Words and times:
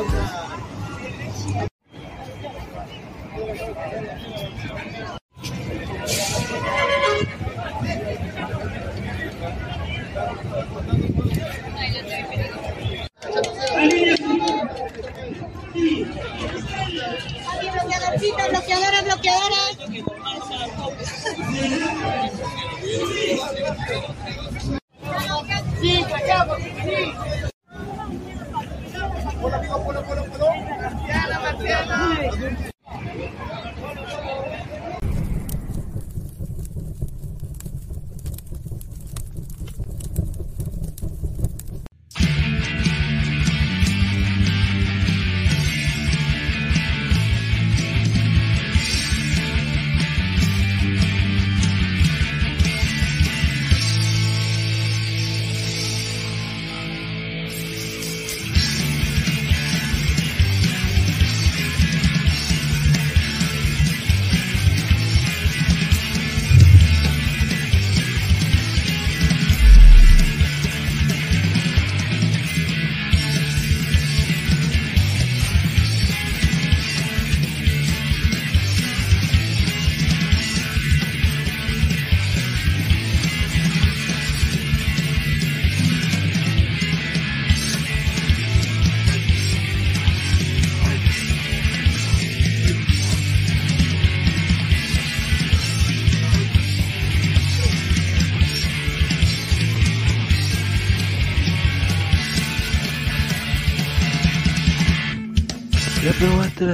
Oh 0.00 0.04
God. 0.04 0.77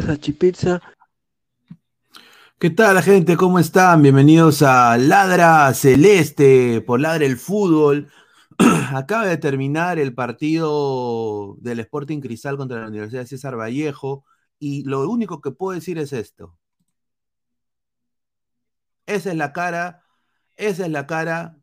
Sachipizza? 0.04 0.80
¿Qué 2.58 2.70
tal, 2.70 3.02
gente? 3.02 3.36
¿Cómo 3.36 3.58
están? 3.58 4.02
Bienvenidos 4.02 4.62
a 4.62 4.96
Ladra 4.98 5.72
Celeste 5.74 6.80
por 6.82 7.00
Ladra 7.00 7.24
el 7.24 7.36
Fútbol. 7.36 8.10
Acaba 8.92 9.26
de 9.26 9.36
terminar 9.38 9.98
el 9.98 10.14
partido 10.14 11.56
del 11.60 11.80
Sporting 11.80 12.20
Cristal 12.20 12.56
contra 12.56 12.80
la 12.80 12.88
Universidad 12.88 13.22
de 13.22 13.28
César 13.28 13.58
Vallejo 13.58 14.24
y 14.58 14.84
lo 14.84 15.08
único 15.08 15.40
que 15.40 15.50
puedo 15.50 15.74
decir 15.74 15.98
es 15.98 16.12
esto. 16.12 16.58
Esa 19.06 19.30
es 19.30 19.36
la 19.36 19.52
cara, 19.52 20.02
esa 20.56 20.84
es 20.86 20.90
la 20.90 21.06
cara 21.06 21.58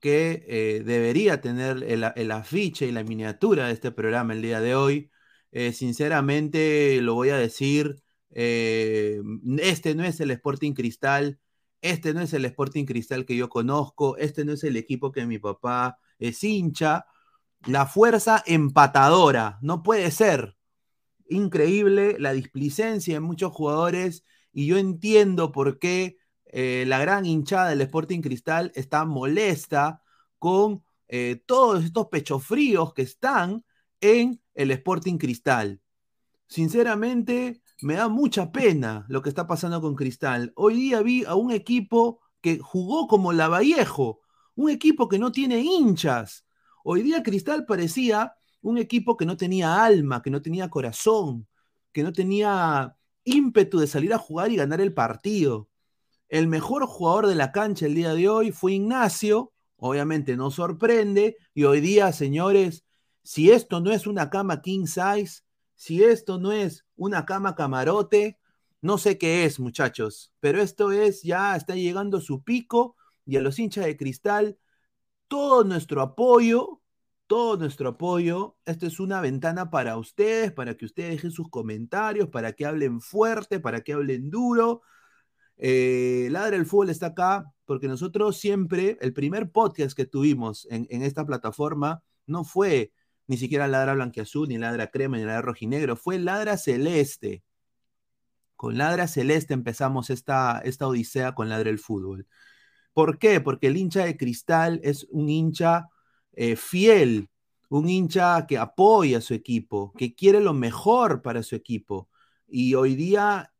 que 0.00 0.44
eh, 0.48 0.82
debería 0.84 1.40
tener 1.40 1.82
el, 1.84 2.04
el 2.16 2.30
afiche 2.32 2.86
y 2.86 2.92
la 2.92 3.04
miniatura 3.04 3.66
de 3.66 3.72
este 3.72 3.92
programa 3.92 4.32
el 4.34 4.42
día 4.42 4.60
de 4.60 4.74
hoy. 4.74 5.11
Eh, 5.52 5.72
sinceramente, 5.74 7.00
lo 7.02 7.14
voy 7.14 7.28
a 7.28 7.36
decir, 7.36 8.02
eh, 8.30 9.20
este 9.58 9.94
no 9.94 10.02
es 10.04 10.18
el 10.20 10.30
Sporting 10.30 10.72
Cristal, 10.72 11.38
este 11.82 12.14
no 12.14 12.22
es 12.22 12.32
el 12.32 12.46
Sporting 12.46 12.86
Cristal 12.86 13.26
que 13.26 13.36
yo 13.36 13.48
conozco, 13.50 14.16
este 14.16 14.44
no 14.46 14.52
es 14.52 14.64
el 14.64 14.76
equipo 14.76 15.12
que 15.12 15.26
mi 15.26 15.38
papá 15.38 15.98
es 16.18 16.42
hincha. 16.42 17.06
La 17.66 17.86
fuerza 17.86 18.42
empatadora, 18.46 19.58
no 19.62 19.82
puede 19.82 20.10
ser. 20.10 20.56
Increíble 21.28 22.16
la 22.18 22.32
displicencia 22.32 23.14
de 23.14 23.20
muchos 23.20 23.52
jugadores 23.52 24.24
y 24.52 24.66
yo 24.66 24.78
entiendo 24.78 25.52
por 25.52 25.78
qué 25.78 26.18
eh, 26.46 26.84
la 26.86 26.98
gran 27.00 27.26
hinchada 27.26 27.70
del 27.70 27.82
Sporting 27.82 28.20
Cristal 28.22 28.72
está 28.74 29.04
molesta 29.04 30.02
con 30.38 30.84
todos 31.44 31.84
estos 31.84 32.08
pechofríos 32.08 32.94
que 32.94 33.02
están 33.02 33.64
en 34.02 34.42
el 34.54 34.70
Sporting 34.72 35.16
Cristal. 35.16 35.80
Sinceramente, 36.46 37.62
me 37.80 37.94
da 37.94 38.08
mucha 38.08 38.52
pena 38.52 39.06
lo 39.08 39.22
que 39.22 39.30
está 39.30 39.46
pasando 39.46 39.80
con 39.80 39.94
Cristal. 39.94 40.52
Hoy 40.54 40.74
día 40.74 41.00
vi 41.00 41.24
a 41.24 41.34
un 41.34 41.50
equipo 41.50 42.20
que 42.42 42.58
jugó 42.58 43.06
como 43.08 43.32
Lavallejo, 43.32 44.20
un 44.56 44.68
equipo 44.68 45.08
que 45.08 45.18
no 45.18 45.32
tiene 45.32 45.60
hinchas. 45.60 46.44
Hoy 46.84 47.02
día 47.02 47.22
Cristal 47.22 47.64
parecía 47.64 48.34
un 48.60 48.76
equipo 48.76 49.16
que 49.16 49.24
no 49.24 49.36
tenía 49.36 49.82
alma, 49.82 50.20
que 50.20 50.30
no 50.30 50.42
tenía 50.42 50.68
corazón, 50.68 51.48
que 51.92 52.02
no 52.02 52.12
tenía 52.12 52.96
ímpetu 53.24 53.78
de 53.78 53.86
salir 53.86 54.12
a 54.12 54.18
jugar 54.18 54.50
y 54.50 54.56
ganar 54.56 54.80
el 54.80 54.92
partido. 54.92 55.68
El 56.28 56.48
mejor 56.48 56.86
jugador 56.86 57.28
de 57.28 57.34
la 57.36 57.52
cancha 57.52 57.86
el 57.86 57.94
día 57.94 58.14
de 58.14 58.28
hoy 58.28 58.52
fue 58.52 58.74
Ignacio, 58.74 59.52
obviamente 59.76 60.36
no 60.36 60.50
sorprende, 60.50 61.36
y 61.54 61.64
hoy 61.64 61.80
día, 61.80 62.12
señores, 62.12 62.84
si 63.22 63.50
esto 63.50 63.80
no 63.80 63.92
es 63.92 64.06
una 64.06 64.30
cama 64.30 64.62
king 64.62 64.86
size, 64.86 65.42
si 65.74 66.02
esto 66.02 66.38
no 66.38 66.52
es 66.52 66.84
una 66.96 67.24
cama 67.24 67.54
camarote, 67.54 68.38
no 68.80 68.98
sé 68.98 69.18
qué 69.18 69.44
es, 69.44 69.60
muchachos, 69.60 70.32
pero 70.40 70.60
esto 70.60 70.92
es 70.92 71.22
ya 71.22 71.56
está 71.56 71.74
llegando 71.74 72.20
su 72.20 72.42
pico 72.42 72.96
y 73.24 73.36
a 73.36 73.40
los 73.40 73.58
hinchas 73.58 73.86
de 73.86 73.96
cristal 73.96 74.58
todo 75.28 75.64
nuestro 75.64 76.02
apoyo, 76.02 76.82
todo 77.26 77.56
nuestro 77.56 77.88
apoyo. 77.88 78.58
Esta 78.66 78.86
es 78.86 79.00
una 79.00 79.22
ventana 79.22 79.70
para 79.70 79.96
ustedes, 79.96 80.52
para 80.52 80.76
que 80.76 80.84
ustedes 80.84 81.12
dejen 81.12 81.30
sus 81.30 81.48
comentarios, 81.48 82.28
para 82.28 82.52
que 82.52 82.66
hablen 82.66 83.00
fuerte, 83.00 83.58
para 83.58 83.80
que 83.80 83.94
hablen 83.94 84.30
duro. 84.30 84.82
Eh, 85.56 86.28
Ladra 86.30 86.56
el 86.56 86.66
Fútbol 86.66 86.90
está 86.90 87.06
acá 87.06 87.50
porque 87.64 87.88
nosotros 87.88 88.36
siempre, 88.36 88.98
el 89.00 89.14
primer 89.14 89.50
podcast 89.50 89.96
que 89.96 90.04
tuvimos 90.04 90.66
en, 90.70 90.86
en 90.90 91.02
esta 91.02 91.24
plataforma 91.24 92.02
no 92.26 92.44
fue 92.44 92.92
ni 93.26 93.36
siquiera 93.36 93.68
ladra 93.68 93.94
blanquiazul, 93.94 94.48
ni 94.48 94.58
ladra 94.58 94.88
crema, 94.90 95.16
ni 95.16 95.24
ladra 95.24 95.42
rojinegro, 95.42 95.96
fue 95.96 96.18
ladra 96.18 96.56
celeste. 96.56 97.44
Con 98.56 98.78
ladra 98.78 99.08
celeste 99.08 99.54
empezamos 99.54 100.10
esta, 100.10 100.60
esta 100.64 100.86
odisea 100.86 101.34
con 101.34 101.48
ladra 101.48 101.70
el 101.70 101.78
fútbol. 101.78 102.26
¿Por 102.92 103.18
qué? 103.18 103.40
Porque 103.40 103.68
el 103.68 103.76
hincha 103.76 104.04
de 104.04 104.16
cristal 104.16 104.80
es 104.84 105.06
un 105.10 105.28
hincha 105.28 105.88
eh, 106.32 106.56
fiel, 106.56 107.30
un 107.68 107.88
hincha 107.88 108.46
que 108.46 108.58
apoya 108.58 109.18
a 109.18 109.20
su 109.22 109.34
equipo, 109.34 109.92
que 109.96 110.14
quiere 110.14 110.40
lo 110.40 110.52
mejor 110.52 111.22
para 111.22 111.42
su 111.42 111.56
equipo. 111.56 112.08
Y 112.46 112.74
hoy 112.74 112.94
día 112.96 113.52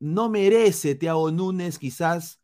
no 0.00 0.28
merece 0.28 0.94
Thiago 0.94 1.30
Núñez 1.30 1.78
quizás 1.78 2.40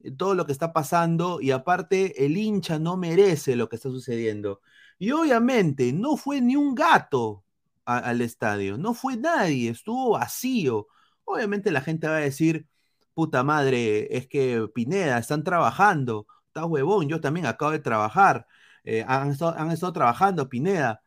eh, 0.00 0.10
todo 0.10 0.34
lo 0.34 0.46
que 0.46 0.52
está 0.52 0.72
pasando 0.72 1.40
y 1.40 1.52
aparte 1.52 2.24
el 2.24 2.36
hincha 2.36 2.78
no 2.78 2.96
merece 2.96 3.56
lo 3.56 3.68
que 3.68 3.76
está 3.76 3.88
sucediendo. 3.90 4.60
Y 4.98 5.12
obviamente 5.12 5.92
no 5.92 6.16
fue 6.16 6.40
ni 6.40 6.56
un 6.56 6.74
gato 6.74 7.44
al 7.84 8.20
estadio, 8.20 8.76
no 8.76 8.94
fue 8.94 9.16
nadie, 9.16 9.70
estuvo 9.70 10.10
vacío. 10.10 10.88
Obviamente 11.24 11.70
la 11.70 11.80
gente 11.80 12.06
va 12.08 12.16
a 12.16 12.20
decir, 12.20 12.66
puta 13.14 13.42
madre, 13.44 14.16
es 14.16 14.28
que 14.28 14.68
Pineda, 14.74 15.18
están 15.18 15.44
trabajando, 15.44 16.26
está 16.48 16.66
huevón, 16.66 17.08
yo 17.08 17.20
también 17.20 17.46
acabo 17.46 17.72
de 17.72 17.78
trabajar, 17.80 18.46
eh, 18.84 19.04
han, 19.06 19.30
estado, 19.30 19.92
trabajando, 19.92 20.48
Pineda. 20.48 21.02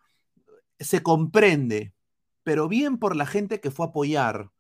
Se 0.80 1.04
comprende, 1.04 1.94
pero 2.44 2.68
bien 2.68 2.98
por 3.00 3.16
la 3.16 3.26
gente 3.26 3.62
que 3.62 3.72
fue 3.72 3.86
a 3.88 3.90
apoyar. 3.90 4.52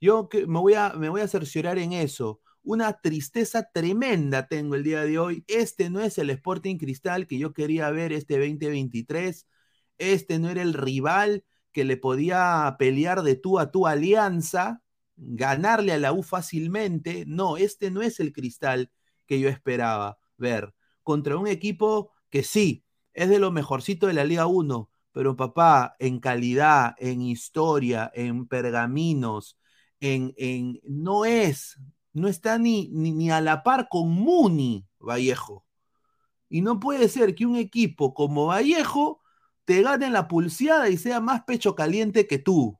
Yo 0.00 0.28
me, 0.46 0.60
voy 0.60 0.74
a, 0.74 0.90
me 0.94 1.08
voy 1.08 1.22
a 1.22 1.28
cerciorar 1.28 1.78
en 1.78 1.92
eso 1.92 2.39
una 2.62 3.00
tristeza 3.00 3.70
tremenda 3.72 4.46
tengo 4.46 4.74
el 4.74 4.84
día 4.84 5.02
de 5.02 5.18
hoy. 5.18 5.44
Este 5.48 5.90
no 5.90 6.00
es 6.00 6.18
el 6.18 6.30
Sporting 6.30 6.76
Cristal 6.76 7.26
que 7.26 7.38
yo 7.38 7.52
quería 7.52 7.90
ver 7.90 8.12
este 8.12 8.38
2023. 8.38 9.46
Este 9.98 10.38
no 10.38 10.50
era 10.50 10.62
el 10.62 10.74
rival 10.74 11.44
que 11.72 11.84
le 11.84 11.96
podía 11.96 12.76
pelear 12.78 13.22
de 13.22 13.36
tú 13.36 13.58
a 13.58 13.70
tu 13.70 13.86
alianza, 13.86 14.82
ganarle 15.16 15.92
a 15.92 15.98
la 15.98 16.12
U 16.12 16.22
fácilmente. 16.22 17.24
No, 17.26 17.56
este 17.56 17.90
no 17.90 18.02
es 18.02 18.20
el 18.20 18.32
Cristal 18.32 18.90
que 19.26 19.40
yo 19.40 19.48
esperaba 19.48 20.18
ver. 20.36 20.74
Contra 21.02 21.36
un 21.36 21.46
equipo 21.46 22.12
que 22.30 22.42
sí, 22.42 22.84
es 23.14 23.28
de 23.28 23.38
lo 23.38 23.50
mejorcito 23.50 24.06
de 24.06 24.14
la 24.14 24.24
Liga 24.24 24.46
1, 24.46 24.90
pero 25.12 25.36
papá, 25.36 25.96
en 25.98 26.20
calidad, 26.20 26.94
en 26.98 27.22
historia, 27.22 28.10
en 28.14 28.46
pergaminos, 28.46 29.58
en, 30.00 30.34
en 30.36 30.80
no 30.84 31.24
es 31.24 31.78
no 32.20 32.28
está 32.28 32.58
ni, 32.58 32.88
ni, 32.92 33.12
ni, 33.12 33.30
a 33.30 33.40
la 33.40 33.62
par 33.62 33.88
con 33.90 34.10
Muni 34.10 34.86
Vallejo. 35.00 35.66
Y 36.48 36.62
no 36.62 36.80
puede 36.80 37.08
ser 37.08 37.34
que 37.34 37.46
un 37.46 37.56
equipo 37.56 38.14
como 38.14 38.46
Vallejo 38.46 39.22
te 39.64 39.82
gane 39.82 40.10
la 40.10 40.28
pulseada 40.28 40.88
y 40.90 40.98
sea 40.98 41.20
más 41.20 41.44
pecho 41.44 41.74
caliente 41.74 42.26
que 42.26 42.38
tú. 42.38 42.78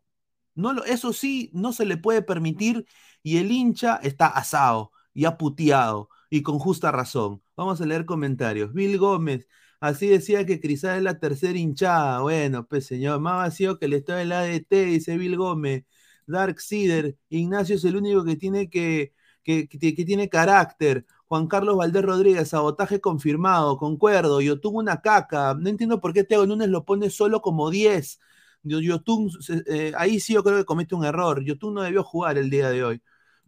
No 0.55 0.85
eso 0.85 1.13
sí, 1.13 1.51
no 1.55 1.73
se 1.73 1.87
le 1.87 1.97
puede 1.97 2.23
permitir 2.23 2.87
y 3.23 3.39
el 3.39 3.51
hincha 3.53 3.97
está 4.03 4.27
asado 4.29 4.93
y 5.15 5.25
aputeado 5.25 6.09
y 6.31 6.43
con 6.43 6.59
justa 6.59 6.91
razón. 6.93 7.43
Vamos 7.57 7.81
a 7.81 7.87
leer 7.87 8.07
comentarios. 8.07 8.73
Bill 8.73 8.99
Gómez, 8.99 9.47
así 9.81 10.09
decía 10.09 10.47
que 10.47 10.61
Cristal 10.61 10.99
es 10.99 11.03
la 11.05 11.19
tercera 11.21 11.59
hinchada. 11.59 12.21
Bueno, 12.23 12.67
pues 12.67 12.87
señor, 12.87 13.21
más 13.21 13.37
vacío 13.37 13.79
que 13.79 13.87
el 13.87 13.95
estado 13.95 14.19
del 14.21 14.33
ADT, 14.33 14.87
dice 14.87 15.17
Bill 15.17 15.37
Gómez. 15.37 15.85
Dark 16.27 16.61
Cider, 16.61 17.17
Ignacio 17.29 17.77
es 17.77 17.85
el 17.85 17.97
único 17.97 18.25
que 18.25 18.37
tiene 18.37 18.71
que, 18.71 19.15
que, 19.43 19.67
tiene 20.05 20.29
carácter. 20.29 21.07
Juan 21.29 21.47
Carlos 21.47 21.77
Valdés 21.77 22.03
Rodríguez, 22.03 22.49
sabotaje 22.49 23.01
confirmado, 23.01 23.77
concuerdo. 23.79 24.41
Yotun 24.41 24.77
una 24.77 25.01
caca. 25.01 25.55
No 25.55 25.69
entiendo 25.69 26.01
por 26.01 26.13
qué 26.13 26.25
Teo 26.25 26.47
Núñez 26.47 26.69
lo 26.69 26.85
pone 26.85 27.11
solo 27.11 27.41
como 27.41 27.71
10. 27.71 28.21
Yotun, 28.63 29.31
eh, 29.67 29.93
ahí 29.97 30.21
sí 30.21 30.35
yo 30.35 30.43
creo 30.45 30.59
que 30.59 30.65
comete 30.65 30.95
un 30.95 31.05
error. 31.05 31.43
Yotun 31.45 31.75
no 31.75 31.83
debió 31.83 32.03
jugar 32.05 32.39
el 32.39 32.51
día 32.51 32.71
de 32.71 32.85
hoy. 32.85 33.03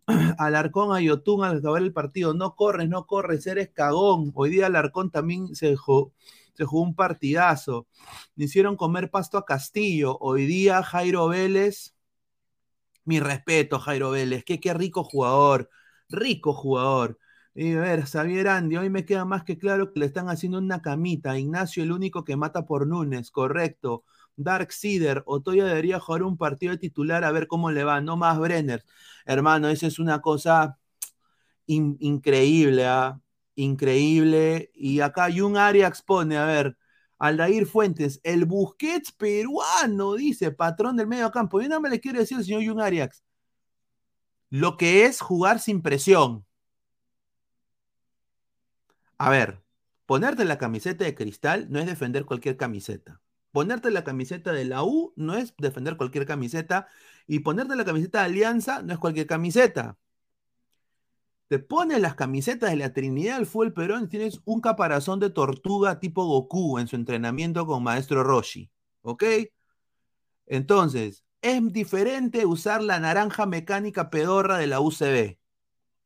Alarcón 0.39 0.95
a 0.97 1.01
Yotun 1.01 1.45
al 1.45 1.59
acabar 1.59 1.83
el 1.83 1.93
partido. 1.93 2.35
No 2.35 2.57
corres, 2.57 2.89
no 2.89 3.07
corres, 3.07 3.47
eres 3.47 3.71
cagón. 3.71 4.33
Hoy 4.35 4.51
día 4.51 4.67
Alarcón 4.67 5.11
también 5.11 5.55
se 5.55 5.77
jugó 5.77 6.13
un 6.83 6.95
partidazo. 6.95 7.87
Le 8.37 8.47
hicieron 8.47 8.77
comer 8.77 9.11
pasto 9.11 9.39
a 9.39 9.45
Castillo. 9.45 10.19
Hoy 10.21 10.47
día 10.47 10.83
Jairo 10.83 11.29
Vélez. 11.29 11.95
Mi 13.05 13.21
respeto, 13.21 13.79
Jairo 13.81 14.11
Vélez. 14.11 14.45
Qué, 14.45 14.61
qué 14.61 14.75
rico 14.75 15.05
jugador. 15.05 15.69
Rico 16.13 16.53
jugador. 16.53 17.19
Y 17.55 17.75
a 17.75 17.81
ver, 17.81 18.07
Xavier 18.07 18.49
Andy, 18.49 18.77
hoy 18.77 18.91
me 18.91 19.05
queda 19.05 19.25
más 19.25 19.45
que 19.45 19.59
claro 19.59 19.93
que 19.93 20.01
le 20.01 20.07
están 20.07 20.29
haciendo 20.29 20.59
una 20.59 20.81
camita. 20.83 21.39
Ignacio, 21.39 21.83
el 21.83 21.93
único 21.93 22.25
que 22.25 22.37
mata 22.37 22.65
por 22.67 22.87
Núñez, 22.87 23.31
correcto. 23.31 24.05
Dark 24.37 24.73
Cider, 24.73 25.23
Otoya 25.27 25.65
debería 25.67 26.01
jugar 26.01 26.23
un 26.23 26.39
partido 26.39 26.73
de 26.73 26.79
titular 26.79 27.25
a 27.25 27.33
ver 27.33 27.47
cómo 27.49 27.71
le 27.71 27.85
va, 27.85 28.01
no 28.01 28.17
más 28.17 28.39
Brenner. 28.39 28.85
Hermano, 29.27 29.69
esa 29.69 29.87
es 29.87 29.99
una 29.99 30.21
cosa 30.23 30.79
in 31.67 31.97
increíble, 32.01 32.87
¿ah? 32.87 33.21
increíble. 33.55 34.71
Y 34.75 35.01
acá 35.01 35.29
Jun 35.35 35.57
Arias 35.57 36.03
pone, 36.03 36.39
a 36.39 36.47
ver, 36.47 36.77
Aldair 37.19 37.67
Fuentes, 37.67 38.21
el 38.25 38.47
Busquets 38.47 39.13
peruano, 39.13 40.15
dice, 40.15 40.51
patrón 40.53 40.97
del 40.97 41.07
medio 41.07 41.31
campo. 41.31 41.61
Yo 41.61 41.69
no 41.69 41.81
me 41.81 41.91
le 41.91 42.01
quiero 42.01 42.19
decir 42.21 42.43
señor 42.45 42.65
Jun 42.67 42.81
Arias 42.81 43.23
lo 44.53 44.77
que 44.77 45.07
es 45.07 45.23
jugar 45.23 45.61
sin 45.61 45.81
presión. 45.81 46.45
A 49.17 49.31
ver, 49.31 49.63
ponerte 50.05 50.45
la 50.45 50.59
camiseta 50.59 51.07
de 51.07 51.15
cristal 51.15 51.69
no 51.71 51.79
es 51.79 51.87
defender 51.87 52.27
cualquier 52.27 52.59
camiseta. 52.59 53.23
Ponerte 53.51 53.91
la 53.91 54.05
camiseta 54.05 54.53
de 54.53 54.67
la 54.67 54.85
U 54.85 55.15
no 55.17 55.37
es 55.37 55.55
defender 55.57 55.97
cualquier 55.97 56.27
camiseta. 56.27 56.87
Y 57.27 57.39
ponerte 57.39 57.77
la 57.77 57.87
camiseta 57.87 58.19
de 58.19 58.25
Alianza 58.27 58.83
no 58.83 58.93
es 58.93 58.99
cualquier 58.99 59.27
camiseta. 59.27 59.97
Te 61.49 61.59
pones 61.59 62.03
las 62.03 62.15
camisetas 62.15 62.69
de 62.73 62.77
la 62.77 62.93
Trinidad 62.93 63.39
del 63.39 63.47
Fútbol 63.47 63.73
Perón 63.73 64.11
tienes 64.11 64.43
un 64.45 64.61
caparazón 64.61 65.19
de 65.19 65.31
tortuga 65.31 65.99
tipo 65.99 66.27
Goku 66.27 66.79
en 66.79 66.89
su 66.89 66.97
entrenamiento 66.97 67.67
con 67.67 67.83
Maestro 67.83 68.23
Roshi. 68.23 68.71
¿Ok? 69.01 69.25
Entonces, 70.45 71.25
es 71.43 71.73
diferente 71.73 72.47
usar 72.47 72.83
la 72.83 73.01
naranja 73.01 73.47
mecánica 73.47 74.11
pedorra 74.11 74.59
de 74.59 74.69
la 74.69 74.81
UCB. 74.81 75.39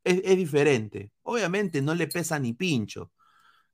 Es, 0.05 0.37
diferente. 0.37 1.13
Obviamente 1.23 1.83
no 1.83 1.95
le 1.95 2.07
pesa 2.09 2.39
ni 2.39 2.53
pincho. 2.55 3.13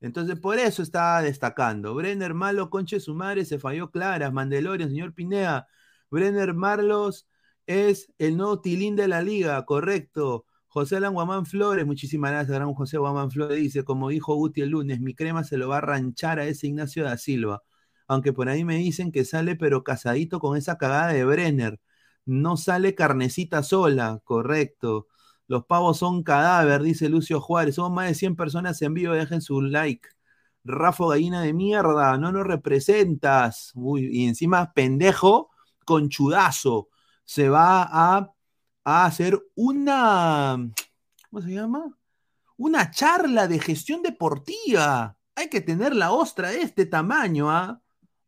Entonces, 0.00 0.38
por 0.40 0.58
eso 0.58 0.82
está 0.82 1.22
destacando. 1.22 1.94
Brenner 1.94 2.34
Malo, 2.34 2.70
conche 2.70 3.00
su 3.00 3.14
madre, 3.14 3.44
se 3.44 3.58
falló 3.58 3.90
claras. 3.90 4.32
Mandalorian, 4.32 4.90
señor 4.90 5.14
Pinea. 5.14 5.66
Brenner 6.10 6.54
Marlos 6.54 7.28
es 7.66 8.12
el 8.18 8.36
nuevo 8.36 8.60
tilín 8.60 8.96
de 8.96 9.08
la 9.08 9.22
liga, 9.22 9.64
correcto. 9.64 10.46
José 10.68 10.96
Alan 10.96 11.14
Guamán 11.14 11.46
Flores, 11.46 11.86
muchísimas 11.86 12.30
gracias, 12.32 12.56
gran 12.56 12.72
José 12.74 12.96
Guamán 12.98 13.30
Flores, 13.30 13.58
dice, 13.58 13.84
como 13.84 14.08
dijo 14.08 14.34
Guti 14.34 14.62
el 14.62 14.70
lunes, 14.70 15.00
mi 15.00 15.14
crema 15.14 15.44
se 15.44 15.58
lo 15.58 15.68
va 15.68 15.78
a 15.78 15.80
ranchar 15.82 16.38
a 16.38 16.46
ese 16.46 16.66
Ignacio 16.68 17.04
da 17.04 17.18
Silva. 17.18 17.62
Aunque 18.12 18.32
por 18.34 18.48
ahí 18.50 18.64
me 18.64 18.76
dicen 18.76 19.10
que 19.10 19.24
sale 19.24 19.56
pero 19.56 19.84
casadito 19.84 20.38
con 20.38 20.56
esa 20.58 20.76
cagada 20.76 21.14
de 21.14 21.24
Brenner. 21.24 21.80
No 22.26 22.58
sale 22.58 22.94
carnecita 22.94 23.62
sola, 23.62 24.20
correcto. 24.24 25.08
Los 25.48 25.64
pavos 25.64 25.98
son 25.98 26.22
cadáver, 26.22 26.82
dice 26.82 27.08
Lucio 27.08 27.40
Juárez. 27.40 27.76
Somos 27.76 27.92
más 27.92 28.08
de 28.08 28.14
100 28.14 28.36
personas 28.36 28.82
en 28.82 28.94
vivo, 28.94 29.14
dejen 29.14 29.40
su 29.40 29.62
like. 29.62 30.08
Rafa 30.64 31.06
Gallina 31.08 31.40
de 31.42 31.54
mierda, 31.54 32.18
no 32.18 32.32
nos 32.32 32.46
representas. 32.46 33.72
Uy, 33.74 34.08
y 34.12 34.26
encima, 34.26 34.72
pendejo, 34.74 35.50
conchudazo. 35.86 36.90
Se 37.24 37.48
va 37.48 37.82
a, 37.82 38.30
a 38.84 39.06
hacer 39.06 39.42
una. 39.54 40.58
¿Cómo 41.30 41.42
se 41.42 41.50
llama? 41.50 41.96
Una 42.58 42.90
charla 42.90 43.48
de 43.48 43.58
gestión 43.58 44.02
deportiva. 44.02 45.16
Hay 45.34 45.48
que 45.48 45.62
tener 45.62 45.96
la 45.96 46.12
ostra 46.12 46.50
de 46.50 46.60
este 46.62 46.84
tamaño, 46.86 47.50
¿ah? 47.50 47.82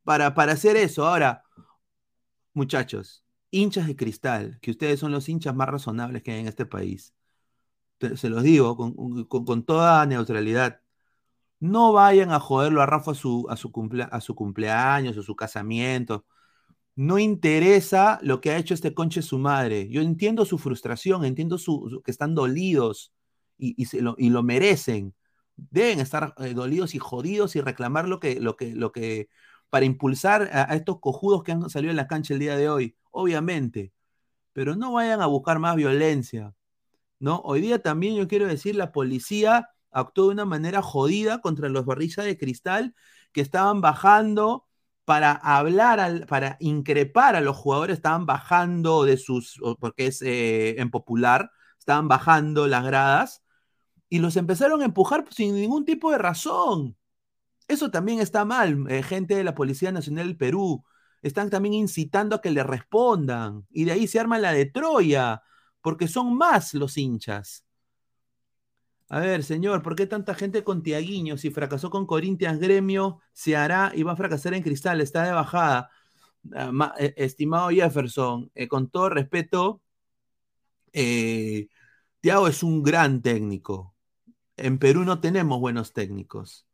Para, 0.05 0.35
para 0.35 0.53
hacer 0.53 0.77
eso. 0.77 1.07
Ahora, 1.07 1.45
muchachos, 2.55 3.25
hinchas 3.51 3.87
de 3.87 3.97
cristal, 3.97 4.59
que 4.61 4.71
ustedes 4.71 5.01
son 5.01 5.13
los 5.13 5.29
hinchas 5.29 5.55
más 5.55 5.69
razonables 5.69 6.23
que 6.23 6.33
hay 6.33 6.41
en 6.41 6.49
este 6.49 6.67
país. 6.67 7.15
Se 8.17 8.29
los 8.29 8.43
digo 8.43 8.77
con, 8.77 9.25
con, 9.25 9.65
toda 9.65 10.05
neutralidad. 10.07 10.81
No 11.61 11.93
vayan 11.93 12.33
a 12.33 12.41
joderlo 12.41 12.83
a 12.83 12.87
Rafa 12.87 13.13
a 13.13 13.15
su, 13.15 13.47
a 13.49 13.57
su, 13.57 13.73
cumple, 13.73 14.07
a 14.11 14.21
su 14.21 14.35
cumpleaños, 14.35 15.17
a 15.17 15.23
su 15.23 15.37
casamiento. 15.37 16.27
No 16.97 17.19
interesa 17.19 18.19
lo 18.23 18.41
que 18.41 18.51
ha 18.51 18.59
hecho 18.59 18.75
este 18.75 18.95
conche 18.95 19.23
su 19.23 19.39
madre. 19.39 19.89
Yo 19.91 20.03
entiendo 20.03 20.45
su 20.45 20.59
frustración, 20.59 21.25
entiendo 21.25 21.59
su, 21.59 22.03
que 22.05 22.11
están 22.11 22.35
dolidos 22.35 23.13
y, 23.59 23.81
y, 23.81 23.87
se 23.87 24.03
lo, 24.03 24.17
y, 24.19 24.31
lo, 24.31 24.43
merecen. 24.43 25.15
Deben 25.57 26.01
estar 26.01 26.35
eh, 26.39 26.55
dolidos 26.55 26.95
y 26.95 26.99
jodidos 26.99 27.57
y 27.57 27.61
reclamar 27.61 28.09
lo 28.09 28.21
que, 28.21 28.41
lo 28.41 28.57
que, 28.57 28.75
lo 28.75 28.93
que, 28.93 29.29
para 29.75 29.87
impulsar 29.87 30.51
a, 30.53 30.77
estos 30.77 31.01
cojudos 31.01 31.43
que 31.43 31.51
han 31.51 31.69
salido 31.69 31.91
en 31.91 31.97
la 31.97 32.07
cancha 32.07 32.33
el 32.33 32.39
día 32.39 32.57
de 32.57 32.69
hoy, 32.69 32.97
obviamente. 33.11 33.93
Pero 34.53 34.77
no 34.77 34.93
vayan 34.93 35.21
a 35.21 35.27
buscar 35.27 35.59
más 35.59 35.75
violencia. 35.75 36.55
¿no? 37.19 37.41
Hoy 37.45 37.61
día 37.61 37.83
también 37.83 38.15
yo 38.15 38.29
quiero 38.29 38.47
decir, 38.47 38.77
la 38.77 38.93
policía 38.93 39.71
actuó 39.91 40.27
de 40.27 40.35
una 40.35 40.45
manera 40.45 40.81
jodida 40.81 41.41
contra 41.41 41.69
los 41.69 41.87
barrillas 41.87 42.25
de 42.25 42.39
cristal 42.39 42.95
que 43.33 43.41
estaban 43.41 43.81
bajando 43.81 44.65
para 45.05 45.33
hablar, 45.33 45.99
al, 45.99 46.25
para 46.27 46.57
increpar 46.61 47.35
a 47.35 47.41
los 47.41 47.57
jugadores, 47.57 47.97
estaban 47.97 48.27
bajando 48.27 49.03
de 49.03 49.17
sus, 49.17 49.61
porque 49.81 50.07
es 50.07 50.23
eh, 50.23 50.81
en 50.81 50.93
popular, 50.93 51.51
estaban 51.81 52.07
bajando 52.07 52.69
las 52.69 52.85
gradas 52.85 53.43
y 54.09 54.21
los 54.21 54.37
empezaron 54.37 54.83
a 54.83 54.85
empujar 54.85 55.25
sin 55.33 55.57
ningún 55.57 55.85
tipo 55.85 56.13
de 56.13 56.19
razón. 56.19 56.97
Eso 57.69 57.91
también 57.91 58.21
está 58.21 58.45
mal, 58.45 58.85
eh, 58.91 59.03
gente 59.03 59.35
de 59.35 59.45
la 59.45 59.55
Policía 59.55 59.93
Nacional 59.93 60.27
del 60.27 60.37
Perú. 60.37 60.85
Están 61.23 61.51
también 61.51 61.75
incitando 61.75 62.37
a 62.37 62.41
que 62.41 62.51
le 62.51 62.63
respondan. 62.63 63.67
Y 63.71 63.85
de 63.85 63.93
ahí 63.93 64.07
se 64.07 64.21
arma 64.21 64.39
la 64.39 64.53
de 64.53 64.67
Troya, 64.67 65.43
porque 65.81 66.09
son 66.09 66.37
más 66.37 66.75
los 66.75 66.97
hinchas. 66.99 67.65
A 69.09 69.21
ver, 69.21 69.45
señor, 69.45 69.83
¿por 69.83 69.95
qué 69.97 70.07
tanta 70.07 70.35
gente 70.35 70.65
con 70.65 70.83
Tiaguiño? 70.83 71.37
Si 71.37 71.51
fracasó 71.51 71.91
con 71.91 72.07
Corinthians 72.07 72.59
Gremio, 72.59 73.21
se 73.33 73.57
hará 73.57 73.93
y 73.95 74.03
va 74.03 74.13
a 74.13 74.17
fracasar 74.17 74.55
en 74.55 74.63
Cristal, 74.63 75.01
está 75.01 75.25
de 75.25 75.33
bajada. 75.33 75.91
Uh, 76.45 76.85
estimado 77.17 77.71
Jefferson, 77.71 78.51
eh, 78.55 78.69
con 78.69 78.91
todo 78.91 79.09
respeto, 79.09 79.83
eh, 80.93 81.69
Tiago 82.21 82.49
es 82.49 82.63
un 82.63 82.83
gran 82.83 83.23
técnico. 83.23 83.95
En 84.57 84.79
Perú 84.79 85.05
no 85.05 85.21
tenemos 85.21 85.61
buenos 85.61 85.93
técnicos. 85.93 86.67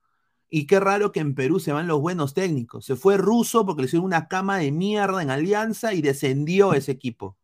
Y 0.50 0.66
qué 0.66 0.80
raro 0.80 1.12
que 1.12 1.20
en 1.20 1.34
Perú 1.36 1.60
se 1.60 1.72
van 1.72 1.86
los 1.86 2.00
buenos 2.00 2.34
técnicos. 2.34 2.84
Se 2.84 2.96
fue 2.96 3.16
ruso 3.16 3.64
porque 3.64 3.82
le 3.82 3.86
hicieron 3.86 4.06
una 4.06 4.26
cama 4.28 4.58
de 4.58 4.72
mierda 4.72 5.22
en 5.22 5.30
Alianza 5.30 5.94
y 5.94 6.02
descendió 6.02 6.74
ese 6.74 6.90
equipo. 6.92 7.38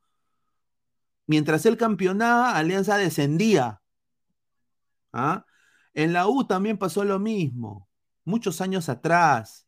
Mientras 1.27 1.67
él 1.67 1.77
campeonaba, 1.77 2.57
Alianza 2.57 2.99
descendía. 2.99 3.83
¿Ah? 5.13 5.47
En 5.95 6.13
la 6.13 6.29
U 6.29 6.47
también 6.47 6.79
pasó 6.79 7.05
lo 7.05 7.19
mismo, 7.19 7.89
muchos 8.25 8.61
años 8.61 8.89
atrás. 8.89 9.67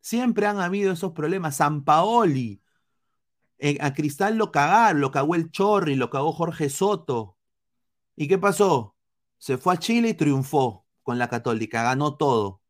Siempre 0.00 0.46
han 0.46 0.60
habido 0.60 0.92
esos 0.92 1.12
problemas. 1.12 1.56
San 1.56 1.84
Paoli, 1.84 2.62
eh, 3.58 3.78
a 3.80 3.94
Cristal 3.94 4.36
lo 4.36 4.52
cagaron, 4.52 5.00
lo 5.00 5.12
cagó 5.12 5.34
el 5.36 5.50
Chorri, 5.52 5.94
lo 5.96 6.10
cagó 6.10 6.32
Jorge 6.32 6.68
Soto. 6.68 7.38
¿Y 8.16 8.28
qué 8.28 8.38
pasó? 8.38 8.96
Se 9.38 9.58
fue 9.58 9.74
a 9.74 9.78
Chile 9.78 10.10
y 10.10 10.14
triunfó 10.14 10.86
con 11.02 11.18
la 11.18 11.28
Católica, 11.28 11.82
ganó 11.84 12.16
todo. 12.16 12.61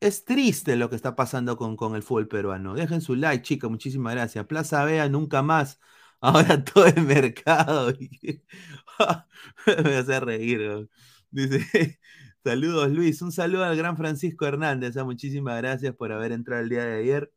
Es 0.00 0.24
triste 0.24 0.76
lo 0.76 0.90
que 0.90 0.96
está 0.96 1.16
pasando 1.16 1.56
con, 1.56 1.76
con 1.76 1.96
el 1.96 2.02
fútbol 2.02 2.28
peruano. 2.28 2.74
Dejen 2.74 3.00
su 3.00 3.14
like, 3.16 3.42
chicas, 3.42 3.70
muchísimas 3.70 4.14
gracias. 4.14 4.46
Plaza 4.46 4.84
Vea, 4.84 5.08
nunca 5.08 5.42
más. 5.42 5.80
Ahora 6.20 6.62
todo 6.64 6.86
el 6.86 7.02
mercado. 7.02 7.92
Me 9.84 9.96
hace 9.96 10.20
reír. 10.20 10.88
Dice, 11.30 11.98
saludos 12.44 12.90
Luis, 12.90 13.22
un 13.22 13.32
saludo 13.32 13.64
al 13.64 13.76
gran 13.76 13.96
Francisco 13.96 14.46
Hernández. 14.46 14.96
¿eh? 14.96 15.04
Muchísimas 15.04 15.56
gracias 15.58 15.94
por 15.94 16.12
haber 16.12 16.32
entrado 16.32 16.62
el 16.62 16.68
día 16.68 16.84
de 16.84 16.98
ayer. 16.98 17.32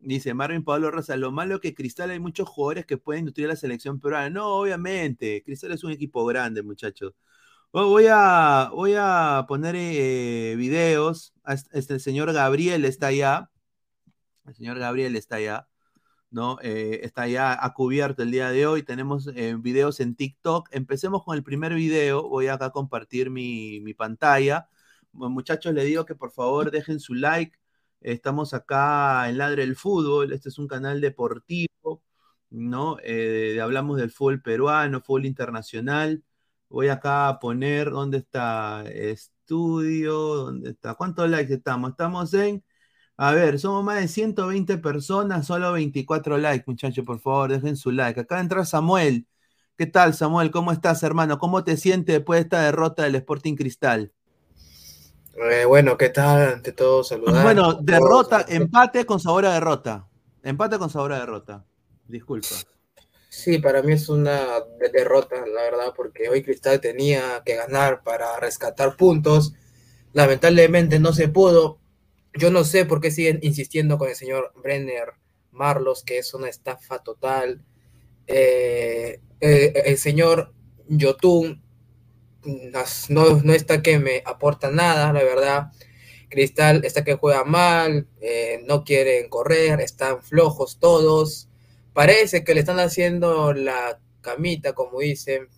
Dice 0.00 0.34
Marvin 0.34 0.64
Pablo 0.64 0.90
Rosa, 0.90 1.16
lo 1.16 1.32
malo 1.32 1.56
es 1.56 1.60
que 1.62 1.74
Cristal 1.74 2.10
hay 2.10 2.20
muchos 2.20 2.48
jugadores 2.48 2.86
que 2.86 2.98
pueden 2.98 3.26
nutrir 3.26 3.46
a 3.46 3.50
la 3.50 3.56
selección 3.56 4.00
peruana. 4.00 4.30
No, 4.30 4.48
obviamente, 4.56 5.42
Cristal 5.44 5.72
es 5.72 5.84
un 5.84 5.92
equipo 5.92 6.24
grande, 6.26 6.62
muchachos. 6.62 7.14
Voy 7.72 8.06
a, 8.10 8.70
voy 8.74 8.94
a 8.98 9.46
poner 9.48 9.74
eh, 9.76 10.54
videos. 10.56 11.32
Este, 11.72 11.94
el 11.94 12.00
señor 12.00 12.30
Gabriel 12.32 12.84
está 12.84 13.06
allá. 13.06 13.50
El 14.46 14.54
señor 14.54 14.78
Gabriel 14.78 15.16
está 15.16 15.36
allá. 15.36 15.68
¿no? 16.30 16.58
Eh, 16.62 17.00
está 17.04 17.28
ya 17.28 17.52
ha 17.64 17.74
cubierto 17.74 18.22
el 18.22 18.30
día 18.30 18.50
de 18.50 18.66
hoy. 18.66 18.82
Tenemos 18.82 19.28
eh, 19.34 19.56
videos 19.58 20.00
en 20.00 20.16
TikTok. 20.16 20.68
Empecemos 20.72 21.24
con 21.24 21.36
el 21.36 21.42
primer 21.44 21.74
video. 21.74 22.28
Voy 22.28 22.48
acá 22.48 22.66
a 22.66 22.70
compartir 22.70 23.30
mi, 23.30 23.80
mi 23.80 23.94
pantalla. 23.94 24.68
Muchachos, 25.12 25.74
les 25.74 25.86
digo 25.86 26.04
que 26.06 26.14
por 26.14 26.32
favor 26.32 26.70
dejen 26.70 27.00
su 27.00 27.14
like 27.14 27.58
Estamos 28.00 28.54
acá 28.54 29.28
en 29.28 29.38
Ladre 29.38 29.62
el 29.62 29.76
Fútbol, 29.76 30.32
este 30.32 30.48
es 30.48 30.58
un 30.58 30.66
canal 30.68 31.00
deportivo, 31.00 32.02
¿no? 32.50 32.96
Hablamos 33.62 33.98
del 33.98 34.10
fútbol 34.10 34.42
peruano, 34.42 35.00
fútbol 35.00 35.26
internacional. 35.26 36.24
Voy 36.72 36.88
acá 36.88 37.28
a 37.28 37.38
poner 37.38 37.90
dónde 37.90 38.16
está 38.16 38.82
estudio, 38.86 40.14
dónde 40.14 40.70
está, 40.70 40.94
¿cuántos 40.94 41.28
likes 41.28 41.52
estamos? 41.52 41.90
Estamos 41.90 42.32
en, 42.32 42.64
a 43.18 43.32
ver, 43.32 43.58
somos 43.58 43.84
más 43.84 44.00
de 44.00 44.08
120 44.08 44.78
personas, 44.78 45.46
solo 45.46 45.72
24 45.72 46.38
likes, 46.38 46.64
muchachos, 46.66 47.04
por 47.04 47.20
favor, 47.20 47.52
dejen 47.52 47.76
su 47.76 47.90
like. 47.90 48.20
Acá 48.20 48.40
entra 48.40 48.64
Samuel. 48.64 49.26
¿Qué 49.76 49.84
tal, 49.84 50.14
Samuel? 50.14 50.50
¿Cómo 50.50 50.72
estás, 50.72 51.02
hermano? 51.02 51.38
¿Cómo 51.38 51.62
te 51.62 51.76
sientes 51.76 52.16
después 52.16 52.38
de 52.38 52.42
esta 52.44 52.62
derrota 52.62 53.02
del 53.02 53.16
Sporting 53.16 53.54
Cristal? 53.54 54.10
Eh, 55.50 55.66
bueno, 55.66 55.98
¿qué 55.98 56.08
tal? 56.08 56.54
Ante 56.54 56.72
todo, 56.72 57.04
saludar. 57.04 57.42
Bueno, 57.44 57.74
derrota, 57.74 58.46
empate 58.48 59.04
con 59.04 59.20
sabor 59.20 59.44
a 59.44 59.52
derrota. 59.52 60.08
Empate 60.42 60.78
con 60.78 60.88
sabor 60.88 61.12
a 61.12 61.18
derrota. 61.18 61.66
Disculpa. 62.08 62.56
Sí, 63.34 63.58
para 63.58 63.82
mí 63.82 63.94
es 63.94 64.10
una 64.10 64.60
derrota, 64.92 65.36
la 65.46 65.62
verdad, 65.62 65.94
porque 65.96 66.28
hoy 66.28 66.42
Cristal 66.42 66.82
tenía 66.82 67.42
que 67.46 67.56
ganar 67.56 68.02
para 68.02 68.38
rescatar 68.38 68.94
puntos. 68.98 69.54
Lamentablemente 70.12 70.98
no 71.00 71.14
se 71.14 71.28
pudo. 71.28 71.80
Yo 72.34 72.50
no 72.50 72.62
sé 72.62 72.84
por 72.84 73.00
qué 73.00 73.10
siguen 73.10 73.38
insistiendo 73.40 73.96
con 73.96 74.10
el 74.10 74.16
señor 74.16 74.52
Brenner 74.62 75.14
Marlos, 75.50 76.04
que 76.04 76.18
es 76.18 76.34
una 76.34 76.50
estafa 76.50 76.98
total. 76.98 77.64
Eh, 78.26 79.22
eh, 79.40 79.82
el 79.86 79.96
señor 79.96 80.52
Yotun 80.88 81.62
no, 83.08 83.40
no 83.42 83.52
está 83.54 83.80
que 83.82 83.98
me 83.98 84.22
aporta 84.26 84.70
nada, 84.70 85.10
la 85.10 85.24
verdad. 85.24 85.72
Cristal 86.28 86.84
está 86.84 87.02
que 87.02 87.14
juega 87.14 87.44
mal, 87.44 88.06
eh, 88.20 88.62
no 88.66 88.84
quieren 88.84 89.30
correr, 89.30 89.80
están 89.80 90.22
flojos 90.22 90.78
todos. 90.78 91.48
Parece 91.92 92.44
que 92.44 92.54
le 92.54 92.60
están 92.60 92.78
haciendo 92.78 93.52
la 93.52 94.00
camita, 94.20 94.72
como 94.72 95.00
dicen. 95.00 95.48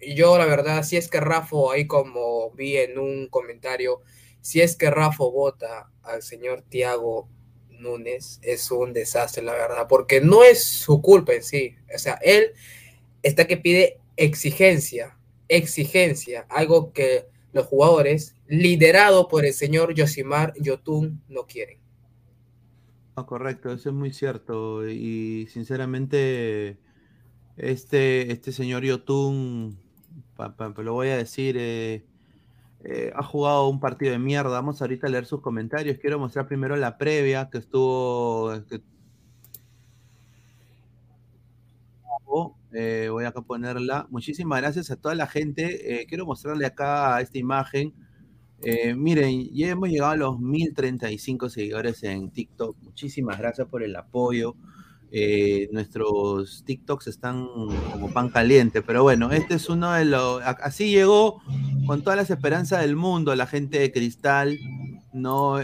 Y 0.00 0.14
yo, 0.14 0.36
la 0.36 0.46
verdad, 0.46 0.82
si 0.82 0.96
es 0.96 1.08
que 1.08 1.20
Rafa, 1.20 1.56
ahí 1.72 1.86
como 1.86 2.50
vi 2.50 2.76
en 2.76 2.98
un 2.98 3.28
comentario, 3.28 4.02
si 4.42 4.60
es 4.60 4.76
que 4.76 4.90
Rafa 4.90 5.24
vota 5.24 5.90
al 6.02 6.22
señor 6.22 6.62
Tiago 6.68 7.28
Núñez, 7.70 8.40
es 8.42 8.70
un 8.70 8.92
desastre, 8.92 9.42
la 9.42 9.52
verdad, 9.52 9.86
porque 9.88 10.20
no 10.20 10.44
es 10.44 10.62
su 10.64 11.00
culpa 11.00 11.32
en 11.32 11.42
sí. 11.42 11.76
O 11.94 11.98
sea, 11.98 12.18
él 12.22 12.52
está 13.22 13.46
que 13.46 13.56
pide 13.56 13.98
exigencia, 14.16 15.16
exigencia, 15.48 16.46
algo 16.50 16.92
que 16.92 17.26
los 17.52 17.66
jugadores, 17.66 18.34
liderado 18.46 19.28
por 19.28 19.46
el 19.46 19.54
señor 19.54 19.94
Yosimar 19.94 20.52
Yotun, 20.60 21.22
no 21.28 21.46
quieren. 21.46 21.83
Ah, 23.16 23.26
correcto, 23.26 23.70
eso 23.72 23.90
es 23.90 23.94
muy 23.94 24.12
cierto. 24.12 24.88
Y 24.88 25.46
sinceramente, 25.48 26.80
este, 27.56 28.32
este 28.32 28.52
señor 28.52 28.84
Yotun, 28.84 29.78
lo 30.82 30.92
voy 30.94 31.08
a 31.08 31.16
decir, 31.16 31.56
eh, 31.58 32.06
eh, 32.84 33.12
ha 33.16 33.22
jugado 33.24 33.68
un 33.68 33.80
partido 33.80 34.12
de 34.12 34.18
mierda. 34.20 34.50
Vamos 34.50 34.82
ahorita 34.82 35.06
a 35.08 35.10
leer 35.10 35.26
sus 35.26 35.40
comentarios. 35.42 35.98
Quiero 35.98 36.18
mostrar 36.18 36.46
primero 36.48 36.76
la 36.76 36.98
previa 36.98 37.50
que 37.50 37.58
estuvo, 37.58 38.52
Eh, 42.72 43.08
voy 43.10 43.24
acá 43.24 43.40
a 43.40 43.42
ponerla. 43.42 44.06
Muchísimas 44.10 44.60
gracias 44.60 44.90
a 44.90 44.96
toda 44.96 45.14
la 45.14 45.26
gente. 45.26 46.02
Eh, 46.02 46.06
quiero 46.06 46.26
mostrarle 46.26 46.66
acá 46.66 47.20
esta 47.20 47.38
imagen. 47.38 47.94
Eh, 48.64 48.94
miren, 48.94 49.48
ya 49.52 49.68
hemos 49.68 49.88
llegado 49.88 50.12
a 50.12 50.16
los 50.16 50.40
1035 50.40 51.50
seguidores 51.50 52.02
en 52.02 52.30
TikTok. 52.30 52.76
Muchísimas 52.82 53.38
gracias 53.38 53.68
por 53.68 53.82
el 53.82 53.94
apoyo. 53.96 54.56
nuestros 55.70 56.64
TikToks 56.64 57.06
están 57.06 57.46
como 57.92 58.12
pan 58.12 58.30
caliente, 58.30 58.82
pero 58.82 59.02
bueno, 59.02 59.30
este 59.30 59.54
es 59.54 59.68
uno 59.68 59.92
de 59.92 60.04
los. 60.06 60.42
Así 60.42 60.90
llegó 60.90 61.40
con 61.86 62.02
todas 62.02 62.16
las 62.16 62.30
esperanzas 62.30 62.80
del 62.80 62.96
mundo 62.96 63.34
la 63.36 63.46
gente 63.46 63.78
de 63.78 63.92
Cristal, 63.92 64.58
¿no? 65.12 65.58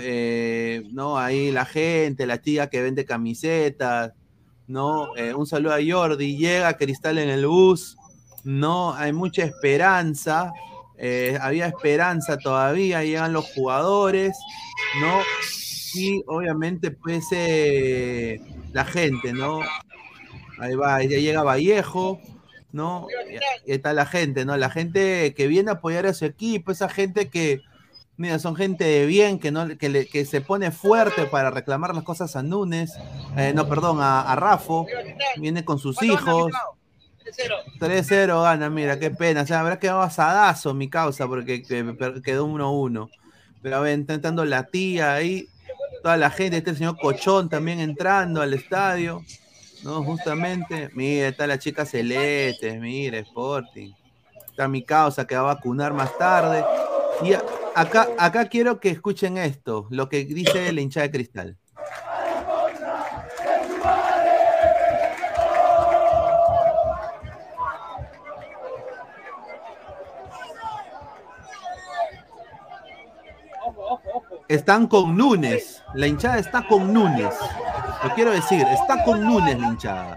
no, 0.92 1.18
ahí 1.18 1.50
la 1.50 1.64
gente, 1.64 2.26
la 2.26 2.38
tía 2.38 2.68
que 2.68 2.82
vende 2.82 3.04
camisetas, 3.04 4.12
¿no? 4.70 5.16
Eh, 5.16 5.34
un 5.34 5.46
saludo 5.46 5.74
a 5.74 5.78
Jordi, 5.84 6.36
llega 6.36 6.76
Cristal 6.76 7.18
en 7.18 7.28
el 7.28 7.46
bus, 7.46 7.96
¿no? 8.44 8.94
Hay 8.94 9.12
mucha 9.12 9.42
esperanza, 9.42 10.52
eh, 11.02 11.38
había 11.40 11.66
esperanza 11.66 12.36
todavía, 12.36 13.02
llegan 13.02 13.32
los 13.32 13.46
jugadores, 13.52 14.36
¿no? 15.00 15.20
Y 15.94 16.22
obviamente 16.26 16.90
pues 16.90 17.24
eh, 17.32 18.38
la 18.72 18.84
gente, 18.84 19.32
¿no? 19.32 19.60
Ahí 20.58 20.74
va, 20.74 21.02
ya 21.02 21.18
llega 21.18 21.42
Vallejo, 21.42 22.20
¿no? 22.70 23.06
Y 23.66 23.72
está 23.72 23.94
la 23.94 24.04
gente, 24.04 24.44
¿no? 24.44 24.58
La 24.58 24.68
gente 24.68 25.32
que 25.34 25.46
viene 25.46 25.70
a 25.70 25.74
apoyar 25.74 26.06
a 26.06 26.12
su 26.12 26.26
equipo, 26.26 26.70
esa 26.70 26.90
gente 26.90 27.30
que, 27.30 27.62
Mira, 28.18 28.38
son 28.38 28.54
gente 28.54 28.84
de 28.84 29.06
bien 29.06 29.38
que, 29.38 29.50
no, 29.50 29.66
que, 29.78 30.26
se 30.26 30.42
pone 30.42 30.70
fuerte 30.70 31.24
para 31.24 31.50
reclamar 31.50 31.94
las 31.94 32.04
cosas 32.04 32.36
a 32.36 32.42
Núñez, 32.42 32.92
eh, 33.38 33.52
no, 33.54 33.66
perdón, 33.66 34.02
a, 34.02 34.20
a 34.20 34.36
Rafo, 34.36 34.86
viene 35.38 35.64
con 35.64 35.78
sus 35.78 36.02
hijos. 36.02 36.52
3-0 37.32 38.42
gana, 38.42 38.70
mira, 38.70 38.98
qué 38.98 39.10
pena. 39.10 39.42
O 39.42 39.46
sea, 39.46 39.60
habrá 39.60 39.78
quedado 39.78 40.02
asadazo 40.02 40.74
mi 40.74 40.88
causa 40.88 41.26
porque 41.26 41.62
quedó 41.62 42.46
1-1. 42.46 43.10
Pero 43.62 43.76
a 43.76 43.80
ver, 43.80 43.98
intentando 43.98 44.44
la 44.44 44.64
tía 44.64 45.14
ahí, 45.14 45.48
toda 46.02 46.16
la 46.16 46.30
gente, 46.30 46.58
este 46.58 46.74
señor 46.74 46.96
Cochón 47.00 47.48
también 47.48 47.80
entrando 47.80 48.40
al 48.40 48.54
estadio, 48.54 49.22
¿no? 49.82 50.02
Justamente, 50.02 50.90
mira, 50.94 51.28
está 51.28 51.46
la 51.46 51.58
chica 51.58 51.84
Celeste, 51.84 52.78
mira, 52.78 53.18
Sporting. 53.18 53.92
Está 54.48 54.66
mi 54.68 54.82
causa 54.82 55.26
que 55.26 55.34
va 55.36 55.42
a 55.42 55.54
vacunar 55.54 55.92
más 55.92 56.16
tarde. 56.16 56.64
Y 57.22 57.32
acá, 57.74 58.08
acá 58.18 58.48
quiero 58.48 58.80
que 58.80 58.90
escuchen 58.90 59.36
esto, 59.36 59.86
lo 59.90 60.08
que 60.08 60.24
dice 60.24 60.68
el 60.68 60.78
hincha 60.78 61.02
de 61.02 61.10
cristal. 61.10 61.56
Están 74.50 74.86
con 74.86 75.16
Núñez. 75.16 75.82
La 75.94 76.06
hinchada 76.06 76.38
está 76.38 76.66
con 76.66 76.92
Núñez. 76.92 77.34
Lo 78.04 78.14
quiero 78.14 78.32
decir, 78.32 78.66
está 78.66 79.02
con 79.04 79.24
Núñez 79.24 79.58
la 79.58 79.66
hinchada 79.68 80.16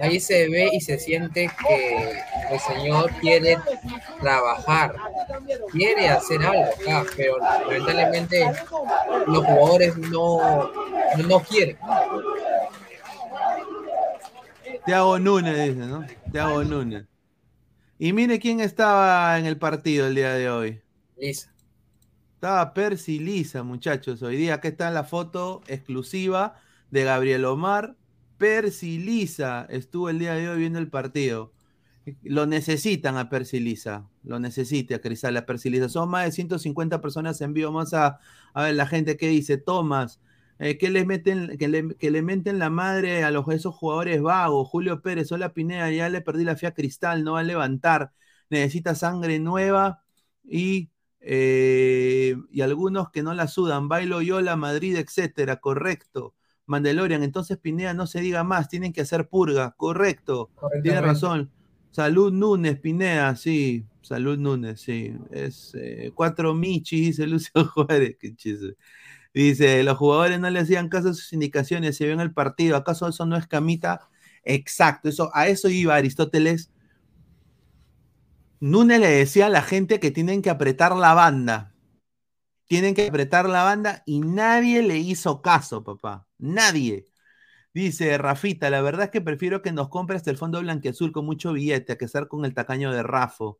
ahí 0.00 0.20
se 0.20 0.48
ve 0.48 0.70
y 0.72 0.80
se 0.80 0.98
siente 0.98 1.50
que 1.66 2.22
el 2.50 2.60
señor 2.60 3.10
quiere 3.20 3.58
trabajar, 4.20 4.94
quiere 5.70 6.08
hacer 6.08 6.42
algo 6.42 6.64
acá, 6.64 7.04
pero 7.16 7.38
lamentablemente 7.38 8.52
los 9.26 9.44
jugadores 9.44 9.96
no, 9.98 10.72
no 11.28 11.40
quieren. 11.40 11.76
Tiago 14.84 15.18
Núñez 15.18 15.56
dice, 15.56 15.86
¿no? 15.86 16.04
Tiago 16.32 16.64
Núñez. 16.64 17.04
Y 17.98 18.12
mire 18.12 18.40
quién 18.40 18.60
estaba 18.60 19.38
en 19.38 19.46
el 19.46 19.56
partido 19.56 20.08
el 20.08 20.16
día 20.16 20.32
de 20.32 20.50
hoy. 20.50 20.82
Lisa. 21.16 21.51
Estaba 22.42 22.74
Percy 22.74 23.20
Lisa, 23.20 23.62
muchachos. 23.62 24.20
Hoy 24.20 24.36
día 24.36 24.54
acá 24.54 24.66
está 24.66 24.90
la 24.90 25.04
foto 25.04 25.62
exclusiva 25.68 26.56
de 26.90 27.04
Gabriel 27.04 27.44
Omar 27.44 27.94
Percy 28.36 28.98
Lisa 28.98 29.64
estuvo 29.70 30.08
el 30.10 30.18
día 30.18 30.34
de 30.34 30.48
hoy 30.48 30.58
viendo 30.58 30.80
el 30.80 30.88
partido. 30.90 31.52
Lo 32.24 32.46
necesitan 32.46 33.16
a 33.16 33.28
Percy 33.28 33.60
Lisa, 33.60 34.08
lo 34.24 34.40
necesita 34.40 34.96
a 34.96 34.98
Cristal 34.98 35.36
a 35.36 35.46
Percy 35.46 35.70
Lisa. 35.70 35.88
Son 35.88 36.10
más 36.10 36.24
de 36.24 36.32
150 36.32 37.00
personas 37.00 37.40
en 37.42 37.54
vivo. 37.54 37.70
Vamos 37.70 37.94
a, 37.94 38.18
ver 38.56 38.74
la 38.74 38.86
gente 38.88 39.16
que 39.16 39.28
dice, 39.28 39.56
Tomás, 39.56 40.20
eh, 40.58 40.78
que, 40.78 40.90
le 40.90 41.04
meten, 41.04 41.56
que 41.56 42.10
le 42.10 42.22
meten 42.22 42.58
la 42.58 42.70
madre 42.70 43.22
a 43.22 43.30
los, 43.30 43.46
esos 43.50 43.72
jugadores 43.72 44.20
vagos. 44.20 44.68
Julio 44.68 45.00
Pérez, 45.00 45.30
hola 45.30 45.54
Pineda, 45.54 45.92
ya 45.92 46.08
le 46.08 46.20
perdí 46.22 46.42
la 46.42 46.56
fe 46.56 46.66
a 46.66 46.74
Cristal, 46.74 47.22
no 47.22 47.34
va 47.34 47.40
a 47.40 47.44
levantar. 47.44 48.12
Necesita 48.50 48.96
sangre 48.96 49.38
nueva 49.38 50.02
y 50.42 50.91
Eh, 51.24 52.36
y 52.50 52.60
algunos 52.62 53.10
que 53.10 53.22
no 53.22 53.32
la 53.32 53.46
sudan, 53.46 53.88
Bailo 53.88 54.22
Yola, 54.22 54.56
Madrid, 54.56 54.96
etcétera, 54.96 55.56
correcto. 55.56 56.34
Mandalorian, 56.66 57.22
entonces 57.22 57.58
Pineda 57.58 57.94
no 57.94 58.06
se 58.06 58.20
diga 58.20 58.44
más, 58.44 58.68
tienen 58.68 58.92
que 58.92 59.02
hacer 59.02 59.28
purga, 59.28 59.72
correcto, 59.76 60.50
tiene 60.82 61.00
razón. 61.00 61.50
Salud 61.90 62.32
Núñez, 62.32 62.78
Pineda, 62.80 63.36
sí, 63.36 63.84
Salud 64.00 64.38
Núñez, 64.38 64.80
sí. 64.80 65.14
Es 65.30 65.72
eh, 65.74 66.10
cuatro 66.14 66.54
Michi, 66.54 67.00
dice 67.00 67.26
Lucio 67.26 67.52
Juárez, 67.74 68.16
qué 68.18 68.34
chiste. 68.34 68.76
Dice, 69.34 69.82
los 69.82 69.96
jugadores 69.96 70.40
no 70.40 70.50
le 70.50 70.60
hacían 70.60 70.88
caso 70.88 71.10
a 71.10 71.14
sus 71.14 71.32
indicaciones, 71.32 71.96
se 71.96 72.04
vio 72.04 72.14
en 72.14 72.20
el 72.20 72.32
partido, 72.32 72.76
¿acaso 72.76 73.08
eso 73.08 73.26
no 73.26 73.36
es 73.36 73.46
camita? 73.46 74.08
Exacto, 74.44 75.08
eso, 75.08 75.30
a 75.34 75.48
eso 75.48 75.68
iba 75.68 75.94
Aristóteles. 75.94 76.70
Núñez 78.62 79.00
le 79.00 79.08
decía 79.08 79.46
a 79.46 79.48
la 79.50 79.60
gente 79.60 79.98
que 79.98 80.12
tienen 80.12 80.40
que 80.40 80.48
apretar 80.48 80.94
la 80.94 81.14
banda. 81.14 81.74
Tienen 82.68 82.94
que 82.94 83.08
apretar 83.08 83.48
la 83.48 83.64
banda 83.64 84.04
y 84.06 84.20
nadie 84.20 84.82
le 84.82 84.98
hizo 84.98 85.42
caso, 85.42 85.82
papá. 85.82 86.28
Nadie. 86.38 87.06
Dice 87.74 88.16
Rafita, 88.18 88.70
la 88.70 88.80
verdad 88.80 89.06
es 89.06 89.10
que 89.10 89.20
prefiero 89.20 89.62
que 89.62 89.72
nos 89.72 89.88
compre 89.88 90.14
hasta 90.14 90.30
el 90.30 90.36
fondo 90.36 90.60
blanqueazul 90.60 91.10
con 91.10 91.26
mucho 91.26 91.52
billete 91.52 91.94
a 91.94 91.98
que 91.98 92.04
estar 92.04 92.28
con 92.28 92.44
el 92.44 92.54
tacaño 92.54 92.92
de 92.92 93.02
Rafo. 93.02 93.58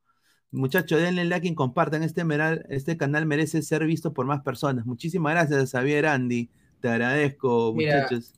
Muchachos, 0.53 1.03
denle 1.03 1.25
like 1.25 1.49
y 1.49 1.55
compartan. 1.57 2.05
Este, 2.05 2.23
este 2.69 2.97
canal 2.97 3.27
merece 3.27 3.61
ser 3.63 3.85
visto 3.85 4.13
por 4.13 4.27
más 4.27 4.43
personas. 4.43 4.87
Muchísimas 4.87 5.33
gracias, 5.33 5.73
Xavier 5.73 6.07
Andy. 6.07 6.49
Te 6.81 6.89
agradezco, 6.89 7.75
muchachos. 7.75 8.35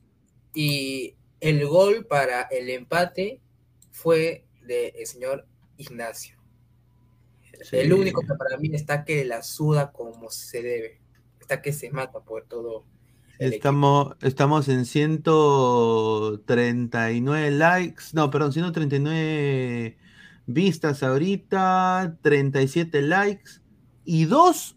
Y 0.55 1.14
el 1.40 1.66
gol 1.66 2.07
para 2.07 2.40
el 2.44 2.70
empate 2.70 3.42
fue 3.90 4.46
del 4.62 5.07
señor 5.07 5.46
Ignacio. 5.77 6.43
El 7.72 7.92
único 7.92 8.20
que 8.22 8.34
para 8.34 8.56
mí 8.58 8.70
está 8.72 9.04
que 9.04 9.24
la 9.24 9.42
suda 9.42 9.90
como 9.92 10.30
se 10.30 10.62
debe. 10.62 11.00
Está 11.40 11.62
que 11.62 11.72
se 11.72 11.90
mata 11.90 12.20
por 12.20 12.44
todo. 12.44 12.84
Estamos, 13.38 14.14
estamos 14.22 14.68
en 14.68 14.84
139 14.84 17.50
likes. 17.50 18.04
No, 18.12 18.30
perdón, 18.30 18.52
139 18.52 19.96
vistas 20.46 21.02
ahorita, 21.02 22.18
37 22.22 23.02
likes 23.02 23.64
y 24.04 24.26
dos, 24.26 24.76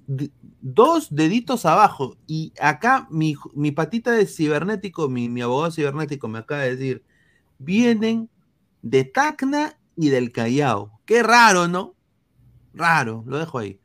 dos 0.61 1.13
deditos 1.13 1.65
abajo. 1.65 2.17
Y 2.25 2.53
acá 2.59 3.07
mi, 3.11 3.35
patita 3.71 4.11
de 4.11 4.25
cibernético, 4.25 5.09
mi, 5.09 5.29
mi, 5.29 5.41
abogado 5.41 5.71
cibernético 5.71 6.27
me 6.27 6.39
acaba 6.39 6.61
de 6.61 6.75
decir, 6.75 7.03
vienen 7.59 8.29
de 8.81 9.03
Tacna 9.03 9.77
y 9.95 10.09
del 10.09 10.31
Callao. 10.31 10.99
Qué 11.05 11.23
raro, 11.23 11.67
¿no? 11.67 11.96
Raro, 12.77 13.23
lo 13.27 13.37
dejo 13.37 13.59
ahí. 13.59 13.79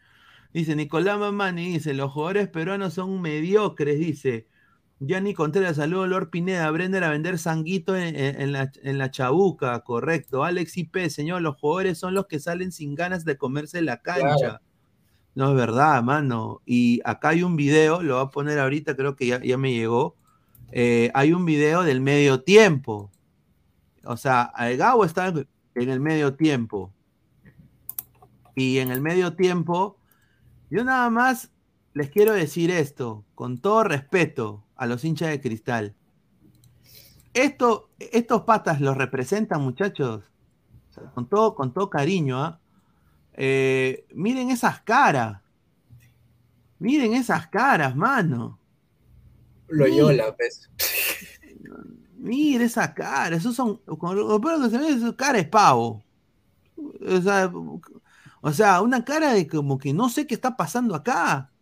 Dice 0.52 0.76
Nicolás 0.76 1.18
Mamani, 1.18 1.72
dice, 1.72 1.94
los 1.94 2.12
jugadores 2.12 2.48
peruanos 2.48 2.94
son 2.94 3.20
mediocres, 3.20 3.98
dice. 3.98 4.48
Yanni 5.05 5.35
Contreras, 5.35 5.76
saludo 5.76 6.07
Lord 6.07 6.31
Pineda, 6.31 6.70
Brender 6.70 7.02
a 7.02 7.11
vender 7.11 7.37
sanguito 7.38 7.96
en, 7.96 8.52
la, 8.52 8.70
en, 8.83 8.98
la, 8.98 9.11
chabuca, 9.11 9.81
correcto. 9.81 10.44
Alex 10.44 10.76
IP, 10.76 11.09
señor, 11.09 11.42
los 11.42 11.57
jugadores 11.57 11.98
son 11.98 12.14
los 12.14 12.26
que 12.26 12.38
salen 12.38 12.70
sin 12.70 12.94
ganas 12.94 13.24
de 13.24 13.37
comerse 13.37 13.83
la 13.83 14.00
cancha. 14.00 14.61
No 15.35 15.50
es 15.50 15.57
verdad, 15.57 16.02
mano. 16.05 16.61
Y 16.66 17.00
acá 17.05 17.31
hay 17.31 17.42
un 17.42 17.57
video, 17.57 18.02
lo 18.02 18.16
voy 18.16 18.26
a 18.26 18.31
poner 18.31 18.59
ahorita, 18.61 18.94
creo 18.94 19.16
que 19.16 19.26
ya, 19.26 19.59
me 19.59 19.72
llegó. 19.72 20.16
Eh, 20.70 21.11
hay 21.14 21.33
un 21.33 21.44
video 21.46 21.83
del 21.83 22.00
medio 22.00 22.42
tiempo. 22.42 23.11
O 24.05 24.16
sea, 24.16 24.52
el 24.61 24.76
Gabo 24.76 25.05
está 25.05 25.28
en 25.74 25.88
el 25.90 25.98
medio 25.98 26.35
tiempo. 26.35 26.92
Y 28.55 28.79
en 28.79 28.91
el 28.91 29.01
medio 29.01 29.35
tiempo, 29.35 29.97
yo 30.71 30.85
nada 30.85 31.09
más 31.11 31.51
les 31.95 32.11
quiero 32.11 32.33
decir 32.33 32.71
esto, 32.71 33.25
con 33.35 33.59
todo 33.59 33.85
respeto 33.85 34.65
a 34.77 34.87
los 34.87 35.05
hinchas 35.05 35.31
de 35.31 35.41
cristal. 35.41 35.95
Esto, 37.35 37.91
estos 37.99 38.43
patas 38.43 38.81
los 38.81 38.97
representan, 38.97 39.62
muchachos, 39.62 40.23
con, 41.15 41.29
todo, 41.29 41.55
con 41.55 41.73
todo 41.73 41.88
cariño. 41.88 42.38
¿ah? 42.43 42.61
Eh, 43.35 44.07
miren 44.12 44.51
esas 44.51 44.81
caras. 44.81 45.41
Miren 46.79 47.15
esas 47.15 47.47
caras, 47.47 47.95
mano. 47.97 48.59
Loyola, 49.69 50.35
pues. 50.37 50.71
Miren 52.17 52.62
esas 52.62 52.91
caras. 52.91 53.41
Esos 53.41 53.55
son. 53.55 53.81
Lo 53.87 54.41
que 54.41 54.71
se 54.71 54.79
ve 54.79 54.88
es 54.88 55.15
cara 55.15 55.38
es 55.38 55.49
pavo. 55.49 56.03
O 56.77 57.21
sea, 57.21 57.51
o 58.42 58.52
sea, 58.52 58.83
una 58.83 59.05
cara 59.05 59.33
de 59.33 59.46
como 59.46 59.78
que 59.78 59.92
no 59.94 60.09
sé 60.09 60.26
qué 60.26 60.35
está 60.35 60.57
pasando 60.57 60.96
acá. 60.96 61.52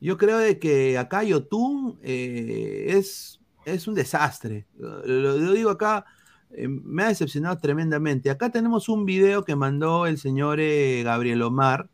Yo 0.00 0.18
creo 0.18 0.38
de 0.38 0.58
que 0.58 0.98
acá 0.98 1.22
Yotun 1.24 1.98
eh, 2.02 2.86
es, 2.88 3.40
es 3.64 3.88
un 3.88 3.94
desastre. 3.94 4.66
Lo, 4.76 5.52
digo 5.52 5.70
acá, 5.70 6.04
eh, 6.50 6.68
me 6.68 7.04
ha 7.04 7.08
decepcionado 7.08 7.58
tremendamente. 7.58 8.30
Acá 8.30 8.50
tenemos 8.50 8.88
un 8.88 9.04
video 9.06 9.44
que 9.44 9.56
mandó 9.56 10.06
el 10.06 10.18
señor 10.18 10.60
eh, 10.60 11.02
Gabriel 11.04 11.42
Omar, 11.42 11.88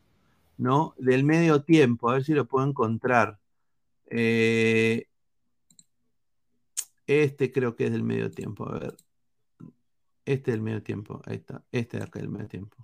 ¿no? 0.57 0.95
Del 0.97 1.23
medio 1.23 1.63
tiempo, 1.63 2.09
a 2.09 2.13
ver 2.15 2.23
si 2.25 2.33
lo 2.33 2.47
puedo 2.47 2.67
encontrar. 2.67 3.39
este 7.07 7.51
creo 7.51 7.75
que 7.75 7.85
es 7.85 7.91
del 7.91 8.03
medio 8.03 8.31
tiempo, 8.31 8.67
a 8.67 8.79
ver. 8.79 8.97
Este 10.25 10.51
es 10.51 10.55
el 10.55 10.61
medio 10.61 10.81
tiempo, 10.83 11.21
ahí 11.25 11.37
está. 11.37 11.63
Este 11.71 11.97
de 11.97 12.03
acá 12.03 12.19
es 12.19 12.23
el 12.25 12.31
medio 12.31 12.47
tiempo. 12.47 12.77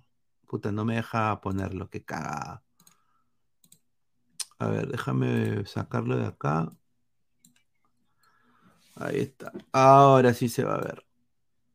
Puta, 0.48 0.72
no 0.72 0.84
me 0.84 0.96
deja 0.96 1.40
ponerlo, 1.40 1.90
que 1.90 2.04
caga. 2.04 2.62
A 4.58 4.66
ver, 4.68 4.88
déjame 4.88 5.64
sacarlo 5.66 6.16
de 6.16 6.26
acá. 6.26 6.70
Ahí 8.96 9.20
está. 9.20 9.52
Ahora 9.72 10.34
sí 10.34 10.48
se 10.48 10.64
va 10.64 10.74
a 10.76 10.80
ver. 10.80 11.04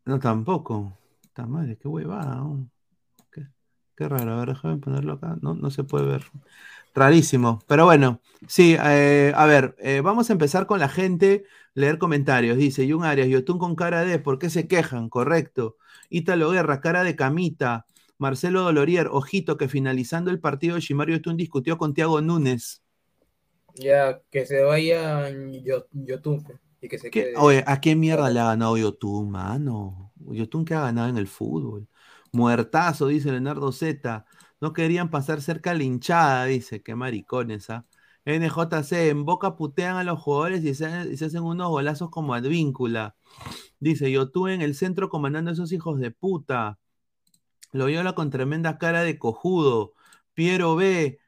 No, 0.05 0.19
tampoco. 0.19 0.97
Está 1.23 1.45
madre, 1.45 1.77
qué 1.77 1.87
huevada. 1.87 2.43
Qué, 3.31 3.47
qué, 3.95 4.09
raro. 4.09 4.33
A 4.33 4.37
ver, 4.37 4.49
déjame 4.49 4.77
ponerlo 4.77 5.13
acá. 5.13 5.37
No, 5.41 5.53
no 5.53 5.71
se 5.71 5.83
puede 5.83 6.07
ver. 6.07 6.25
Rarísimo. 6.95 7.59
Pero 7.67 7.85
bueno, 7.85 8.21
sí, 8.47 8.75
eh, 8.83 9.33
a 9.35 9.45
ver, 9.45 9.75
eh, 9.79 10.01
vamos 10.01 10.29
a 10.29 10.33
empezar 10.33 10.67
con 10.67 10.79
la 10.79 10.89
gente. 10.89 11.45
Leer 11.75 11.97
comentarios. 11.99 12.57
Dice 12.57 12.89
Jun 12.89 13.05
Arias, 13.05 13.29
Yotun 13.29 13.59
con 13.59 13.75
cara 13.75 14.03
de, 14.03 14.19
¿por 14.19 14.39
qué 14.39 14.49
se 14.49 14.67
quejan? 14.67 15.09
Correcto. 15.09 15.77
Ítalo 16.09 16.51
Guerra, 16.51 16.81
cara 16.81 17.03
de 17.03 17.15
camita. 17.15 17.85
Marcelo 18.23 18.61
Dolorier, 18.61 19.09
ojito 19.11 19.57
que 19.57 19.67
finalizando 19.67 20.31
el 20.31 20.39
partido 20.39 20.79
Shimario 20.79 21.17
Yotun 21.17 21.35
discutió 21.35 21.77
con 21.77 21.93
Tiago 21.93 22.21
Núñez. 22.21 22.81
Ya, 23.75 24.21
que 24.31 24.45
se 24.45 24.63
vaya 24.63 25.29
Yotun 25.91 26.41
y 26.79 26.87
que 26.87 26.97
se 26.99 27.11
quede. 27.11 27.33
Oye, 27.35 27.65
¿a 27.67 27.81
qué 27.81 27.97
mierda 27.97 28.29
le 28.29 28.39
ha 28.39 28.45
ganado 28.45 28.77
Yotun, 28.77 29.29
mano? 29.29 30.13
Yotun 30.15 30.63
que 30.63 30.73
ha 30.73 30.79
ganado 30.79 31.09
en 31.09 31.17
el 31.17 31.27
fútbol. 31.27 31.89
Muertazo, 32.31 33.07
dice 33.07 33.29
Leonardo 33.29 33.73
Z. 33.73 34.25
No 34.61 34.71
querían 34.71 35.09
pasar 35.09 35.41
cerca 35.41 35.71
a 35.71 35.73
la 35.73 35.83
hinchada, 35.83 36.45
dice. 36.45 36.81
Qué 36.81 36.95
maricones, 36.95 37.69
¿ah? 37.69 37.85
NJC, 38.23 39.09
en 39.09 39.25
Boca 39.25 39.57
putean 39.57 39.97
a 39.97 40.05
los 40.05 40.17
jugadores 40.17 40.63
y 40.63 40.73
se, 40.73 40.85
hacen 40.85 41.43
unos 41.43 41.67
golazos 41.67 42.09
como 42.09 42.33
Advíncula. 42.33 43.17
Dice, 43.81 44.09
Yotun 44.09 44.51
en 44.51 44.61
el 44.61 44.75
centro 44.75 45.09
comandando 45.09 45.51
a 45.51 45.53
esos 45.55 45.73
hijos 45.73 45.99
de 45.99 46.11
puta. 46.11 46.79
Loyola 47.73 48.13
con 48.15 48.29
tremenda 48.29 48.77
cara 48.77 49.03
de 49.03 49.17
cojudo. 49.19 49.93
Piero 50.33 50.75
B. 50.75 51.19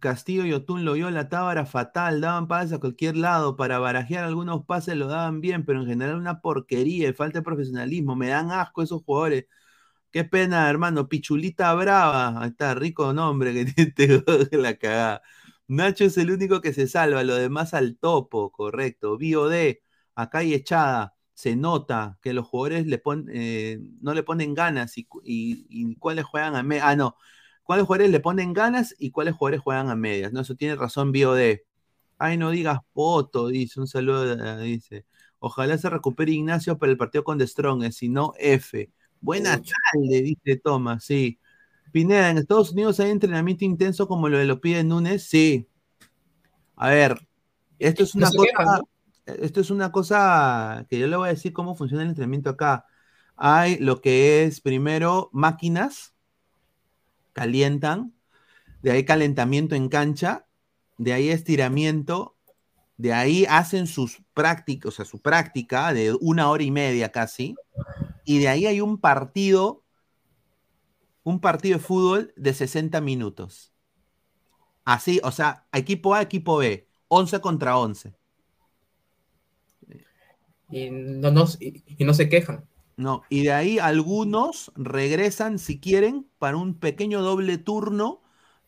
Castillo 0.00 0.44
y 0.44 0.52
Otún 0.52 0.84
Loyola 0.84 1.28
Tábara 1.28 1.66
fatal. 1.66 2.20
Daban 2.20 2.48
pases 2.48 2.72
a 2.74 2.78
cualquier 2.80 3.16
lado. 3.16 3.56
Para 3.56 3.78
barajear 3.78 4.24
algunos 4.24 4.64
pases 4.66 4.96
lo 4.96 5.08
daban 5.08 5.40
bien, 5.40 5.64
pero 5.64 5.80
en 5.80 5.86
general 5.86 6.16
una 6.16 6.40
porquería 6.40 7.08
y 7.08 7.12
falta 7.12 7.38
de 7.40 7.44
profesionalismo. 7.44 8.16
Me 8.16 8.28
dan 8.28 8.50
asco 8.50 8.82
esos 8.82 9.02
jugadores. 9.04 9.46
Qué 10.10 10.24
pena, 10.24 10.68
hermano. 10.70 11.08
Pichulita 11.08 11.74
Brava. 11.74 12.42
Ahí 12.42 12.50
está, 12.50 12.74
rico 12.74 13.12
nombre 13.12 13.54
que 13.54 13.92
tiene 13.96 14.22
la 14.52 14.76
cagada. 14.76 15.22
Nacho 15.68 16.04
es 16.04 16.16
el 16.18 16.30
único 16.30 16.60
que 16.62 16.72
se 16.72 16.88
salva, 16.88 17.22
lo 17.24 17.34
demás 17.36 17.74
al 17.74 17.98
topo, 17.98 18.50
correcto. 18.52 19.18
Bio 19.18 19.48
D, 19.48 19.82
acá 20.14 20.38
hay 20.38 20.54
echada 20.54 21.14
se 21.38 21.54
nota 21.54 22.18
que 22.20 22.32
los 22.32 22.48
jugadores 22.48 22.88
le 22.88 23.00
eh, 23.32 23.78
no 24.00 24.12
le 24.12 24.24
ponen 24.24 24.54
ganas 24.54 24.94
y, 24.96 25.04
cuáles 26.00 26.24
juegan 26.24 26.56
a 26.56 26.64
medias. 26.64 26.84
Ah, 26.88 26.96
no. 26.96 27.14
¿Cuáles 27.62 27.86
jugadores 27.86 28.10
le 28.10 28.18
ponen 28.18 28.52
ganas 28.52 28.92
y 28.98 29.12
cuáles 29.12 29.36
jugadores 29.36 29.60
juegan 29.60 29.88
a 29.88 29.94
medias? 29.94 30.32
No, 30.32 30.40
eso 30.40 30.56
tiene 30.56 30.74
razón 30.74 31.12
BioD. 31.12 31.58
Ay, 32.18 32.38
no 32.38 32.50
digas 32.50 32.80
poto, 32.92 33.46
dice. 33.46 33.78
Un 33.78 33.86
saludo, 33.86 34.32
eh, 34.32 34.64
dice. 34.64 35.06
Ojalá 35.38 35.78
se 35.78 35.88
recupere 35.88 36.32
Ignacio 36.32 36.76
para 36.76 36.90
el 36.90 36.98
partido 36.98 37.22
con 37.22 37.38
The 37.38 37.46
Strong, 37.46 37.92
si 37.92 38.08
no, 38.08 38.32
F. 38.36 38.90
Buena 39.20 39.62
tarde, 39.62 40.22
dice 40.22 40.56
Tomás, 40.56 41.04
sí. 41.04 41.38
Pineda, 41.92 42.30
¿en 42.30 42.38
Estados 42.38 42.72
Unidos 42.72 42.98
hay 42.98 43.10
entrenamiento 43.10 43.64
intenso 43.64 44.08
como 44.08 44.28
lo 44.28 44.38
de 44.38 44.44
lo 44.44 44.60
pide 44.60 44.82
Núñez? 44.82 45.22
Sí. 45.22 45.68
A 46.74 46.88
ver, 46.88 47.28
esto 47.78 48.02
es 48.02 48.16
una 48.16 48.28
cosa 48.28 48.82
esto 49.40 49.60
es 49.60 49.70
una 49.70 49.92
cosa 49.92 50.86
que 50.88 50.98
yo 50.98 51.06
le 51.06 51.16
voy 51.16 51.28
a 51.28 51.32
decir 51.32 51.52
cómo 51.52 51.74
funciona 51.74 52.02
el 52.02 52.10
entrenamiento 52.10 52.50
acá. 52.50 52.86
Hay 53.36 53.78
lo 53.78 54.00
que 54.00 54.44
es 54.44 54.60
primero 54.60 55.30
máquinas, 55.32 56.14
calientan, 57.32 58.12
de 58.82 58.92
ahí 58.92 59.04
calentamiento 59.04 59.74
en 59.74 59.88
cancha, 59.88 60.46
de 60.96 61.12
ahí 61.12 61.28
estiramiento, 61.28 62.36
de 62.96 63.12
ahí 63.12 63.46
hacen 63.48 63.86
sus 63.86 64.22
prácticas, 64.34 64.88
o 64.88 64.96
sea, 64.96 65.04
su 65.04 65.20
práctica 65.20 65.92
de 65.92 66.16
una 66.20 66.50
hora 66.50 66.64
y 66.64 66.70
media 66.70 67.12
casi, 67.12 67.54
y 68.24 68.38
de 68.38 68.48
ahí 68.48 68.66
hay 68.66 68.80
un 68.80 68.98
partido, 68.98 69.84
un 71.22 71.40
partido 71.40 71.78
de 71.78 71.84
fútbol 71.84 72.32
de 72.36 72.54
60 72.54 73.00
minutos. 73.00 73.72
Así, 74.84 75.20
o 75.22 75.30
sea, 75.30 75.66
equipo 75.72 76.14
A, 76.14 76.22
equipo 76.22 76.56
B, 76.56 76.88
11 77.08 77.40
contra 77.40 77.78
11. 77.78 78.14
Y 80.70 80.90
no, 80.90 81.30
no, 81.30 81.46
y 81.60 82.04
no 82.04 82.14
se 82.14 82.28
quejan. 82.28 82.64
No, 82.96 83.22
y 83.30 83.44
de 83.44 83.52
ahí 83.52 83.78
algunos 83.78 84.72
regresan, 84.74 85.58
si 85.58 85.78
quieren, 85.78 86.28
para 86.38 86.56
un 86.56 86.74
pequeño 86.78 87.22
doble 87.22 87.56
turno 87.58 88.22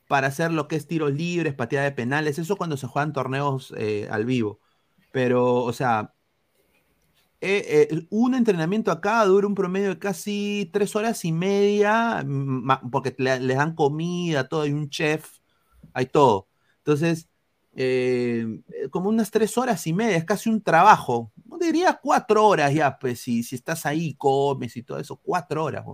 para 0.06 0.28
hacer 0.28 0.52
lo 0.52 0.68
que 0.68 0.76
es 0.76 0.88
tiros 0.88 1.12
libres, 1.12 1.54
pateada 1.54 1.84
de 1.86 1.92
penales, 1.92 2.38
eso 2.38 2.56
cuando 2.56 2.76
se 2.76 2.88
juegan 2.88 3.12
torneos 3.12 3.74
eh, 3.78 4.08
al 4.10 4.24
vivo. 4.26 4.60
Pero, 5.12 5.64
o 5.64 5.72
sea, 5.72 6.14
eh, 7.40 7.88
eh, 7.90 8.06
un 8.10 8.34
entrenamiento 8.34 8.90
acá 8.90 9.24
dura 9.24 9.46
un 9.46 9.54
promedio 9.54 9.90
de 9.90 9.98
casi 9.98 10.68
tres 10.72 10.94
horas 10.96 11.24
y 11.24 11.32
media, 11.32 12.24
porque 12.92 13.14
les 13.18 13.56
dan 13.56 13.74
comida, 13.74 14.48
todo, 14.48 14.62
hay 14.62 14.72
un 14.72 14.90
chef, 14.90 15.38
hay 15.94 16.06
todo. 16.06 16.48
Entonces, 16.78 17.29
como 18.90 19.08
unas 19.08 19.30
tres 19.30 19.56
horas 19.58 19.86
y 19.86 19.92
media, 19.92 20.16
es 20.16 20.24
casi 20.24 20.50
un 20.50 20.62
trabajo. 20.62 21.32
No 21.44 21.58
diría 21.58 21.98
cuatro 22.02 22.46
horas 22.46 22.72
ya, 22.74 22.98
pues, 22.98 23.20
si, 23.20 23.42
si 23.42 23.56
estás 23.56 23.86
ahí, 23.86 24.14
comes 24.14 24.76
y 24.76 24.82
todo 24.82 24.98
eso, 24.98 25.16
cuatro 25.16 25.64
horas. 25.64 25.84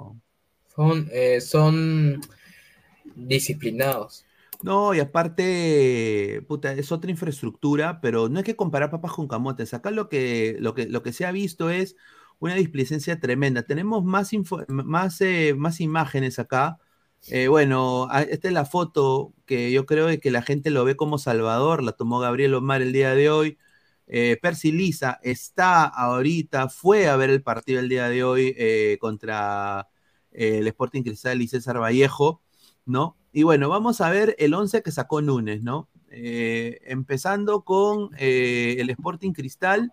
Son, 0.74 1.08
son 1.40 2.20
disciplinados. 3.14 4.24
No, 4.62 4.94
y 4.94 5.00
aparte, 5.00 6.44
puta, 6.48 6.72
es 6.72 6.90
otra 6.90 7.10
infraestructura, 7.10 8.00
pero 8.00 8.28
no 8.28 8.38
hay 8.38 8.44
que 8.44 8.56
comparar 8.56 8.90
papas 8.90 9.12
con 9.12 9.28
camotes. 9.28 9.74
Acá 9.74 9.90
lo 9.90 10.08
que, 10.08 10.56
lo 10.60 10.74
que, 10.74 10.86
lo 10.86 11.02
que 11.02 11.12
se 11.12 11.26
ha 11.26 11.32
visto 11.32 11.70
es 11.70 11.96
una 12.38 12.54
displicencia 12.54 13.20
tremenda. 13.20 13.62
Tenemos 13.64 14.04
más, 14.04 14.30
más, 14.68 15.20
eh, 15.20 15.54
más 15.56 15.80
imágenes 15.80 16.38
acá. 16.38 16.78
Eh, 17.30 17.48
bueno, 17.48 18.08
esta 18.28 18.48
es 18.48 18.54
la 18.54 18.64
foto 18.64 19.32
que 19.46 19.72
yo 19.72 19.86
creo 19.86 20.08
que 20.20 20.30
la 20.30 20.42
gente 20.42 20.70
lo 20.70 20.84
ve 20.84 20.96
como 20.96 21.18
Salvador, 21.18 21.82
la 21.82 21.92
tomó 21.92 22.18
Gabriel 22.20 22.54
Omar 22.54 22.82
el 22.82 22.92
día 22.92 23.14
de 23.14 23.30
hoy. 23.30 23.58
Eh, 24.06 24.38
Percy 24.40 24.72
Lisa 24.72 25.18
está 25.22 25.84
ahorita, 25.84 26.68
fue 26.68 27.08
a 27.08 27.16
ver 27.16 27.30
el 27.30 27.42
partido 27.42 27.80
el 27.80 27.88
día 27.88 28.08
de 28.08 28.22
hoy 28.22 28.54
eh, 28.56 28.98
contra 29.00 29.88
el 30.30 30.66
Sporting 30.68 31.02
Cristal 31.02 31.42
y 31.42 31.48
César 31.48 31.80
Vallejo. 31.80 32.42
¿no? 32.86 33.16
Y 33.32 33.42
bueno, 33.42 33.68
vamos 33.68 34.00
a 34.00 34.08
ver 34.08 34.34
el 34.38 34.54
11 34.54 34.82
que 34.82 34.92
sacó 34.92 35.20
Núñez, 35.20 35.62
¿no? 35.62 35.90
Eh, 36.08 36.78
empezando 36.84 37.62
con 37.62 38.10
eh, 38.16 38.76
el 38.78 38.88
Sporting 38.90 39.32
Cristal, 39.32 39.92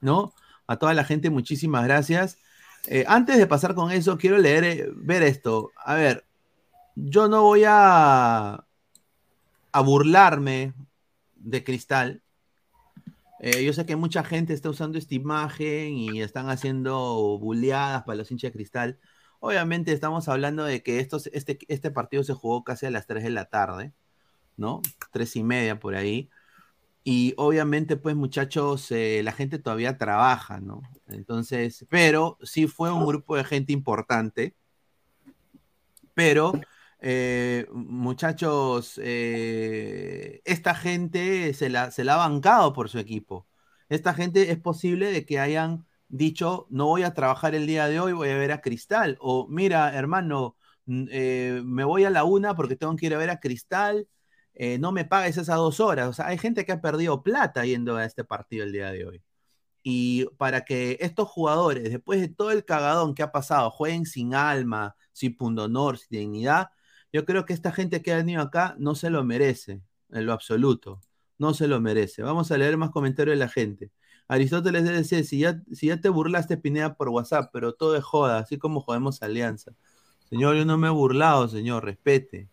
¿no? 0.00 0.32
A 0.66 0.76
toda 0.76 0.94
la 0.94 1.04
gente, 1.04 1.30
muchísimas 1.30 1.84
gracias. 1.84 2.38
Eh, 2.86 3.04
antes 3.08 3.38
de 3.38 3.46
pasar 3.46 3.74
con 3.74 3.90
eso, 3.90 4.18
quiero 4.18 4.38
leer, 4.38 4.92
ver 4.94 5.22
esto. 5.22 5.72
A 5.76 5.94
ver, 5.94 6.26
yo 6.94 7.28
no 7.28 7.42
voy 7.42 7.64
a, 7.66 8.64
a 9.72 9.80
burlarme 9.80 10.74
de 11.36 11.64
Cristal. 11.64 12.22
yo 13.40 13.72
sé 13.72 13.86
que 13.86 13.96
mucha 13.96 14.22
gente 14.24 14.52
está 14.52 14.70
usando 14.70 14.98
esta 14.98 15.14
imagen 15.14 15.94
y 15.96 16.22
están 16.22 16.50
haciendo 16.50 17.38
bulleadas 17.38 18.02
para 18.04 18.16
los 18.16 18.30
hinchas 18.30 18.50
de 18.50 18.52
Cristal. 18.52 18.98
Obviamente 19.40 19.92
estamos 19.92 20.28
hablando 20.28 20.64
de 20.64 20.82
que 20.82 21.00
este, 21.00 21.58
este 21.68 21.90
partido 21.90 22.22
se 22.22 22.34
jugó 22.34 22.62
casi 22.62 22.86
a 22.86 22.90
las 22.90 23.06
3 23.06 23.24
de 23.24 23.30
la 23.30 23.46
tarde, 23.46 23.94
¿no? 24.56 24.82
Tres 25.12 25.34
y 25.36 25.42
media 25.42 25.80
por 25.80 25.94
ahí. 25.94 26.30
Y 27.02 27.34
obviamente, 27.38 27.96
pues 27.96 28.14
muchachos, 28.14 28.90
eh, 28.90 29.22
la 29.24 29.32
gente 29.32 29.58
todavía 29.58 29.96
trabaja, 29.96 30.60
¿no? 30.60 30.82
Entonces, 31.08 31.86
pero 31.88 32.38
sí 32.42 32.66
fue 32.66 32.92
un 32.92 33.06
grupo 33.06 33.36
de 33.36 33.44
gente 33.44 33.72
importante. 33.72 34.54
Pero, 36.14 36.52
eh, 37.00 37.66
muchachos, 37.72 39.00
eh, 39.02 40.42
esta 40.44 40.74
gente 40.74 41.54
se 41.54 41.70
la, 41.70 41.90
se 41.90 42.04
la 42.04 42.14
ha 42.14 42.28
bancado 42.28 42.72
por 42.74 42.90
su 42.90 42.98
equipo. 42.98 43.46
Esta 43.88 44.14
gente 44.14 44.50
es 44.50 44.58
posible 44.58 45.10
de 45.10 45.24
que 45.24 45.40
hayan 45.40 45.86
dicho, 46.08 46.66
no 46.70 46.86
voy 46.86 47.02
a 47.04 47.14
trabajar 47.14 47.54
el 47.54 47.66
día 47.66 47.88
de 47.88 48.00
hoy, 48.00 48.12
voy 48.12 48.28
a 48.30 48.36
ver 48.36 48.52
a 48.52 48.60
Cristal. 48.60 49.16
O 49.20 49.46
mira, 49.48 49.94
hermano, 49.96 50.56
me 50.86 51.84
voy 51.84 52.04
a 52.04 52.10
la 52.10 52.24
una 52.24 52.54
porque 52.54 52.76
tengo 52.76 52.94
que 52.96 53.06
ir 53.06 53.14
a 53.14 53.18
ver 53.18 53.30
a 53.30 53.40
Cristal, 53.40 54.06
eh, 54.62 54.78
no 54.78 54.92
me 54.92 55.06
pagues 55.06 55.38
esas 55.38 55.56
dos 55.56 55.80
horas. 55.80 56.08
O 56.08 56.12
sea, 56.12 56.26
hay 56.26 56.36
gente 56.36 56.66
que 56.66 56.72
ha 56.72 56.82
perdido 56.82 57.22
plata 57.22 57.64
yendo 57.64 57.96
a 57.96 58.04
este 58.04 58.24
partido 58.24 58.62
el 58.62 58.72
día 58.72 58.92
de 58.92 59.06
hoy. 59.06 59.22
Y 59.82 60.26
para 60.36 60.66
que 60.66 60.98
estos 61.00 61.28
jugadores, 61.28 61.84
después 61.84 62.20
de 62.20 62.28
todo 62.28 62.50
el 62.50 62.66
cagadón 62.66 63.14
que 63.14 63.22
ha 63.22 63.32
pasado, 63.32 63.70
jueguen 63.70 64.04
sin 64.04 64.34
alma, 64.34 64.96
sin 65.12 65.34
pundonor, 65.34 65.96
sin 65.96 66.08
dignidad, 66.10 66.68
yo 67.10 67.24
creo 67.24 67.46
que 67.46 67.54
esta 67.54 67.72
gente 67.72 68.02
que 68.02 68.12
ha 68.12 68.16
venido 68.16 68.42
acá 68.42 68.76
no 68.78 68.94
se 68.94 69.08
lo 69.08 69.24
merece, 69.24 69.80
en 70.10 70.26
lo 70.26 70.34
absoluto. 70.34 71.00
No 71.38 71.54
se 71.54 71.66
lo 71.66 71.80
merece. 71.80 72.22
Vamos 72.22 72.52
a 72.52 72.58
leer 72.58 72.76
más 72.76 72.90
comentarios 72.90 73.36
de 73.36 73.40
la 73.40 73.48
gente. 73.48 73.90
Aristóteles 74.28 74.84
decir, 74.84 75.24
si 75.24 75.38
ya, 75.38 75.62
si 75.72 75.86
ya 75.86 76.02
te 76.02 76.10
burlaste, 76.10 76.58
Pineda, 76.58 76.96
por 76.96 77.08
WhatsApp, 77.08 77.48
pero 77.50 77.72
todo 77.72 77.96
es 77.96 78.04
joda, 78.04 78.40
así 78.40 78.58
como 78.58 78.82
jodemos 78.82 79.22
Alianza. 79.22 79.72
Señor, 80.28 80.56
yo 80.56 80.66
no 80.66 80.76
me 80.76 80.88
he 80.88 80.90
burlado, 80.90 81.48
señor, 81.48 81.86
respete. 81.86 82.50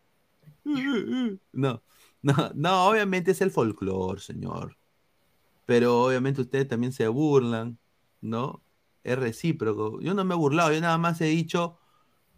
No, 1.51 1.81
no, 2.21 2.33
no, 2.55 2.87
obviamente 2.87 3.31
es 3.31 3.41
el 3.41 3.51
folclore, 3.51 4.21
señor. 4.21 4.77
Pero 5.65 6.03
obviamente 6.05 6.41
ustedes 6.41 6.67
también 6.67 6.93
se 6.93 7.07
burlan, 7.07 7.77
¿no? 8.21 8.61
Es 9.03 9.17
recíproco. 9.17 9.99
Yo 10.01 10.13
no 10.13 10.23
me 10.23 10.33
he 10.33 10.37
burlado, 10.37 10.71
yo 10.71 10.81
nada 10.81 10.97
más 10.97 11.19
he 11.21 11.25
dicho 11.25 11.77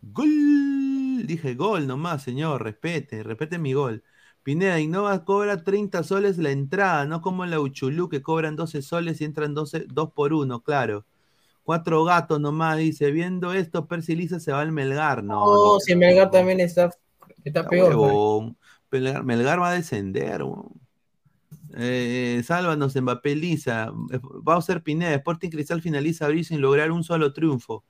gol. 0.02 1.26
Dije 1.26 1.54
gol 1.56 1.86
nomás, 1.86 2.24
señor, 2.24 2.64
respete, 2.64 3.24
respete 3.24 3.60
mi 3.60 3.74
gol. 3.74 4.04
Pineda, 4.44 4.80
Innova 4.80 5.26
cobra 5.26 5.64
30 5.64 6.02
soles 6.04 6.38
la 6.38 6.50
entrada, 6.52 7.06
no 7.06 7.22
como 7.22 7.44
en 7.44 7.52
la 7.52 7.60
Uchulú 7.60 8.10
que 8.10 8.22
cobran 8.22 8.56
12 8.56 8.82
soles 8.82 9.22
y 9.22 9.26
entran 9.26 9.54
12, 9.54 9.86
2 9.90 10.12
por 10.14 10.34
1, 10.34 10.64
claro. 10.64 11.06
Cuatro 11.64 12.04
gatos 12.04 12.40
nomás, 12.40 12.78
dice, 12.78 13.12
viendo 13.12 13.54
esto, 13.54 13.86
Percy 13.86 14.16
Lisa 14.16 14.40
se 14.40 14.52
va 14.52 14.62
al 14.62 14.72
Melgar. 14.72 15.24
No, 15.24 15.74
no, 15.74 15.80
si 15.80 15.96
Melgar 15.96 16.32
también 16.32 16.62
está, 16.62 16.90
está, 17.44 17.68
peor. 17.68 18.56
Melgar, 18.92 19.62
va 19.62 19.70
a 19.70 19.74
descender. 19.74 20.42
Eh, 21.76 22.42
sálvanos, 22.46 22.96
Mbappé 22.96 23.36
Lisa. 23.36 23.92
Va 24.48 24.56
a 24.56 24.62
ser 24.62 24.84
Pineda, 24.84 25.14
Sporting 25.16 25.50
Cristal 25.50 25.82
finaliza 25.82 26.26
abril 26.26 26.46
sin 26.46 26.62
lograr 26.62 26.92
un 26.92 27.04
solo 27.04 27.34
triunfo. 27.34 27.84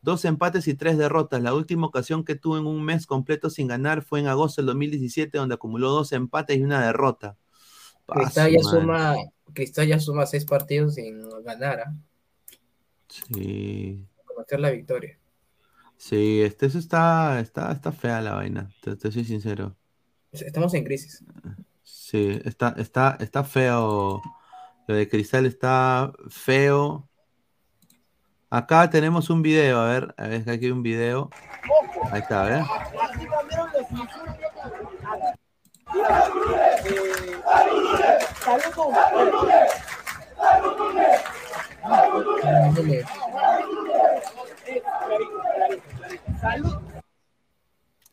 Dos 0.00 0.24
empates 0.24 0.66
y 0.66 0.74
tres 0.74 0.98
derrotas. 0.98 1.40
La 1.42 1.54
última 1.54 1.86
ocasión 1.86 2.24
que 2.24 2.34
tuvo 2.34 2.58
en 2.58 2.66
un 2.66 2.84
mes 2.84 3.06
completo 3.06 3.50
sin 3.50 3.68
ganar 3.68 4.02
fue 4.02 4.20
en 4.20 4.26
agosto 4.26 4.60
del 4.60 4.66
2017, 4.66 5.38
donde 5.38 5.54
acumuló 5.54 5.90
dos 5.90 6.12
empates 6.12 6.58
y 6.58 6.62
una 6.62 6.84
derrota. 6.84 7.36
Cristal 8.06 8.50
ya, 8.50 8.60
suma, 8.60 9.14
Cristal 9.52 9.86
ya 9.86 10.00
suma 10.00 10.26
seis 10.26 10.44
partidos 10.44 10.96
sin 10.96 11.22
ganar. 11.44 11.80
¿ah? 11.80 11.94
Sí. 13.08 14.06
Conocer 14.24 14.60
la 14.60 14.70
victoria. 14.70 15.18
Sí, 15.96 16.40
este, 16.42 16.66
eso 16.66 16.80
está, 16.80 17.38
está, 17.38 17.70
está 17.70 17.92
fea 17.92 18.20
la 18.20 18.34
vaina, 18.34 18.68
te, 18.80 18.96
soy 19.12 19.24
sincero. 19.24 19.76
Estamos 20.32 20.72
en 20.72 20.84
crisis. 20.84 21.22
Sí, 21.82 22.40
está, 22.44 22.74
está, 22.78 23.18
está 23.20 23.44
feo. 23.44 24.22
Lo 24.86 24.94
de 24.94 25.08
Cristal 25.08 25.44
está 25.44 26.10
feo. 26.30 27.08
Acá 28.48 28.88
tenemos 28.88 29.28
un 29.30 29.42
video, 29.42 29.78
a 29.80 29.88
ver, 29.88 30.14
a 30.16 30.26
ver, 30.28 30.48
aquí 30.48 30.66
hay 30.66 30.70
un 30.70 30.82
video. 30.82 31.30
Ahí 32.10 32.20
está, 32.20 32.42
a 32.42 32.48
ver. 32.48 32.64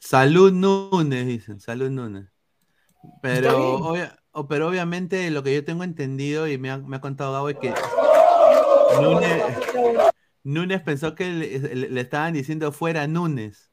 Salud 0.09 0.51
Núñez, 0.51 1.27
dicen, 1.27 1.59
Salud 1.59 1.91
Núñez. 1.91 2.25
Pero, 3.21 3.93
pero 4.49 4.67
obviamente 4.67 5.29
lo 5.29 5.43
que 5.43 5.53
yo 5.53 5.63
tengo 5.63 5.83
entendido 5.83 6.47
y 6.47 6.57
me 6.57 6.71
ha, 6.71 6.79
me 6.79 6.95
ha 6.95 6.99
contado 6.99 7.33
Gabo 7.33 7.49
es 7.49 7.57
que 7.57 7.71
Núñez, 8.99 9.43
Núñez 10.43 10.81
pensó 10.81 11.13
que 11.13 11.25
le, 11.29 12.01
estaban 12.01 12.33
diciendo 12.33 12.71
fuera 12.71 13.05
Núñez. 13.05 13.69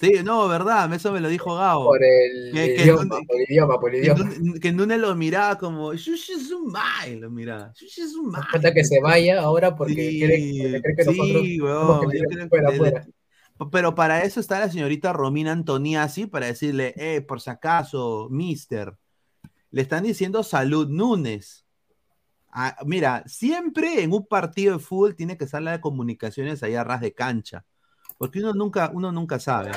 Sí, 0.00 0.20
no, 0.22 0.46
verdad, 0.46 0.92
eso 0.94 1.10
me 1.10 1.20
lo 1.20 1.28
dijo 1.28 1.56
Gabo. 1.56 1.86
Por 1.86 2.04
el, 2.04 2.52
que, 2.52 2.76
idioma, 2.80 3.18
por 3.26 3.36
el 3.36 3.46
idioma, 3.48 3.80
por 3.80 3.92
el 3.92 4.04
idioma. 4.04 4.30
Que, 4.62 4.70
Núñez 4.70 5.00
lo 5.00 5.16
miraba 5.16 5.58
como, 5.58 5.94
Shushizumai, 5.94 7.16
lo 7.16 7.28
miraba. 7.28 7.72
Falta 8.52 8.72
que 8.72 8.84
se 8.84 9.00
vaya 9.00 9.40
ahora 9.40 9.74
porque 9.74 10.10
sí, 10.10 10.18
quiere, 10.18 10.80
cree 10.80 10.94
que 10.94 11.02
sí, 11.02 11.10
nosotros 11.10 11.42
weón, 11.42 12.12
yo 12.12 12.22
creo 12.28 12.48
que 12.48 13.14
Pero 13.70 13.94
para 13.94 14.22
eso 14.22 14.40
está 14.40 14.58
la 14.58 14.68
señorita 14.68 15.12
Romina 15.12 15.52
Antoniazzi 15.52 16.26
para 16.26 16.46
decirle, 16.46 16.92
eh, 16.96 17.20
por 17.20 17.40
si 17.40 17.50
acaso, 17.50 18.28
mister, 18.30 18.96
le 19.70 19.82
están 19.82 20.02
diciendo 20.02 20.42
salud 20.42 20.88
Núñez. 20.88 21.64
Ah, 22.50 22.76
mira, 22.84 23.22
siempre 23.26 24.02
en 24.02 24.12
un 24.12 24.26
partido 24.26 24.74
de 24.74 24.84
fútbol 24.84 25.16
tiene 25.16 25.36
que 25.36 25.44
estar 25.44 25.62
la 25.62 25.72
de 25.72 25.80
comunicaciones 25.80 26.62
ahí 26.62 26.74
a 26.74 26.84
ras 26.84 27.00
de 27.00 27.12
cancha. 27.12 27.64
Porque 28.18 28.40
uno 28.40 28.52
nunca, 28.54 28.90
uno 28.92 29.10
nunca 29.10 29.38
sabe. 29.38 29.72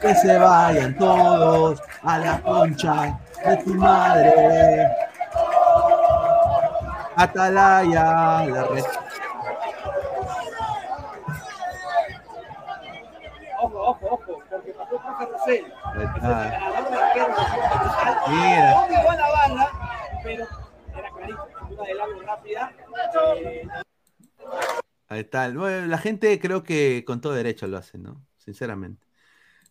Que 0.00 0.14
se 0.16 0.38
vayan 0.38 0.98
todos 0.98 1.80
a 2.02 2.18
la 2.18 2.42
concha 2.42 3.20
de 3.44 3.56
tu 3.58 3.74
madre. 3.74 4.88
Atalaya, 7.16 8.46
la 8.46 8.64
red. 8.64 8.84
No 15.46 15.52
a 19.10 19.16
la 19.16 19.28
bala, 19.28 20.20
pero 20.22 20.46
era 20.96 21.10
clarito, 21.10 21.48
una 21.70 21.82
de 21.84 21.94
largo 21.94 22.22
rápida. 22.22 22.72
Eh, 23.36 23.68
Ahí 25.08 25.20
está. 25.20 25.50
Bueno, 25.50 25.86
la 25.86 25.98
gente 25.98 26.38
creo 26.40 26.62
que 26.62 27.04
con 27.06 27.20
todo 27.20 27.34
derecho 27.34 27.66
lo 27.66 27.76
hace, 27.76 27.98
¿no? 27.98 28.24
Sinceramente. 28.38 29.06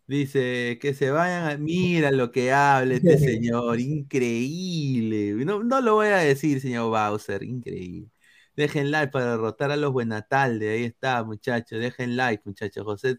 Dice 0.06 0.80
que 0.82 0.94
se 0.94 1.12
vayan 1.12 1.50
a... 1.50 1.58
Mira 1.58 2.12
lo 2.12 2.32
que 2.32 2.52
habla 2.52 2.96
este 2.96 3.18
señor, 3.40 3.80
increíble. 3.80 5.34
No, 5.46 5.64
no 5.64 5.82
lo 5.82 5.96
voy 5.96 6.08
a 6.08 6.18
decir, 6.18 6.62
señor 6.62 6.90
Bowser, 6.90 7.44
increíble. 7.44 8.10
Dejen 8.56 8.92
like 8.92 9.12
para 9.12 9.32
derrotar 9.32 9.72
a 9.72 9.78
los 9.78 9.92
Buenatalde. 9.92 10.70
Ahí 10.70 10.84
está, 10.84 11.24
muchachos. 11.24 11.80
Dejen 11.80 12.16
like, 12.18 12.44
muchachos. 12.46 12.84
José 12.84 13.18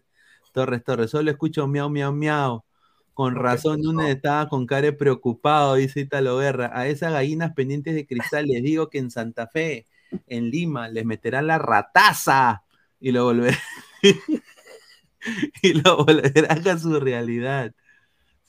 Torres 0.55 0.83
Torres. 0.85 1.11
Solo 1.11 1.29
escucho 1.31 1.67
miau, 1.67 1.89
miau, 1.89 2.13
miau. 2.13 2.63
Con 3.13 3.35
razón, 3.35 3.81
Núñez 3.81 4.15
estaba 4.15 4.47
con 4.49 4.65
cara 4.65 4.91
preocupado, 4.95 5.75
dice 5.75 5.99
Italo 6.01 6.37
Guerra. 6.37 6.71
A 6.73 6.87
esas 6.87 7.11
gallinas 7.13 7.53
pendientes 7.53 7.93
de 7.93 8.07
cristal 8.07 8.45
les 8.47 8.63
digo 8.63 8.89
que 8.89 8.97
en 8.99 9.11
Santa 9.11 9.47
Fe, 9.47 9.85
en 10.27 10.49
Lima, 10.49 10.87
les 10.89 11.05
meterán 11.05 11.47
la 11.47 11.57
rataza 11.57 12.63
y 12.99 13.11
lo 13.11 13.25
volverán, 13.25 13.59
y 15.61 15.73
lo 15.73 16.03
volverán 16.05 16.67
a 16.67 16.77
su 16.77 16.99
realidad. 16.99 17.73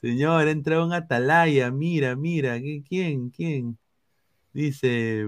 Señor, 0.01 0.49
entra 0.49 0.85
un 0.85 0.93
atalaya, 0.93 1.71
mira, 1.71 2.15
mira, 2.17 2.61
¿qué- 2.61 2.83
¿quién? 2.89 3.31
¿Quién? 3.31 3.79
Dice, 4.53 5.27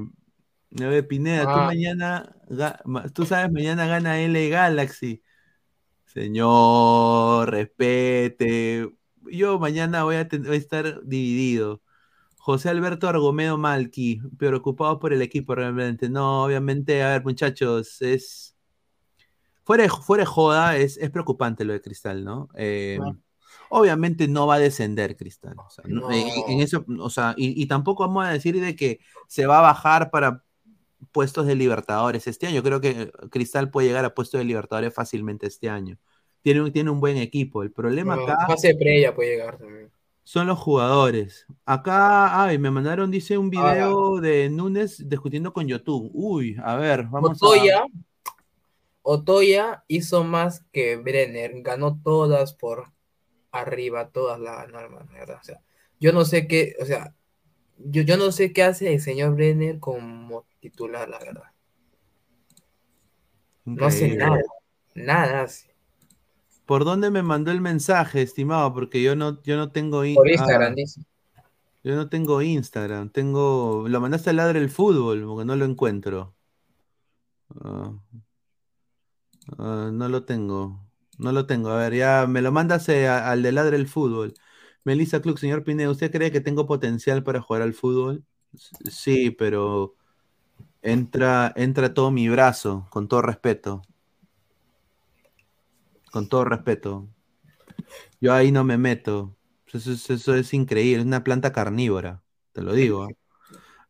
a 0.80 0.84
ver, 0.86 1.06
Pineda, 1.08 1.44
tú 1.44 1.50
Ah. 1.50 1.66
mañana, 1.66 2.36
tú 3.14 3.24
sabes, 3.24 3.50
mañana 3.52 3.86
gana 3.86 4.20
L 4.20 4.48
Galaxy. 4.48 5.22
Señor, 6.18 7.48
respete. 7.50 8.90
Yo 9.31 9.59
mañana 9.61 10.02
voy 10.02 10.16
a, 10.16 10.28
ten- 10.28 10.42
voy 10.42 10.54
a 10.54 10.59
estar 10.59 11.00
dividido. 11.04 11.81
José 12.38 12.70
Alberto 12.70 13.09
Argomedo 13.09 13.57
Malqui, 13.57 14.20
preocupado 14.37 14.98
por 14.98 15.12
el 15.12 15.22
equipo 15.22 15.54
realmente. 15.54 16.09
No, 16.09 16.44
obviamente, 16.44 17.02
a 17.04 17.11
ver, 17.11 17.24
muchachos, 17.24 18.02
es. 18.02 18.57
Fuera 19.64 19.85
de, 19.85 19.90
fuera 19.90 20.22
de 20.22 20.26
joda, 20.26 20.76
es, 20.76 20.96
es 20.96 21.11
preocupante 21.11 21.64
lo 21.64 21.72
de 21.72 21.83
Cristal, 21.83 22.24
¿no? 22.24 22.48
Eh. 22.54 22.98
Obviamente 23.70 24.26
no 24.26 24.46
va 24.46 24.54
a 24.54 24.59
descender 24.59 25.16
Cristal. 25.16 25.54
o 25.59 25.70
sea, 25.70 25.85
no- 25.87 26.00
No. 26.09 26.11
en, 26.11 26.26
en 26.48 26.61
eso, 26.61 26.85
o 26.98 27.11
sea, 27.11 27.35
y, 27.37 27.62
y 27.62 27.66
tampoco 27.66 28.02
vamos 28.07 28.24
a 28.26 28.31
decir 28.31 28.59
de 28.61 28.74
que 28.74 28.98
se 29.28 29.46
va 29.46 29.59
a 29.59 29.62
bajar 29.62 30.11
para 30.11 30.42
puestos 31.12 31.46
de 31.46 31.54
Libertadores 31.54 32.26
este 32.26 32.46
año. 32.46 32.62
Creo 32.62 32.81
que 32.81 33.12
Cristal 33.31 33.70
puede 33.70 33.88
llegar 33.88 34.04
a 34.07 34.14
puestos 34.14 34.38
de 34.38 34.44
Libertadores 34.44 34.92
fácilmente 34.94 35.46
este 35.46 35.68
año. 35.68 35.98
Tiene, 36.42 36.62
un- 36.62 36.72
tiene 36.72 36.90
un 36.90 37.01
buen 37.01 37.16
equipo. 37.16 37.62
El 37.62 37.72
problema 37.72 38.16
No, 38.16 38.22
acá 38.22 38.46
Fase 38.46 38.74
previa 38.74 39.14
puede 39.14 39.31
llegar 39.31 39.59
también. 39.59 39.90
son 40.22 40.46
los 40.46 40.59
jugadores. 40.59 41.46
Acá, 41.64 42.44
ay, 42.44 42.59
me 42.59 42.70
mandaron, 42.70 43.11
dice, 43.11 43.37
un 43.38 43.51
Ah. 43.57 43.72
video 43.74 44.20
de 44.20 44.48
Núñez 44.51 45.09
discutiendo 45.09 45.53
con 45.53 45.66
YouTube. 45.66 46.11
Uy, 46.14 46.57
a 46.62 46.77
ver, 46.77 47.05
vamos 47.05 47.42
Otoya, 47.42 47.85
Otoya 49.03 49.85
hizo 49.88 50.22
más 50.24 50.64
que 50.72 50.96
Brenner, 50.96 51.62
ganó 51.62 51.98
todas 52.03 52.53
por 52.55 52.92
arriba, 53.53 54.11
todas 54.11 54.38
la 54.38 54.57
ganó, 54.57 54.81
hermano, 54.81 55.07
de 55.12 55.18
verdad. 55.18 55.38
O 55.40 55.44
sea, 55.44 55.61
yo 55.98 56.12
no 56.12 56.24
sé 56.24 56.46
qué, 56.46 56.74
o 56.81 56.85
sea, 56.85 57.14
yo, 57.79 58.03
yo 58.03 58.16
no 58.18 58.31
sé 58.33 58.53
qué 58.53 58.62
hace 58.64 58.92
el 58.92 59.01
señor 59.01 59.35
Brenner 59.35 59.79
como 59.81 60.44
titular, 60.61 61.09
la 61.09 61.18
verdad. 61.18 61.42
a... 61.44 61.53
No 63.64 63.87
hace 63.87 64.14
nada, 64.14 64.40
nada 64.94 65.42
hace. 65.42 65.67
¿Por 66.68 66.85
dónde 66.85 67.11
me 67.11 67.22
mandó 67.22 67.50
el 67.50 67.62
mensaje, 67.62 68.20
estimado? 68.20 68.74
Porque 68.74 69.02
yo 69.02 69.16
no, 69.16 69.42
yo 69.42 69.57
no 69.57 69.72
tengo 69.72 70.02
Por 70.14 70.28
ah, 70.28 70.33
Instagram, 70.33 70.74
dice. 70.74 71.00
yo 71.83 71.96
no 71.96 72.11
tengo 72.11 72.42
Instagram. 72.42 73.09
Tengo. 73.09 73.87
Lo 73.88 74.02
mandaste 74.02 74.28
al 74.28 74.37
ladre 74.37 74.59
el 74.59 74.68
fútbol, 74.68 75.24
porque 75.24 75.46
no 75.46 75.57
lo 75.57 75.64
encuentro. 75.64 76.35
Ah. 77.64 77.94
Ah, 79.57 79.88
no 79.90 80.11
lo 80.11 80.26
tengo. 80.26 80.78
No 81.16 81.33
lo 81.33 81.46
tengo. 81.46 81.70
A 81.70 81.78
ver, 81.78 81.94
ya 81.94 82.26
me 82.28 82.42
lo 82.42 82.52
mandas 82.52 82.87
a- 82.90 83.31
al 83.31 83.42
de 83.42 83.52
ladre 83.52 83.76
el 83.78 83.88
fútbol. 83.88 84.35
Melissa 84.85 85.22
Club, 85.22 85.38
señor 85.38 85.64
Pineda, 85.64 85.90
¿usted 85.90 86.12
cree 86.12 86.31
que 86.31 86.42
tengo 86.42 86.66
potencial 86.66 87.22
para 87.24 87.40
jugar 87.40 87.62
al 87.62 87.72
fútbol? 87.72 88.24
Sí, 88.90 89.31
pero 89.31 89.94
entra, 90.83 91.50
entra 91.57 91.94
todo 91.94 92.11
mi 92.11 92.28
brazo, 92.28 92.87
con 92.90 93.09
todo 93.09 93.22
respeto. 93.22 93.81
Con 96.18 96.28
todo 96.28 96.44
respeto. 96.44 97.09
Yo 98.20 98.33
ahí 98.35 98.52
no 98.52 98.64
me 98.64 98.78
meto. 98.78 99.37
Eso, 99.72 100.35
es- 100.35 100.54
increíble, 100.54 101.00
es 101.00 101.07
una 101.07 101.24
planta 101.24 101.52
carnívora, 101.52 102.22
te 102.52 102.62
lo 102.62 102.72
digo. 102.72 103.16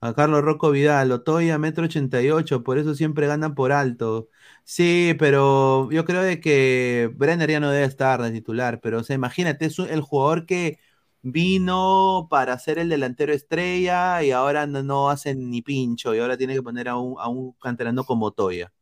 A 0.00 0.14
Carlos 0.14 0.42
Rocco 0.44 0.70
Vidal, 0.72 1.12
Otoya, 1.12 1.58
metro 1.58 1.84
88, 1.86 2.64
por 2.64 2.78
eso 2.78 2.94
siempre 2.94 3.26
ganan 3.28 3.54
por 3.54 3.72
alto. 3.72 4.28
Sí, 4.64 5.14
pero 5.18 5.90
yo 5.92 6.04
creo 6.06 6.22
de 6.22 6.40
que 6.40 7.10
Brenner 7.16 7.50
ya 7.50 7.60
no 7.60 7.70
debe 7.70 7.86
estar 7.86 8.22
de 8.22 8.32
titular, 8.32 8.80
pero 8.80 9.00
o 9.00 9.04
sea, 9.04 9.16
imagínate, 9.16 9.66
es 9.66 9.78
el 9.80 10.02
jugador 10.02 10.46
que 10.46 10.78
vino 11.22 12.28
para 12.30 12.58
ser 12.58 12.78
el 12.78 12.88
delantero 12.90 13.32
estrella 13.34 14.22
y 14.24 14.32
ahora 14.32 14.66
no, 14.66 14.82
no 14.84 15.10
hace 15.10 15.34
ni 15.34 15.62
pincho 15.62 16.14
y 16.14 16.20
ahora 16.20 16.36
tiene 16.38 16.54
que 16.54 16.62
poner 16.62 16.88
a 16.88 16.96
un, 16.96 17.16
a 17.20 17.28
un 17.28 17.52
canterano 17.54 18.04
como 18.04 18.26
Otoya, 18.26 18.72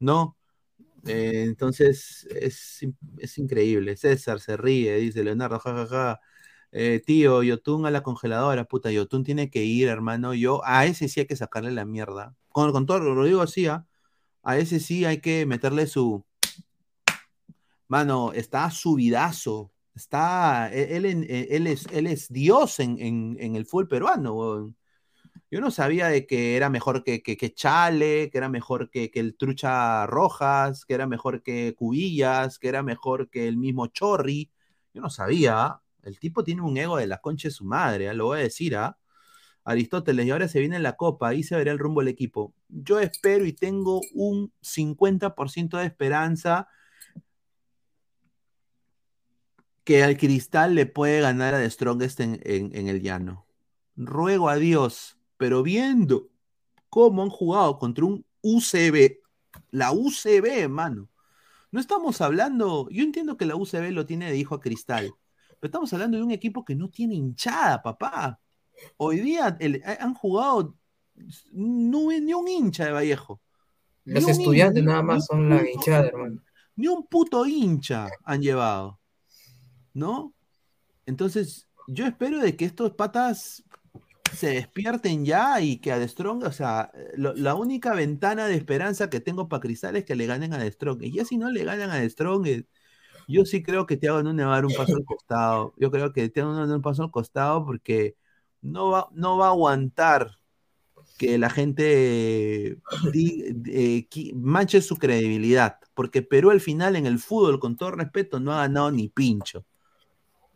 ¿no? 0.00 0.36
Eh, 1.06 1.44
entonces 1.44 2.26
es, 2.30 2.80
es 3.18 3.38
increíble. 3.38 3.96
César 3.96 4.40
se 4.40 4.56
ríe, 4.56 4.96
dice 4.96 5.22
Leonardo, 5.24 5.58
jajaja. 5.58 6.20
Eh, 6.72 7.00
tío, 7.06 7.42
Yotun 7.42 7.86
a 7.86 7.90
la 7.90 8.02
congeladora, 8.02 8.64
puta, 8.64 8.90
Yotun 8.90 9.22
tiene 9.22 9.48
que 9.50 9.62
ir, 9.64 9.88
hermano. 9.88 10.34
Yo, 10.34 10.60
a 10.64 10.86
ese 10.86 11.08
sí 11.08 11.20
hay 11.20 11.26
que 11.26 11.36
sacarle 11.36 11.70
la 11.70 11.84
mierda. 11.84 12.34
Con, 12.48 12.72
con 12.72 12.86
todo, 12.86 12.98
lo 13.14 13.24
digo 13.24 13.42
así, 13.42 13.66
¿ah? 13.66 13.86
A 14.42 14.58
ese 14.58 14.80
sí 14.80 15.04
hay 15.04 15.20
que 15.20 15.46
meterle 15.46 15.86
su. 15.86 16.24
Mano, 17.88 18.32
está 18.32 18.70
subidazo. 18.70 19.70
Está. 19.94 20.72
Él, 20.72 21.04
en- 21.06 21.26
él 21.28 21.66
es, 21.66 21.86
él 21.92 22.06
es 22.06 22.28
Dios 22.32 22.80
en, 22.80 22.98
en- 23.00 23.36
en 23.40 23.56
el 23.56 23.66
fútbol 23.66 23.88
peruano, 23.88 24.34
weón. 24.34 24.76
Yo 25.54 25.60
no 25.60 25.70
sabía 25.70 26.08
de 26.08 26.26
que 26.26 26.56
era 26.56 26.68
mejor 26.68 27.04
que, 27.04 27.22
que, 27.22 27.54
Chale, 27.54 28.28
que 28.28 28.38
era 28.38 28.48
mejor 28.48 28.90
que, 28.90 29.08
el 29.14 29.36
Trucha 29.36 30.04
Rojas, 30.04 30.84
que 30.84 30.94
era 30.94 31.06
mejor 31.06 31.44
que 31.44 31.76
Cubillas, 31.76 32.58
que 32.58 32.66
era 32.66 32.82
mejor 32.82 33.30
que 33.30 33.46
el 33.46 33.56
mismo 33.56 33.86
Chorri. 33.86 34.50
Yo 34.92 35.00
no 35.00 35.10
sabía. 35.10 35.80
El 36.02 36.18
tipo 36.18 36.42
tiene 36.42 36.62
un 36.62 36.76
ego 36.76 36.96
de 36.96 37.06
la 37.06 37.18
concha 37.18 37.46
de 37.46 37.52
su 37.52 37.64
madre, 37.64 38.08
¿ah? 38.08 38.14
lo 38.14 38.24
voy 38.26 38.40
a 38.40 38.42
decir, 38.42 38.74
¿ah? 38.74 38.98
Aristóteles, 39.62 40.26
y 40.26 40.32
ahora 40.32 40.48
se 40.48 40.58
viene 40.58 40.80
la 40.80 40.96
copa, 40.96 41.28
ahí 41.28 41.44
se 41.44 41.54
verá 41.54 41.70
el 41.70 41.78
rumbo 41.78 42.00
del 42.00 42.08
equipo. 42.08 42.52
Yo 42.68 42.98
espero 42.98 43.44
y 43.46 43.52
tengo 43.52 44.00
un 44.12 44.52
50% 44.60 45.78
de 45.78 45.86
esperanza 45.86 46.66
que 49.84 50.02
al 50.02 50.16
Cristal 50.16 50.74
le 50.74 50.86
puede 50.86 51.20
ganar 51.20 51.54
a 51.54 51.60
The 51.60 51.70
Strongest 51.70 52.18
en- 52.18 52.40
en 52.44 52.88
el 52.88 53.00
llano. 53.02 53.46
Ruego 53.96 54.48
a 54.48 54.56
Dios, 54.56 55.13
pero 55.36 55.62
viendo 55.62 56.28
cómo 56.88 57.22
han 57.22 57.30
jugado 57.30 57.78
contra 57.78 58.04
un 58.04 58.24
UCB, 58.42 59.18
la 59.70 59.92
UCB, 59.92 60.46
hermano. 60.62 61.08
No 61.70 61.80
estamos 61.80 62.20
hablando, 62.20 62.88
yo 62.90 63.02
entiendo 63.02 63.36
que 63.36 63.46
la 63.46 63.56
UCB 63.56 63.90
lo 63.90 64.06
tiene 64.06 64.30
de 64.30 64.36
hijo 64.36 64.54
a 64.54 64.60
Cristal, 64.60 65.12
pero 65.58 65.68
estamos 65.68 65.92
hablando 65.92 66.16
de 66.16 66.22
un 66.22 66.30
equipo 66.30 66.64
que 66.64 66.74
no 66.76 66.88
tiene 66.88 67.14
hinchada, 67.14 67.82
papá. 67.82 68.38
Hoy 68.96 69.20
día 69.20 69.56
el- 69.60 69.82
han 69.98 70.14
jugado 70.14 70.76
no, 71.52 72.10
ni 72.10 72.34
un 72.34 72.48
hincha 72.48 72.86
de 72.86 72.92
Vallejo. 72.92 73.40
Los 74.04 74.24
estudiantes 74.28 74.82
nada 74.84 75.02
más 75.02 75.26
son 75.26 75.48
la 75.48 75.68
hinchada, 75.68 76.06
hermano. 76.08 76.40
Ni 76.76 76.88
un 76.88 77.06
puto 77.06 77.46
hincha 77.46 78.08
han 78.24 78.42
llevado. 78.42 79.00
¿No? 79.92 80.34
Entonces, 81.06 81.68
yo 81.86 82.04
espero 82.06 82.38
de 82.40 82.56
que 82.56 82.64
estos 82.64 82.92
patas 82.94 83.62
se 84.34 84.48
despierten 84.48 85.24
ya 85.24 85.60
y 85.60 85.78
que 85.78 85.92
a 85.92 85.98
The 85.98 86.08
Strong, 86.08 86.44
o 86.44 86.52
sea, 86.52 86.90
la 87.16 87.54
única 87.54 87.94
ventana 87.94 88.46
de 88.46 88.54
esperanza 88.54 89.10
que 89.10 89.20
tengo 89.20 89.48
para 89.48 89.60
Cristal 89.60 89.96
es 89.96 90.04
que 90.04 90.16
le 90.16 90.26
ganen 90.26 90.52
a 90.52 90.58
The 90.58 90.70
Strong. 90.72 91.02
Y 91.02 91.12
ya 91.12 91.24
si 91.24 91.36
no 91.38 91.50
le 91.50 91.64
ganan 91.64 91.90
a 91.90 92.00
The 92.00 92.10
Strong, 92.10 92.46
eh, 92.46 92.66
yo 93.28 93.44
sí 93.44 93.62
creo 93.62 93.86
que 93.86 93.96
Thiago 93.96 94.22
Nunes 94.22 94.46
va 94.46 94.52
a 94.52 94.54
dar 94.56 94.66
un 94.66 94.74
paso 94.74 94.96
al 94.96 95.04
costado. 95.04 95.74
Yo 95.78 95.90
creo 95.90 96.12
que 96.12 96.28
Thiago 96.28 96.50
Nunes 96.50 96.62
va 96.62 96.64
a 96.64 96.68
dar 96.68 96.76
un 96.76 96.82
paso 96.82 97.02
al 97.04 97.10
costado 97.10 97.64
porque 97.64 98.16
no 98.62 98.90
va, 98.90 99.08
no 99.12 99.38
va 99.38 99.46
a 99.46 99.50
aguantar 99.50 100.38
que 101.18 101.38
la 101.38 101.50
gente 101.50 102.78
eh, 103.14 104.08
manche 104.34 104.82
su 104.82 104.96
credibilidad. 104.96 105.78
Porque 105.94 106.22
Perú 106.22 106.50
al 106.50 106.60
final 106.60 106.96
en 106.96 107.06
el 107.06 107.18
fútbol, 107.18 107.60
con 107.60 107.76
todo 107.76 107.92
respeto, 107.92 108.40
no 108.40 108.52
ha 108.52 108.62
ganado 108.62 108.90
ni 108.90 109.08
pincho. 109.08 109.64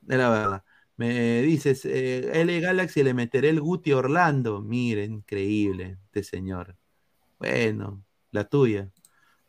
Es 0.08 0.18
la 0.18 0.30
verdad. 0.30 0.64
Me 0.98 1.42
dices, 1.42 1.84
eh, 1.86 2.30
L 2.42 2.60
Galaxy 2.60 3.02
le 3.04 3.14
meteré 3.14 3.50
el 3.50 3.60
Guti 3.60 3.92
Orlando. 3.92 4.60
Miren, 4.60 5.14
increíble 5.14 5.98
este 6.06 6.24
señor. 6.24 6.76
Bueno, 7.38 8.04
la 8.32 8.48
tuya. 8.48 8.92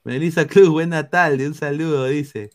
Melissa 0.03 0.47
Cruz, 0.47 0.69
buena 0.69 1.09
tarde, 1.09 1.47
un 1.47 1.55
saludo, 1.55 2.05
dice. 2.05 2.51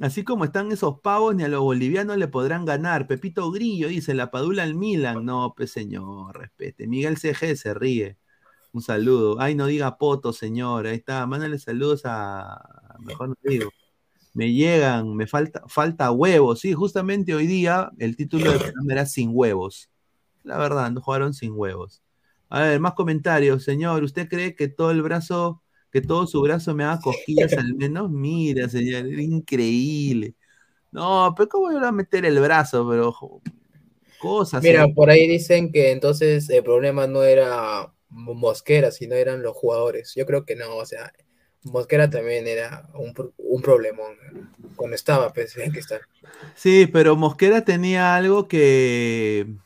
Así 0.00 0.24
como 0.24 0.44
están 0.44 0.72
esos 0.72 1.00
pavos, 1.00 1.34
ni 1.36 1.44
a 1.44 1.48
los 1.48 1.60
bolivianos 1.60 2.16
le 2.18 2.28
podrán 2.28 2.64
ganar. 2.64 3.06
Pepito 3.06 3.50
Grillo 3.52 3.88
dice, 3.88 4.14
la 4.14 4.30
padula 4.30 4.64
al 4.64 4.74
Milan. 4.74 5.24
No, 5.24 5.54
pues 5.56 5.70
señor, 5.72 6.38
respete. 6.38 6.86
Miguel 6.88 7.18
CG 7.18 7.56
se 7.56 7.74
ríe. 7.74 8.18
Un 8.72 8.82
saludo. 8.82 9.40
Ay, 9.40 9.54
no 9.54 9.66
diga 9.66 9.98
poto, 9.98 10.32
señor. 10.32 10.86
Ahí 10.86 10.96
está. 10.96 11.26
Mándale 11.26 11.58
saludos 11.58 12.02
a. 12.06 12.96
Mejor 13.00 13.28
no 13.30 13.36
digo. 13.42 13.70
Me 14.34 14.52
llegan, 14.52 15.14
me 15.14 15.26
falta, 15.26 15.62
falta 15.68 16.10
huevos. 16.10 16.60
Sí, 16.60 16.72
justamente 16.72 17.34
hoy 17.34 17.46
día 17.46 17.90
el 17.98 18.16
título 18.16 18.50
del 18.50 18.58
programa 18.60 18.92
era 18.92 19.06
Sin 19.06 19.30
huevos. 19.32 19.88
La 20.42 20.58
verdad, 20.58 20.90
no 20.90 21.00
jugaron 21.00 21.32
sin 21.32 21.52
huevos. 21.54 22.02
A 22.48 22.60
ver, 22.60 22.80
más 22.80 22.94
comentarios. 22.94 23.64
Señor, 23.64 24.02
¿usted 24.02 24.28
cree 24.28 24.54
que 24.54 24.68
todo 24.68 24.90
el 24.90 25.02
brazo, 25.02 25.62
que 25.90 26.00
todo 26.00 26.26
su 26.26 26.40
brazo 26.42 26.74
me 26.74 26.84
haga 26.84 27.00
cosquillas 27.00 27.52
al 27.54 27.74
menos? 27.74 28.10
Mira, 28.10 28.68
señor, 28.68 29.06
era 29.06 29.22
increíble. 29.22 30.34
No, 30.92 31.32
pero 31.36 31.48
¿cómo 31.48 31.72
va 31.72 31.88
a 31.88 31.92
meter 31.92 32.24
el 32.24 32.38
brazo? 32.40 32.88
Pero 32.88 33.40
cosas. 34.18 34.62
Mira, 34.62 34.86
por 34.88 35.10
ahí 35.10 35.26
dicen 35.26 35.72
que 35.72 35.92
entonces 35.92 36.50
el 36.50 36.62
problema 36.62 37.06
no 37.06 37.22
era 37.22 37.92
Mosquera, 38.08 38.90
sino 38.90 39.14
eran 39.14 39.42
los 39.42 39.56
jugadores. 39.56 40.12
Yo 40.14 40.26
creo 40.26 40.44
que 40.44 40.54
no, 40.56 40.76
o 40.76 40.86
sea, 40.86 41.12
Mosquera 41.64 42.08
también 42.10 42.46
era 42.46 42.88
un, 42.94 43.12
un 43.38 43.62
problemón 43.62 44.14
cuando 44.76 44.96
estaba, 44.96 45.32
pues, 45.32 45.56
en 45.58 45.72
Cristal. 45.72 46.00
Sí, 46.56 46.86
pero 46.92 47.16
Mosquera 47.16 47.64
tenía 47.64 48.14
algo 48.16 48.48
que, 48.48 49.56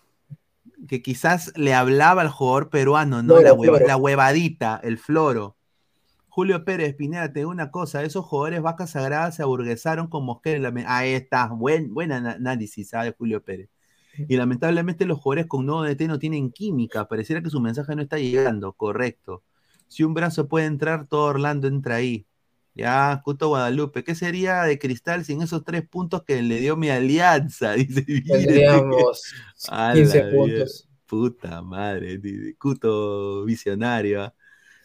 que 0.88 1.02
quizás 1.02 1.52
le 1.56 1.74
hablaba 1.74 2.22
al 2.22 2.28
jugador 2.30 2.70
peruano, 2.70 3.22
¿no? 3.22 3.34
Floro, 3.34 3.42
la, 3.42 3.52
hueva- 3.54 3.78
floro. 3.78 3.86
la 3.86 3.96
huevadita, 3.96 4.80
el 4.82 4.98
floro. 4.98 5.56
Julio 6.28 6.64
Pérez, 6.64 6.94
Pineda, 6.96 7.32
te 7.32 7.40
digo 7.40 7.50
una 7.50 7.70
cosa, 7.70 8.04
esos 8.04 8.24
jugadores 8.26 8.62
vacas 8.62 8.90
sagradas 8.92 9.36
se 9.36 9.42
aburguesaron 9.42 10.08
con 10.08 10.24
Mosquera. 10.24 10.72
Ahí 10.86 11.12
está, 11.14 11.48
buen, 11.48 11.94
buen 11.94 12.12
análisis, 12.12 12.90
¿sabe, 12.90 13.14
Julio 13.18 13.42
Pérez? 13.44 13.70
Y 14.28 14.36
lamentablemente 14.36 15.06
los 15.06 15.18
jugadores 15.20 15.46
con 15.46 15.66
nuevo 15.66 15.84
DT 15.84 16.08
no 16.08 16.18
tienen 16.18 16.52
química, 16.52 17.08
pareciera 17.08 17.42
que 17.42 17.50
su 17.50 17.60
mensaje 17.60 17.96
no 17.96 18.02
está 18.02 18.18
llegando, 18.18 18.72
correcto. 18.74 19.44
Si 19.88 20.04
un 20.04 20.14
brazo 20.14 20.48
puede 20.48 20.66
entrar, 20.66 21.06
todo 21.06 21.24
Orlando 21.24 21.68
entra 21.68 21.96
ahí. 21.96 22.26
Ya, 22.74 23.20
Cuto 23.24 23.48
Guadalupe, 23.48 24.04
¿qué 24.04 24.14
sería 24.14 24.62
de 24.62 24.78
Cristal 24.78 25.24
sin 25.24 25.42
esos 25.42 25.64
tres 25.64 25.86
puntos 25.88 26.22
que 26.22 26.40
le 26.42 26.60
dio 26.60 26.76
mi 26.76 26.90
alianza? 26.90 27.72
Dice, 27.74 28.04
"Mire, 28.06 28.22
Tendríamos 28.24 29.22
a 29.68 29.94
15 29.94 30.22
la 30.22 30.30
puntos. 30.30 30.88
Puta 31.06 31.62
madre, 31.62 32.20
Cuto 32.58 33.44
visionario, 33.44 34.22
¿ah? 34.22 34.34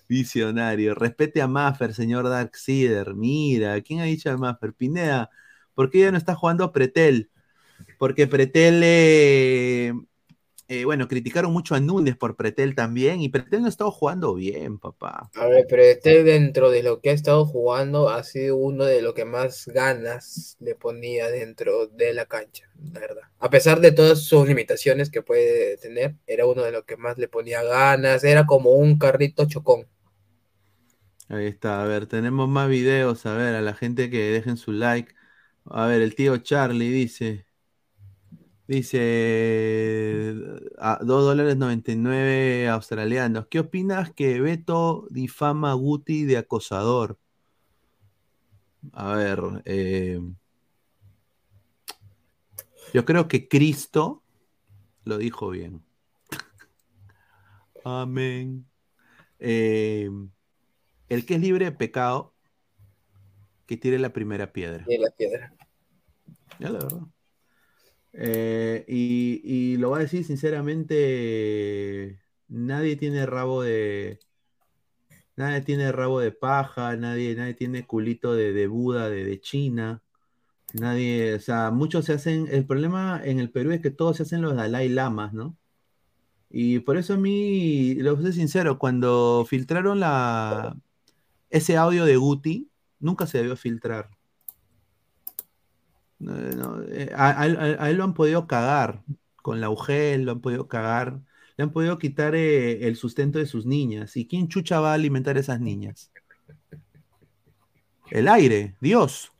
visionario. 0.08 0.96
Respete 0.96 1.42
a 1.42 1.48
Maffer, 1.48 1.94
señor 1.94 2.30
Darkseeder. 2.30 3.14
Mira, 3.14 3.80
¿quién 3.82 4.00
ha 4.00 4.06
dicho 4.06 4.32
a 4.32 4.38
Maffer? 4.38 4.74
Pineda, 4.74 5.30
¿por 5.76 5.90
qué 5.90 6.00
ya 6.00 6.12
no 6.12 6.18
está 6.18 6.36
jugando 6.36 6.72
Pretel? 6.72 7.30
Porque 8.00 8.28
Pretel, 8.28 8.82
eh, 8.84 9.94
eh, 10.68 10.86
bueno, 10.86 11.08
criticaron 11.08 11.52
mucho 11.52 11.76
a 11.76 11.80
Núñez 11.80 12.16
por 12.16 12.36
Pretel 12.36 12.76
también, 12.76 13.22
y 13.22 13.30
Pretel 13.30 13.62
no 13.62 13.66
ha 13.68 13.70
estado 13.70 13.92
jugando 13.92 14.34
bien, 14.36 14.80
papá. 14.80 15.30
A 15.36 15.48
ver, 15.48 15.66
pero 15.70 15.84
este 15.84 16.24
dentro 16.24 16.72
de 16.72 16.84
lo 16.84 17.02
que 17.02 17.10
ha 17.10 17.14
estado 17.14 17.46
jugando 17.46 18.10
ha 18.10 18.24
sido 18.24 18.56
uno 18.56 18.86
de 18.86 19.02
los 19.02 19.14
que 19.14 19.26
más 19.26 19.66
ganas 19.68 20.58
le 20.60 20.76
ponía 20.76 21.30
dentro 21.30 21.88
de 21.88 22.14
la 22.14 22.26
cancha, 22.26 22.70
la 22.94 23.00
verdad. 23.00 23.24
A 23.40 23.50
pesar 23.50 23.82
de 23.82 23.92
todas 23.92 24.20
sus 24.24 24.48
limitaciones 24.48 25.10
que 25.10 25.22
puede 25.22 25.78
tener, 25.78 26.16
era 26.28 26.46
uno 26.46 26.64
de 26.64 26.72
los 26.72 26.86
que 26.86 26.98
más 26.98 27.18
le 27.18 27.28
ponía 27.28 27.64
ganas, 27.64 28.24
era 28.24 28.46
como 28.46 28.72
un 28.72 28.98
carrito 28.98 29.46
chocón. 29.46 29.88
Ahí 31.30 31.48
está, 31.48 31.82
a 31.84 31.88
ver, 31.88 32.06
tenemos 32.08 32.48
más 32.50 32.70
videos, 32.70 33.26
a 33.26 33.36
ver, 33.36 33.56
a 33.56 33.62
la 33.62 33.74
gente 33.74 34.10
que 34.10 34.32
dejen 34.32 34.58
su 34.58 34.72
like. 34.72 35.14
A 35.66 35.88
ver, 35.88 36.02
el 36.02 36.16
tío 36.16 36.38
Charlie 36.38 36.90
dice, 36.92 37.48
dice, 38.68 40.36
a 40.78 41.00
2 41.04 41.24
dólares 41.26 41.58
99 41.58 42.70
australianos. 42.70 43.48
¿Qué 43.48 43.60
opinas 43.60 44.12
que 44.12 44.40
Beto 44.40 45.08
difama 45.10 45.72
a 45.72 45.76
Guti 45.76 46.26
de 46.26 46.38
acosador? 46.38 47.18
A 48.92 49.16
ver, 49.16 49.40
eh, 49.66 50.20
yo 52.94 53.06
creo 53.06 53.28
que 53.28 53.48
Cristo 53.48 54.24
lo 55.06 55.18
dijo 55.18 55.50
bien. 55.50 55.84
Amén. 57.86 58.66
Eh, 59.40 60.10
el 61.10 61.26
que 61.26 61.36
es 61.36 61.42
libre 61.42 61.66
de 61.66 61.72
pecado, 61.72 62.34
que 63.66 63.78
tire 63.78 64.00
la 64.00 64.12
primera 64.14 64.52
piedra. 64.52 64.86
Y 64.88 64.98
la 64.98 65.12
piedra. 65.12 65.54
Ya 66.60 66.70
la 66.70 66.80
verdad. 66.80 67.02
Eh, 68.14 68.86
y, 68.88 69.78
lo 69.78 69.90
voy 69.90 70.00
a 70.00 70.04
decir 70.04 70.24
sinceramente, 70.26 72.20
nadie 72.48 72.96
tiene 72.96 73.26
rabo 73.26 73.64
de. 73.64 74.20
Nadie 75.36 75.62
tiene 75.62 75.92
rabo 75.92 76.20
de 76.20 76.32
paja, 76.32 76.96
nadie, 76.96 77.36
nadie 77.36 77.56
tiene 77.56 77.86
culito 77.88 78.36
de, 78.36 78.54
de 78.54 78.68
Buda, 78.68 79.10
de, 79.10 79.26
de 79.26 79.42
China. 79.42 80.04
Nadie, 80.74 81.36
o 81.36 81.40
sea, 81.40 81.72
muchos 81.72 82.06
se 82.06 82.14
hacen. 82.14 82.48
El 82.52 82.66
problema 82.66 83.22
en 83.24 83.40
el 83.40 83.52
Perú 83.52 83.72
es 83.72 83.82
que 83.82 83.92
todos 83.92 84.18
se 84.18 84.24
hacen 84.24 84.42
los 84.42 84.56
Dalai 84.56 84.90
Lamas, 84.90 85.34
¿no? 85.34 85.58
Y 86.56 86.80
por 86.80 86.98
eso 86.98 87.16
a 87.16 87.18
mí, 87.18 87.96
lo 87.96 88.22
ser 88.22 88.32
sincero, 88.34 88.78
cuando 88.78 89.44
filtraron 89.50 90.00
la, 90.00 90.78
ese 91.50 91.78
audio 91.78 92.06
de 92.06 92.16
Guti, 92.16 92.70
nunca 93.00 93.26
se 93.26 93.40
debió 93.40 93.56
filtrar. 93.56 94.12
No, 96.20 96.82
eh, 96.84 97.12
a, 97.16 97.42
a 97.42 97.46
él- 97.46 97.78
a 97.80 97.90
él 97.90 97.98
lo 97.98 98.04
han 98.06 98.14
podido 98.14 98.48
cagar 98.48 99.04
con 99.42 99.60
la 99.62 99.70
UGEL, 99.70 100.24
lo 100.24 100.32
han 100.34 100.42
podido 100.42 100.68
cagar, 100.68 101.22
le 101.58 101.64
han 101.64 101.72
podido 101.72 101.98
quitar 102.00 102.36
eh, 102.36 102.88
el 102.88 102.96
sustento 102.96 103.40
de 103.40 103.46
sus 103.46 103.66
niñas. 103.66 104.16
¿Y 104.18 104.28
quién 104.28 104.48
chucha 104.48 104.80
va 104.80 104.92
a 104.92 104.96
alimentar 104.96 105.38
a 105.38 105.42
esas 105.42 105.60
niñas? 105.60 106.12
El 108.12 108.28
aire, 108.30 108.76
Dios, 108.80 109.34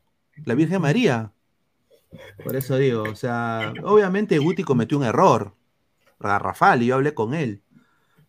la 0.44 0.54
Virgen 0.54 0.82
María. 0.82 1.32
Por 2.44 2.56
eso 2.56 2.76
digo, 2.76 3.02
o 3.04 3.16
sea, 3.16 3.72
obviamente 3.82 4.38
Guti 4.38 4.62
cometió 4.62 4.98
un 4.98 5.04
error, 5.04 5.54
garrafal, 6.20 6.82
y 6.82 6.86
yo 6.86 6.96
hablé 6.96 7.14
con 7.14 7.34
él, 7.34 7.63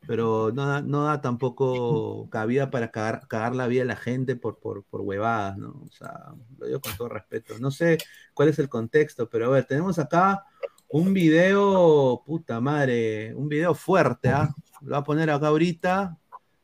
pero 0.08 0.52
no 0.54 0.66
da, 0.66 0.82
no 0.82 1.04
da 1.04 1.22
tampoco 1.22 2.30
cabida 2.30 2.70
para 2.70 2.92
cagar, 2.92 3.28
cagar 3.28 3.56
la 3.56 3.68
vida 3.68 3.82
de 3.82 3.88
la 3.88 3.96
gente 3.96 4.36
por, 4.36 4.60
por, 4.60 4.84
por 4.86 5.02
huevadas, 5.02 5.58
¿no? 5.58 5.82
O 5.86 5.92
sea, 5.92 6.34
lo 6.58 6.68
digo 6.68 6.82
con 6.82 6.96
todo 6.98 7.10
respeto. 7.10 7.58
No 7.60 7.72
sé 7.72 7.98
cuál 8.34 8.50
es 8.50 8.60
el 8.60 8.70
contexto, 8.70 9.30
pero 9.30 9.48
a 9.48 9.50
ver, 9.50 9.66
tenemos 9.66 10.00
acá 10.00 10.46
un 10.90 11.14
video, 11.14 12.24
puta 12.26 12.62
madre, 12.62 13.34
un 13.36 13.50
video 13.50 13.74
fuerte, 13.76 14.30
¿ah? 14.30 14.54
Lo 14.82 14.90
voy 14.90 14.98
a 15.00 15.04
poner 15.04 15.30
acá 15.30 15.48
ahorita, 15.48 16.18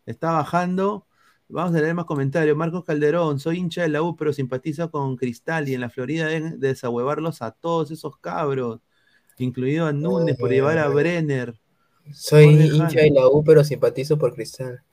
está 0.06 0.32
bajando. 0.32 1.08
Vamos 1.48 1.76
a 1.76 1.82
leer 1.82 1.94
más 1.94 2.06
comentarios. 2.06 2.56
Marcos 2.56 2.86
Calderón, 2.86 3.39
soy 3.39 3.58
hincha 3.58 3.82
de 3.82 3.89
la 3.89 4.02
U, 4.02 4.16
pero 4.16 4.32
simpatizo 4.32 4.89
con 4.89 5.18
Cristal 5.18 5.68
y 5.68 5.74
en 5.74 5.82
la 5.82 5.89
Florida 5.89 6.28
deben 6.28 6.60
desahuevarlos 6.60 7.42
a 7.42 7.52
todos 7.52 7.92
esos 7.92 8.18
cabros, 8.18 8.80
incluido 9.38 9.86
a 9.86 9.92
Núñez 9.92 10.38
por 10.38 10.50
llevar 10.50 10.78
a 10.78 10.88
Brenner. 10.88 11.61
Soy 12.14 12.68
hincha 12.76 13.02
de 13.02 13.12
la 13.12 13.28
U, 13.28 13.43
pero 13.43 13.64
simpatizo 13.64 14.18
por 14.18 14.34
Cristal. 14.34 14.84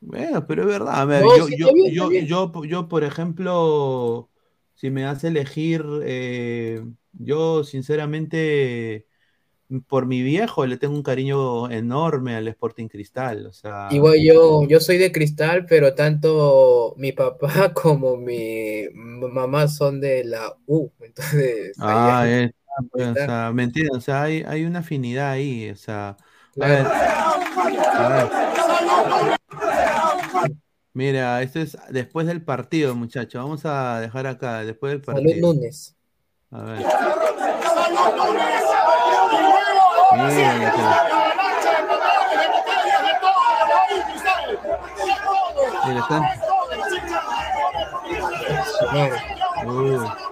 Bueno, 0.00 0.46
pero 0.46 0.62
es 0.62 0.68
verdad. 0.68 1.00
a 1.00 1.04
ver, 1.04 1.26
No, 1.26 1.32
yo, 1.32 1.48
sí, 1.48 1.56
yo, 1.56 1.74
bien, 2.08 2.28
yo, 2.64 2.88
por 2.88 3.02
ejemplo, 3.04 4.30
si 4.74 4.90
me 4.90 5.04
hace 5.06 5.28
elegir, 5.28 5.84
eh, 6.04 6.84
yo 7.12 7.64
sinceramente, 7.64 9.06
por 9.88 10.06
mi 10.06 10.22
viejo 10.22 10.66
le 10.66 10.78
tengo 10.78 10.94
un 10.96 11.02
cariño 11.04 11.70
enorme 11.70 12.36
al 12.36 12.48
Sporting 12.48 12.88
Cristal. 12.88 13.46
O 13.46 13.52
sea, 13.52 13.90
Igual 13.90 14.18
yo, 14.22 14.66
yo 14.68 14.80
soy 14.80 14.98
de 14.98 15.12
Cristal, 15.12 15.64
pero 15.66 15.94
tanto 15.94 16.94
mi 16.98 17.12
papá 17.12 17.72
como 17.74 18.16
mi 18.16 18.84
mamá 18.94 19.66
son 19.68 20.00
de 20.00 20.24
la 20.24 20.56
U. 20.66 20.90
Entonces, 21.00 21.78
ah, 21.78 22.24
es- 22.28 22.52
pues, 22.90 23.08
o 23.08 23.14
sea, 23.14 23.50
¿me 23.52 23.64
entiendes? 23.64 23.96
O 23.96 24.00
sea, 24.00 24.22
hay, 24.22 24.42
hay 24.46 24.64
una 24.64 24.80
afinidad 24.80 25.30
ahí. 25.30 25.70
O 25.70 25.76
sea, 25.76 26.16
A 26.60 26.66
ver. 26.66 26.86
A 26.86 28.08
ver. 28.08 28.28
Mira, 30.92 31.42
esto 31.42 31.60
es 31.60 31.76
después 31.90 32.26
del 32.26 32.42
partido, 32.42 32.94
muchachos. 32.94 33.40
Vamos 33.42 33.64
a 33.64 34.00
dejar 34.00 34.26
acá, 34.26 34.64
después 34.64 34.92
del 34.92 35.04
Salud 35.04 35.22
partido. 35.22 35.54
Núñez. 35.54 35.94
A 36.50 36.62
ver. 36.62 36.78
Mira, 40.16 40.74
Mira, 45.86 46.00
están. 46.00 46.24
Uy. 49.66 50.27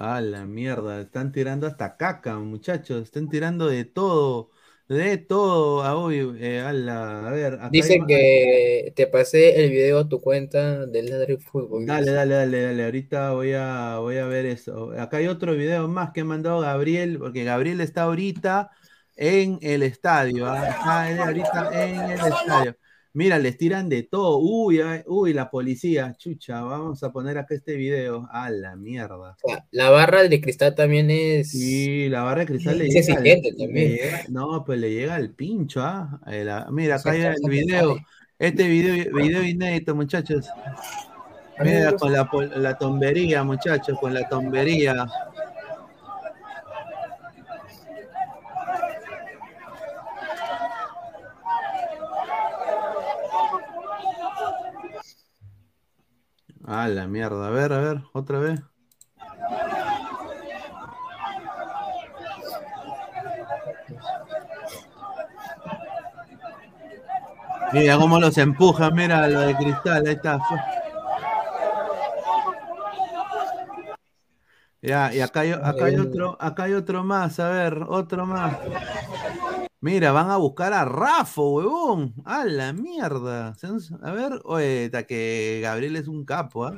Ah, 0.00 0.20
la 0.20 0.46
mierda. 0.46 1.00
Están 1.00 1.32
tirando 1.32 1.66
hasta 1.66 1.96
caca, 1.96 2.36
muchachos. 2.38 3.02
Están 3.02 3.28
tirando 3.28 3.66
de 3.66 3.84
todo. 3.84 4.50
De 4.88 5.18
todo. 5.18 5.82
Ah, 5.82 5.98
uy, 6.02 6.36
eh, 6.40 6.60
ala, 6.60 7.26
A 7.26 7.30
ver. 7.32 7.54
acá 7.54 7.64
hay 7.64 7.70
Dice 7.72 7.98
más- 7.98 8.06
que 8.08 8.92
te 8.94 9.06
pasé 9.08 9.64
el 9.64 9.70
video 9.70 9.98
a 9.98 10.08
tu 10.08 10.20
cuenta 10.20 10.86
del 10.86 11.10
Ladre 11.10 11.38
Fútbol. 11.38 11.84
Dale, 11.84 12.12
dale, 12.12 12.34
dale, 12.36 12.62
dale. 12.62 12.84
Ahorita 12.84 13.32
voy 13.32 13.52
a, 13.54 13.98
voy 13.98 14.18
a 14.18 14.26
ver 14.26 14.46
eso. 14.46 14.92
Acá 14.98 15.16
hay 15.18 15.26
otro 15.26 15.54
video 15.54 15.88
más 15.88 16.12
que 16.12 16.20
ha 16.20 16.24
mandado 16.24 16.60
Gabriel, 16.60 17.18
porque 17.18 17.42
Gabriel 17.44 17.80
está 17.80 18.02
ahorita 18.02 18.70
en 19.16 19.58
el 19.62 19.82
estadio. 19.82 20.46
¿ah? 20.46 20.68
Está 21.10 21.26
ahorita 21.26 21.84
en 21.84 22.00
el 22.02 22.10
estadio. 22.12 22.76
Mira, 23.18 23.36
les 23.40 23.58
tiran 23.58 23.88
de 23.88 24.04
todo. 24.04 24.38
Uy, 24.38 24.80
ay, 24.80 25.02
uy, 25.08 25.32
la 25.32 25.50
policía. 25.50 26.14
Chucha, 26.16 26.60
vamos 26.62 27.02
a 27.02 27.10
poner 27.10 27.36
acá 27.36 27.52
este 27.56 27.74
video. 27.74 28.28
A 28.30 28.48
la 28.48 28.76
mierda. 28.76 29.36
O 29.42 29.48
sea, 29.48 29.66
la 29.72 29.90
barra 29.90 30.22
de 30.22 30.40
cristal 30.40 30.76
también 30.76 31.10
es. 31.10 31.50
Sí, 31.50 32.08
la 32.08 32.22
barra 32.22 32.42
de 32.42 32.46
cristal 32.46 32.78
le 32.78 32.86
Es 32.86 33.08
llega. 33.08 33.18
al- 33.18 33.24
le 33.24 33.52
también. 33.58 33.90
llega- 33.96 34.22
no, 34.28 34.64
pues 34.64 34.78
le 34.78 34.92
llega 34.92 35.16
el 35.16 35.30
pincho, 35.34 35.80
¿ah? 35.82 36.20
La- 36.28 36.68
Mira, 36.70 36.94
acá 36.94 37.10
hay 37.10 37.22
el 37.22 37.34
video. 37.50 37.88
sale. 37.96 38.06
Este 38.38 38.68
video, 38.68 39.12
video 39.12 39.42
inédito, 39.42 39.96
muchachos. 39.96 40.46
Mira, 41.60 41.94
con 41.94 42.12
la, 42.12 42.30
la 42.54 42.78
tombería, 42.78 43.42
muchachos, 43.42 43.98
con 44.00 44.14
la 44.14 44.28
tombería. 44.28 44.94
Ah, 56.70 56.86
la 56.86 57.06
mierda. 57.06 57.46
A 57.46 57.50
ver, 57.50 57.72
a 57.72 57.78
ver, 57.78 58.02
otra 58.12 58.38
vez. 58.38 58.60
Mira 67.72 67.96
cómo 67.96 68.20
los 68.20 68.36
empuja, 68.36 68.90
mira 68.90 69.26
lo 69.28 69.40
de 69.40 69.56
cristal, 69.56 70.06
ahí 70.06 70.14
está. 70.14 70.38
Ya, 74.80 75.12
y 75.12 75.20
acá 75.20 75.40
hay, 75.40 75.52
acá 75.52 75.86
hay 75.86 75.96
otro, 75.96 76.36
acá 76.40 76.64
hay 76.64 76.74
otro 76.74 77.02
más, 77.02 77.40
a 77.40 77.48
ver, 77.50 77.84
otro 77.88 78.26
más. 78.26 78.56
Mira, 79.80 80.10
van 80.10 80.30
a 80.30 80.36
buscar 80.36 80.72
a 80.72 80.84
Rafo, 80.84 81.54
huevón. 81.54 82.14
A 82.24 82.44
la 82.44 82.72
mierda. 82.72 83.54
A 84.02 84.12
ver, 84.12 84.40
oye, 84.44 84.86
está 84.86 85.04
que 85.04 85.60
Gabriel 85.62 85.96
es 85.96 86.08
un 86.08 86.24
capo, 86.24 86.64
¿ah? 86.66 86.74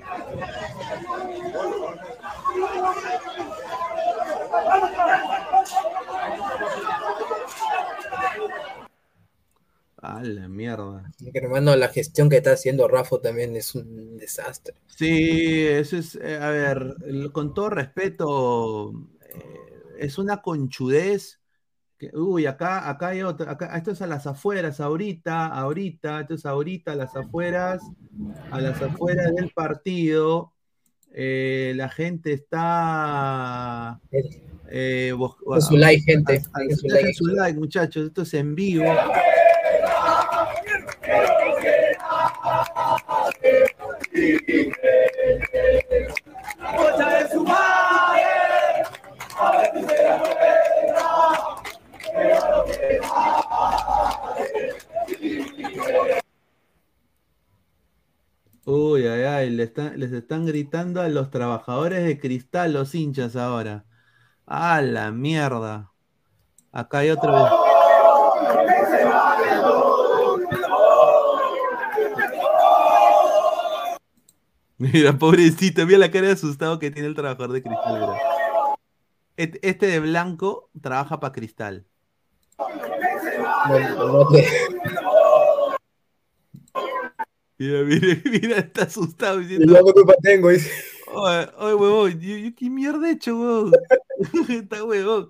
A 10.03 10.23
la 10.23 10.49
mierda. 10.49 11.11
Hermano, 11.35 11.77
la 11.77 11.89
gestión 11.89 12.31
que 12.31 12.39
está 12.39 12.53
haciendo 12.53 12.89
Rafa 12.89 13.21
también 13.21 13.55
es 13.55 13.75
un 13.75 14.17
desastre. 14.17 14.75
Sí, 14.87 15.67
eso 15.67 15.99
es, 15.99 16.15
eh, 16.15 16.39
a 16.41 16.49
ver, 16.51 16.97
con 17.33 17.53
todo 17.53 17.69
respeto, 17.71 18.93
eh, 19.35 19.97
es 19.99 20.17
una 20.19 20.41
conchudez. 20.41 21.39
Que, 21.99 22.11
uy, 22.17 22.47
acá, 22.47 22.89
acá 22.89 23.09
hay 23.09 23.21
otra, 23.23 23.51
acá, 23.51 23.77
esto 23.77 23.91
es 23.91 24.01
a 24.01 24.07
las 24.07 24.27
afueras, 24.27 24.81
ahorita, 24.81 25.49
ahorita, 25.49 26.21
esto 26.23 26.33
es 26.33 26.47
ahorita, 26.47 26.93
a 26.93 26.97
las 26.97 27.15
afueras, 27.15 27.83
a 28.51 28.59
las 28.59 28.81
afueras 28.81 29.35
del 29.35 29.51
partido. 29.51 30.53
eh, 31.13 31.73
la 31.77 31.89
gente 31.91 32.33
está. 32.33 34.01
Dejen 34.71 35.19
su 35.61 35.77
like, 35.77 36.03
gente. 36.05 36.41
a- 36.53 37.13
su 37.13 37.27
like, 37.27 37.59
muchachos, 37.59 38.07
esto 38.07 38.23
es 38.23 38.33
en 38.35 38.55
vivo. 38.55 38.85
Uy, 44.13 44.43
ay, 59.07 59.23
ay, 59.23 59.51
le 59.51 59.63
están- 59.65 59.99
les 59.99 60.13
están 60.13 60.47
gritando 60.47 61.01
a 61.01 61.09
los 61.09 61.31
trabajadores 61.31 62.05
de 62.05 62.19
cristal, 62.21 62.73
los 62.73 62.95
hinchas 62.95 63.37
ahora. 63.37 63.85
¡A 64.47 64.81
la 64.83 65.11
mierda! 65.13 65.93
Acá 66.73 66.99
hay 66.99 67.11
otro. 67.11 67.33
Mira, 74.93 75.13
pobrecito, 75.19 75.85
mira 75.85 75.99
la 75.99 76.11
cara 76.11 76.29
de 76.29 76.33
asustado 76.33 76.79
que 76.79 76.91
tiene 76.91 77.07
el 77.09 77.15
trabajador 77.15 77.53
de 77.53 77.63
cristal. 77.63 78.09
Este 79.37 79.87
de 79.87 80.01
blanco 80.01 80.71
trabaja 80.81 81.21
para 81.21 81.35
cristal. 81.35 81.85
No, 82.59 84.13
no 84.25 84.29
te- 84.29 84.49
Mira, 87.59 87.83
mira, 87.83 88.17
mira, 88.25 88.57
está 88.57 88.85
asustado 88.85 89.41
diciendo. 89.41 89.75
qué 89.85 89.93
culpa 89.93 90.15
tengo, 90.23 90.49
dice. 90.49 90.71
Oye, 91.13 91.47
oye, 91.59 91.75
huevón, 91.75 92.19
yo, 92.21 92.37
yo 92.39 92.55
qué 92.57 92.71
mierda 92.71 93.07
he 93.09 93.13
hecho, 93.13 93.37
huevón. 93.39 93.73
Está 94.49 94.83
huevón. 94.83 95.29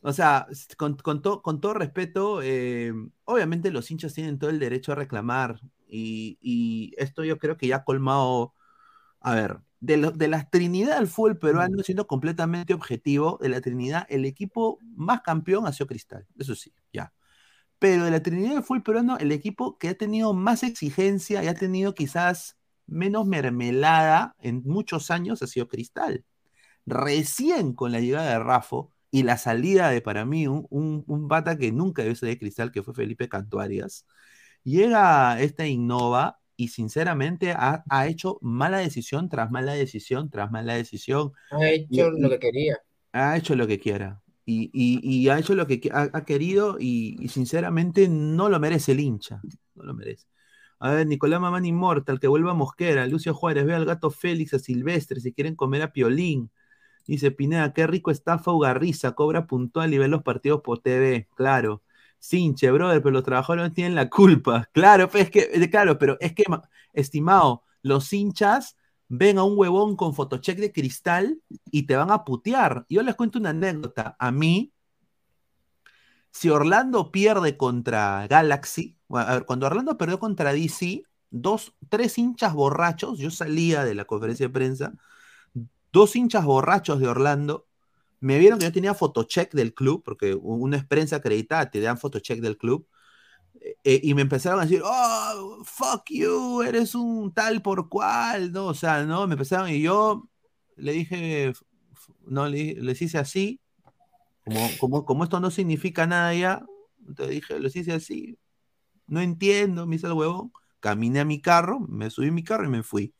O 0.00 0.12
sea, 0.14 0.46
con, 0.78 0.96
con 0.96 1.20
to- 1.20 1.42
con 1.42 1.60
todo 1.60 1.74
respeto, 1.74 2.40
eh, 2.42 2.94
obviamente 3.24 3.70
los 3.70 3.90
hinchas 3.90 4.14
tienen 4.14 4.38
todo 4.38 4.48
el 4.48 4.58
derecho 4.58 4.92
a 4.92 4.94
reclamar. 4.94 5.60
Y, 5.86 6.38
y 6.40 6.94
esto 6.96 7.24
yo 7.24 7.38
creo 7.38 7.58
que 7.58 7.66
ya 7.66 7.76
ha 7.76 7.84
colmado. 7.84 8.54
A 9.26 9.34
ver, 9.34 9.58
de, 9.80 9.96
lo- 9.96 10.12
de 10.12 10.28
la 10.28 10.48
Trinidad 10.48 10.98
del 10.98 11.08
fútbol 11.08 11.38
peruano, 11.38 11.82
siendo 11.82 12.06
completamente 12.06 12.74
objetivo, 12.74 13.38
de 13.42 13.48
la 13.48 13.60
Trinidad, 13.60 14.06
el 14.08 14.24
equipo 14.24 14.78
más 14.96 15.22
campeón 15.22 15.66
ha 15.66 15.72
sido 15.72 15.86
Cristal. 15.88 16.26
Eso 16.38 16.54
sí, 16.54 16.72
ya. 16.92 17.12
Pero 17.80 18.04
de 18.06 18.12
la 18.12 18.22
Trinidad 18.22 18.54
del 18.54 18.62
fútbol 18.64 18.82
peruano, 18.84 19.18
el 19.18 19.32
equipo 19.32 19.78
que 19.78 19.90
ha 19.90 19.94
tenido 19.98 20.34
más 20.34 20.62
exigencia 20.64 21.44
y 21.44 21.48
ha 21.48 21.54
tenido 21.54 21.94
quizás 21.94 22.58
menos 22.86 23.26
mermelada 23.26 24.36
en 24.40 24.62
muchos 24.64 25.10
años 25.10 25.42
ha 25.42 25.48
sido 25.48 25.68
Cristal. 25.68 26.24
Recién 26.86 27.74
con 27.74 27.92
la 27.92 28.00
llegada 28.00 28.30
de 28.30 28.38
Rafo 28.38 28.92
y 29.10 29.22
la 29.24 29.38
salida 29.38 29.90
de, 29.90 30.02
para 30.02 30.24
mí, 30.24 30.46
un, 30.48 30.66
un, 30.70 31.04
un 31.06 31.28
bata 31.28 31.58
que 31.58 31.72
nunca 31.72 32.02
debió 32.02 32.16
ser 32.16 32.30
de 32.30 32.38
Cristal, 32.38 32.72
que 32.72 32.82
fue 32.82 32.94
Felipe 32.94 33.28
Cantuarias, 33.28 34.06
llega 34.64 35.40
esta 35.40 35.66
Innova 35.66 36.40
y 36.56 36.68
sinceramente 36.68 37.52
ha, 37.52 37.84
ha 37.88 38.06
hecho 38.06 38.38
mala 38.42 38.78
decisión 38.78 39.28
tras 39.28 39.50
mala 39.50 39.72
decisión 39.74 40.30
tras 40.30 40.50
mala 40.50 40.74
decisión. 40.74 41.32
Ha 41.50 41.70
hecho 41.70 42.08
lo 42.12 42.28
que 42.30 42.38
quería. 42.38 42.78
Ha 43.12 43.36
hecho 43.36 43.54
lo 43.56 43.66
que 43.66 43.78
quiera. 43.80 44.22
Y, 44.44 44.70
y- 44.72 45.00
y 45.24 45.28
ha 45.28 45.38
hecho 45.38 45.54
lo 45.54 45.66
que 45.66 45.80
ha, 45.92 46.08
ha 46.12 46.24
querido 46.24 46.76
y, 46.78 47.16
y 47.20 47.28
sinceramente 47.28 48.08
no 48.08 48.48
lo 48.48 48.60
merece 48.60 48.92
el 48.92 49.00
hincha. 49.00 49.44
No 49.74 49.84
lo 49.84 49.94
merece. 49.94 50.26
A 50.78 50.90
ver, 50.92 51.06
Nicolás 51.06 51.40
Mamán 51.40 51.64
Inmortal, 51.64 52.20
que 52.20 52.28
vuelva 52.28 52.52
a 52.52 52.54
Mosquera. 52.54 53.06
Lucio 53.06 53.34
Juárez, 53.34 53.64
ve 53.66 53.74
al 53.74 53.86
gato 53.86 54.10
Félix, 54.10 54.54
a 54.54 54.58
Silvestre, 54.58 55.20
si 55.20 55.32
quieren 55.32 55.56
comer 55.56 55.82
a 55.82 55.92
Piolín. 55.92 56.50
Dice 57.06 57.30
Pineda, 57.32 57.72
qué 57.74 57.86
rico 57.86 58.10
está 58.12 58.38
Faugarriza, 58.38 59.12
cobra 59.14 59.46
puntual 59.46 59.94
y 59.94 59.98
ve 59.98 60.08
los 60.08 60.22
partidos 60.22 60.62
por 60.62 60.80
TV. 60.80 61.28
Claro. 61.36 61.82
Sinche, 62.28 62.70
brother, 62.72 63.00
pero 63.02 63.12
los 63.12 63.22
trabajadores 63.24 63.68
no 63.68 63.72
tienen 63.74 63.94
la 63.94 64.08
culpa. 64.10 64.68
Claro, 64.72 65.08
pues 65.08 65.24
es 65.24 65.30
que, 65.30 65.50
eh, 65.52 65.70
claro, 65.70 65.98
pero 65.98 66.16
es 66.20 66.34
que, 66.34 66.44
ma- 66.48 66.62
estimado, 66.92 67.62
los 67.82 68.12
hinchas 68.12 68.76
ven 69.08 69.38
a 69.38 69.44
un 69.44 69.56
huevón 69.58 69.96
con 69.96 70.14
photocheck 70.14 70.58
de 70.58 70.72
cristal 70.72 71.40
y 71.70 71.84
te 71.86 71.96
van 71.96 72.10
a 72.10 72.24
putear. 72.24 72.84
Yo 72.88 73.02
les 73.02 73.14
cuento 73.14 73.38
una 73.38 73.50
anécdota. 73.50 74.16
A 74.18 74.32
mí, 74.32 74.72
si 76.32 76.50
Orlando 76.50 77.10
pierde 77.12 77.56
contra 77.56 78.26
Galaxy, 78.28 78.98
a 79.10 79.34
ver, 79.34 79.46
cuando 79.46 79.66
Orlando 79.66 79.96
perdió 79.96 80.18
contra 80.18 80.52
DC, 80.52 81.02
dos, 81.30 81.74
tres 81.88 82.18
hinchas 82.18 82.52
borrachos, 82.54 83.18
yo 83.18 83.30
salía 83.30 83.84
de 83.84 83.94
la 83.94 84.04
conferencia 84.04 84.46
de 84.46 84.52
prensa, 84.52 84.92
dos 85.92 86.16
hinchas 86.16 86.44
borrachos 86.44 87.00
de 87.00 87.08
Orlando 87.08 87.66
me 88.20 88.38
vieron 88.38 88.58
que 88.58 88.64
yo 88.66 88.72
tenía 88.72 88.94
fotocheck 88.94 89.52
del 89.52 89.74
club, 89.74 90.02
porque 90.04 90.34
una 90.34 90.78
es 90.78 90.84
prensa 90.84 91.16
acreditada, 91.16 91.70
te 91.70 91.80
dan 91.80 91.98
fotocheck 91.98 92.40
del 92.40 92.56
club, 92.56 92.86
eh, 93.84 94.00
y 94.02 94.14
me 94.14 94.22
empezaron 94.22 94.60
a 94.60 94.64
decir, 94.64 94.82
oh, 94.84 95.62
fuck 95.64 96.04
you, 96.10 96.62
eres 96.62 96.94
un 96.94 97.32
tal 97.32 97.62
por 97.62 97.88
cual, 97.88 98.52
¿no? 98.52 98.66
O 98.66 98.74
sea, 98.74 99.04
¿no? 99.04 99.26
Me 99.26 99.34
empezaron, 99.34 99.70
y 99.70 99.80
yo 99.82 100.28
le 100.76 100.92
dije, 100.92 101.52
no, 102.24 102.48
le, 102.48 102.74
les 102.74 103.02
hice 103.02 103.18
así, 103.18 103.60
como, 104.44 104.68
como, 104.78 105.04
como 105.04 105.24
esto 105.24 105.40
no 105.40 105.50
significa 105.50 106.06
nada 106.06 106.34
ya, 106.34 106.64
te 107.16 107.28
dije, 107.28 107.58
les 107.58 107.74
hice 107.76 107.92
así, 107.92 108.38
no 109.06 109.20
entiendo, 109.20 109.86
me 109.86 109.96
hice 109.96 110.06
el 110.06 110.12
huevón, 110.12 110.52
caminé 110.80 111.20
a 111.20 111.24
mi 111.24 111.40
carro, 111.40 111.80
me 111.80 112.10
subí 112.10 112.28
a 112.28 112.32
mi 112.32 112.44
carro 112.44 112.64
y 112.64 112.70
me 112.70 112.82
fui. 112.82 113.14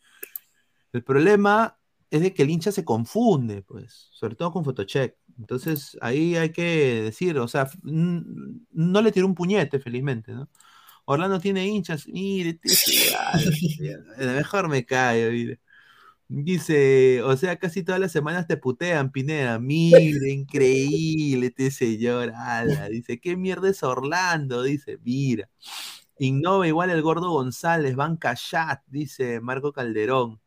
El 0.92 1.04
problema 1.04 1.78
es 2.10 2.20
de 2.20 2.32
que 2.34 2.42
el 2.42 2.50
hincha 2.50 2.72
se 2.72 2.84
confunde, 2.84 3.62
pues, 3.62 4.08
sobre 4.12 4.36
todo 4.36 4.52
con 4.52 4.64
Photocheck. 4.64 5.16
Entonces, 5.38 5.98
ahí 6.00 6.36
hay 6.36 6.50
que 6.52 7.02
decir, 7.04 7.38
o 7.38 7.48
sea, 7.48 7.68
no 7.82 9.02
le 9.02 9.12
tiró 9.12 9.26
un 9.26 9.34
puñete, 9.34 9.80
felizmente, 9.80 10.32
¿no? 10.32 10.48
Orlando 11.06 11.40
tiene 11.40 11.66
hinchas, 11.66 12.08
mire, 12.08 12.60
mejor 14.18 14.68
me 14.68 14.84
cae, 14.84 15.30
mire. 15.30 15.60
Dice, 16.28 17.22
o 17.22 17.36
sea, 17.36 17.56
casi 17.58 17.84
todas 17.84 18.00
las 18.00 18.10
semanas 18.12 18.48
te 18.48 18.56
putean, 18.56 19.12
Pineda. 19.12 19.58
Mire, 19.60 20.30
increíble 20.32 21.46
este 21.46 21.70
señor. 21.70 22.32
Ala. 22.34 22.88
Dice, 22.88 23.20
¿qué 23.20 23.36
mierda 23.36 23.70
es 23.70 23.82
Orlando? 23.84 24.62
Dice, 24.64 24.98
mira. 25.04 25.48
Innova 26.18 26.66
igual 26.66 26.90
el 26.90 27.02
gordo 27.02 27.30
González, 27.30 27.94
Van 27.96 28.16
Cayat, 28.16 28.82
dice 28.86 29.40
Marco 29.40 29.72
Calderón. 29.72 30.40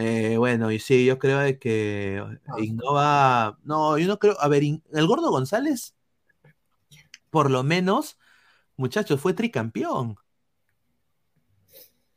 Eh, 0.00 0.36
bueno, 0.38 0.70
y 0.70 0.78
sí, 0.78 1.04
yo 1.04 1.18
creo 1.18 1.58
que 1.58 2.22
ah. 2.46 2.60
Innova. 2.60 3.58
No, 3.64 3.98
yo 3.98 4.06
no 4.06 4.18
creo. 4.20 4.40
A 4.40 4.46
ver, 4.46 4.62
el 4.62 5.06
gordo 5.08 5.30
González, 5.30 5.96
por 7.30 7.50
lo 7.50 7.64
menos, 7.64 8.16
muchachos, 8.76 9.20
fue 9.20 9.34
tricampeón. 9.34 10.16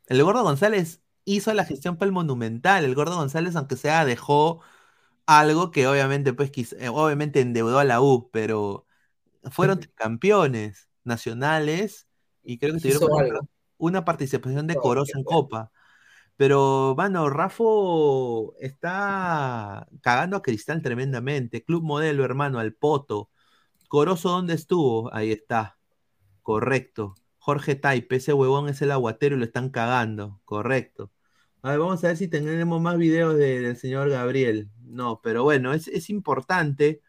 El 0.06 0.22
gordo 0.22 0.44
González 0.44 1.02
hizo 1.24 1.52
la 1.54 1.64
gestión 1.64 1.96
para 1.96 2.06
el 2.06 2.12
Monumental. 2.12 2.84
El 2.84 2.94
Gordo 2.94 3.16
González, 3.16 3.56
aunque 3.56 3.76
sea, 3.76 4.04
dejó 4.04 4.60
algo 5.26 5.72
que 5.72 5.88
obviamente, 5.88 6.32
pues, 6.34 6.52
eh, 6.74 6.88
obviamente 6.88 7.40
endeudó 7.40 7.80
a 7.80 7.84
la 7.84 8.00
U, 8.00 8.30
pero 8.32 8.86
fueron 9.50 9.80
campeones 9.96 10.88
nacionales 11.04 12.06
y 12.44 12.58
creo 12.58 12.74
que 12.74 12.80
tuvieron 12.80 13.48
una, 13.78 14.04
participación 14.04 14.68
decorosa 14.68 15.18
en 15.18 15.24
Copa. 15.24 15.72
Pero, 16.42 16.96
mano, 16.96 17.30
Rafo 17.30 18.56
está 18.58 19.86
cagando 20.00 20.36
a 20.36 20.42
Cristal 20.42 20.82
tremendamente. 20.82 21.62
Club 21.62 21.84
modelo, 21.84 22.24
hermano, 22.24 22.58
al 22.58 22.74
Poto. 22.74 23.30
Corozo, 23.86 24.30
¿dónde 24.30 24.54
estuvo? 24.54 25.14
Ahí 25.14 25.30
está. 25.30 25.78
Correcto. 26.42 27.14
Jorge 27.38 27.76
Taipe, 27.76 28.16
ese 28.16 28.32
huevón 28.32 28.68
es 28.68 28.82
el 28.82 28.90
aguatero 28.90 29.36
y 29.36 29.38
lo 29.38 29.44
están 29.44 29.70
cagando. 29.70 30.40
Correcto. 30.44 31.12
A 31.62 31.70
ver, 31.70 31.78
vamos 31.78 32.02
a 32.02 32.08
ver 32.08 32.16
si 32.16 32.26
tenemos 32.26 32.80
más 32.80 32.96
videos 32.98 33.36
del 33.36 33.76
señor 33.76 34.10
Gabriel. 34.10 34.68
No, 34.80 35.20
pero 35.22 35.44
bueno, 35.44 35.72
es, 35.72 36.10
importante 36.10 37.02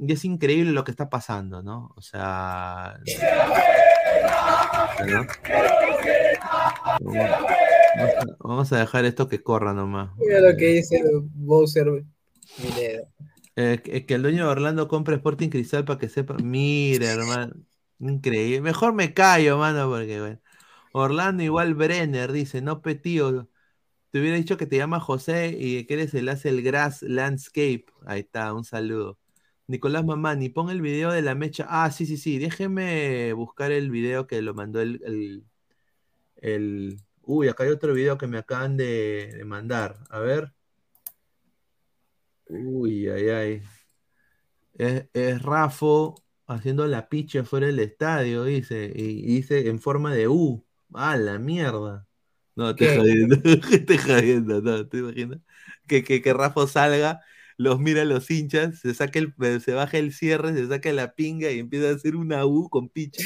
y 0.00 0.12
es 0.12 0.24
increíble 0.24 0.70
lo 0.70 0.84
que 0.84 0.92
está 0.92 1.10
pasando, 1.10 1.60
¿no? 1.64 1.92
O 1.96 2.02
sea. 2.02 3.00
Vamos, 8.40 8.72
a, 8.72 8.78
dejar 8.78 9.04
esto 9.04 9.28
que 9.28 9.42
corra 9.42 9.72
nomás. 9.74 10.10
Mira 10.18 10.40
lo 10.40 10.56
que 10.56 10.66
dice 10.66 11.02
Bowser 11.34 12.04
eh, 13.56 13.82
que 14.06 14.14
el 14.14 14.22
dueño 14.22 14.44
de 14.44 14.50
Orlando 14.50 14.88
compre 14.88 15.16
Sporting 15.16 15.48
Cristal 15.48 15.84
para 15.84 15.98
que 15.98 16.08
sepa. 16.08 16.36
Mire, 16.42 17.06
hermano. 17.06 17.54
Increíble. 17.98 18.60
Mejor 18.62 18.94
me 18.94 19.12
callo, 19.12 19.58
mano, 19.58 19.88
porque 19.88 20.20
bueno. 20.20 20.40
Orlando 20.92 21.42
igual 21.42 21.74
Brenner 21.74 22.32
dice, 22.32 22.62
no 22.62 22.82
petío. 22.82 23.48
Te 24.10 24.20
hubiera 24.20 24.36
dicho 24.36 24.56
que 24.56 24.66
te 24.66 24.76
llama 24.76 25.00
José 25.00 25.56
y 25.58 25.86
que 25.86 25.94
eres 25.94 26.14
el 26.14 26.28
hace 26.28 26.48
el 26.48 26.62
Grass 26.62 27.02
Landscape. 27.02 27.86
Ahí 28.06 28.20
está, 28.20 28.52
un 28.54 28.64
saludo. 28.64 29.18
Nicolás 29.68 30.04
Mamani, 30.04 30.48
pon 30.48 30.70
el 30.70 30.80
video 30.82 31.12
de 31.12 31.22
la 31.22 31.34
mecha. 31.36 31.66
Ah, 31.68 31.90
sí, 31.92 32.06
sí, 32.06 32.16
sí. 32.16 32.38
Déjeme 32.38 33.32
buscar 33.34 33.70
el 33.72 33.90
video 33.90 34.26
que 34.26 34.42
lo 34.42 34.54
mandó 34.54 34.80
el. 34.80 35.44
el, 36.42 37.00
Uy, 37.32 37.46
acá 37.46 37.62
hay 37.62 37.70
otro 37.70 37.94
video 37.94 38.18
que 38.18 38.26
me 38.26 38.38
acaban 38.38 38.76
de, 38.76 39.40
mandar. 39.46 39.98
A 40.10 40.18
ver. 40.18 40.52
Uy, 42.48 43.08
ay, 43.08 43.28
ay. 43.28 43.62
Es, 44.74 45.06
es 45.12 45.40
Rafo 45.40 46.16
haciendo 46.48 46.88
la 46.88 47.08
picha 47.08 47.44
fuera 47.44 47.68
del 47.68 47.78
estadio, 47.78 48.42
dice, 48.42 48.92
y, 48.92 49.22
dice 49.22 49.68
en 49.68 49.78
forma 49.78 50.12
de 50.12 50.26
U. 50.26 50.66
¡Ah, 50.92 51.16
la 51.16 51.38
mierda! 51.38 52.04
No, 52.56 52.74
te 52.74 52.96
jodiendo, 52.96 53.36
te 53.86 53.96
jodiendo, 53.96 54.60
no, 54.60 54.88
te 54.88 54.98
imaginas. 54.98 55.38
Que, 55.86 56.02
que, 56.02 56.20
que 56.22 56.32
Rafa 56.32 56.66
salga, 56.66 57.20
los 57.60 57.78
mira 57.78 58.00
a 58.00 58.04
los 58.06 58.30
hinchas, 58.30 58.78
se 58.78 58.94
saque 58.94 59.18
el, 59.18 59.60
se 59.60 59.74
baja 59.74 59.98
el 59.98 60.14
cierre, 60.14 60.54
se 60.54 60.66
saca 60.66 60.90
la 60.94 61.14
pinga 61.14 61.50
y 61.50 61.58
empieza 61.58 61.90
a 61.90 61.94
hacer 61.94 62.16
una 62.16 62.46
U 62.46 62.70
con 62.70 62.88
picha. 62.88 63.22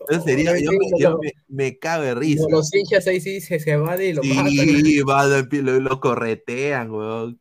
Entonces 0.00 0.24
sería, 0.24 0.58
yo, 0.58 0.70
me, 1.18 1.32
me, 1.48 1.78
cago 1.78 2.04
de 2.04 2.14
risa. 2.14 2.46
Los 2.48 2.74
hinchas 2.74 3.06
ahí 3.06 3.20
sí 3.20 3.42
se, 3.42 3.60
se 3.60 3.76
van 3.76 4.00
y 4.00 4.14
lo 4.14 4.22
sí, 4.22 4.32
matan. 5.04 5.48
lo, 5.66 5.80
lo 5.80 6.00
corretean, 6.00 6.90
weón. 6.90 7.38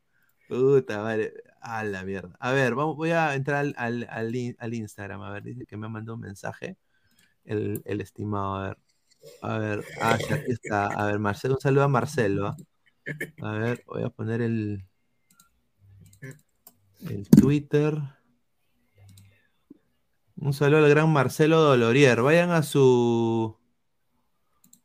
Puta 0.50 1.02
madre. 1.02 1.32
A 1.62 1.86
la 1.86 2.04
mierda. 2.04 2.36
A 2.42 2.52
ver, 2.52 2.76
vamos, 2.76 2.98
voy 2.98 3.12
a 3.12 3.34
entrar 3.34 3.74
al, 3.78 4.08
al, 4.10 4.76
Instagram. 4.76 5.22
A 5.22 5.32
ver, 5.32 5.44
dice 5.44 5.66
que 5.66 5.78
me 5.78 5.88
mandó 5.88 6.16
un 6.16 6.20
mensaje. 6.20 6.76
El, 7.46 7.82
estimado, 8.02 8.56
a 8.56 8.68
ver. 8.68 8.78
A 9.42 9.58
ver, 9.60 9.86
ah, 10.02 10.18
aquí 10.30 10.52
está. 10.52 10.88
A 10.88 11.06
ver, 11.06 11.20
Marcelo, 11.20 11.54
un 11.54 11.62
saludo 11.62 11.84
a 11.84 11.88
Marcelo. 11.88 12.48
¿ah? 12.48 12.58
A 13.44 13.52
ver, 13.54 13.82
voy 13.88 14.04
a 14.04 14.10
poner 14.10 14.42
el, 14.42 14.84
el 17.10 17.30
Twitter. 17.30 17.96
Un 20.36 20.54
saludo 20.54 20.86
al 20.86 20.90
gran 20.90 21.12
Marcelo 21.12 21.62
Dolorier. 21.62 22.22
Vayan 22.22 22.52
a 22.52 22.64
su. 22.64 23.58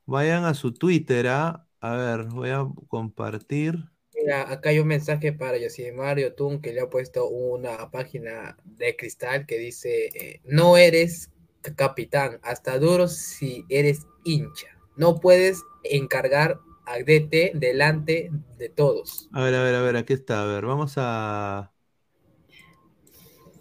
Vayan 0.07 0.45
a 0.45 0.55
su 0.55 0.73
Twitter, 0.73 1.29
¿ah? 1.29 1.69
A 1.81 1.97
ver, 1.97 2.27
voy 2.27 2.51
a 2.51 2.67
compartir 2.89 3.93
acá 4.31 4.71
hay 4.71 4.79
un 4.79 4.89
mensaje 4.89 5.33
para 5.33 5.59
Mario 5.95 6.35
Tun 6.35 6.61
que 6.61 6.73
le 6.73 6.81
ha 6.81 6.91
puesto 6.91 7.29
una 7.29 7.91
página 7.91 8.57
de 8.65 8.97
cristal 8.97 9.47
que 9.47 9.59
dice: 9.59 10.07
eh, 10.15 10.41
No 10.45 10.77
eres 10.77 11.31
capitán, 11.77 12.39
hasta 12.43 12.79
duro 12.79 13.09
si 13.09 13.65
eres 13.69 14.07
hincha. 14.25 14.69
No 14.97 15.21
puedes 15.21 15.63
encargar 15.85 16.59
a 16.87 16.99
DT 16.99 17.53
delante 17.55 18.31
de 18.59 18.69
todos. 18.69 19.29
A 19.33 19.43
ver, 19.43 19.55
a 19.55 19.63
ver, 19.63 19.75
a 19.75 19.83
ver, 19.83 19.97
aquí 19.97 20.13
está. 20.13 20.43
A 20.43 20.47
ver, 20.47 20.67
vamos 20.67 20.95
a. 20.97 21.73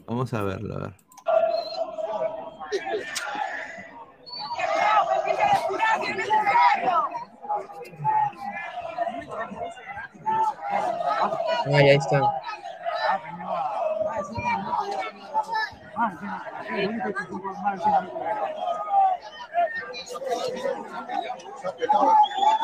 Vamos 0.05 0.33
a 0.33 0.41
verlo, 0.43 0.75
a 0.75 0.79
ver. 0.79 0.93
ahí 11.73 11.97
está. 11.97 12.21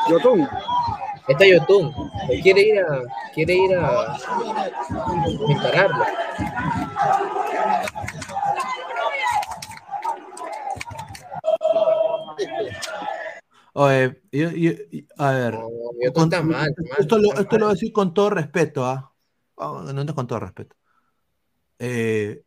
Yotun. 0.08 0.48
Está 1.28 1.46
Yotun. 1.46 1.92
Quiere 2.42 2.62
ir 2.62 2.78
a. 2.80 3.02
Quiere 3.34 3.54
ir 3.54 3.74
a. 3.76 4.16
encararlo. 5.48 6.04
Oye, 13.74 14.20
a 15.18 15.30
ver. 15.30 15.58
esto, 16.98 17.18
lo, 17.18 17.34
esto, 17.34 17.58
lo, 17.58 17.66
voy 17.66 17.70
a 17.70 17.74
decir 17.74 17.92
con 17.92 18.12
todo 18.12 18.30
respeto, 18.30 18.84
¿ah? 18.84 19.12
no, 19.56 20.02
es 20.02 20.12
con 20.12 20.26
todo 20.26 20.40
respeto. 20.40 20.74
Eh, 21.78 22.42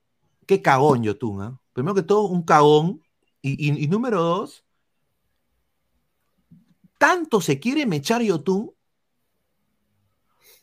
qué 0.45 0.61
cagón 0.61 1.03
Yotun, 1.03 1.41
¿ah? 1.41 1.61
Primero 1.73 1.95
que 1.95 2.03
todo, 2.03 2.23
un 2.23 2.43
cagón. 2.43 3.01
Y, 3.41 3.87
número 3.87 4.21
dos, 4.21 4.65
tanto 7.01 7.41
se 7.41 7.59
quiere 7.59 7.87
mechar 7.87 8.21
Yotun. 8.21 8.71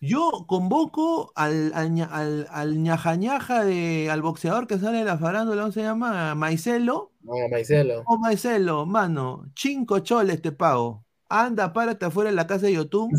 Yo 0.01 0.45
convoco 0.47 1.33
al, 1.35 1.73
al, 1.75 2.47
al, 2.49 2.81
ñaja 2.81 3.17
ñaja 3.17 3.65
de, 3.65 4.09
al 4.09 4.23
boxeador 4.23 4.69
que 4.69 4.79
sale 4.79 4.99
de 4.99 5.05
la 5.05 5.19
farándula, 5.19 5.63
¿cómo 5.63 5.73
se 5.73 5.83
llama? 5.83 6.37
Maicelo 6.37 7.11
no, 7.23 7.35
Maicelo. 7.51 8.05
Oh, 8.07 8.19
Maicelo, 8.19 8.87
mano, 8.87 9.51
cinco 9.57 9.99
choles 9.99 10.41
te 10.41 10.53
pago. 10.53 11.05
Anda, 11.29 11.73
párate 11.73 12.07
afuera 12.07 12.31
en 12.31 12.37
la 12.37 12.47
casa 12.47 12.67
de 12.67 12.75
YouTube. 12.75 13.11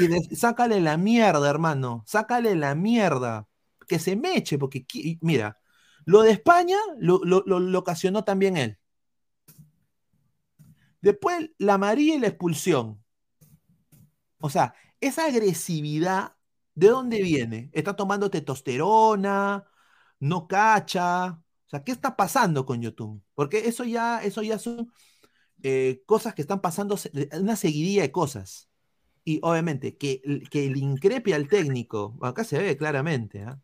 Y 0.00 0.34
sácale 0.34 0.80
la 0.80 0.96
mierda, 0.96 1.48
hermano. 1.48 2.02
Sácale 2.04 2.56
la 2.56 2.74
mierda. 2.74 3.46
que 3.86 4.00
se 4.00 4.16
meche, 4.16 4.58
porque 4.58 4.84
mira, 5.20 5.60
lo 6.04 6.22
de 6.22 6.32
España 6.32 6.78
lo, 6.98 7.20
lo 7.24 7.78
ocasionó 7.78 8.24
también 8.24 8.56
él. 8.56 8.78
Después 11.04 11.50
la 11.58 11.76
María 11.76 12.14
y 12.14 12.18
la 12.18 12.28
expulsión. 12.28 13.04
O 14.40 14.48
sea, 14.48 14.74
esa 15.02 15.26
agresividad, 15.26 16.34
¿de 16.74 16.88
dónde 16.88 17.20
viene? 17.20 17.68
¿Está 17.74 17.94
tomando 17.94 18.30
testosterona? 18.30 19.66
¿No 20.18 20.48
cacha? 20.48 21.26
O 21.26 21.68
sea, 21.68 21.84
¿qué 21.84 21.92
está 21.92 22.16
pasando 22.16 22.64
con 22.64 22.80
YouTube? 22.80 23.22
Porque 23.34 23.68
eso 23.68 23.84
ya, 23.84 24.24
eso 24.24 24.40
ya 24.40 24.58
son 24.58 24.90
eh, 25.62 26.02
cosas 26.06 26.34
que 26.34 26.40
están 26.40 26.62
pasando, 26.62 26.96
una 27.38 27.56
seguidilla 27.56 28.00
de 28.00 28.10
cosas. 28.10 28.70
Y 29.24 29.40
obviamente, 29.42 29.98
que, 29.98 30.22
que 30.50 30.70
le 30.70 30.78
increpe 30.78 31.34
al 31.34 31.48
técnico, 31.48 32.18
acá 32.22 32.44
se 32.44 32.58
ve 32.58 32.78
claramente. 32.78 33.42
¿ah? 33.42 33.60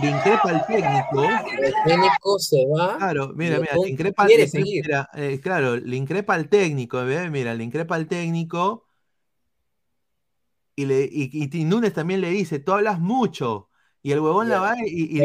Le 0.00 0.10
increpa 0.10 0.50
al 0.50 0.66
técnico. 0.66 1.24
El 1.58 1.74
técnico 1.84 2.38
se 2.38 2.66
va. 2.66 2.96
Claro, 2.98 3.32
mira, 3.34 3.60
mira, 3.60 3.74
le 3.76 3.88
increpa, 3.88 4.26
eh, 4.28 5.40
claro, 5.40 5.76
le 5.76 5.96
increpa 5.96 6.34
al 6.34 6.48
técnico, 6.48 7.02
mira, 7.02 7.54
le 7.54 7.64
increpa 7.64 7.94
al 7.94 8.06
técnico. 8.06 8.88
Y, 10.76 10.86
le, 10.86 11.08
y, 11.10 11.64
Núñez 11.64 11.92
también 11.92 12.20
le 12.20 12.30
dice, 12.30 12.58
tú 12.58 12.72
hablas 12.72 12.98
mucho. 12.98 13.70
Y 14.02 14.12
el 14.12 14.20
huevón 14.20 14.48
la 14.48 14.60
va 14.60 14.74
y, 14.84 15.18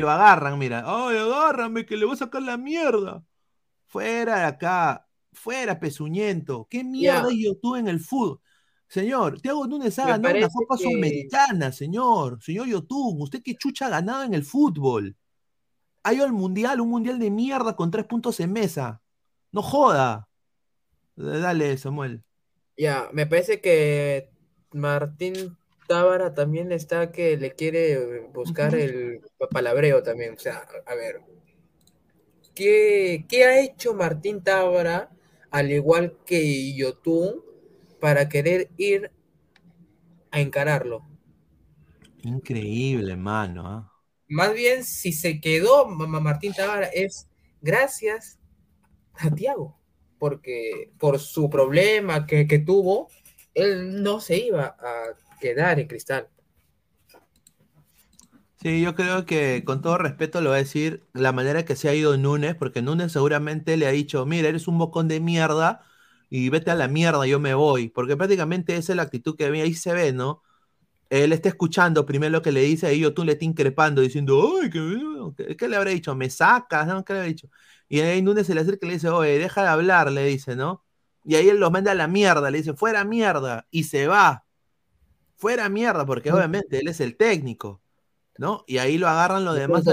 lo 0.00 0.10
agarran, 0.10 0.58
mira. 0.58 0.82
Ay, 0.84 1.16
agárrame 1.16 1.86
que 1.86 1.96
le 1.96 2.04
voy 2.04 2.14
a 2.14 2.18
sacar 2.18 2.42
la 2.42 2.56
mierda. 2.56 3.24
Fuera 3.86 4.38
de 4.38 4.44
acá, 4.44 5.08
fuera 5.32 5.78
pezuñento. 5.78 6.66
¿Qué 6.68 6.82
mierda 6.82 7.28
yo 7.32 7.56
tuve 7.56 7.78
en 7.78 7.88
el 7.88 8.00
fútbol? 8.00 8.40
Señor, 8.92 9.40
Tiago 9.40 9.66
Núñez 9.66 9.98
ha 10.00 10.06
ganado 10.06 10.36
una 10.36 10.48
Copa 10.50 10.76
Sudamericana, 10.76 11.72
señor. 11.72 12.42
Señor 12.42 12.66
Yotun, 12.66 13.22
¿usted 13.22 13.40
qué 13.42 13.54
chucha 13.54 13.86
ha 13.86 13.88
ganado 13.88 14.22
en 14.22 14.34
el 14.34 14.44
fútbol? 14.44 15.16
Ha 16.02 16.12
ido 16.12 16.26
al 16.26 16.34
Mundial, 16.34 16.78
un 16.78 16.90
Mundial 16.90 17.18
de 17.18 17.30
mierda 17.30 17.74
con 17.74 17.90
tres 17.90 18.04
puntos 18.04 18.38
en 18.40 18.52
mesa. 18.52 19.00
No 19.50 19.62
joda. 19.62 20.28
Dale, 21.16 21.78
Samuel. 21.78 22.22
Ya, 22.76 23.08
me 23.14 23.26
parece 23.26 23.62
que 23.62 24.28
Martín 24.72 25.56
Tábara 25.88 26.34
también 26.34 26.70
está 26.70 27.10
que 27.12 27.38
le 27.38 27.52
quiere 27.52 28.28
buscar 28.34 28.74
el 28.74 29.22
palabreo 29.50 30.02
también. 30.02 30.34
O 30.34 30.38
sea, 30.38 30.68
a 30.84 30.94
ver. 30.94 31.22
¿Qué, 32.54 33.24
qué 33.26 33.44
ha 33.44 33.58
hecho 33.58 33.94
Martín 33.94 34.42
Tábara, 34.42 35.10
al 35.50 35.72
igual 35.72 36.18
que 36.26 36.74
Yotun, 36.74 37.51
para 38.02 38.28
querer 38.28 38.68
ir 38.78 39.12
a 40.32 40.40
encararlo. 40.40 41.06
Increíble, 42.24 43.14
mano. 43.14 43.64
¿ah? 43.64 43.92
Más 44.26 44.52
bien, 44.54 44.82
si 44.82 45.12
se 45.12 45.40
quedó 45.40 45.86
Martín 45.86 46.52
Tabara, 46.52 46.86
es 46.86 47.28
gracias 47.60 48.40
a 49.14 49.30
Tiago, 49.30 49.78
porque 50.18 50.90
por 50.98 51.20
su 51.20 51.48
problema 51.48 52.26
que, 52.26 52.44
tuvo, 52.66 53.06
él 53.54 54.02
no 54.02 54.18
se 54.18 54.46
iba 54.46 54.74
a 54.80 55.14
quedar 55.40 55.78
en 55.78 55.86
cristal. 55.86 56.28
Sí, 58.60 58.80
yo 58.80 58.96
creo 58.96 59.26
que 59.26 59.62
con 59.64 59.80
todo 59.80 59.96
respeto 59.96 60.40
lo 60.40 60.50
voy 60.50 60.56
a 60.56 60.62
decir 60.62 61.04
la 61.12 61.30
manera 61.30 61.64
que 61.64 61.76
se 61.76 61.88
ha 61.88 61.94
ido 61.94 62.16
Núñez, 62.16 62.56
porque 62.56 62.82
Núñez 62.82 63.12
seguramente 63.12 63.76
le 63.76 63.86
ha 63.86 63.92
dicho, 63.92 64.26
mira, 64.26 64.48
eres 64.48 64.66
un 64.66 64.78
bocón 64.78 65.06
de 65.06 65.20
mierda, 65.20 65.84
y 66.34 66.48
vete 66.48 66.70
a 66.70 66.74
la 66.74 66.88
mierda, 66.88 67.26
yo 67.26 67.38
me 67.38 67.52
voy, 67.52 67.90
porque 67.90 68.16
prácticamente 68.16 68.74
esa 68.74 68.92
es 68.94 68.96
la 68.96 69.02
actitud 69.02 69.36
que 69.36 69.44
ahí 69.44 69.74
se 69.74 69.92
ve, 69.92 70.14
¿no? 70.14 70.42
Él 71.10 71.30
está 71.30 71.50
escuchando 71.50 72.06
primero 72.06 72.32
lo 72.32 72.40
que 72.40 72.52
le 72.52 72.62
dice 72.62 72.94
y 72.94 73.00
yo 73.00 73.12
tú 73.12 73.22
le 73.22 73.32
está 73.32 73.44
increpando 73.44 74.00
diciendo, 74.00 74.50
ay, 74.62 74.70
¿qué, 74.70 75.56
¿qué 75.56 75.68
le 75.68 75.76
habrá 75.76 75.90
dicho? 75.90 76.14
¿Me 76.14 76.30
sacas? 76.30 76.86
¿no? 76.86 77.04
¿Qué 77.04 77.12
le 77.12 77.18
habrá 77.18 77.28
dicho? 77.28 77.50
Y 77.86 78.00
ahí 78.00 78.22
Núñez 78.22 78.46
se 78.46 78.54
le 78.54 78.62
acerca 78.62 78.86
y 78.86 78.88
le 78.88 78.94
dice, 78.94 79.10
oye, 79.10 79.38
deja 79.38 79.60
de 79.60 79.68
hablar, 79.68 80.10
le 80.10 80.24
dice, 80.24 80.56
¿no? 80.56 80.82
Y 81.22 81.34
ahí 81.34 81.50
él 81.50 81.58
los 81.58 81.70
manda 81.70 81.92
a 81.92 81.94
la 81.94 82.08
mierda, 82.08 82.50
le 82.50 82.58
dice, 82.58 82.72
fuera 82.72 83.04
mierda, 83.04 83.66
y 83.70 83.84
se 83.84 84.06
va. 84.06 84.46
Fuera 85.36 85.68
mierda, 85.68 86.06
porque 86.06 86.32
obviamente 86.32 86.78
él 86.78 86.88
es 86.88 87.00
el 87.00 87.18
técnico, 87.18 87.82
¿no? 88.38 88.64
Y 88.66 88.78
ahí 88.78 88.96
lo 88.96 89.06
agarran 89.06 89.44
los 89.44 89.54
demás, 89.54 89.84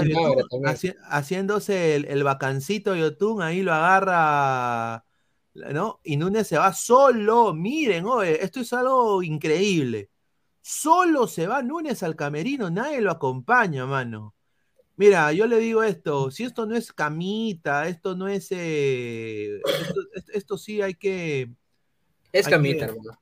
haciéndose 1.10 1.96
el, 1.96 2.06
el 2.06 2.24
vacancito 2.24 2.96
Yotun, 2.96 3.42
ahí 3.42 3.60
lo 3.60 3.74
agarra 3.74 5.04
¿no? 5.54 6.00
Y 6.04 6.16
Núñez 6.16 6.48
se 6.48 6.58
va 6.58 6.72
solo. 6.72 7.52
Miren, 7.54 8.04
esto 8.24 8.60
es 8.60 8.72
algo 8.72 9.22
increíble. 9.22 10.10
Solo 10.62 11.26
se 11.26 11.46
va 11.46 11.62
Núñez 11.62 12.02
al 12.02 12.16
camerino, 12.16 12.70
nadie 12.70 13.00
lo 13.00 13.10
acompaña, 13.10 13.86
mano. 13.86 14.34
Mira, 14.96 15.32
yo 15.32 15.46
le 15.46 15.58
digo 15.58 15.82
esto, 15.82 16.30
si 16.30 16.44
esto 16.44 16.66
no 16.66 16.76
es 16.76 16.92
camita, 16.92 17.88
esto 17.88 18.14
no 18.14 18.28
es... 18.28 18.48
Eh, 18.50 19.60
esto, 20.34 20.58
sí 20.58 20.82
hay 20.82 20.94
que... 20.94 21.50
Es 22.32 22.46
camita, 22.46 22.84
hermano. 22.84 23.18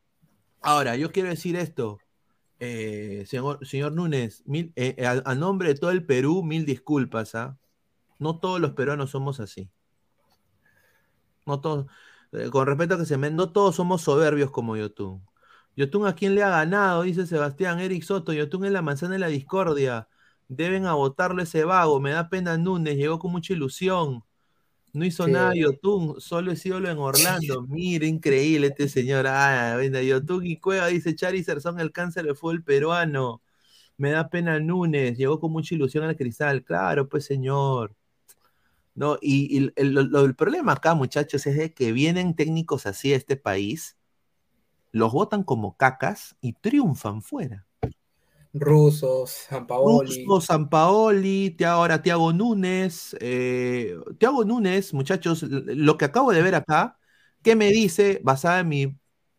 Ahora, 0.60 0.96
yo 0.96 1.12
quiero 1.12 1.28
decir 1.28 1.54
esto. 1.54 2.00
Eh, 2.58 3.24
señor, 3.28 3.64
señor 3.64 3.92
Núñez, 3.92 4.42
eh, 4.74 4.96
a, 5.06 5.34
nombre 5.36 5.68
de 5.68 5.74
todo 5.78 5.92
el 5.92 6.04
Perú, 6.04 6.42
mil 6.42 6.64
disculpas. 6.66 7.36
¿ah? 7.36 7.56
No 8.18 8.40
todos 8.40 8.60
los 8.60 8.72
peruanos 8.72 9.10
somos 9.10 9.38
así. 9.38 9.70
No 11.46 11.60
todos. 11.60 11.86
Eh, 12.32 12.50
con 12.50 12.66
respecto 12.66 12.94
a 12.94 12.98
que 12.98 13.06
se 13.06 13.16
me, 13.16 13.30
no 13.30 13.50
todos 13.52 13.76
somos 13.76 14.02
soberbios 14.02 14.50
como 14.50 14.76
Yotun. 14.76 15.24
Yotun 15.76 16.06
a 16.06 16.14
quién 16.14 16.34
le 16.34 16.42
ha 16.42 16.50
ganado, 16.50 17.02
dice 17.02 17.26
Sebastián, 17.26 17.80
Eric 17.80 18.02
Soto, 18.02 18.32
Yotun 18.32 18.64
es 18.64 18.72
la 18.72 18.82
manzana 18.82 19.14
de 19.14 19.20
la 19.20 19.28
discordia. 19.28 20.08
Deben 20.48 20.86
abotarlo 20.86 21.42
ese 21.42 21.64
vago, 21.64 22.00
me 22.00 22.10
da 22.10 22.28
pena 22.28 22.56
Núñez, 22.58 22.96
llegó 22.96 23.18
con 23.18 23.32
mucha 23.32 23.52
ilusión. 23.52 24.24
No 24.92 25.04
hizo 25.04 25.28
nada 25.28 25.54
Yotun, 25.54 26.20
solo 26.20 26.50
es 26.52 26.64
ídolo 26.66 26.90
en 26.90 26.98
Orlando. 26.98 27.62
Mire, 27.68 28.06
increíble 28.06 28.68
este 28.68 28.88
señor. 28.88 29.26
Ah, 29.26 29.76
venga, 29.76 30.02
Yotun 30.02 30.46
y 30.46 30.58
Cueva, 30.58 30.88
dice 30.88 31.14
Charizard, 31.14 31.60
son 31.60 31.78
el 31.80 31.92
cáncer 31.92 32.24
de 32.26 32.34
fútbol 32.34 32.64
peruano. 32.64 33.42
Me 33.96 34.10
da 34.10 34.30
pena 34.30 34.58
Núñez, 34.60 35.16
llegó 35.16 35.40
con 35.40 35.52
mucha 35.52 35.74
ilusión 35.74 36.04
al 36.04 36.16
cristal. 36.16 36.64
Claro, 36.64 37.08
pues 37.08 37.24
señor. 37.26 37.94
¿No? 38.98 39.16
Y, 39.22 39.70
el, 39.76 40.34
problema 40.36 40.72
acá, 40.72 40.94
muchachos, 40.94 41.46
es 41.46 41.56
de 41.56 41.72
que 41.72 41.92
vienen 41.92 42.34
técnicos 42.34 42.84
así 42.84 43.12
a 43.12 43.16
este 43.16 43.36
país, 43.36 43.96
los 44.90 45.12
votan 45.12 45.44
como 45.44 45.76
cacas 45.76 46.36
y 46.40 46.54
triunfan 46.54 47.22
fuera. 47.22 47.64
Rusos, 48.52 49.30
Sampaoli. 49.30 50.24
Rusos, 50.24 50.46
Sampaoli, 50.46 51.56
ahora 51.64 52.02
Tiago 52.02 52.32
Núñez. 52.32 53.16
Eh, 53.20 53.94
Tiago 54.18 54.44
Núñez, 54.44 54.92
muchachos, 54.92 55.44
lo 55.44 55.96
que 55.96 56.06
acabo 56.06 56.32
de 56.32 56.42
ver 56.42 56.56
acá, 56.56 56.98
¿qué 57.42 57.54
me 57.54 57.68
dice 57.68 58.20
basada 58.24 58.60
en 58.60 58.68
mi 58.68 58.98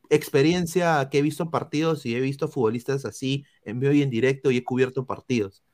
experiencia 0.10 1.10
que 1.12 1.18
he 1.18 1.22
visto 1.22 1.52
partidos 1.52 2.06
y 2.06 2.16
he 2.16 2.22
visto 2.22 2.48
futbolistas 2.48 3.04
así 3.04 3.44
en 3.64 3.82
vivo 3.82 3.92
y 3.92 4.04
en 4.04 4.10
directo 4.10 4.52
y 4.52 4.58
he 4.58 4.64
cubierto 4.64 5.06
partidos? 5.06 5.66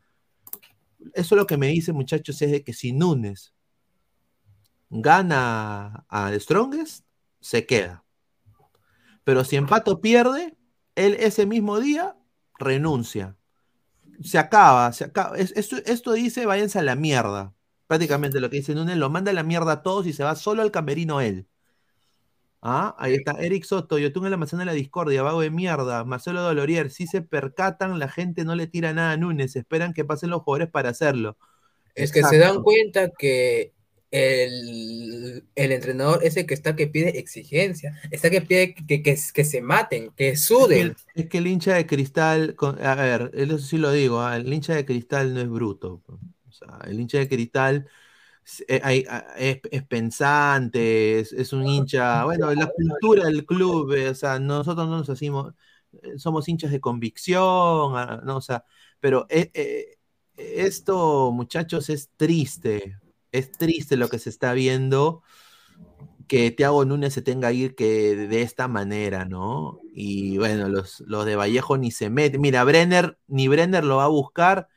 Eso 1.14 1.36
lo 1.36 1.46
que 1.46 1.58
me 1.58 1.68
dice, 1.68 1.94
muchachos, 1.94 2.42
es 2.42 2.50
de 2.50 2.64
que 2.64 2.74
si 2.74 2.92
Núñez 2.92 3.55
gana 4.90 6.06
a 6.10 6.32
Strongest, 6.40 7.06
se 7.40 7.66
queda. 7.66 8.04
Pero 9.24 9.44
si 9.44 9.56
Empato 9.56 10.02
pierde, 10.02 10.56
él 10.96 11.16
ese 11.20 11.46
mismo 11.46 11.80
día 11.80 12.16
renuncia. 12.58 13.36
Se 14.22 14.38
acaba, 14.38 14.94
se 14.94 15.06
acaba. 15.06 15.38
esto, 15.38 16.14
dice, 16.14 16.46
váyanse 16.46 16.80
a 16.80 16.84
la 16.84 16.96
mierda. 16.96 17.54
Prácticamente 17.88 18.40
lo 18.40 18.50
que 18.50 18.58
dice 18.58 18.74
Núñez, 18.74 18.98
lo 18.98 19.10
manda 19.10 19.32
a 19.32 19.34
la 19.34 19.44
mierda 19.44 19.74
a 19.74 19.84
todos 19.84 20.08
y 20.08 20.14
se 20.14 20.24
va 20.24 20.36
solo 20.36 20.62
al 20.62 20.72
camerino 20.72 21.22
él. 21.22 21.48
Ah, 22.68 22.96
ahí 22.98 23.14
está 23.14 23.34
Eric 23.34 23.64
Soto, 23.64 24.00
yo 24.00 24.12
tengo 24.12 24.26
en 24.26 24.32
la 24.32 24.38
manzana 24.38 24.62
de 24.62 24.66
la 24.66 24.74
discordia, 24.74 25.22
vago 25.22 25.42
de 25.42 25.52
mierda. 25.52 26.04
Marcelo 26.04 26.42
Dolorier, 26.42 26.90
si 26.90 27.06
se 27.06 27.22
percatan, 27.22 28.00
la 28.00 28.10
gente 28.10 28.44
no 28.44 28.56
le 28.56 28.66
tira 28.66 28.92
nada 28.92 29.12
a 29.12 29.18
Núñez, 29.18 29.56
esperan 29.56 29.94
que 29.94 30.04
pasen 30.04 30.32
los 30.32 30.42
jugadores 30.42 30.72
para 30.72 30.90
hacerlo. 30.90 31.38
Es 31.94 32.12
que 32.12 32.24
se 32.24 32.40
dan 32.40 32.64
cuenta 32.64 33.12
que 33.12 33.75
el, 34.16 35.44
entrenador 35.56 36.24
es 36.24 36.38
el 36.38 36.46
que 36.46 36.54
está 36.54 36.76
que 36.76 36.88
pide 36.88 37.20
exigencia, 37.20 38.00
está 38.12 38.30
que 38.30 38.42
pide 38.42 38.74
que, 38.74 39.04
que, 39.04 39.16
se 39.18 39.62
maten, 39.62 40.12
que 40.16 40.38
suden. 40.38 40.96
Es 41.14 41.28
que, 41.28 41.40
el, 41.40 41.48
hincha 41.48 41.74
de 41.76 41.86
cristal, 41.86 42.56
a 42.82 42.96
ver, 42.96 43.32
eso 43.34 43.58
sí 43.58 43.78
lo 43.78 43.92
digo, 43.92 44.22
ah, 44.22 44.38
el 44.38 44.52
hincha 44.52 44.74
de 44.74 44.86
cristal 44.86 45.34
no 45.34 45.42
es 45.42 45.50
bruto. 45.50 46.02
O 46.08 46.52
sea, 46.52 46.80
el 46.88 47.00
hincha 47.00 47.18
de 47.18 47.28
cristal 47.28 47.90
eh, 48.68 49.06
es, 49.72 49.84
pensante, 49.84 51.20
es, 51.20 51.52
un 51.52 51.68
hincha, 51.68 52.24
bueno, 52.24 52.54
la 52.54 52.68
cultura 52.68 53.26
del 53.26 53.46
club, 53.46 53.92
eh, 53.94 54.10
o 54.10 54.16
sea, 54.16 54.40
nosotros 54.40 54.88
no 54.88 54.98
nos 55.00 55.10
hacemos, 55.10 55.54
eh, 56.04 56.18
somos 56.18 56.48
hinchas 56.48 56.72
de 56.72 56.80
convicción, 56.80 57.98
ah, 57.98 58.22
no, 58.24 58.38
o 58.38 58.42
sea, 58.42 58.64
pero 59.02 59.28
esto, 60.38 61.32
muchachos, 61.32 61.90
es 61.90 62.10
triste, 62.16 62.98
es 63.38 63.52
triste 63.52 63.98
lo 63.98 64.10
que 64.10 64.20
se 64.20 64.30
está 64.30 64.54
viendo 64.54 65.24
que 66.28 66.52
Thiago 66.52 66.86
Núñez 66.86 67.14
se 67.14 67.22
tenga 67.22 67.50
que 67.50 67.56
ir 67.56 67.76
que 67.76 68.16
de 68.16 68.42
esta 68.42 68.68
manera, 68.68 69.26
¿no? 69.26 69.80
Y 69.94 70.38
bueno, 70.38 70.70
los, 70.70 71.02
los 71.02 71.26
de 71.26 71.36
Vallejo 71.36 71.78
ni 71.78 71.92
se 71.92 72.10
meten. 72.10 72.42
Mira, 72.42 72.64
Brenner, 72.64 73.18
ni 73.28 73.48
Brenner 73.48 73.84
lo 73.84 73.98
va 73.98 74.06
a 74.06 74.08
buscar. 74.08 74.68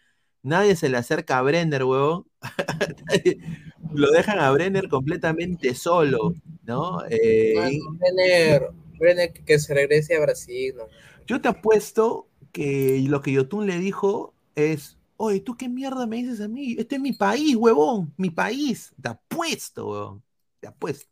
Nadie 0.42 0.76
se 0.76 0.88
le 0.88 0.98
acerca 0.98 1.38
a 1.38 1.42
Brenner, 1.42 1.84
huevón. 1.84 2.26
lo 3.94 4.11
dejan 4.11 4.38
a 4.38 4.50
Brenner 4.50 4.88
completamente 4.88 5.74
solo, 5.74 6.34
¿no? 6.64 7.02
Eh, 7.11 7.52
Bueno, 7.54 7.98
Brenner, 7.98 8.68
Brenner 8.98 9.32
que 9.32 9.59
se 9.59 9.74
regrese 9.74 10.16
a 10.16 10.20
Brasil. 10.20 10.74
¿no? 10.76 10.84
yo 11.26 11.40
te 11.40 11.48
apuesto 11.48 12.28
que 12.52 13.04
lo 13.09 13.20
que 13.22 13.32
Yotun 13.32 13.66
le 13.66 13.78
dijo 13.78 14.34
es, 14.54 14.97
oye, 15.19 15.41
¿tú 15.41 15.57
qué 15.57 15.69
mierda 15.69 16.07
me 16.07 16.16
dices 16.16 16.41
a 16.41 16.49
mí? 16.49 16.77
Este 16.79 16.95
es 16.95 17.01
mi 17.01 17.12
país, 17.12 17.55
huevón, 17.57 18.14
mi 18.16 18.31
país. 18.31 18.95
Te 19.01 19.11
apuesto, 19.11 19.87
huevón, 19.91 20.23
te 20.61 20.69
apuesto. 20.69 21.11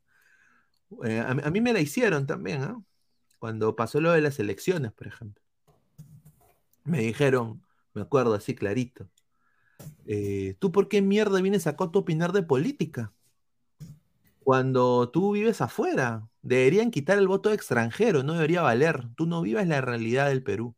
Eh, 1.05 1.21
a, 1.21 1.51
mí- 1.51 1.61
me 1.61 1.73
la 1.73 1.81
hicieron 1.81 2.27
también, 2.27 2.63
¿ah? 2.63 2.81
Cuando 3.39 3.75
pasó 3.77 4.01
lo 4.01 4.13
de 4.13 4.21
las 4.21 4.39
elecciones, 4.39 4.93
por 4.93 5.09
ejemplo. 5.09 5.43
Me 6.85 7.01
dijeron, 7.01 7.63
me 7.95 8.03
acuerdo 8.03 8.35
así 8.35 8.55
clarito, 8.55 9.09
eh, 10.07 10.55
¿tú 10.61 10.71
por 10.71 10.89
qué 10.89 11.03
mierda 11.03 11.41
vienes 11.43 11.67
a 11.67 11.77
opinar 11.79 12.33
de 12.33 12.45
política? 12.45 13.13
Cuando 14.45 15.11
tú 15.11 15.33
vives 15.33 15.61
afuera, 15.61 16.29
deberían 16.43 16.93
quitar 16.93 17.19
el 17.19 17.27
voto 17.27 17.53
extranjero, 17.53 18.23
no 18.23 18.35
debería 18.35 18.63
valer. 18.63 19.09
Tú 19.17 19.27
no 19.27 19.43
vives 19.43 19.67
la 19.67 19.81
realidad 19.81 20.29
del 20.29 20.45
Perú. 20.45 20.77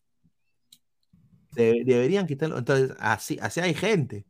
De- 1.59 1.83
deberían 1.85 2.27
quitarlo. 2.27 2.59
Entonces, 2.59 2.97
así, 3.01 3.39
así 3.43 3.61
hay 3.61 3.75
gente. 3.75 4.25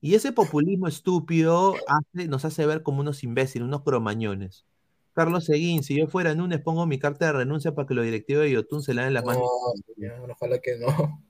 Y 0.00 0.14
ese 0.16 0.32
populismo 0.32 0.88
estúpido 0.88 1.74
hace- 1.88 2.28
nos 2.28 2.44
hace 2.44 2.66
ver 2.66 2.82
como 2.82 3.00
unos 3.00 3.24
imbéciles, 3.24 3.66
unos 3.68 3.82
cromañones. 3.82 4.66
Carlos 5.14 5.46
Seguín, 5.46 5.82
si 5.84 5.96
yo 5.98 6.08
fuera 6.08 6.34
Núñez, 6.34 6.60
pongo 6.62 6.86
mi 6.86 6.98
carta 6.98 7.26
de 7.26 7.32
renuncia 7.32 7.74
para 7.74 7.86
que 7.88 7.94
los 7.94 8.04
directivos 8.04 8.44
de 8.44 8.52
Yotun 8.52 8.82
se 8.82 8.94
laven 8.94 9.14
las 9.14 9.24
manos. 9.24 9.44
No, 9.96 10.32
ojalá 10.32 10.58
que 10.60 10.76
no. 10.78 11.22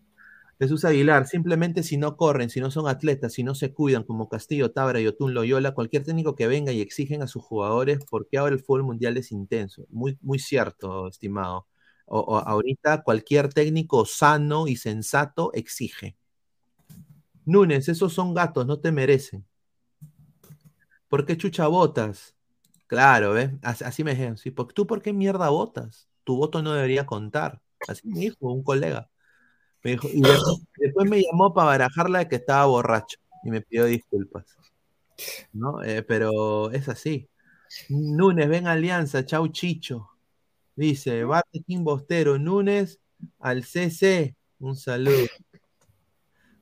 Jesús 0.58 0.84
Aguilar, 0.84 1.26
simplemente 1.26 1.82
si 1.82 1.96
no 1.96 2.16
corren, 2.16 2.50
si 2.50 2.60
no 2.60 2.70
son 2.70 2.88
atletas, 2.88 3.32
si 3.34 3.42
no 3.44 3.54
se 3.54 3.72
cuidan 3.74 4.04
como 4.04 4.28
Castillo, 4.28 4.70
Tabra, 4.72 5.00
Yotun, 5.00 5.34
Loyola, 5.34 5.74
cualquier 5.74 6.04
técnico 6.04 6.36
que 6.36 6.46
venga 6.46 6.72
y 6.72 6.80
exigen 6.80 7.22
a 7.22 7.26
sus 7.28 7.42
jugadores, 7.44 7.98
porque 8.10 8.38
ahora 8.38 8.54
el 8.54 8.60
fútbol 8.60 8.84
mundial 8.84 9.16
es 9.16 9.32
intenso. 9.32 9.86
Muy, 9.90 10.16
muy 10.22 10.38
cierto, 10.38 11.08
estimado. 11.08 11.66
O- 12.06 12.36
ahorita 12.38 13.02
cualquier 13.02 13.52
técnico 13.52 14.04
sano 14.04 14.68
y 14.68 14.76
sensato 14.76 15.52
exige. 15.54 16.16
Núñez, 17.44 17.88
esos 17.88 18.12
son 18.12 18.34
gatos, 18.34 18.66
no 18.66 18.80
te 18.80 18.92
merecen. 18.92 19.44
¿Por 21.08 21.26
qué 21.26 21.36
chucha 21.36 21.66
votas? 21.66 22.34
Claro, 22.86 23.32
¿ves? 23.32 23.50
Así, 23.62 24.04
me 24.04 24.12
dijeron, 24.12 24.36
sí, 24.36 24.50
tú 24.74 24.86
por 24.86 25.02
qué 25.02 25.12
mierda 25.12 25.48
votas? 25.48 26.08
Tu 26.24 26.36
voto 26.36 26.62
no 26.62 26.72
debería 26.72 27.06
contar. 27.06 27.60
Así 27.86 28.06
me 28.08 28.20
dijo 28.20 28.52
un 28.52 28.62
colega. 28.62 29.10
Me 29.82 29.92
dijo, 29.92 30.08
y 30.12 30.22
después, 30.78 31.08
me 31.08 31.22
llamó 31.22 31.52
para 31.52 31.66
barajarla 31.68 32.20
de 32.20 32.28
que 32.28 32.36
estaba 32.36 32.66
borracho 32.66 33.18
y 33.44 33.50
me 33.50 33.60
pidió 33.60 33.84
disculpas. 33.84 34.56
¿No? 35.52 35.82
Eh, 35.82 36.02
pero 36.02 36.70
es 36.70 36.88
así. 36.88 37.28
Núñez, 37.88 38.48
ven 38.48 38.66
Alianza, 38.66 39.24
chau 39.24 39.48
Chicho. 39.48 40.10
Dice, 40.76 41.24
King 41.66 41.84
Bostero, 41.84 42.38
Núñez 42.38 43.00
al 43.38 43.64
CC. 43.64 44.34
Un 44.58 44.76
saludo. 44.76 45.26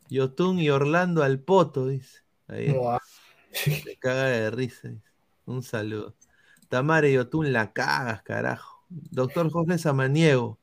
Yotun 0.08 0.58
y 0.60 0.68
Orlando 0.70 1.22
al 1.22 1.40
Poto, 1.40 1.86
dice. 1.86 2.20
Ahí 2.46 2.74
se 3.52 3.96
caga 3.96 4.26
de 4.26 4.50
risa. 4.50 4.88
dice. 4.88 5.02
Un 5.46 5.62
saludo. 5.62 6.14
Tamare 6.68 7.12
Yotun 7.12 7.52
la 7.52 7.72
cagas, 7.72 8.22
carajo. 8.22 8.84
Doctor 8.88 9.50
Jorge 9.50 9.78
Samaniego. 9.78 10.58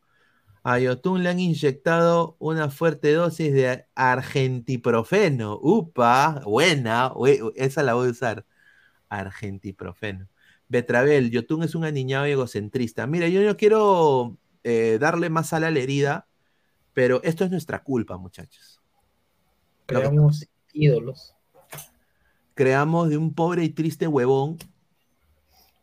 A 0.63 0.77
Yotun 0.77 1.23
le 1.23 1.29
han 1.29 1.39
inyectado 1.39 2.35
una 2.37 2.69
fuerte 2.69 3.13
dosis 3.13 3.53
de 3.53 3.85
argentiprofeno. 3.95 5.57
Upa, 5.61 6.41
buena, 6.45 7.11
ue- 7.15 7.39
esa 7.55 7.81
la 7.81 7.93
voy 7.95 8.09
a 8.09 8.11
usar. 8.11 8.45
Argentiprofeno. 9.09 10.27
Betravel, 10.69 11.31
Yotun 11.31 11.63
es 11.63 11.75
un 11.75 11.83
aniñado 11.83 12.27
y 12.27 12.31
egocentrista. 12.31 13.07
Mira, 13.07 13.27
yo 13.27 13.41
no 13.41 13.57
quiero 13.57 14.37
eh, 14.63 14.97
darle 15.01 15.29
más 15.29 15.49
sal 15.49 15.63
a 15.63 15.71
la 15.71 15.79
herida, 15.79 16.27
pero 16.93 17.21
esto 17.23 17.43
es 17.43 17.51
nuestra 17.51 17.83
culpa, 17.83 18.17
muchachos. 18.17 18.79
creamos 19.87 20.47
ídolos. 20.71 21.35
creamos 22.53 23.09
de 23.09 23.17
un 23.17 23.33
pobre 23.33 23.63
y 23.63 23.69
triste 23.69 24.07
huevón 24.07 24.57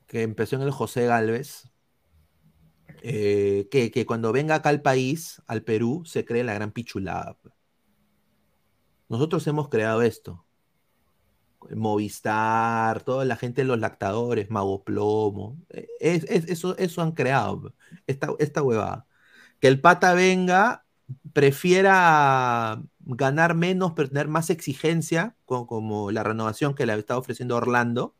que 0.07 0.23
empezó 0.23 0.55
en 0.55 0.63
el 0.63 0.71
José 0.71 1.07
Galvez, 1.07 1.69
eh, 3.03 3.67
que, 3.71 3.91
que 3.91 4.07
cuando 4.07 4.31
venga 4.31 4.55
acá 4.55 4.69
al 4.69 4.83
país, 4.83 5.43
al 5.49 5.63
Perú, 5.65 6.05
se 6.07 6.25
cree 6.25 6.45
la 6.45 6.55
gran 6.55 6.71
pichulada. 6.71 7.37
pues. 7.43 7.55
Nosotros 9.09 9.45
hemos 9.49 9.69
creado 9.69 10.03
esto. 10.03 10.46
Movistar, 11.75 13.03
toda 13.03 13.25
la 13.25 13.37
gente 13.37 13.63
de 13.63 13.67
los 13.69 13.79
lactadores, 13.79 14.51
Mago 14.51 14.85
Plomo. 14.85 15.57
eh, 15.71 15.87
es- 16.01 16.25
es- 16.25 16.49
eso, 16.49 16.77
eso 16.79 17.03
han 17.03 17.13
creado, 17.13 17.75
esta, 18.07 18.29
esta 18.39 18.63
huevada. 18.63 19.07
Que 19.61 19.69
el 19.69 19.81
pata 19.81 20.15
venga, 20.15 20.85
prefiera 21.33 22.83
ganar 23.01 23.55
menos, 23.55 23.93
pero 23.95 24.09
tener 24.09 24.29
más 24.29 24.51
exigencia, 24.51 25.37
co- 25.45 25.67
como, 25.67 26.11
la 26.11 26.23
renovación 26.25 26.75
que 26.75 26.87
le 26.87 26.95
está 26.99 27.17
ofreciendo 27.19 27.57
Orlando, 27.57 28.15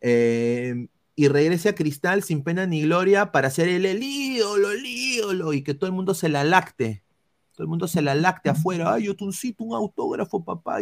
eh, 0.00 0.88
y 1.14 1.28
regrese 1.28 1.68
a 1.68 1.74
Cristal 1.74 2.22
sin 2.22 2.42
pena 2.42 2.66
ni 2.66 2.82
gloria 2.82 3.32
para 3.32 3.50
ser 3.50 3.68
el, 3.68 3.84
el 3.86 4.02
ídolo, 4.02 4.70
el 4.70 4.84
ídolo, 4.84 5.52
y 5.52 5.62
que 5.62 5.74
todo 5.74 5.86
el 5.86 5.92
mundo 5.92 6.14
se 6.14 6.28
la 6.28 6.42
lacte. 6.44 7.04
Todo 7.52 7.64
el 7.64 7.68
mundo 7.68 7.86
se 7.86 8.00
la 8.00 8.14
lacte 8.14 8.48
afuera. 8.48 8.94
Ay, 8.94 9.08
Otuncito, 9.10 9.62
un 9.62 9.74
autógrafo, 9.74 10.42
papá. 10.42 10.78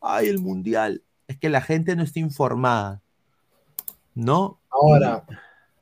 Ay, 0.00 0.28
el 0.28 0.38
mundial. 0.38 1.02
Es 1.28 1.38
que 1.38 1.48
la 1.48 1.60
gente 1.60 1.96
no 1.96 2.02
está 2.02 2.20
informada. 2.20 3.00
¿No? 4.14 4.60
Ahora, 4.70 5.24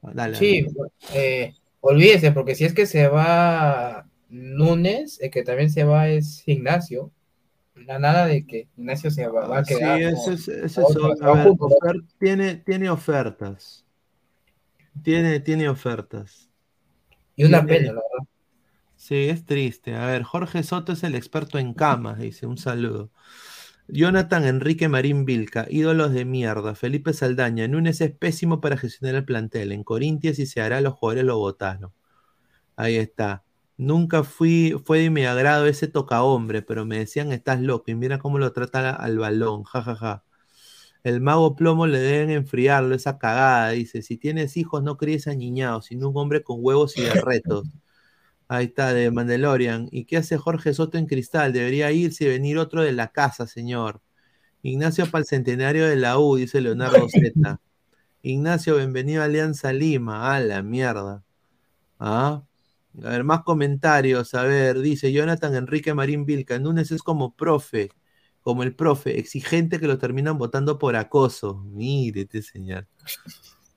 Dale, 0.01 0.37
sí, 0.37 0.67
eh, 1.15 1.55
olvídese, 1.81 2.33
porque 2.33 2.55
si 2.55 2.65
es 2.65 2.75
que 2.75 2.87
se 2.87 3.07
va 3.09 4.07
Núñez, 4.29 5.21
el 5.21 5.31
que 5.31 5.43
también 5.43 5.71
se 5.71 5.85
va 5.85 6.09
es 6.09 6.43
Ignacio. 6.47 7.11
Na- 7.75 7.99
Nada 7.99 8.27
de 8.27 8.47
que 8.47 8.69
Ignacio 8.77 9.11
se 9.11 9.27
va, 9.29 9.47
va 9.47 9.59
a 9.59 9.65
Sí, 9.65 9.77
quedar. 9.77 10.01
ese 10.01 10.13
¿no? 10.13 10.33
es, 10.35 10.49
ese 10.49 10.65
es 10.65 10.79
Otro, 10.79 11.09
ver, 11.35 12.03
tiene, 12.19 12.57
tiene 12.57 12.91
ofertas. 12.91 13.85
Tiene, 15.03 15.41
tiene 15.41 15.69
ofertas. 15.69 16.49
Y 17.37 17.45
una 17.45 17.65
tiene- 17.65 17.79
pena, 17.79 17.93
la 17.93 18.01
verdad. 18.01 18.29
Sí, 18.97 19.29
es 19.29 19.45
triste. 19.45 19.95
A 19.97 20.07
ver, 20.07 20.23
Jorge 20.23 20.63
Soto 20.63 20.93
es 20.93 21.03
el 21.03 21.15
experto 21.15 21.59
en 21.59 21.75
camas, 21.75 22.19
dice, 22.19 22.47
un 22.47 22.57
saludo. 22.59 23.11
Jonathan 23.95 24.47
Enrique 24.47 24.89
Marín 24.89 25.27
Vilca, 25.27 25.67
ídolos 25.69 26.15
de 26.15 26.25
mierda. 26.25 26.75
Felipe 26.75 27.13
Saldaña, 27.13 27.69
Núñez 27.69 28.01
es 28.01 28.11
pésimo 28.11 28.59
para 28.63 28.79
gestionar 28.79 29.17
el 29.17 29.27
plantel. 29.27 29.71
En 29.71 29.85
Corintias 29.85 30.39
y 30.39 30.47
se 30.47 30.63
hará 30.63 30.81
los 30.81 30.95
jugadores 30.95 31.27
lo 31.27 31.37
votaron. 31.37 31.93
Ahí 32.75 32.97
está. 32.97 33.45
Nunca 33.77 34.25
fui, 34.25 34.81
fue 34.83 35.01
de 35.01 35.11
mi 35.11 35.27
agrado 35.27 35.67
ese 35.67 35.89
toca 35.89 36.23
hombre, 36.23 36.63
pero 36.63 36.87
me 36.87 37.01
decían 37.01 37.33
estás 37.33 37.61
loco 37.61 37.91
y 37.91 37.95
mira 37.95 38.19
cómo 38.19 38.39
lo 38.39 38.53
trata 38.55 38.97
al 38.97 39.19
balón, 39.19 39.65
jajaja. 39.65 40.25
El 41.05 41.21
mago 41.21 41.55
plomo 41.55 41.87
le 41.87 41.99
deben 41.99 42.31
enfriarlo, 42.31 42.95
esa 42.95 43.19
cagada, 43.19 43.71
dice. 43.73 44.01
Si 44.01 44.17
tienes 44.17 44.57
hijos, 44.57 44.83
no 44.83 44.97
críes 44.97 45.29
a 45.29 45.35
niñados, 45.35 45.87
sino 45.87 46.09
un 46.09 46.17
hombre 46.17 46.43
con 46.43 46.59
huevos 46.61 46.97
y 46.97 47.03
de 47.03 47.13
retos. 47.13 47.69
Ahí 48.53 48.67
está, 48.67 48.93
de 48.93 49.11
Mandalorian. 49.11 49.89
¿Y 49.91 50.05
qué 50.05 50.19
hace 50.19 50.37
Jorge 50.37 50.75
Soto 50.75 50.99
en 50.99 51.07
Cristal? 51.07 51.55
Debería 51.55 51.91
irse 51.91 52.25
y 52.25 52.29
venir 52.29 52.59
otro 52.59 52.83
de 52.83 52.93
la 52.93 53.09
casa, 53.09 53.47
señor. 53.47 54.03
Ignacio 54.61 55.11
para 55.11 55.21
el 55.21 55.27
centenario 55.27 55.89
de 55.89 55.97
la 55.97 56.19
U, 56.19 56.37
dice 56.37 56.61
Leonardo 56.61 57.09
Z. 57.09 57.61
Ignacio, 58.21 58.77
bienvenido 58.77 59.23
a 59.23 59.25
Alianza 59.25 59.73
Lima. 59.73 60.35
A 60.35 60.41
la 60.41 60.63
mierda. 60.63 61.25
¿Ah? 61.99 62.43
A 63.03 63.09
ver, 63.09 63.25
más 63.25 63.43
comentarios. 63.43 64.35
A 64.35 64.43
ver, 64.43 64.81
dice 64.81 65.11
Jonathan 65.15 65.55
Enrique 65.55 65.95
Marín 65.95 66.27
Vilca. 66.27 66.59
Núñez 66.59 66.91
es 66.91 67.03
como 67.03 67.35
profe, 67.35 67.89
como 68.43 68.65
el 68.65 68.75
profe, 68.75 69.19
exigente 69.19 69.81
que 69.81 69.87
lo 69.87 69.97
terminan 69.97 70.37
votando 70.37 70.79
por 70.79 70.95
acoso. 70.97 71.55
Mírete, 71.55 72.43
señor. 72.43 72.87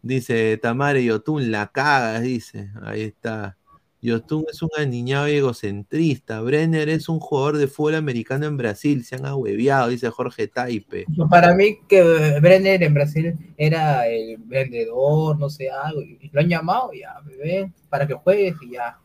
Dice 0.01 0.57
Tamare 0.57 1.01
Yotun, 1.01 1.49
la 1.49 1.71
cagas, 1.71 2.23
dice. 2.23 2.71
Ahí 2.83 3.03
está. 3.03 3.57
Yotun 4.05 4.45
es 4.51 4.61
un 4.61 4.69
aniñado 4.77 5.27
y 5.27 5.33
egocentrista. 5.33 6.41
Brenner 6.41 6.89
es 6.89 7.09
un 7.09 7.19
jugador 7.19 7.57
de 7.57 7.67
fútbol 7.67 7.95
americano 7.95 8.45
en 8.45 8.57
Brasil. 8.57 9.03
Se 9.03 9.15
han 9.15 9.25
ahueviado, 9.25 9.89
dice 9.89 10.09
Jorge 10.09 10.47
Taipe. 10.47 11.05
Para 11.29 11.53
mí 11.55 11.79
que 11.87 12.39
Brenner 12.39 12.83
en 12.83 12.93
Brasil 12.93 13.37
era 13.57 14.07
el 14.07 14.37
vendedor, 14.37 15.37
no 15.39 15.49
sé, 15.49 15.69
algo, 15.69 16.01
y 16.01 16.29
lo 16.31 16.41
han 16.41 16.47
llamado 16.47 16.91
ya, 16.93 17.19
bebé, 17.25 17.71
para 17.89 18.07
que 18.07 18.13
juegues 18.13 18.55
y 18.61 18.71
ya. 18.73 18.99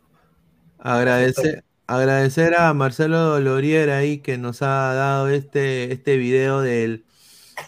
Agradecer, 0.79 1.65
agradecer 1.87 2.55
a 2.55 2.73
Marcelo 2.75 3.41
Loriera 3.41 3.99
ahí 3.99 4.19
que 4.19 4.39
nos 4.39 4.63
ha 4.63 4.95
dado 4.95 5.29
este, 5.29 5.93
este 5.93 6.17
video 6.17 6.61
del 6.61 7.05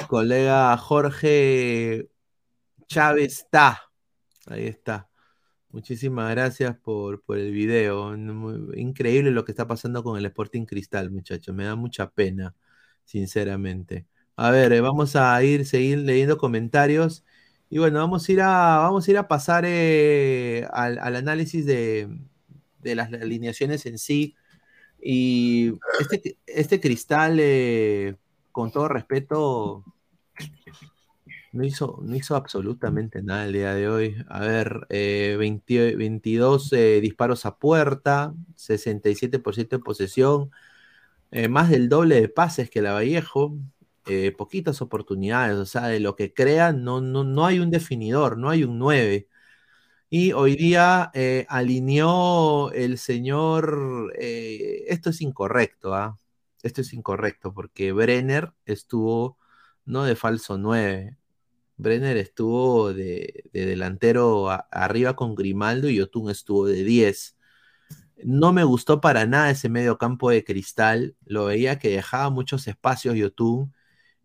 colega 0.09 0.77
Jorge 0.77 2.09
Chávez 2.87 3.39
está. 3.39 3.83
Ahí 4.47 4.67
está. 4.67 5.09
Muchísimas 5.73 6.31
gracias 6.31 6.77
por, 6.79 7.23
por 7.23 7.39
el 7.39 7.51
video. 7.51 8.15
Increíble 8.77 9.31
lo 9.31 9.45
que 9.45 9.53
está 9.53 9.67
pasando 9.67 10.03
con 10.05 10.19
el 10.19 10.27
Sporting 10.27 10.67
Cristal, 10.67 11.11
muchachos. 11.11 11.55
Me 11.55 11.65
da 11.65 11.77
mucha 11.77 12.11
pena, 12.11 12.55
sinceramente. 13.05 14.07
A 14.37 14.51
ver, 14.51 14.73
eh, 14.75 14.83
vamos 14.83 15.17
a 15.17 15.43
ir, 15.43 15.65
seguir 15.65 15.99
leyendo 15.99 16.37
comentarios. 16.37 17.25
Y 17.71 17.79
bueno, 17.79 18.01
vamos 18.01 18.29
a 18.29 18.33
ir 18.33 18.43
a, 18.43 18.79
vamos 18.79 19.09
a, 19.09 19.11
ir 19.11 19.17
a 19.19 19.29
pasar 19.29 19.65
eh, 19.67 20.69
al, 20.73 20.99
al 20.99 21.17
análisis 21.17 21.65
de, 21.65 22.19
de 22.81 22.95
las 22.95 23.11
alineaciones 23.13 23.87
en 23.87 23.99
sí. 23.99 24.37
Y 25.01 25.73
este, 26.01 26.37
este 26.47 26.81
cristal, 26.81 27.39
eh, 27.41 28.17
con 28.53 28.71
todo 28.73 28.89
respeto, 28.89 29.85
no 31.53 31.65
hizo, 31.65 32.01
no 32.03 32.17
hizo 32.17 32.37
absolutamente 32.37 33.23
nada 33.23 33.45
el 33.47 33.53
día 33.53 33.75
de 33.75 33.89
hoy. 33.89 34.17
A 34.29 34.41
ver, 34.41 34.87
eh, 34.91 35.37
20 35.39 35.97
22 35.97 36.73
eh, 36.73 37.01
disparos 37.01 37.47
a 37.47 37.59
puerta, 37.59 38.35
67% 38.57 39.77
de 39.77 39.83
posesión, 39.83 40.51
eh, 41.33 41.49
más 41.49 41.71
del 41.71 41.89
doble 41.89 42.21
de 42.21 42.29
pases 42.29 42.71
que 42.71 42.83
la 42.83 42.93
Vallejo, 42.95 43.57
eh, 44.07 44.33
poquitas 44.37 44.83
oportunidades, 44.83 45.57
o 45.59 45.67
sea, 45.67 45.89
de 45.89 46.01
lo 46.01 46.17
que 46.17 46.35
crean, 46.35 46.85
no, 46.85 47.01
no, 47.01 47.25
no 47.25 47.47
hay 47.47 47.61
un 47.61 47.71
definidor, 47.71 48.39
no 48.39 48.51
hay 48.51 48.65
un 48.65 48.79
9. 48.79 49.29
Y 50.11 50.33
hoy 50.33 50.57
día 50.57 51.11
alineó 51.49 52.71
el 52.73 52.99
señor, 52.99 54.13
esto 54.19 55.11
es 55.11 55.21
incorrecto, 55.23 55.95
¿ah? 55.95 56.19
Esto 56.63 56.83
es 56.83 56.93
incorrecto, 56.95 57.55
porque 57.55 57.93
Brenner 57.93 58.53
estuvo 58.67 59.39
no 59.85 60.05
de 60.05 60.17
falso 60.17 60.59
9, 60.59 61.17
Brenner 61.77 62.17
estuvo 62.17 62.93
de, 62.93 63.45
de 63.53 63.67
delantero 63.67 64.51
arriba 64.71 65.17
con 65.17 65.35
Grimaldo 65.35 65.89
y 65.89 65.97
Yotun 65.97 66.31
estuvo 66.31 66.67
de 66.67 66.85
10. 66.85 67.37
No 68.25 68.53
me 68.53 68.65
gustó 68.65 69.01
para 69.01 69.27
nada 69.27 69.51
ese 69.51 69.69
medio 69.69 69.99
campo 69.99 70.31
de 70.31 70.45
cristal. 70.45 71.17
Lo 71.27 71.47
veía 71.47 71.79
que 71.79 71.91
dejaba 71.91 72.31
muchos 72.31 72.69
espacios 72.69 73.17
Yotun. 73.17 73.73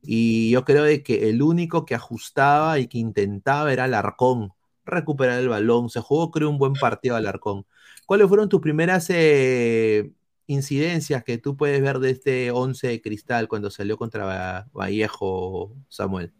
Y 0.02 0.52
yo 0.52 0.64
creo 0.66 0.84
de 0.84 1.04
que 1.04 1.30
el 1.30 1.42
único 1.42 1.86
que 1.86 1.96
ajustaba 1.96 2.80
y 2.80 2.88
que 2.88 2.98
intentaba 3.00 3.74
era 3.74 3.86
Alarcón. 3.86 4.52
Recuperar 4.86 5.40
el 5.40 5.50
balón. 5.50 5.90
Se 5.90 6.00
jugó, 6.02 6.32
creo, 6.32 6.50
un 6.50 6.58
buen 6.60 6.78
partido 6.78 7.16
Alarcón. 7.16 7.66
¿Cuáles 8.06 8.28
fueron 8.28 8.50
tus 8.50 8.62
primeras 8.62 9.08
eh, 9.10 10.12
incidencias 10.48 11.24
que 11.24 11.38
tú 11.38 11.58
puedes 11.58 11.82
ver 11.82 12.00
de 12.00 12.12
este 12.12 12.52
11 12.52 12.88
de 12.88 13.02
cristal 13.02 13.48
cuando 13.50 13.70
salió 13.72 13.98
contra 13.98 14.26
Va- 14.26 14.68
Vallejo, 14.74 15.76
Samuel? 15.90 16.34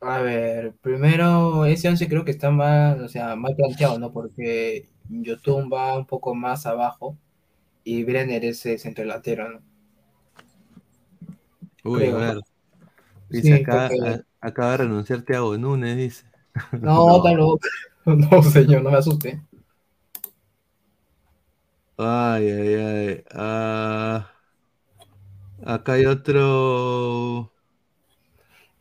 A 0.00 0.20
ver, 0.22 0.74
primero, 0.82 1.64
ese 1.66 1.88
11 1.88 2.08
creo 2.08 2.24
que 2.24 2.30
está 2.30 2.50
mal, 2.50 3.02
o 3.02 3.08
sea, 3.08 3.34
mal 3.36 3.54
planteado, 3.56 3.98
¿no? 3.98 4.12
Porque 4.12 4.88
Yotun 5.08 5.70
va 5.72 5.96
un 5.98 6.06
poco 6.06 6.34
más 6.34 6.66
abajo 6.66 7.16
y 7.84 8.04
Brenner 8.04 8.44
es 8.44 8.66
el 8.66 8.78
centro 8.80 9.04
delantero, 9.04 9.50
¿no? 9.50 9.62
Uy, 11.84 12.08
Creo. 12.08 12.16
a 12.16 12.18
ver. 12.18 12.40
Sí, 13.30 13.42
Dice 13.42 13.54
acá, 13.54 13.86
porque- 13.88 13.96
a- 14.02 14.20
acaba 14.40 14.72
de 14.72 14.76
renunciar 14.78 15.22
Thiago 15.22 15.56
Núñez, 15.58 15.96
dice. 15.96 16.26
No, 16.80 17.22
No. 17.34 17.58
No, 18.06 18.42
señor, 18.42 18.82
no 18.82 18.90
me 18.90 18.98
asuste. 18.98 19.42
Ay, 21.98 22.50
ay, 22.50 22.74
ay. 22.74 23.24
Ah, 23.32 24.30
acá 25.64 25.92
hay 25.94 26.06
otro. 26.06 27.52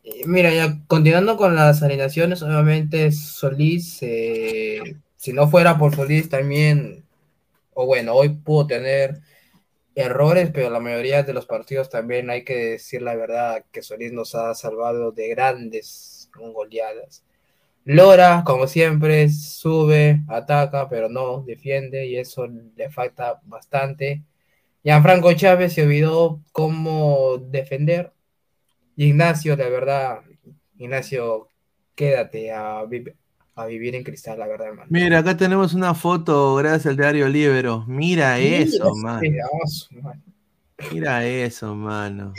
Eh, 0.05 0.23
Mira, 0.27 0.53
ya 0.53 0.79
continuando 0.87 1.35
con 1.37 1.55
las 1.55 1.81
alineaciones, 1.83 2.41
obviamente 2.43 3.11
Solís, 3.11 3.97
eh, 4.01 4.79
si 5.15 5.33
no 5.33 5.47
fuera 5.47 5.77
por 5.79 5.95
Solís 5.95 6.29
también, 6.29 7.05
o 7.73 7.85
bueno, 7.87 8.13
hoy 8.15 8.29
pudo 8.29 8.67
tener 8.67 9.21
errores, 9.95 10.51
pero 10.53 10.69
la 10.71 10.79
mayoría 10.81 11.23
de 11.23 11.33
los 11.33 11.47
partidos 11.47 11.89
también 11.89 12.29
hay 12.29 12.43
que 12.45 12.55
decir 12.73 13.01
la 13.03 13.15
verdad 13.15 13.65
que 13.71 13.81
Solís 13.83 14.13
nos 14.13 14.35
ha 14.35 14.55
salvado 14.55 15.11
de 15.11 15.29
grandes 15.29 16.29
goleadas. 16.35 17.23
Lora, 17.85 18.43
como 18.45 18.67
siempre, 18.67 19.29
sube, 19.29 20.21
ataca, 20.29 20.89
pero 20.89 21.09
no 21.09 21.43
defiende 21.43 22.07
y 22.07 22.17
eso 22.17 22.47
le 22.47 22.91
falta 22.91 23.41
bastante. 23.45 24.23
Gianfranco 24.83 25.33
Chávez 25.33 25.73
se 25.73 25.83
olvidó 25.83 26.41
cómo 26.53 27.37
defender. 27.39 28.13
Ignacio, 28.97 29.55
la 29.55 29.69
verdad, 29.69 30.21
Ignacio, 30.77 31.49
quédate 31.95 32.51
a, 32.51 32.83
vi- 32.85 33.11
a 33.55 33.65
vivir 33.65 33.95
en 33.95 34.03
cristal, 34.03 34.39
la 34.39 34.47
verdad, 34.47 34.67
hermano. 34.67 34.87
Mira, 34.89 35.19
acá 35.19 35.35
tenemos 35.35 35.73
una 35.73 35.93
foto 35.93 36.55
gracias 36.55 36.87
al 36.87 36.97
diario 36.97 37.27
Libero. 37.27 37.83
Mira 37.87 38.39
eso, 38.39 38.93
Mira, 38.95 39.03
mano. 39.03 39.21
ese 39.21 39.31
pedazo, 39.31 39.87
mano. 40.01 40.21
Mira 40.91 41.25
eso, 41.25 41.75
mano. 41.75 42.33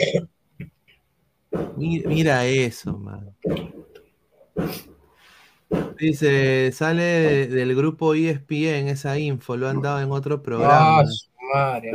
Mi- 1.76 2.00
Mira 2.06 2.44
eso, 2.46 2.96
mano. 2.98 3.34
Dice, 5.98 6.70
sale 6.72 7.02
de- 7.02 7.46
del 7.48 7.74
grupo 7.74 8.14
ESPN 8.14 8.90
esa 8.90 9.18
info, 9.18 9.56
lo 9.56 9.68
han 9.68 9.80
dado 9.82 10.00
en 10.00 10.10
otro 10.10 10.42
programa. 10.42 11.00
Ah, 11.00 11.04
su 11.06 11.28
madre. 11.54 11.92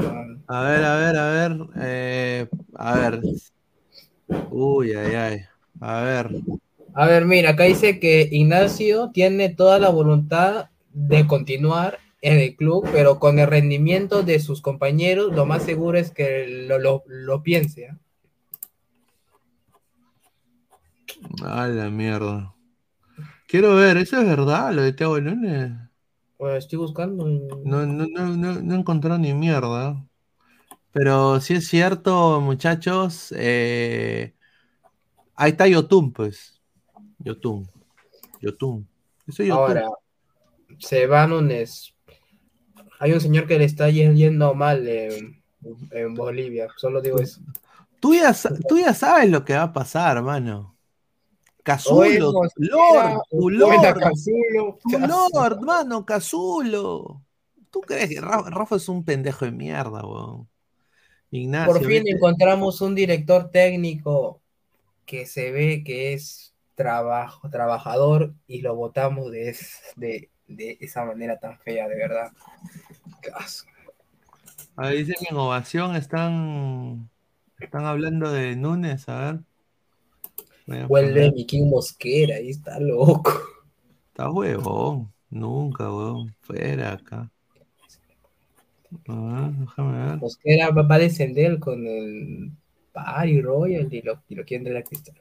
A 0.48 0.62
ver, 0.64 0.84
a 0.84 0.96
ver, 0.98 1.18
a 1.18 1.30
ver. 1.30 1.58
eh, 1.82 2.48
a 2.76 2.96
ver. 2.98 3.22
Uy, 4.50 4.94
ay, 4.94 5.16
ay. 5.16 5.42
A 5.80 6.02
ver. 6.02 6.30
A 6.94 7.08
ver, 7.08 7.26
mira, 7.26 7.52
acá 7.52 7.64
dice 7.64 8.00
que 8.00 8.28
Ignacio 8.32 9.12
tiene 9.14 9.50
toda 9.50 9.80
la 9.80 9.90
voluntad 9.90 10.70
de 10.94 11.26
continuar 11.26 12.00
en 12.22 12.40
el 12.40 12.56
club, 12.56 12.88
pero 12.92 13.20
con 13.20 13.40
el 13.40 13.48
rendimiento 13.48 14.24
de 14.24 14.40
sus 14.40 14.62
compañeros, 14.62 15.34
lo 15.34 15.46
más 15.46 15.64
seguro 15.64 15.98
es 15.98 16.12
que 16.12 16.66
lo, 16.68 16.80
lo, 16.80 17.04
lo 17.08 17.44
piense. 17.44 17.88
¿ah? 17.88 17.98
A 21.44 21.68
la 21.68 21.90
mierda. 21.90 22.54
Quiero 23.48 23.76
ver, 23.76 23.98
¿eso 23.98 24.20
es 24.20 24.28
verdad, 24.28 24.74
lo 24.74 24.82
de 24.82 24.94
Thiago 24.94 25.20
Núñez? 25.20 25.72
Pues 26.38 26.64
estoy 26.64 26.80
buscando. 26.80 27.26
No, 27.28 27.86
no, 27.86 28.08
no, 28.08 28.36
no, 28.36 28.62
no 28.62 28.76
he 28.76 28.78
encontrado 28.78 29.18
ni 29.18 29.34
mierda. 29.34 30.04
Pero 30.92 31.40
si 31.40 31.56
es 31.56 31.68
cierto, 31.68 32.42
muchachos, 32.42 33.34
eh, 33.38 34.34
ahí 35.36 35.52
está 35.52 35.68
Yotun, 35.68 36.12
pues. 36.12 36.62
Yotun. 37.20 37.68
Yotun. 38.42 38.88
Eso 39.28 39.44
es 39.44 39.50
Yotun. 39.50 39.64
Ahora, 39.64 39.90
se 40.80 41.08
va 41.08 41.28
Núñez. 41.28 41.94
Hay 43.00 43.14
un 43.14 43.22
señor 43.22 43.48
que 43.48 43.58
le 43.58 43.66
está 43.66 43.90
yendo 43.90 44.54
mal 44.54 44.88
en, 44.88 45.42
en 45.92 46.14
Bolivia, 46.14 46.68
solo 46.76 47.02
digo 47.02 47.20
eso. 47.20 47.42
Tú 48.02 48.16
ya, 48.16 48.34
tú 48.68 48.80
ya 48.80 48.96
sabes 48.96 49.30
lo 49.30 49.46
que 49.46 49.54
va 49.54 49.62
a 49.62 49.74
pasar, 49.74 50.18
hermano. 50.18 50.76
Casulo, 51.62 52.32
Lord, 52.32 52.50
tu 53.30 53.50
Lord, 53.52 54.80
tu 54.90 54.98
Lord, 55.00 55.62
mano, 55.62 56.04
Casulo. 56.04 57.22
¿Tú 57.70 57.80
crees 57.82 58.10
que 58.10 58.20
Rafa, 58.20 58.50
Rafa 58.50 58.78
es 58.78 58.90
un 58.90 59.06
pendejo 59.06 59.46
de 59.46 59.52
mierda, 59.52 60.04
weón? 60.04 60.50
Ignacio. 61.32 61.74
Por 61.74 61.80
fin 61.86 62.04
vete- 62.04 62.12
encontramos 62.12 62.82
un 62.82 62.94
director 62.94 63.50
técnico 63.50 64.42
que 65.06 65.26
se 65.26 65.52
ve 65.52 65.84
que 65.84 66.14
es 66.14 66.54
trabajo, 66.76 67.50
trabajador 67.50 68.34
y 68.48 68.62
lo 68.62 68.76
votamos 68.76 69.32
de, 69.32 69.50
es- 69.50 69.82
de, 69.96 70.30
de 70.48 70.78
esa 70.82 71.06
manera 71.06 71.40
tan 71.40 71.58
fea, 71.60 71.88
de 71.88 71.96
verdad. 71.96 72.32
Ahí 74.76 74.98
dicen 75.00 75.16
que 75.20 75.28
en 75.34 75.38
ovación 75.38 75.96
están, 75.96 77.10
están 77.60 77.86
hablando 77.86 78.32
de 78.32 78.56
Núñez, 78.56 79.08
a 79.10 79.20
ver. 79.20 79.40
Huele 80.88 81.10
poner- 81.12 81.34
mi 81.34 81.46
King 81.46 81.70
Mosquera, 81.70 82.36
ahí 82.36 82.50
está 82.50 82.80
loco. 82.80 83.34
Está 84.08 84.30
huevón. 84.30 85.12
Nunca, 85.30 85.84
huevón. 85.86 86.36
Fuera 86.42 86.94
acá. 86.94 87.30
A 89.08 89.16
ver, 89.16 89.52
déjame 89.54 90.06
ver. 90.06 90.18
Mosquera 90.18 90.70
va 90.72 90.84
va 90.84 90.96
a 90.96 91.00
descender 91.00 91.60
con 91.60 91.86
el 91.86 92.52
Pari 92.92 93.42
Royal 93.42 93.94
y 93.94 94.02
lo, 94.02 94.22
y 94.28 94.36
lo 94.36 94.44
quieren 94.44 94.66
de 94.66 94.74
la 94.74 94.84
cristal. 94.84 95.16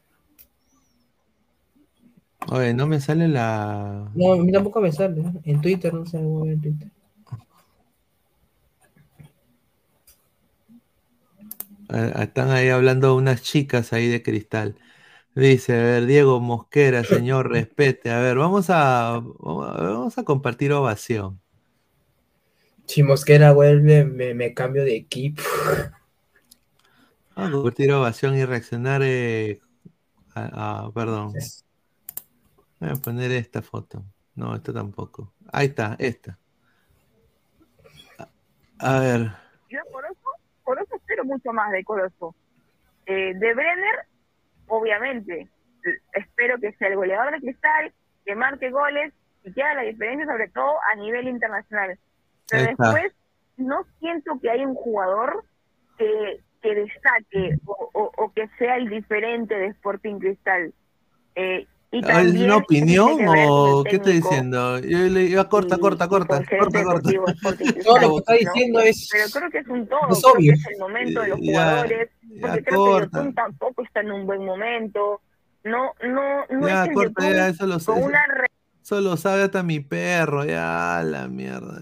Oye, 2.48 2.74
no 2.74 2.86
me 2.86 3.00
sale 3.00 3.28
la. 3.28 4.10
No, 4.14 4.32
a 4.32 4.36
mí 4.36 4.50
tampoco 4.50 4.80
me 4.80 4.90
sale. 4.90 5.20
¿eh? 5.20 5.32
En 5.44 5.60
Twitter 5.60 5.92
no 5.92 6.06
se 6.06 6.18
mueve 6.18 6.54
en 6.54 6.60
Twitter. 6.60 6.88
Están 11.90 12.50
ahí 12.50 12.68
hablando 12.68 13.16
unas 13.16 13.42
chicas 13.42 13.92
ahí 13.92 14.08
de 14.08 14.22
cristal. 14.22 14.76
Dice, 15.34 15.74
a 15.74 15.82
ver, 15.82 16.06
Diego 16.06 16.40
Mosquera, 16.40 17.04
señor, 17.04 17.50
respete. 17.50 18.10
A 18.10 18.20
ver, 18.20 18.36
vamos 18.36 18.66
a, 18.70 19.20
vamos 19.38 20.18
a 20.18 20.24
compartir 20.24 20.72
ovación. 20.72 21.40
Si 22.90 23.04
Mosquera 23.04 23.52
vuelve, 23.52 24.04
me, 24.04 24.34
me 24.34 24.52
cambio 24.52 24.82
de 24.82 24.96
equipo. 24.96 25.40
Vamos 27.36 27.50
a 27.50 27.52
compartir 27.52 27.92
ovación 27.92 28.34
y 28.34 28.44
reaccionar. 28.44 29.00
eh, 29.04 29.60
a, 30.34 30.86
a- 30.86 30.90
perdón. 30.92 31.34
Voy 32.80 32.90
a 32.90 32.94
poner 32.96 33.30
esta 33.30 33.62
foto. 33.62 34.04
No, 34.34 34.56
esta 34.56 34.72
tampoco. 34.72 35.32
Ahí 35.52 35.68
está, 35.68 35.94
esta. 36.00 36.36
A, 38.18 38.96
a 38.96 39.00
ver. 39.00 39.30
Yo 39.68 39.78
por 39.92 40.04
eso, 40.06 40.28
por 40.64 40.82
eso 40.82 40.96
espero 40.96 41.24
mucho 41.24 41.52
más 41.52 41.70
de 41.70 41.84
Corozo. 41.84 42.34
Eh, 43.06 43.34
de 43.36 43.54
Brenner, 43.54 44.06
obviamente, 44.66 45.48
espero 46.12 46.58
que 46.58 46.72
sea 46.72 46.88
el 46.88 46.96
goleador 46.96 47.34
de 47.34 47.40
Cristal, 47.40 47.94
que 48.24 48.34
marque 48.34 48.72
goles 48.72 49.14
y 49.44 49.52
que 49.52 49.62
haga 49.62 49.74
la 49.74 49.82
diferencia, 49.82 50.26
sobre 50.26 50.48
todo 50.48 50.72
a 50.92 50.96
nivel 50.96 51.28
internacional. 51.28 51.96
Pero 52.50 52.62
Ahí 52.64 52.70
está. 52.72 52.92
después, 52.92 53.12
no 53.56 53.84
siento 53.98 54.38
que 54.40 54.50
haya 54.50 54.66
un 54.66 54.74
jugador 54.74 55.44
que, 55.98 56.40
que 56.62 56.74
destaque 56.74 57.58
o, 57.66 57.90
o- 57.92 58.12
o 58.16 58.32
que 58.32 58.48
sea 58.58 58.76
el 58.76 58.88
diferente 58.90 59.54
de 59.54 59.66
Sporting 59.68 60.18
Cristal. 60.18 60.72
Eh, 61.34 61.66
y 61.92 61.98
¿Es 61.98 62.06
también 62.06 62.44
una 62.44 62.54
eso 62.54 62.56
opinión 62.58 63.18
o 63.28 63.82
qué 63.84 63.96
estoy 63.96 64.12
diciendo? 64.14 64.78
Yo 64.78 64.98
le 64.98 65.20
digo, 65.22 65.48
corta, 65.48 65.76
corta, 65.78 66.06
corta, 66.06 66.42
corta, 66.58 66.84
corta. 66.84 67.10
Todo 67.84 67.98
lo 67.98 68.08
que 68.10 68.16
está 68.18 68.32
¿no? 68.32 68.38
diciendo 68.38 68.80
es. 68.80 69.08
Pero 69.10 69.24
creo 69.32 69.50
que 69.50 69.58
es 69.58 69.66
un 69.68 69.86
todo, 69.88 69.98
Es 70.10 70.20
creo 70.22 70.32
que 70.34 70.38
obvio. 70.38 70.52
es 70.52 70.66
el 70.68 70.78
momento 70.78 71.20
de 71.22 71.28
los 71.28 71.38
Eh, 71.40 71.42
ya, 71.46 71.52
jugadores, 71.52 72.10
ya 72.22 72.40
porque 72.42 72.62
creo 72.64 72.78
corta. 72.84 73.08
que 73.10 73.16
Yotun 73.16 73.34
tampoco 73.34 73.82
está 73.82 74.00
en 74.00 74.12
un 74.12 74.26
buen 74.26 74.44
momento, 74.44 75.20
no, 75.64 75.92
no, 76.06 76.46
no 76.48 76.68
Ya, 76.68 76.84
es 76.84 76.94
corta, 76.94 77.30
ya, 77.30 77.48
eso 77.48 77.66
lo 77.66 77.80
sé. 77.80 77.86
con 77.86 78.02
una 78.04 78.24
re- 78.28 78.46
Eso 78.82 79.00
lo 79.00 79.16
sabe 79.16 79.42
hasta 79.42 79.62
mi 79.64 79.80
perro, 79.80 80.44
ya, 80.44 81.02
la 81.04 81.26
mierda. 81.26 81.80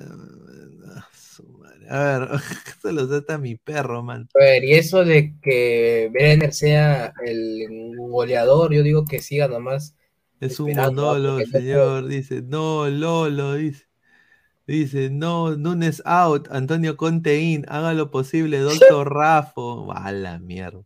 A 1.89 2.05
ver, 2.05 2.28
eso 2.78 2.93
lo 2.93 3.03
sabe 3.03 3.18
hasta 3.18 3.39
mi 3.39 3.57
perro, 3.57 4.03
man. 4.03 4.28
A 4.34 4.39
ver, 4.39 4.64
y 4.64 4.74
eso 4.74 5.05
de 5.05 5.34
que 5.41 6.11
Brenner 6.12 6.53
sea 6.53 7.12
el 7.24 7.95
goleador, 7.97 8.74
yo 8.74 8.82
digo 8.82 9.05
que 9.05 9.20
siga 9.20 9.49
nomás. 9.49 9.97
Es 10.41 10.61
un 10.61 10.74
monólogo, 10.74 11.41
señor. 11.47 12.07
Dice, 12.07 12.43
no, 12.43 12.89
Lolo, 12.89 13.55
dice. 13.55 13.86
Dice, 14.66 15.09
no, 15.09 15.57
Nunes 15.57 16.03
out, 16.05 16.47
Antonio 16.51 16.99
Conte 16.99 17.41
in, 17.41 17.64
haga 17.68 17.95
lo 17.95 18.11
posible, 18.11 18.59
doctor 18.59 19.11
Rafo. 19.14 19.91
A 19.93 20.12
la 20.12 20.39
mierda. 20.39 20.82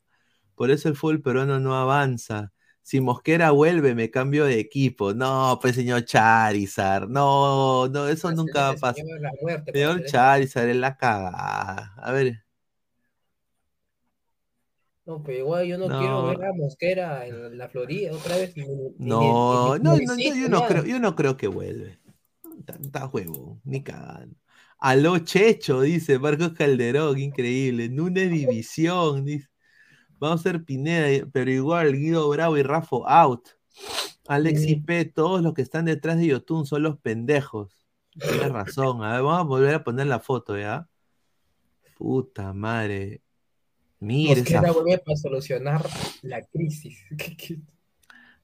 Por 0.54 0.70
eso 0.70 0.88
el 0.88 0.94
fútbol 0.94 1.20
peruano 1.20 1.58
no 1.58 1.74
avanza. 1.74 2.52
Si 2.82 3.00
Mosquera 3.00 3.52
vuelve, 3.52 3.94
me 3.94 4.10
cambio 4.10 4.44
de 4.44 4.58
equipo. 4.58 5.14
No, 5.14 5.58
pues 5.62 5.74
señor 5.76 6.04
Charizard. 6.04 7.08
No, 7.08 7.88
no, 7.88 8.08
eso 8.08 8.32
nunca 8.32 8.62
va 8.62 8.68
a 8.70 8.74
pasar. 8.74 9.04
Señor, 9.72 9.98
pues, 10.00 10.10
Charizard, 10.10 10.68
es 10.68 10.76
la 10.76 10.96
cagada. 10.96 11.94
A 11.96 12.12
ver, 12.12 12.44
No, 15.04 15.20
pero 15.20 15.38
igual 15.38 15.66
yo 15.66 15.78
no, 15.78 15.88
No. 15.88 15.98
quiero 15.98 16.26
ver 16.26 16.44
a 16.44 16.52
Mosquera 16.52 17.26
en 17.26 17.58
la 17.58 17.68
Florida 17.68 18.12
otra 18.12 18.36
vez. 18.36 18.56
ni- 18.56 18.62
ni- 18.62 18.70
ni- 18.98 19.08
no, 19.08 19.76
ni- 19.76 19.80
no, 19.80 19.96
yo, 20.16 20.48
no 20.48 20.64
creo, 20.66 20.84
yo 20.84 21.00
no 21.00 21.16
creo 21.16 21.36
que 21.36 21.48
vuelve. 21.48 21.98
Está 22.80 23.06
huevo, 23.06 23.60
ni 23.64 23.82
cagando. 23.82 24.36
Aló 24.78 25.18
Checho, 25.18 25.80
dice 25.80 26.20
Marcos 26.20 26.52
Calderón, 26.52 27.18
increíble. 27.18 27.88
Nunes 27.88 28.30
División, 28.30 29.24
dice. 29.24 29.48
Vamos 30.22 30.38
a 30.38 30.42
ser 30.44 30.62
Pineda, 30.64 31.26
pero 31.32 31.50
igual 31.50 31.96
Guido 31.96 32.28
Bravo 32.28 32.56
y 32.56 32.62
Rafo 32.62 33.08
out. 33.08 33.48
Alex 34.28 34.62
Sí. 34.62 34.70
IP, 34.74 35.12
todos 35.12 35.42
los 35.42 35.52
que 35.52 35.62
están 35.62 35.86
detrás 35.86 36.16
de 36.16 36.28
Yotun 36.28 36.64
son 36.64 36.84
los 36.84 36.96
pendejos. 36.96 37.88
Tienes 38.12 38.52
razón. 38.52 39.02
A 39.02 39.14
ver, 39.14 39.22
vamos 39.22 39.40
a 39.40 39.42
volver 39.42 39.74
a 39.74 39.82
poner 39.82 40.06
la 40.06 40.20
foto, 40.20 40.56
¿ya? 40.56 40.88
Puta 41.98 42.52
madre. 42.52 43.20
Mira 43.98 44.44
para 45.04 45.16
solucionar 45.16 45.84
la 46.22 46.40
crisis. 46.46 47.04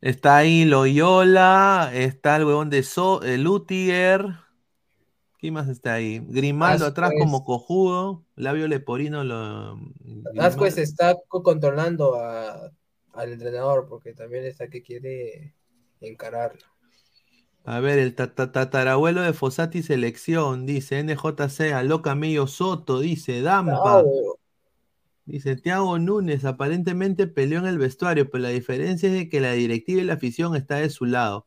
Está 0.00 0.38
ahí 0.38 0.64
Loyola, 0.64 1.90
está 1.92 2.36
el 2.36 2.44
huevón 2.44 2.70
de 2.70 2.82
so 2.82 3.22
el 3.22 3.44
Lutier. 3.44 4.34
¿Quién 5.38 5.54
más 5.54 5.68
está 5.68 5.94
ahí? 5.94 6.18
Grimaldo 6.18 6.86
atrás 6.86 7.12
como 7.18 7.44
cojudo. 7.44 8.24
Labio 8.34 8.66
Leporino 8.66 9.22
lo. 9.22 9.78
Grimaldo. 10.04 10.66
está 10.66 11.16
co- 11.28 11.42
controlando 11.42 12.16
a- 12.16 12.72
al 13.12 13.32
entrenador 13.32 13.86
porque 13.88 14.14
también 14.14 14.44
está 14.44 14.68
que 14.68 14.82
quiere 14.82 15.54
encararlo. 16.00 16.60
A 17.64 17.80
ver, 17.80 17.98
el 17.98 18.14
ta- 18.14 18.34
ta- 18.34 18.50
tatarabuelo 18.50 19.20
de 19.22 19.32
Fossati 19.32 19.82
Selección, 19.82 20.66
dice 20.66 20.98
NJC, 21.00 21.72
Aló 21.72 22.02
Camello 22.02 22.46
Soto, 22.46 22.98
dice 23.00 23.42
Dampa. 23.42 24.02
Dice 25.26 25.56
Tiago 25.56 25.98
Núñez, 25.98 26.46
aparentemente 26.46 27.26
peleó 27.26 27.58
en 27.58 27.66
el 27.66 27.76
vestuario, 27.76 28.30
pero 28.30 28.42
la 28.42 28.48
diferencia 28.48 29.08
es 29.10 29.14
de 29.14 29.28
que 29.28 29.40
la 29.40 29.52
directiva 29.52 30.00
y 30.00 30.04
la 30.04 30.14
afición 30.14 30.56
está 30.56 30.76
de 30.76 30.88
su 30.88 31.04
lado. 31.04 31.46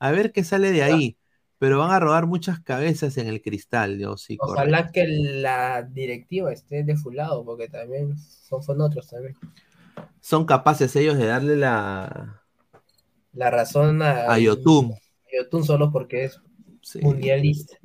A 0.00 0.10
ver 0.10 0.32
qué 0.32 0.42
sale 0.42 0.72
de 0.72 0.82
ahí. 0.82 1.16
Pero 1.60 1.78
van 1.78 1.92
a 1.92 2.00
robar 2.00 2.26
muchas 2.26 2.58
cabezas 2.60 3.18
en 3.18 3.28
el 3.28 3.40
cristal, 3.40 3.98
Dios, 3.98 4.22
sí, 4.22 4.36
correcto. 4.36 4.62
Ojalá 4.62 4.90
que 4.92 5.06
la 5.06 5.82
directiva 5.82 6.52
esté 6.52 6.82
de 6.82 6.96
su 6.96 7.12
lado 7.12 7.44
porque 7.44 7.68
también 7.68 8.18
son, 8.18 8.62
son 8.62 8.80
otros 8.80 9.08
también. 9.08 9.36
Son 10.20 10.44
capaces 10.46 10.94
ellos 10.96 11.18
de 11.18 11.26
darle 11.26 11.56
la 11.56 12.42
La 13.32 13.50
razón 13.50 14.02
a, 14.02 14.32
a 14.32 14.38
Yotun. 14.38 14.92
a 14.92 15.36
Yotun 15.36 15.64
solo 15.64 15.90
porque 15.90 16.24
es 16.24 16.40
Sí. 16.82 17.00
mundialista. 17.00 17.76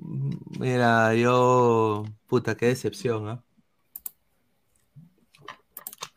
Mira, 0.60 1.14
yo. 1.16 2.06
Puta, 2.28 2.56
qué 2.56 2.68
decepción, 2.68 3.28
¿ah? 3.28 3.44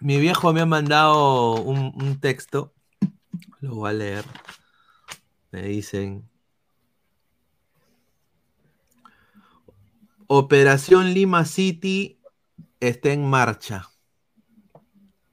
Mi 0.01 0.19
viejo 0.19 0.53
me 0.53 0.61
ha 0.61 0.67
mandado 0.67 1.55
un, 1.63 1.93
un 2.01 2.21
texto. 2.21 2.73
Lo 3.61 3.77
voy 3.77 3.91
a 3.91 3.93
leer. 3.95 4.25
Me 5.53 5.63
dicen. 5.63 6.29
Operación 10.31 11.15
Lima 11.15 11.47
City 11.47 12.21
está 12.81 13.13
en 13.13 13.29
marcha. 13.29 13.89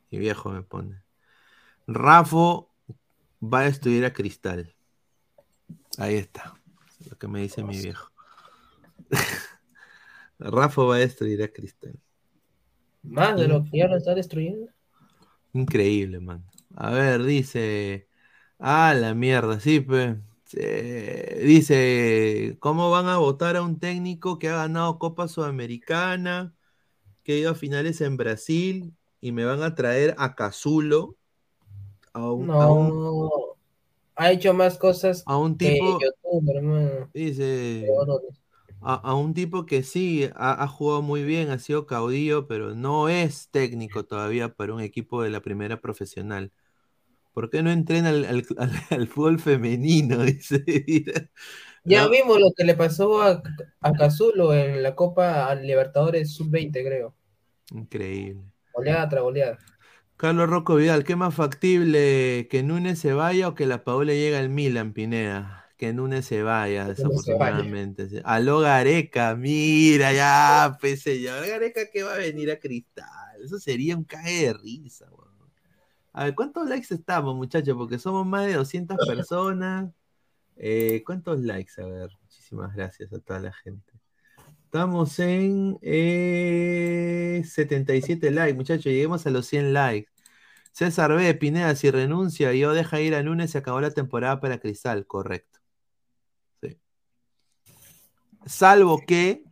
Mi 0.10 0.20
viejo 0.20 0.50
me 0.50 0.62
pone. 0.62 1.04
Rafo 1.86 2.74
va 3.42 3.60
a 3.60 3.68
estudiar 3.68 4.06
a 4.06 4.14
Cristal. 4.14 4.74
Ahí 5.98 6.16
está. 6.16 6.56
Lo 7.10 7.18
que 7.18 7.28
me 7.28 7.42
dice 7.42 7.62
mi 7.62 7.78
viejo. 7.78 8.10
Rafa 10.40 10.82
va 10.84 10.96
a 10.96 11.00
destruir 11.00 11.44
a 11.44 11.50
Cristal. 11.50 12.00
Más 13.04 13.38
de 13.38 13.50
lo 13.50 13.66
que 13.66 13.80
ya 13.80 13.88
lo 13.88 13.98
está 13.98 14.16
destruyendo. 14.16 14.72
Increíble, 15.52 16.22
man. 16.22 16.46
A 16.74 16.92
ver, 16.92 17.22
dice. 17.24 18.08
Ah, 18.60 18.94
la 18.98 19.14
mierda, 19.14 19.60
sí, 19.60 19.86
pues. 20.52 21.44
dice, 21.46 22.58
¿cómo 22.60 22.92
van 22.92 23.08
a 23.08 23.18
votar 23.18 23.56
a 23.58 23.62
un 23.64 23.80
técnico 23.80 24.40
que 24.40 24.50
ha 24.50 24.56
ganado 24.58 25.00
Copa 25.00 25.28
Sudamericana, 25.28 26.56
que 27.24 27.34
ha 27.34 27.38
ido 27.38 27.52
a 27.52 27.56
finales 27.56 28.02
en 28.02 28.18
Brasil, 28.18 28.96
y 29.22 29.32
me 29.34 29.46
van 29.46 29.64
a 29.64 29.76
traer 29.76 30.16
a 30.18 30.36
Cazulo? 30.36 31.18
A 32.14 32.32
un, 32.32 32.52
a 32.58 32.70
un- 32.72 32.92
No. 32.92 33.30
Ha 34.16 34.32
hecho 34.32 34.54
más 34.54 34.78
cosas 34.78 35.24
a 35.26 35.38
un 35.38 35.58
que 35.58 35.78
tipo, 35.78 36.00
hermano. 36.50 37.10
dice, 37.14 37.86
a, 38.82 38.96
a 38.96 39.16
un 39.16 39.34
tipo 39.34 39.66
que 39.66 39.84
sí 39.84 40.30
ha, 40.36 40.64
ha 40.64 40.68
jugado 40.68 41.02
muy 41.02 41.24
bien, 41.24 41.50
ha 41.52 41.60
sido 41.60 41.86
caudillo, 41.86 42.48
pero 42.48 42.76
no 42.76 43.10
es 43.10 43.50
técnico 43.52 44.06
todavía 44.06 44.56
para 44.56 44.74
un 44.74 44.82
equipo 44.82 45.22
de 45.24 45.30
la 45.30 45.42
primera 45.42 45.82
profesional. 45.82 46.52
¿Por 47.36 47.52
qué 47.52 47.62
no 47.64 47.72
entrena 47.72 48.10
al, 48.10 48.26
al- 48.26 48.46
al- 48.92 49.08
fútbol 49.10 49.40
femenino? 49.40 50.24
Dice. 50.26 50.64
mira. 50.88 51.30
Ya 51.84 52.06
No, 52.06 52.10
vimos 52.10 52.40
lo 52.40 52.52
que 52.58 52.64
le 52.64 52.76
pasó 52.76 53.22
a, 53.22 53.44
a 53.82 53.94
Cazulo 53.94 54.54
en 54.56 54.82
la 54.84 54.96
Copa 54.96 55.54
Libertadores 55.56 56.34
Sub-20, 56.36 56.72
creo. 56.84 57.16
Increíble. 57.72 58.44
Goleada 58.74 59.10
tras 59.10 59.24
goleada. 59.24 59.58
Carlos 60.18 60.50
Rocco 60.50 60.76
Vidal, 60.76 61.04
¿qué 61.04 61.16
más 61.16 61.36
factible? 61.36 62.48
¿Que 62.50 62.64
Núñez 62.64 63.00
se 63.00 63.14
vaya 63.14 63.50
o 63.50 63.56
que 63.56 63.66
la 63.66 63.84
Paola 63.84 64.14
llegue 64.14 64.38
al 64.38 64.50
Milan, 64.50 64.94
Pineda? 64.94 65.66
Que 65.78 65.94
Núñez 65.94 66.26
se 66.26 66.42
vaya, 66.42 66.96
Núñez 66.98 67.24
se 67.26 67.34
vaya. 67.36 67.68
desafortunadamente. 67.68 68.22
Aló 68.24 68.60
Gareca, 68.60 69.36
mira 69.36 70.14
ya, 70.14 70.78
pues 70.80 71.02
señor. 71.02 71.46
Gareca 71.48 71.90
que 71.92 72.04
va 72.04 72.14
a 72.14 72.18
venir 72.18 72.50
a 72.52 72.60
Cristal. 72.60 73.06
Eso 73.44 73.60
sería 73.60 73.98
un 73.98 74.06
cague 74.06 74.48
de 74.48 74.54
risa, 74.54 75.06
weón. 75.12 75.25
A 76.18 76.24
ver, 76.24 76.36
¿cuántos 76.36 76.70
likes 76.70 76.94
estamos, 76.94 77.36
muchachos? 77.36 77.76
Porque 77.76 78.00
somos 78.00 78.26
más 78.26 78.46
de 78.46 78.54
200 78.54 78.98
personas. 79.06 79.92
Eh, 80.56 81.04
¿Cuántos 81.06 81.42
likes? 81.42 81.74
A 81.82 81.86
ver, 81.88 82.10
muchísimas 82.22 82.74
gracias 82.74 83.12
a 83.12 83.20
toda 83.20 83.42
la 83.42 83.52
gente. 83.52 83.92
Estamos 84.64 85.20
en 85.20 85.78
eh, 85.82 87.44
77 87.46 88.32
likes, 88.32 88.56
muchachos. 88.56 88.86
Lleguemos 88.86 89.28
a 89.28 89.30
los 89.30 89.46
100 89.46 89.74
likes. 89.74 90.10
César 90.72 91.14
B. 91.14 91.34
Pineda, 91.34 91.76
si 91.76 91.92
renuncia 91.92 92.54
y 92.54 92.60
yo 92.60 92.74
deja 92.74 93.02
ir 93.02 93.14
a 93.14 93.22
lunes, 93.22 93.52
se 93.52 93.58
acabó 93.58 93.82
la 93.82 93.92
temporada 93.92 94.40
para 94.40 94.60
Cristal. 94.60 95.06
Correcto. 95.08 95.60
Sí. 96.62 96.80
Salvo 98.46 99.02
que 99.06 99.44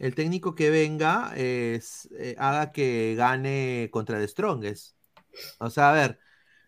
el 0.00 0.16
técnico 0.16 0.56
que 0.56 0.70
venga 0.70 1.32
es, 1.36 2.08
eh, 2.18 2.34
haga 2.36 2.72
que 2.72 3.14
gane 3.16 3.90
contra 3.92 4.18
The 4.18 4.26
Strongest. 4.26 4.93
O 5.58 5.70
sea, 5.70 5.90
a 5.90 5.92
ver, 5.94 6.18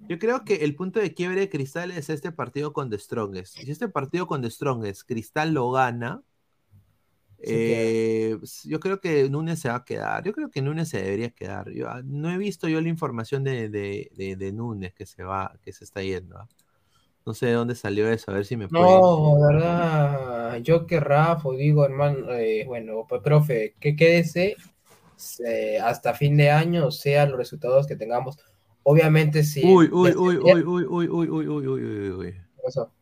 Yo 0.09 0.19
creo 0.19 0.45
que 0.45 0.57
el 0.57 0.75
punto 0.77 1.01
de 1.01 1.15
quiebre 1.15 1.41
de 1.41 1.49
Cristal 1.51 1.91
es 1.91 2.11
este 2.11 2.33
partido 2.33 2.73
con 2.73 2.91
The 2.91 2.99
Strongest. 2.99 3.57
Si 3.59 3.71
este 3.71 3.89
partido 3.89 4.27
con 4.27 4.43
The 4.43 4.51
Strongest, 4.51 5.03
Cristal 5.09 5.53
lo 5.55 5.71
gana, 5.73 6.23
eh, 7.39 8.37
yo 8.65 8.81
creo 8.81 9.01
que 9.01 9.29
Núñez 9.31 9.61
se 9.61 9.69
va 9.69 9.77
a 9.77 9.85
quedar. 9.85 10.25
Yo 10.25 10.33
creo 10.33 10.51
que 10.51 10.63
Núñez 10.63 10.89
se 10.89 11.03
debería 11.03 11.31
quedar. 11.31 11.71
Yo, 11.71 11.89
ah, 11.89 12.03
no 12.05 12.31
he 12.31 12.39
visto 12.39 12.69
yo 12.69 12.81
la 12.81 12.89
información 12.89 13.45
de, 13.45 13.69
de, 13.69 14.11
de, 14.15 14.37
de 14.37 14.53
Núñez 14.53 14.95
que 14.95 15.07
se 15.07 15.23
va, 15.23 15.59
que 15.63 15.73
se 15.73 15.85
está 15.85 16.03
yendo. 16.03 16.39
¿ah? 16.39 16.49
No 17.27 17.35
sé 17.35 17.47
de 17.47 17.53
dónde 17.53 17.75
salió 17.75 18.09
eso, 18.11 18.31
a 18.31 18.35
ver 18.35 18.47
si 18.47 18.57
me 18.57 18.69
puede. 18.69 18.85
No, 18.85 19.41
verdad, 19.41 20.57
yo 20.59 20.87
que 20.87 21.01
Rafa 21.01 21.51
digo, 21.53 21.85
hermano, 21.85 22.33
eh, 22.33 22.65
bueno, 22.67 23.05
pues, 23.09 23.21
profe, 23.23 23.75
que 23.81 23.97
quédese 23.97 24.57
eh, 25.45 25.79
hasta 25.81 26.15
fin 26.15 26.37
de 26.37 26.51
año, 26.51 26.91
sean 26.91 27.31
los 27.31 27.39
resultados 27.39 27.87
que 27.87 27.97
tengamos. 27.97 28.39
Obviamente 28.89 29.43
sí. 29.43 29.63
Uy, 29.65 29.89
uy, 29.91 30.15
uy, 30.17 30.37
uy, 30.37 30.63
uy, 30.63 30.87
uy, 30.87 31.09
uy, 31.09 31.29
uy, 31.29 31.49
uy, 31.49 31.67
uy, 31.67 31.83
uy, 31.83 32.11
uy. 32.11 32.33
¿Qué 32.33 32.63
pasó? 32.63 32.93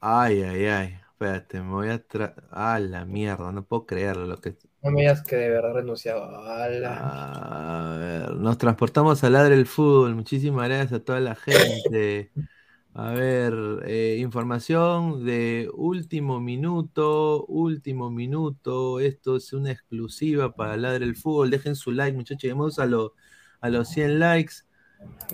Ay, 0.00 0.42
ay, 0.42 0.66
ay. 0.66 0.98
Espérate, 1.12 1.62
me 1.62 1.70
voy 1.70 1.88
a 1.88 2.06
tra... 2.06 2.34
Ah, 2.50 2.78
la 2.78 3.06
mierda, 3.06 3.50
no 3.52 3.64
puedo 3.64 3.86
creerlo 3.86 4.26
lo 4.26 4.38
que. 4.38 4.54
No 4.82 4.90
me 4.90 5.00
digas 5.00 5.22
que 5.22 5.36
de 5.36 5.48
verdad 5.48 5.72
renunciaba. 5.72 6.62
Ala. 6.62 7.94
A 7.94 7.96
ver, 7.96 8.32
nos 8.32 8.58
transportamos 8.58 9.24
a 9.24 9.30
Ladre 9.30 9.54
el 9.54 9.64
Fútbol. 9.64 10.14
Muchísimas 10.14 10.68
gracias 10.68 10.92
a 10.92 11.02
toda 11.02 11.20
la 11.20 11.36
gente. 11.36 12.32
A 12.98 13.10
ver, 13.12 13.52
eh, 13.86 14.16
información 14.20 15.24
de 15.26 15.68
último 15.74 16.40
minuto, 16.40 17.44
último 17.46 18.10
minuto. 18.10 19.00
Esto 19.00 19.36
es 19.36 19.52
una 19.52 19.70
exclusiva 19.72 20.54
para 20.54 20.78
Ladre 20.78 21.04
el 21.04 21.14
Fútbol. 21.16 21.50
Dejen 21.50 21.76
su 21.76 21.92
like, 21.92 22.16
muchachos. 22.16 22.42
Llegamos 22.44 22.78
a, 22.78 22.86
lo- 22.86 23.12
a 23.60 23.68
los 23.68 23.88
100 23.90 24.18
likes. 24.18 24.54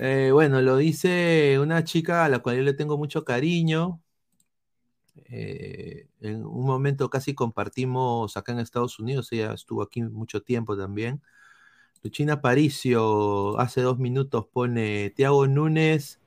Eh, 0.00 0.30
bueno, 0.32 0.60
lo 0.62 0.76
dice 0.78 1.58
una 1.60 1.84
chica 1.84 2.24
a 2.24 2.28
la 2.28 2.40
cual 2.40 2.56
yo 2.58 2.62
le 2.64 2.74
tengo 2.74 2.98
mucho 2.98 3.24
cariño. 3.24 4.02
Eh, 5.26 6.08
en 6.20 6.44
un 6.44 6.64
momento 6.66 7.10
casi 7.10 7.34
compartimos 7.34 8.36
acá 8.36 8.52
en 8.52 8.60
Estados 8.60 8.98
Unidos, 8.98 9.30
ella 9.32 9.52
estuvo 9.52 9.82
aquí 9.82 10.02
mucho 10.02 10.42
tiempo 10.42 10.76
también. 10.76 11.22
Luchina 12.04 12.42
Paricio 12.42 13.58
hace 13.60 13.82
dos 13.82 13.98
minutos 14.00 14.46
pone, 14.52 15.10
Tiago 15.16 15.46
Núñez 15.48 16.21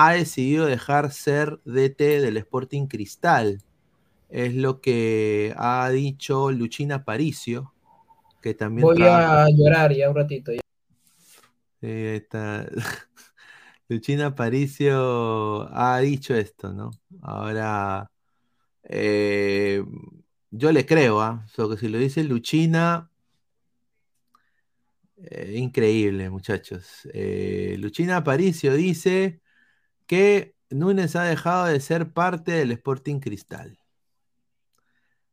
ha 0.00 0.12
decidido 0.12 0.64
dejar 0.66 1.10
ser 1.10 1.60
DT 1.64 2.20
del 2.20 2.36
Sporting 2.36 2.86
Cristal. 2.86 3.58
Es 4.28 4.54
lo 4.54 4.80
que 4.80 5.52
ha 5.56 5.90
dicho 5.90 6.52
Luchina 6.52 7.04
Paricio, 7.04 7.72
que 8.40 8.54
también 8.54 8.86
Voy 8.86 8.96
trabaja- 8.96 9.44
a 9.44 9.48
llorar 9.50 9.92
ya 9.92 10.08
un 10.08 10.14
ratito. 10.14 10.52
ya. 10.52 10.60
Sí, 11.80 11.86
ahí 11.88 12.16
está. 12.16 12.68
Luchina 13.88 14.36
Paricio 14.36 15.68
ha 15.76 15.98
dicho 15.98 16.36
esto, 16.36 16.72
¿no? 16.72 16.90
Ahora, 17.20 18.08
eh, 18.84 19.82
yo 20.52 20.70
le 20.70 20.86
creo, 20.86 21.20
¿ah? 21.20 21.44
So 21.48 21.68
que 21.68 21.76
si 21.76 21.88
lo 21.88 21.98
dice 21.98 22.22
Luchina, 22.22 23.10
eh, 25.16 25.54
increíble, 25.56 26.30
muchachos. 26.30 27.08
Eh, 27.12 27.74
Luchina 27.80 28.22
Paricio 28.22 28.74
dice 28.74 29.40
que 30.08 30.56
Núñez 30.70 31.16
ha 31.16 31.24
dejado 31.24 31.66
de 31.66 31.80
ser 31.80 32.12
parte 32.12 32.52
del 32.52 32.72
Sporting 32.72 33.20
Cristal. 33.20 33.78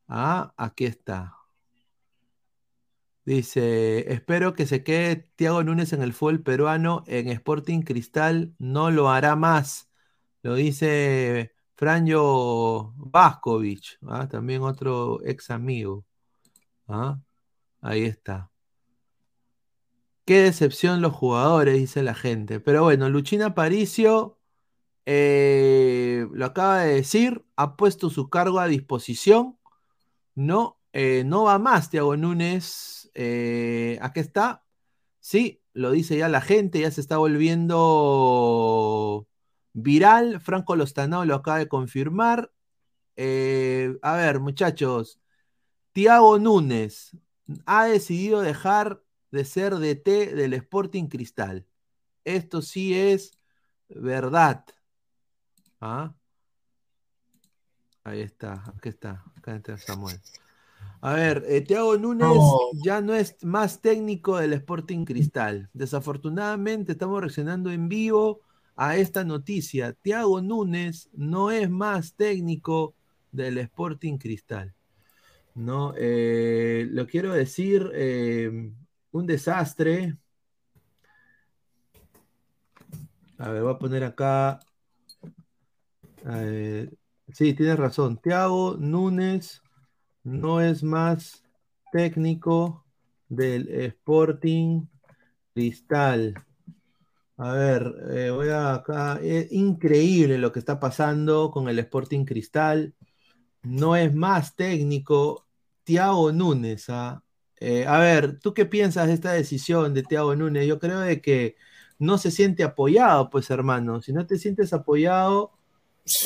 Ah, 0.07 0.53
aquí 0.57 0.85
está. 0.85 1.35
Dice, 3.25 4.13
espero 4.13 4.53
que 4.53 4.67
se 4.67 4.83
quede 4.83 5.27
Thiago 5.35 5.63
Núñez 5.63 5.93
en 5.93 6.03
el 6.03 6.13
fútbol 6.13 6.43
peruano, 6.43 7.03
en 7.07 7.27
Sporting 7.29 7.81
Cristal 7.81 8.53
no 8.59 8.91
lo 8.91 9.09
hará 9.09 9.35
más. 9.35 9.89
Lo 10.43 10.55
dice 10.55 11.53
Franjo 11.75 12.93
Vaskovich, 12.97 13.97
¿ah? 14.07 14.27
también 14.29 14.61
otro 14.61 15.19
ex 15.25 15.49
amigo. 15.49 16.05
¿ah? 16.87 17.19
Ahí 17.81 18.03
está. 18.03 18.51
Qué 20.25 20.41
decepción 20.41 21.01
los 21.01 21.13
jugadores, 21.13 21.75
dice 21.75 22.03
la 22.03 22.15
gente. 22.15 22.59
Pero 22.59 22.83
bueno, 22.83 23.09
Luchina 23.09 23.55
Paricio 23.55 24.34
eh, 25.05 26.27
lo 26.31 26.45
acaba 26.45 26.81
de 26.81 26.95
decir, 26.95 27.45
ha 27.55 27.75
puesto 27.77 28.09
su 28.09 28.29
cargo 28.29 28.59
a 28.59 28.67
disposición. 28.67 29.57
No, 30.35 30.79
eh, 30.93 31.23
no 31.25 31.43
va 31.43 31.59
más 31.59 31.89
Thiago 31.89 32.17
Núñez. 32.17 33.09
Eh, 33.15 33.99
aquí 34.01 34.19
está. 34.19 34.63
Sí, 35.19 35.61
lo 35.73 35.91
dice 35.91 36.17
ya 36.17 36.29
la 36.29 36.41
gente, 36.41 36.79
ya 36.81 36.91
se 36.91 37.01
está 37.01 37.17
volviendo 37.17 39.27
viral. 39.73 40.39
Franco 40.41 40.75
Lostanao 40.75 41.25
lo 41.25 41.35
acaba 41.35 41.59
de 41.59 41.67
confirmar. 41.67 42.51
A 43.17 44.15
ver, 44.17 44.39
muchachos. 44.39 45.19
Thiago 45.93 46.39
Núñez 46.39 47.11
ha 47.65 47.85
decidido 47.85 48.41
dejar 48.41 49.01
de 49.31 49.45
ser 49.45 49.75
DT 49.75 50.35
del 50.35 50.53
Sporting 50.53 51.07
Cristal. 51.07 51.65
Esto 52.25 52.61
sí 52.61 52.93
es 52.93 53.31
verdad. 53.89 54.65
¿Ah? 55.79 56.13
Ahí 58.03 58.21
está, 58.21 58.63
aquí 58.75 58.89
está, 58.89 59.23
acá 59.35 59.55
está 59.55 59.77
Samuel. 59.77 60.19
A 61.01 61.13
ver, 61.13 61.43
eh, 61.47 61.61
Thiago 61.61 61.97
Núñez 61.97 62.27
No. 62.27 62.59
ya 62.83 63.01
no 63.01 63.15
es 63.15 63.35
más 63.43 63.81
técnico 63.81 64.37
del 64.37 64.53
Sporting 64.53 65.05
Cristal. 65.05 65.69
Desafortunadamente 65.73 66.93
estamos 66.93 67.21
reaccionando 67.21 67.71
en 67.71 67.89
vivo 67.89 68.41
a 68.75 68.97
esta 68.97 69.23
noticia. 69.23 69.93
Thiago 69.93 70.41
Núñez 70.41 71.09
no 71.13 71.51
es 71.51 71.69
más 71.69 72.15
técnico 72.15 72.93
del 73.31 73.57
Sporting 73.57 74.17
Cristal. 74.17 74.73
No, 75.55 75.93
eh, 75.97 76.87
lo 76.91 77.07
quiero 77.07 77.33
decir, 77.33 77.89
eh, 77.93 78.71
un 79.11 79.25
desastre. 79.25 80.17
A 83.37 83.49
ver, 83.49 83.63
voy 83.63 83.73
a 83.73 83.79
poner 83.79 84.03
acá. 84.03 84.59
Eh, 86.29 86.89
sí, 87.33 87.53
tienes 87.53 87.77
razón. 87.77 88.17
Thiago 88.21 88.77
Núñez 88.77 89.61
no 90.23 90.61
es 90.61 90.83
más 90.83 91.43
técnico 91.91 92.85
del 93.29 93.69
Sporting 93.69 94.87
Cristal. 95.53 96.35
A 97.37 97.51
ver, 97.53 97.93
eh, 98.11 98.29
voy 98.29 98.49
a 98.49 98.75
acá. 98.75 99.19
Es 99.21 99.51
increíble 99.51 100.37
lo 100.37 100.51
que 100.51 100.59
está 100.59 100.79
pasando 100.79 101.51
con 101.51 101.67
el 101.69 101.79
Sporting 101.79 102.25
Cristal. 102.25 102.95
No 103.63 103.95
es 103.95 104.13
más 104.13 104.55
técnico. 104.55 105.45
Thiago 105.83 106.31
Núñez. 106.31 106.89
¿ah? 106.89 107.23
Eh, 107.59 107.85
a 107.87 107.99
ver, 107.99 108.39
¿tú 108.39 108.53
qué 108.53 108.65
piensas 108.65 109.07
de 109.07 109.13
esta 109.13 109.33
decisión 109.33 109.93
de 109.93 110.03
Thiago 110.03 110.35
Núñez? 110.35 110.67
Yo 110.67 110.79
creo 110.79 110.99
de 110.99 111.21
que 111.21 111.55
no 111.99 112.17
se 112.17 112.31
siente 112.31 112.63
apoyado, 112.63 113.29
pues 113.29 113.49
hermano. 113.49 114.01
Si 114.01 114.13
no 114.13 114.25
te 114.27 114.37
sientes 114.37 114.73
apoyado, 114.73 115.54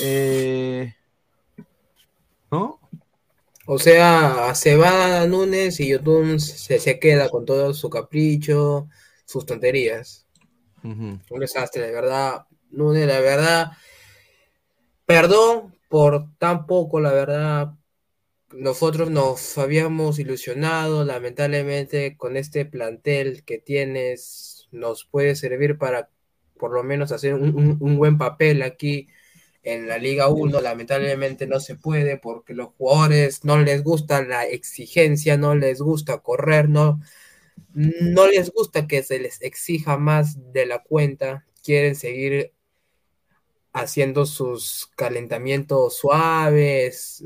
eh, 0.02 0.94
¿no? 2.52 2.80
O 3.66 3.78
sea, 3.80 4.54
se 4.56 4.76
va 4.76 5.26
Núñez 5.28 5.80
y 5.80 5.90
YouTube 5.90 6.40
se, 6.40 6.80
se 6.80 7.00
queda 7.00 7.30
con 7.30 7.46
todo 7.46 7.74
su 7.74 7.90
capricho, 7.90 8.88
sus 9.26 9.46
tonterías. 9.46 10.26
Un 11.30 11.40
desastre, 11.40 11.84
de 11.86 11.92
verdad. 11.92 12.46
Núñez, 12.72 13.08
la 13.08 13.20
verdad. 13.20 13.72
Perdón 15.06 15.76
por 15.90 16.28
tan 16.38 16.66
poco, 16.66 17.00
la 17.00 17.12
verdad. 17.12 17.74
Nosotros 18.52 19.12
nos 19.12 19.58
habíamos 19.60 20.18
ilusionado, 20.18 21.06
lamentablemente, 21.06 22.18
con 22.18 22.38
este 22.38 22.66
plantel 22.66 23.44
que 23.44 23.60
tienes, 23.60 24.68
nos 24.72 25.06
puede 25.06 25.36
servir 25.36 25.78
para 25.78 26.10
por 26.58 26.72
lo 26.74 26.84
menos 26.84 27.12
hacer 27.12 27.36
un, 27.36 27.56
un- 27.56 27.78
un 27.80 27.98
buen 27.98 28.18
papel 28.18 28.64
aquí 28.64 29.08
en 29.70 29.88
la 29.88 29.98
Liga 29.98 30.30
1. 30.30 30.62
Lamentablemente 30.62 31.48
no 31.48 31.60
se 31.60 31.76
puede 31.76 32.18
porque 32.18 32.54
los 32.54 32.70
jugadores 32.78 33.44
no 33.46 33.58
les 33.60 33.84
gusta 33.84 34.22
la 34.24 34.46
exigencia, 34.46 35.38
no 35.38 35.56
les 35.56 35.82
gusta 35.82 36.20
correr, 36.20 36.70
no, 36.70 37.00
no 37.74 38.28
les 38.28 38.52
gusta 38.52 38.88
que 38.88 39.04
se 39.04 39.20
les 39.20 39.42
exija 39.42 39.98
más 39.98 40.54
de 40.54 40.66
la 40.66 40.80
cuenta, 40.80 41.46
quieren 41.64 41.96
seguir 41.96 42.54
haciendo 43.72 44.26
sus 44.26 44.90
calentamientos 44.96 45.98
suaves, 45.98 47.24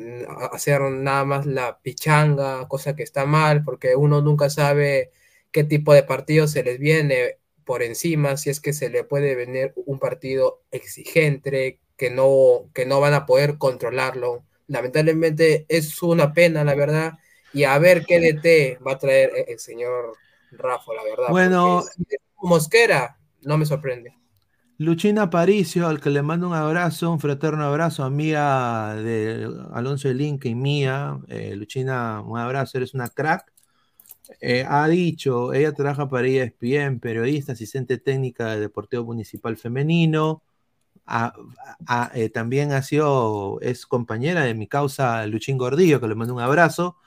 hacer 0.52 0.82
nada 0.82 1.26
más 1.26 1.46
la 1.46 1.80
pichanga, 1.82 2.68
cosa 2.68 2.96
que 2.96 3.04
está 3.04 3.26
mal, 3.26 3.64
porque 3.64 3.96
uno 3.96 4.22
nunca 4.22 4.50
sabe 4.50 5.12
qué 5.52 5.64
tipo 5.64 5.94
de 5.94 6.04
partido 6.04 6.48
se 6.48 6.64
les 6.64 6.80
viene 6.80 7.38
por 7.64 7.82
encima, 7.82 8.36
si 8.38 8.50
es 8.50 8.60
que 8.60 8.74
se 8.74 8.90
le 8.90 9.04
puede 9.04 9.36
venir 9.36 9.74
un 9.76 10.00
partido 10.00 10.64
exigente, 10.72 11.80
que 12.04 12.10
no, 12.10 12.70
que 12.74 12.86
no 12.86 13.00
van 13.00 13.14
a 13.14 13.26
poder 13.26 13.58
controlarlo. 13.58 14.44
Lamentablemente 14.68 15.66
es 15.70 16.04
una 16.04 16.34
pena, 16.34 16.66
la 16.66 16.76
verdad, 16.76 17.14
y 17.54 17.64
a 17.64 17.80
ver 17.80 18.04
qué 18.06 18.20
DT 18.20 18.84
va 18.86 18.92
a 18.92 19.00
traer 19.00 19.32
el, 19.34 19.54
el 19.54 19.60
señor 19.60 20.18
Rafa, 20.52 20.94
la 20.94 21.04
verdad. 21.06 21.28
Bueno, 21.30 21.82
Mosquera, 22.42 23.18
no 23.44 23.58
me 23.58 23.66
sorprende. 23.66 24.18
Luchina 24.78 25.22
Aparicio, 25.22 25.88
al 25.88 26.02
que 26.02 26.10
le 26.10 26.22
mando 26.22 26.48
un 26.48 26.56
abrazo, 26.56 27.10
un 27.10 27.22
fraterno 27.22 27.64
abrazo, 27.64 28.04
amiga 28.04 28.96
de 28.96 29.50
Alonso 29.72 30.10
de 30.10 30.16
Link 30.16 30.44
y 30.44 30.56
mía. 30.56 31.22
Eh, 31.30 31.56
Luchina, 31.56 32.20
un 32.20 32.38
abrazo, 32.38 32.80
eres 32.80 32.94
una 32.94 33.08
crack. 33.08 33.50
Eh, 34.42 34.66
ha 34.68 34.90
dicho, 34.90 35.54
ella 35.54 35.72
trabaja 35.72 36.10
para 36.10 36.28
ESPN, 36.28 37.00
periodista, 37.00 37.54
asistente 37.54 37.98
técnica 37.98 38.48
del 38.52 38.60
Deportivo 38.60 39.06
Municipal 39.06 39.56
Femenino. 39.56 40.44
Eh, 42.14 42.30
también 42.30 42.72
ha 42.72 42.82
sido, 42.82 43.60
es 43.62 43.86
compañera 43.86 44.44
de 44.44 44.54
mi 44.54 44.68
causa 44.68 45.26
Luchín 45.28 45.58
Gordillo, 45.58 46.00
que 46.00 46.08
le 46.08 46.16
mando 46.16 46.34
un 46.34 46.42
abrazo. 46.42 46.98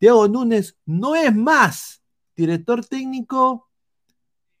Diego 0.00 0.28
Núñez 0.28 0.76
no 0.86 1.14
es 1.14 1.34
más 1.34 2.02
director 2.36 2.84
técnico 2.84 3.68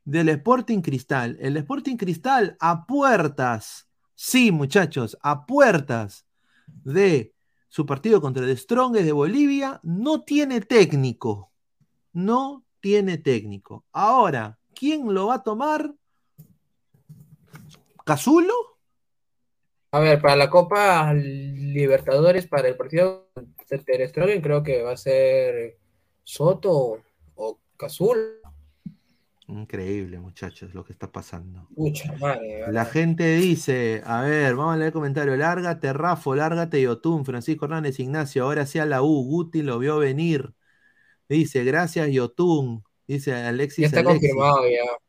del 0.04 0.28
Sporting 0.30 0.80
Cristal. 0.80 1.36
El 1.40 1.56
Sporting 1.58 1.96
Cristal 1.96 2.56
a 2.60 2.86
puertas, 2.86 3.88
sí 4.14 4.50
muchachos, 4.50 5.18
a 5.22 5.46
puertas 5.46 6.26
de 6.66 7.34
su 7.68 7.84
partido 7.84 8.20
contra 8.20 8.44
el 8.44 8.56
Strongest 8.56 9.04
de 9.04 9.12
Bolivia, 9.12 9.80
no 9.82 10.22
tiene 10.22 10.60
técnico. 10.60 11.52
No 12.12 12.64
tiene 12.80 13.18
técnico. 13.18 13.84
Ahora, 13.92 14.58
¿quién 14.74 15.12
lo 15.12 15.26
va 15.26 15.34
a 15.34 15.42
tomar? 15.42 15.94
¿Cazulo? 18.08 18.54
A 19.92 20.00
ver, 20.00 20.18
para 20.18 20.34
la 20.34 20.48
Copa 20.48 21.12
Libertadores, 21.12 22.46
para 22.46 22.66
el 22.66 22.74
partido 22.74 23.28
de 23.68 23.78
Ter 23.80 24.08
Stegen, 24.08 24.40
creo 24.40 24.62
que 24.62 24.80
va 24.80 24.92
a 24.92 24.96
ser 24.96 25.76
Soto 26.24 27.02
o 27.34 27.60
Cazul. 27.76 28.40
Increíble, 29.48 30.18
muchachos, 30.20 30.72
lo 30.72 30.86
que 30.86 30.94
está 30.94 31.12
pasando. 31.12 31.68
Pucha 31.76 32.10
madre. 32.14 32.72
La 32.72 32.86
gente 32.86 33.36
dice, 33.36 34.00
a 34.06 34.22
ver, 34.22 34.56
vamos 34.56 34.72
a 34.72 34.76
leer 34.78 34.86
el 34.86 34.92
comentario. 34.94 35.36
Lárgate, 35.36 35.92
Rafo, 35.92 36.34
lárgate, 36.34 36.80
Yotun, 36.80 37.26
Francisco 37.26 37.66
Hernández, 37.66 38.00
Ignacio, 38.00 38.44
ahora 38.44 38.64
sí 38.64 38.78
a 38.78 38.86
la 38.86 39.02
U, 39.02 39.22
Guti 39.22 39.60
lo 39.60 39.78
vio 39.78 39.98
venir. 39.98 40.54
Dice, 41.28 41.62
gracias, 41.62 42.10
Yotun. 42.10 42.82
Dice 43.06 43.34
Alexis. 43.34 43.82
Ya 43.82 43.86
está 43.88 44.00
Alexis. 44.00 44.30
confirmado 44.30 44.66
ya. 44.66 45.07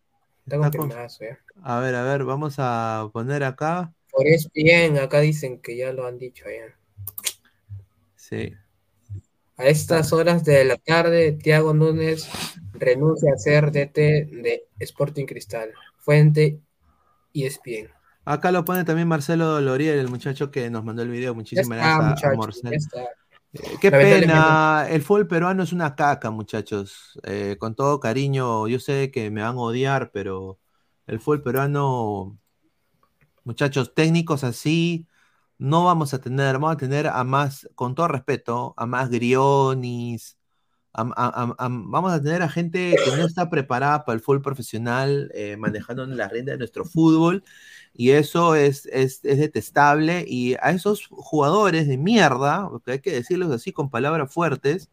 Está 0.55 1.05
eso 1.05 1.23
ya. 1.23 1.39
A 1.63 1.79
ver, 1.79 1.95
a 1.95 2.03
ver, 2.03 2.23
vamos 2.23 2.55
a 2.57 3.09
poner 3.13 3.43
acá. 3.43 3.93
Por 4.11 4.25
bien, 4.53 4.97
acá 4.97 5.19
dicen 5.19 5.61
que 5.61 5.77
ya 5.77 5.93
lo 5.93 6.05
han 6.05 6.17
dicho 6.17 6.45
ya. 6.45 6.75
Sí. 8.15 8.53
A 9.57 9.65
estas 9.65 10.13
horas 10.13 10.45
de 10.45 10.63
la 10.63 10.77
tarde, 10.77 11.33
Tiago 11.33 11.73
Núñez 11.73 12.29
renuncia 12.73 13.33
a 13.33 13.37
ser 13.37 13.71
DT 13.71 13.97
de 13.97 14.67
Sporting 14.79 15.25
Cristal. 15.25 15.71
Fuente 15.97 16.59
E 17.33 17.45
ESPN. 17.45 17.89
Acá 18.25 18.51
lo 18.51 18.63
pone 18.63 18.83
también 18.83 19.07
Marcelo 19.07 19.59
Loriel, 19.59 19.99
el 19.99 20.07
muchacho 20.07 20.51
que 20.51 20.69
nos 20.69 20.83
mandó 20.83 21.01
el 21.01 21.09
video. 21.09 21.35
Muchísimas 21.35 21.77
gracias 21.77 21.99
a 21.99 22.09
muchachos. 22.09 22.63
Marcelo. 22.63 23.09
Eh, 23.53 23.77
Qué 23.81 23.91
pena, 23.91 24.85
el 24.89 25.01
fútbol 25.01 25.27
peruano 25.27 25.63
es 25.63 25.73
una 25.73 25.95
caca, 25.95 26.29
muchachos. 26.31 27.19
Eh, 27.23 27.57
con 27.59 27.75
todo 27.75 27.99
cariño, 27.99 28.67
yo 28.67 28.79
sé 28.79 29.11
que 29.11 29.31
me 29.31 29.41
van 29.41 29.55
a 29.57 29.59
odiar, 29.61 30.11
pero 30.11 30.59
el 31.07 31.19
fútbol 31.19 31.41
peruano, 31.41 32.37
muchachos, 33.43 33.93
técnicos 33.93 34.43
así, 34.43 35.07
no 35.57 35.85
vamos 35.85 36.13
a 36.13 36.21
tener, 36.21 36.53
vamos 36.55 36.73
a 36.73 36.77
tener 36.77 37.07
a 37.07 37.23
más, 37.23 37.67
con 37.75 37.95
todo 37.95 38.07
respeto, 38.07 38.73
a 38.77 38.85
más 38.85 39.09
grionis, 39.09 40.37
a- 40.93 41.03
a- 41.03 41.43
a- 41.43 41.55
a- 41.65 41.69
vamos 41.71 42.13
a 42.13 42.21
tener 42.23 42.41
a 42.43 42.49
gente 42.49 43.01
que 43.03 43.11
no 43.13 43.25
está 43.25 43.49
preparada 43.49 44.05
para 44.05 44.15
el 44.17 44.21
fútbol 44.23 44.41
profesional, 44.41 45.31
eh, 45.35 45.57
manejando 45.57 46.05
la 46.07 46.27
rienda 46.29 46.53
de 46.53 46.59
nuestro 46.59 46.85
fútbol. 46.85 47.43
Y 47.99 48.11
eso 48.11 48.55
es, 48.55 48.85
es, 48.93 49.19
es 49.25 49.39
detestable. 49.39 50.23
Y 50.25 50.53
a 50.61 50.71
esos 50.71 51.07
jugadores 51.07 51.85
de 51.85 51.97
mierda, 51.97 52.69
porque 52.69 52.93
hay 52.93 52.99
que 52.99 53.11
decirlos 53.11 53.51
así 53.51 53.73
con 53.73 53.89
palabras 53.89 54.33
fuertes, 54.33 54.89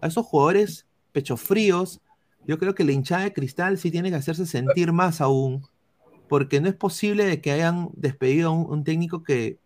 a 0.00 0.06
esos 0.06 0.24
jugadores 0.24 0.86
pechos 1.12 1.42
fríos, 1.42 2.00
yo 2.46 2.58
creo 2.58 2.74
que 2.74 2.84
la 2.84 2.92
hinchada 2.92 3.24
de 3.24 3.34
cristal 3.34 3.76
sí 3.76 3.90
tiene 3.90 4.08
que 4.08 4.16
hacerse 4.16 4.46
sentir 4.46 4.92
más 4.92 5.20
aún, 5.20 5.66
porque 6.26 6.62
no 6.62 6.70
es 6.70 6.74
posible 6.74 7.26
de 7.26 7.42
que 7.42 7.52
hayan 7.52 7.90
despedido 7.92 8.48
a 8.48 8.52
un, 8.52 8.72
un 8.72 8.82
técnico 8.82 9.22
que 9.22 9.58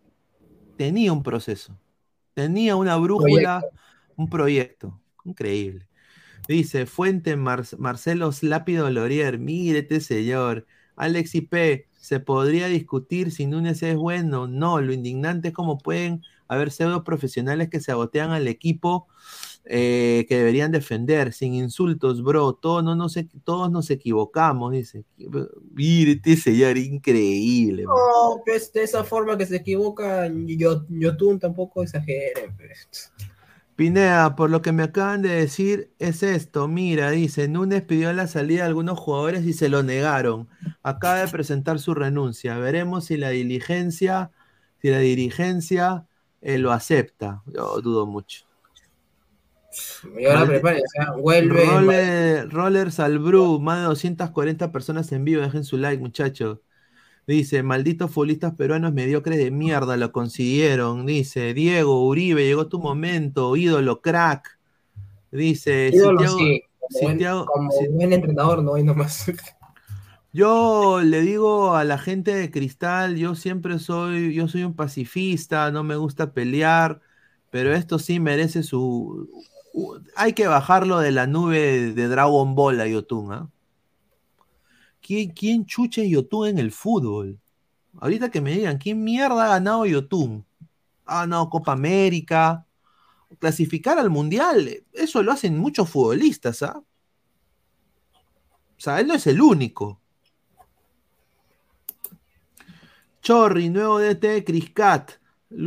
tenía 0.76 1.12
un 1.12 1.22
proceso, 1.22 1.78
tenía 2.34 2.74
una 2.74 2.96
brújula, 2.96 3.64
un 4.16 4.28
proyecto. 4.28 5.00
Increíble. 5.24 5.86
Dice 6.48 6.86
Fuente 6.86 7.36
Mar- 7.36 7.62
Marcelo 7.78 8.32
Lápido 8.40 8.90
Lorier, 8.90 9.38
mírete 9.38 10.00
señor. 10.00 10.66
Alex 10.97 11.35
IP, 11.35 11.86
¿se 11.98 12.20
podría 12.20 12.66
discutir 12.66 13.31
si 13.31 13.47
Núñez 13.47 13.82
es 13.82 13.97
bueno? 13.97 14.47
No, 14.47 14.81
lo 14.81 14.93
indignante 14.93 15.48
es 15.48 15.55
como 15.55 15.78
pueden 15.78 16.23
haber 16.48 16.70
pseudo 16.70 17.05
profesionales 17.05 17.70
que 17.70 17.81
se 17.81 17.93
agotean 17.93 18.31
al 18.31 18.47
equipo 18.48 19.06
eh, 19.64 20.27
que 20.28 20.39
deberían 20.39 20.73
defender, 20.73 21.32
sin 21.32 21.55
insultos, 21.55 22.23
bro. 22.23 22.52
Todos, 22.55 22.82
no, 22.82 22.97
nos, 22.97 23.16
todos 23.44 23.70
nos 23.70 23.90
equivocamos, 23.90 24.73
dice. 24.73 25.05
Mírete 25.73 26.36
señor, 26.36 26.77
increíble. 26.77 27.86
man. 27.86 27.94
No, 27.94 28.43
pues 28.44 28.73
de 28.73 28.82
esa 28.82 29.05
forma 29.05 29.39
que 29.39 29.47
se 29.47 29.56
equivoca, 29.56 30.28
yo, 30.28 30.85
Yotun 30.89 31.39
tampoco 31.39 31.85
exagere. 31.85 32.52
pues. 32.56 33.12
Pineda, 33.77 34.36
por 34.36 34.51
lo 34.51 34.61
que 34.61 34.73
me 34.73 34.82
acaban 34.82 35.23
de 35.23 35.31
decir, 35.31 35.90
es 35.99 36.23
esto. 36.23 36.69
Mira, 36.69 37.11
dice, 37.11 37.49
Núñez 37.49 37.82
pidió 37.82 38.12
la 38.12 38.27
salida 38.27 38.62
de 38.62 38.69
algunos 38.69 38.99
jugadores 38.99 39.44
y 39.44 39.55
se 39.55 39.69
lo 39.69 39.82
negaron. 39.82 40.49
Acaba 40.82 41.20
de 41.20 41.28
presentar 41.28 41.78
su 41.78 41.94
renuncia. 41.94 42.59
Veremos 42.59 43.07
si 43.07 43.16
la 43.16 43.31
diligencia, 43.31 44.31
si 44.81 44.90
la 44.90 44.99
dirigencia 44.99 46.07
eh, 46.43 46.59
lo 46.59 46.73
acepta. 46.73 47.43
Yo 47.47 47.81
dudo 47.81 48.07
mucho. 48.07 48.44
Y 50.19 50.27
ahora 50.27 50.47
prepárense, 50.47 50.99
¿ah? 51.01 51.15
vuelve. 51.19 51.65
Roller, 51.65 52.51
Roller 52.51 52.93
Salbru, 52.93 53.59
más 53.59 53.78
de 53.78 53.85
240 53.85 54.70
personas 54.70 55.11
en 55.12 55.24
vivo. 55.24 55.40
Dejen 55.40 55.65
su 55.65 55.78
like, 55.78 56.03
muchachos. 56.03 56.59
Dice, 57.27 57.62
malditos 57.62 58.11
futbolistas 58.11 58.55
peruanos 58.55 58.93
mediocres 58.93 59.39
de 59.39 59.51
mierda, 59.51 59.97
lo 59.97 60.11
consiguieron. 60.11 61.07
Dice, 61.07 61.55
Diego, 61.55 62.05
Uribe, 62.07 62.44
llegó 62.44 62.66
tu 62.66 62.81
momento, 62.81 63.57
ídolo, 63.57 64.01
crack. 64.01 64.59
Dice, 65.31 65.90
ídolo, 65.93 66.36
sí, 66.36 66.62
como, 67.47 67.70
buen, 67.70 67.97
buen 67.97 68.12
entrenador, 68.12 68.62
no 68.62 68.74
hay 68.74 68.82
nomás. 68.82 69.31
Yo 70.32 71.01
le 71.03 71.20
digo 71.20 71.77
a 71.77 71.85
la 71.85 71.99
gente 71.99 72.35
de 72.35 72.51
Cristal, 72.51 73.16
yo 73.16 73.35
siempre 73.35 73.78
soy, 73.78 74.32
yo 74.32 74.49
soy 74.49 74.65
un 74.65 74.74
pacifista, 74.74 75.70
no 75.70 75.85
me 75.85 75.97
gusta 75.97 76.32
pelear, 76.32 77.03
pero 77.51 77.74
esto 77.74 77.99
sí 77.99 78.19
merece 78.19 78.62
su... 78.62 79.28
Hay 80.16 80.32
que 80.32 80.47
bajarlo 80.47 81.01
de 81.01 81.12
la 81.12 81.27
nube 81.27 81.93
de 81.93 82.09
Dragon 82.09 82.55
Ball 82.55 82.81
a 82.81 82.86
Yotun, 82.86 83.32
¿ah? 83.32 83.49
¿Quién, 85.03 85.31
quién 85.31 85.66
chucha 85.66 86.03
es 86.03 86.09
Yotun 86.09 86.49
en 86.49 86.59
el 86.59 86.73
fútbol? 86.73 87.39
Ahorita 88.01 88.31
que 88.31 88.41
me 88.41 88.53
digan, 88.53 88.79
¿quién 88.79 89.03
mierda 89.03 89.45
ha 89.45 89.49
ganado 89.49 89.85
Yotun? 89.85 90.45
Ha 91.05 91.20
ganado 91.20 91.51
Copa 91.51 91.73
América, 91.73 92.65
clasificar 93.39 93.99
al 93.99 94.11
Mundial, 94.11 94.85
eso 94.93 95.23
lo 95.23 95.33
hacen 95.33 95.59
muchos 95.59 95.91
futbolistas, 95.91 96.62
¿ah? 96.62 96.83
O 98.77 98.81
sea, 98.85 99.01
él 99.01 99.07
no 99.07 99.15
es 99.15 99.27
el 99.27 99.41
único. 99.41 100.01
Chorri, 103.23 103.69
nuevo 103.69 104.01
DT 104.01 104.45
Criscat. 104.45 105.12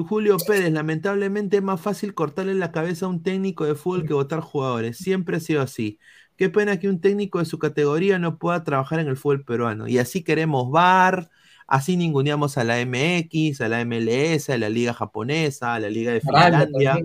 Julio 0.10 0.38
Pérez, 0.46 0.74
lamentablemente 0.74 1.58
es 1.58 1.64
más 1.64 1.80
fácil 1.80 2.14
cortarle 2.14 2.56
la 2.56 2.72
cabeza 2.72 3.06
a 3.06 3.10
un 3.10 3.24
técnico 3.24 3.66
de 3.66 3.76
fútbol 3.76 4.06
que 4.06 4.14
votar 4.14 4.42
jugadores. 4.42 4.98
Siempre 4.98 5.38
ha 5.38 5.40
sido 5.40 5.62
así. 5.62 6.00
Qué 6.38 6.50
pena 6.50 6.80
que 6.80 6.90
un 6.90 7.00
técnico 7.00 7.40
de 7.40 7.46
su 7.46 7.60
categoría 7.60 8.20
no 8.20 8.38
pueda 8.38 8.64
trabajar 8.64 9.00
en 9.00 9.08
el 9.08 9.18
fútbol 9.18 9.46
peruano. 9.46 9.88
Y 9.88 10.00
así 10.00 10.24
queremos 10.24 10.70
VAR, 10.70 11.30
así 11.68 11.96
ninguneamos 11.96 12.58
a 12.58 12.64
la 12.64 12.86
MX, 12.86 13.62
a 13.62 13.70
la 13.70 13.86
MLS, 13.86 14.50
a 14.50 14.58
la 14.58 14.70
Liga 14.70 14.94
Japonesa, 14.94 15.76
a 15.76 15.80
la 15.80 15.90
Liga 15.90 16.12
de 16.12 16.22
Finlandia. 16.22 17.00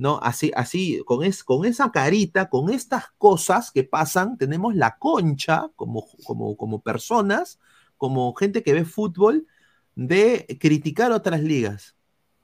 ¿no? 0.00 0.18
Así, 0.22 0.50
así, 0.56 1.02
con, 1.04 1.22
es, 1.22 1.44
con 1.44 1.66
esa 1.66 1.92
carita, 1.92 2.48
con 2.48 2.70
estas 2.70 3.10
cosas 3.18 3.70
que 3.70 3.84
pasan, 3.84 4.38
tenemos 4.38 4.74
la 4.74 4.96
concha 4.96 5.68
como, 5.76 6.06
como, 6.24 6.56
como 6.56 6.80
personas, 6.80 7.60
como 7.98 8.32
gente 8.34 8.62
que 8.62 8.72
ve 8.72 8.86
fútbol, 8.86 9.46
de 9.94 10.56
criticar 10.58 11.12
otras 11.12 11.42
ligas. 11.42 11.96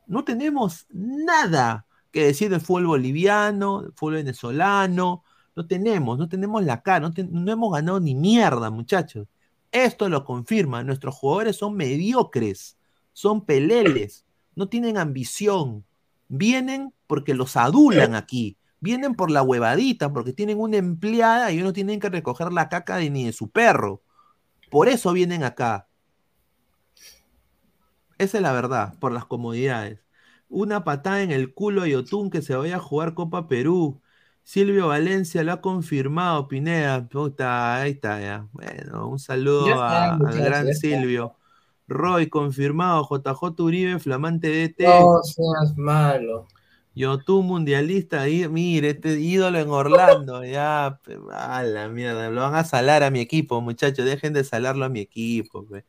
No 0.07 0.23
tenemos 0.23 0.87
nada 0.91 1.87
que 2.13 2.27
decir 2.27 2.51
del 2.51 2.61
fútbol 2.61 2.89
boliviano, 2.89 3.83
del 3.83 3.93
fútbol 3.95 4.17
venezolano, 4.17 5.25
no 5.57 5.67
tenemos, 5.67 6.19
no 6.19 6.29
tenemos 6.29 6.63
la 6.63 6.83
cara, 6.83 7.11
no, 7.31 7.51
hemos 7.53 7.73
ganado 7.73 7.99
ni 7.99 8.15
mierda, 8.15 8.71
muchachos. 8.71 9.27
Esto 9.73 10.09
lo 10.09 10.25
confirma, 10.25 10.85
nuestros 10.85 11.15
jugadores 11.15 11.57
son 11.57 11.75
mediocres, 11.75 12.77
son 13.13 13.45
peleles, 13.45 14.27
no 14.55 14.69
tienen 14.69 14.99
ambición, 14.99 15.85
vienen 16.29 16.93
porque 17.07 17.35
los 17.35 17.57
adulan 17.57 18.15
aquí, 18.15 18.57
Vienen 18.79 19.15
por 19.15 19.31
la 19.31 19.43
huevadita, 19.43 20.13
porque 20.13 20.33
tienen 20.33 20.61
una 20.61 20.77
empleada 20.77 21.51
y 21.51 21.59
no 21.59 21.73
tienen 21.73 21.99
que 21.99 22.11
recoger 22.11 22.53
la 22.53 22.69
caca 22.69 22.97
de, 22.99 23.11
ni 23.11 23.25
de 23.25 23.33
su 23.33 23.51
perro. 23.51 24.03
Por 24.71 24.89
eso 24.89 25.13
vienen 25.13 25.45
acá. 25.45 25.89
Esa 28.19 28.39
es 28.39 28.43
la 28.43 28.53
verdad, 28.53 28.99
por 28.99 29.13
las 29.13 29.25
comodidades. 29.25 30.01
Una 30.49 30.85
patada 30.85 31.23
en 31.23 31.31
el 31.33 31.55
culo 31.55 31.83
a 31.83 31.89
Yotun 31.89 32.31
que 32.31 32.43
se 32.43 32.55
vaya 32.55 32.77
a 32.77 32.81
jugar 32.81 33.15
Copa 33.15 33.49
Perú. 33.49 34.01
Silvio 34.51 34.87
Valencia 34.87 35.43
lo 35.43 35.51
ha 35.55 35.61
confirmado, 35.61 36.47
Pineda. 36.47 37.05
Puta, 37.09 37.81
ahí 37.81 37.91
está 37.91 38.21
ya. 38.21 38.47
Bueno, 38.53 39.09
un 39.09 39.19
saludo 39.19 39.67
Ya 39.67 39.73
está, 39.73 40.05
a- 40.05 40.15
al 40.15 40.41
gran 40.41 40.67
ya. 40.69 40.75
Silvio. 40.75 41.35
Roy, 41.89 42.29
confirmado. 42.29 43.03
JJ 43.11 43.61
Uribe, 43.61 43.99
flamante 43.99 44.49
DT. 44.49 44.85
No 45.01 45.21
seas 45.25 45.77
malo. 45.77 46.47
Yotun 46.95 47.45
mundialista, 47.45 48.23
ahí, 48.23 48.49
mire, 48.49 48.91
este 48.91 49.19
ídolo 49.19 49.59
en 49.59 49.69
Orlando, 49.69 50.45
ya, 50.45 51.01
pe- 51.05 51.19
a 51.33 51.65
la 51.65 51.89
mierda, 51.89 52.31
lo 52.31 52.41
van 52.43 52.55
a 52.55 52.63
salar 52.63 53.03
a 53.03 53.11
mi 53.11 53.19
equipo, 53.19 53.61
muchachos, 53.61 54.05
dejen 54.07 54.33
de 54.33 54.45
salarlo 54.45 54.85
a 54.85 54.89
mi 54.89 55.01
equipo. 55.01 55.67
pe. 55.67 55.85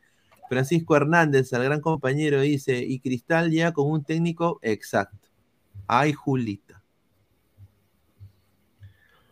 Francisco 0.48 0.96
Hernández, 0.96 1.52
al 1.52 1.62
gran 1.62 1.80
compañero, 1.80 2.40
dice, 2.40 2.78
y 2.84 2.98
Cristal 2.98 3.50
llega 3.52 3.72
con 3.72 3.88
un 3.88 4.02
técnico 4.02 4.58
exacto. 4.62 5.28
Ay, 5.86 6.12
Julita. 6.12 6.67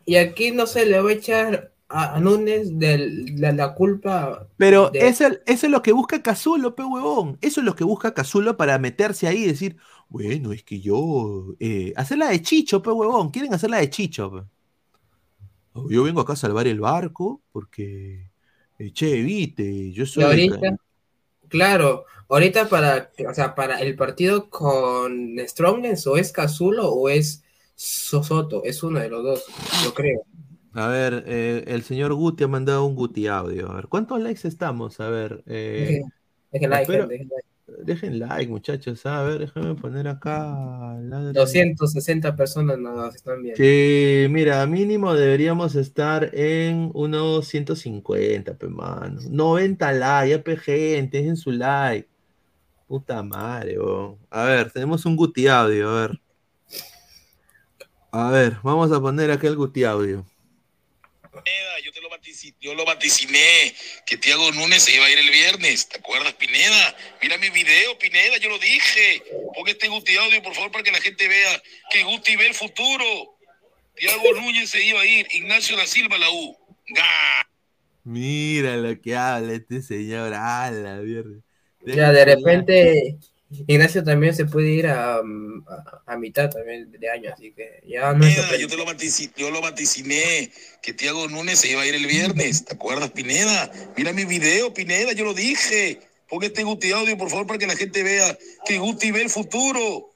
Y 0.06 0.16
aquí 0.16 0.52
no 0.52 0.66
se 0.66 0.86
le 0.86 1.00
va 1.00 1.10
a 1.10 1.12
echar 1.14 1.72
a, 1.88 2.18
Núñez 2.20 2.78
de 2.78 2.98
la, 3.38 3.52
la 3.52 3.74
culpa. 3.74 4.48
Pero 4.56 4.92
de- 4.92 4.98
eso, 4.98 5.26
eso 5.46 5.66
es 5.66 5.70
lo 5.72 5.82
que 5.82 5.92
busca 5.92 6.22
Cazulo, 6.22 6.74
pe 6.74 6.82
huevón. 6.84 7.38
Eso 7.42 7.60
es 7.60 7.66
lo 7.66 7.76
que 7.76 7.84
busca 7.84 8.14
Cazulo 8.14 8.56
para 8.56 8.78
meterse 8.78 9.26
ahí 9.28 9.44
y 9.44 9.46
decir, 9.48 9.76
bueno, 10.08 10.52
es 10.52 10.62
que 10.64 10.80
yo. 10.80 11.54
Eh, 11.60 11.92
hacerla 11.96 12.28
de 12.28 12.40
Chicho, 12.42 12.82
pe 12.82 12.90
huevón. 12.90 13.30
Quieren 13.30 13.52
hacerla 13.54 13.78
de 13.78 13.90
Chicho, 13.90 14.30
pe. 14.32 14.42
Oh, 15.74 15.88
Yo 15.90 16.02
vengo 16.04 16.20
acá 16.20 16.32
a 16.34 16.36
salvar 16.36 16.66
el 16.66 16.80
barco 16.80 17.42
porque. 17.52 18.30
eh, 18.78 18.92
che, 18.92 19.20
viste, 19.22 19.92
yo 19.92 20.06
Y 20.14 20.22
soy. 20.22 20.22
ahorita, 20.22 20.76
claro, 21.48 22.06
ahorita 22.30 22.68
para, 22.70 23.12
o 23.30 23.34
sea, 23.34 23.54
para 23.56 23.80
el 23.80 23.96
partido 23.96 24.50
con 24.50 25.38
Strongest 25.48 26.08
o 26.08 26.18
es 26.18 26.32
Cazulo 26.32 26.90
o 26.92 27.10
es 27.10 27.44
Sosoto, 27.76 28.64
es 28.64 28.82
uno 28.82 29.00
de 29.00 29.08
los 29.10 29.22
dos, 29.22 29.44
yo 29.84 29.92
creo. 29.94 30.22
A 30.72 30.88
ver, 30.88 31.24
eh, 31.26 31.64
el 31.68 31.82
señor 31.82 32.14
Guti 32.14 32.44
ha 32.44 32.48
mandado 32.48 32.84
un 32.86 32.94
Guti 32.94 33.26
audio. 33.26 33.70
A 33.70 33.76
ver, 33.76 33.86
¿cuántos 33.88 34.20
likes 34.20 34.48
estamos? 34.48 34.98
A 35.00 35.08
ver, 35.10 35.42
eh, 35.46 36.00
Dejen- 36.00 36.12
dejen 36.52 36.70
like, 36.70 36.82
espero- 36.82 37.06
dejen 37.08 37.28
like. 37.28 37.84
dejen 37.84 38.18
like, 38.18 38.48
muchachos. 38.50 39.04
A 39.06 39.22
ver, 39.22 39.38
déjame 39.40 39.74
poner 39.74 40.08
acá. 40.08 40.96
ladre. 41.02 41.32
260 41.34 42.34
personas 42.34 42.78
nos 42.78 43.14
están 43.14 43.42
viendo. 43.42 43.56
Sí, 43.62 44.26
mira, 44.30 44.64
mínimo 44.66 45.12
deberíamos 45.14 45.74
estar 45.76 46.30
en 46.34 46.90
unos 46.94 47.46
150, 47.46 48.54
pe 48.54 48.68
mano. 48.68 49.20
90 49.30 49.92
likes, 49.92 50.30
ya 50.30 50.42
pe 50.42 50.56
gente, 50.56 51.18
dejen 51.18 51.36
su 51.36 51.52
like. 51.52 52.08
Puta 52.88 53.22
madre, 53.22 53.78
weón. 53.78 54.16
A 54.30 54.44
ver, 54.44 54.70
tenemos 54.70 55.04
un 55.06 55.16
Guti 55.16 55.46
audio, 55.48 55.90
a 55.90 56.00
ver. 56.08 56.20
A 58.10 58.30
ver, 58.30 58.56
vamos 58.62 58.90
a 58.92 59.00
poner 59.00 59.30
acá 59.30 59.46
el 59.46 59.56
Guti 59.56 59.84
audio. 59.84 60.26
Pineda, 61.30 61.80
yo 61.84 61.92
te 61.92 62.00
lo 62.00 62.08
vaticiné, 62.08 62.56
yo 62.60 62.74
lo 62.74 62.84
vaticiné 62.84 63.74
que 64.06 64.16
Tiago 64.16 64.50
Núñez 64.52 64.82
se 64.84 64.94
iba 64.94 65.04
a 65.04 65.10
ir 65.10 65.18
el 65.18 65.30
viernes. 65.30 65.88
¿Te 65.88 65.98
acuerdas, 65.98 66.32
Pineda? 66.34 66.96
Mira 67.20 67.36
mi 67.36 67.50
video, 67.50 67.98
Pineda, 67.98 68.38
yo 68.38 68.48
lo 68.48 68.58
dije. 68.58 69.22
Pon 69.54 69.68
este 69.68 69.88
Guti 69.88 70.16
audio, 70.16 70.42
por 70.42 70.54
favor, 70.54 70.70
para 70.72 70.84
que 70.84 70.92
la 70.92 71.00
gente 71.00 71.28
vea 71.28 71.62
que 71.90 72.04
Guti 72.04 72.36
ve 72.36 72.46
el 72.46 72.54
futuro. 72.54 73.36
Tiago 73.96 74.34
Núñez 74.34 74.70
se 74.70 74.84
iba 74.84 75.00
a 75.00 75.06
ir, 75.06 75.26
Ignacio 75.30 75.76
da 75.76 75.86
Silva 75.86 76.18
la 76.18 76.30
U. 76.30 76.56
Mira 78.04 78.76
lo 78.76 79.00
que 79.00 79.16
habla 79.16 79.54
este 79.54 79.82
señor, 79.82 80.32
a 80.32 80.70
la 80.70 80.96
mierda. 80.96 81.40
Ya, 81.84 82.12
de 82.12 82.24
repente, 82.24 83.16
Ignacio 83.66 84.02
también 84.04 84.34
se 84.34 84.44
puede 84.44 84.70
ir 84.70 84.86
a, 84.86 85.20
um, 85.20 85.64
a, 85.68 86.02
a 86.12 86.16
mitad 86.16 86.50
también 86.50 86.90
de 86.90 87.10
año, 87.10 87.30
así 87.32 87.52
que 87.52 87.82
ya 87.86 88.12
no 88.12 88.26
es 88.26 88.34
Pineda, 88.34 88.56
yo 88.56 88.68
te 88.68 88.76
lo 88.76 88.84
vaticiné, 88.84 89.32
yo 89.36 89.50
lo 89.50 89.60
vaticiné 89.60 90.50
que 90.82 90.92
Tiago 90.92 91.28
Núñez 91.28 91.60
se 91.60 91.70
iba 91.70 91.82
a 91.82 91.86
ir 91.86 91.94
el 91.94 92.06
viernes. 92.06 92.64
¿Te 92.64 92.74
acuerdas, 92.74 93.10
Pineda? 93.10 93.70
Mira 93.96 94.12
mi 94.12 94.24
video, 94.24 94.72
Pineda, 94.74 95.12
yo 95.12 95.24
lo 95.24 95.34
dije. 95.34 96.00
Pon 96.28 96.42
este 96.42 96.64
Guti 96.64 96.90
audio, 96.90 97.16
por 97.16 97.30
favor, 97.30 97.46
para 97.46 97.58
que 97.58 97.66
la 97.66 97.76
gente 97.76 98.02
vea 98.02 98.36
que 98.66 98.78
Guti 98.78 99.12
ve 99.12 99.22
el 99.22 99.30
futuro. 99.30 100.10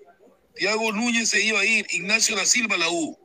Tiago 0.54 0.92
Núñez 0.92 1.28
se 1.28 1.42
iba 1.42 1.60
a 1.60 1.64
ir, 1.64 1.86
Ignacio 1.90 2.34
da 2.36 2.44
Silva 2.44 2.76
la 2.76 2.90
U. 2.90 3.16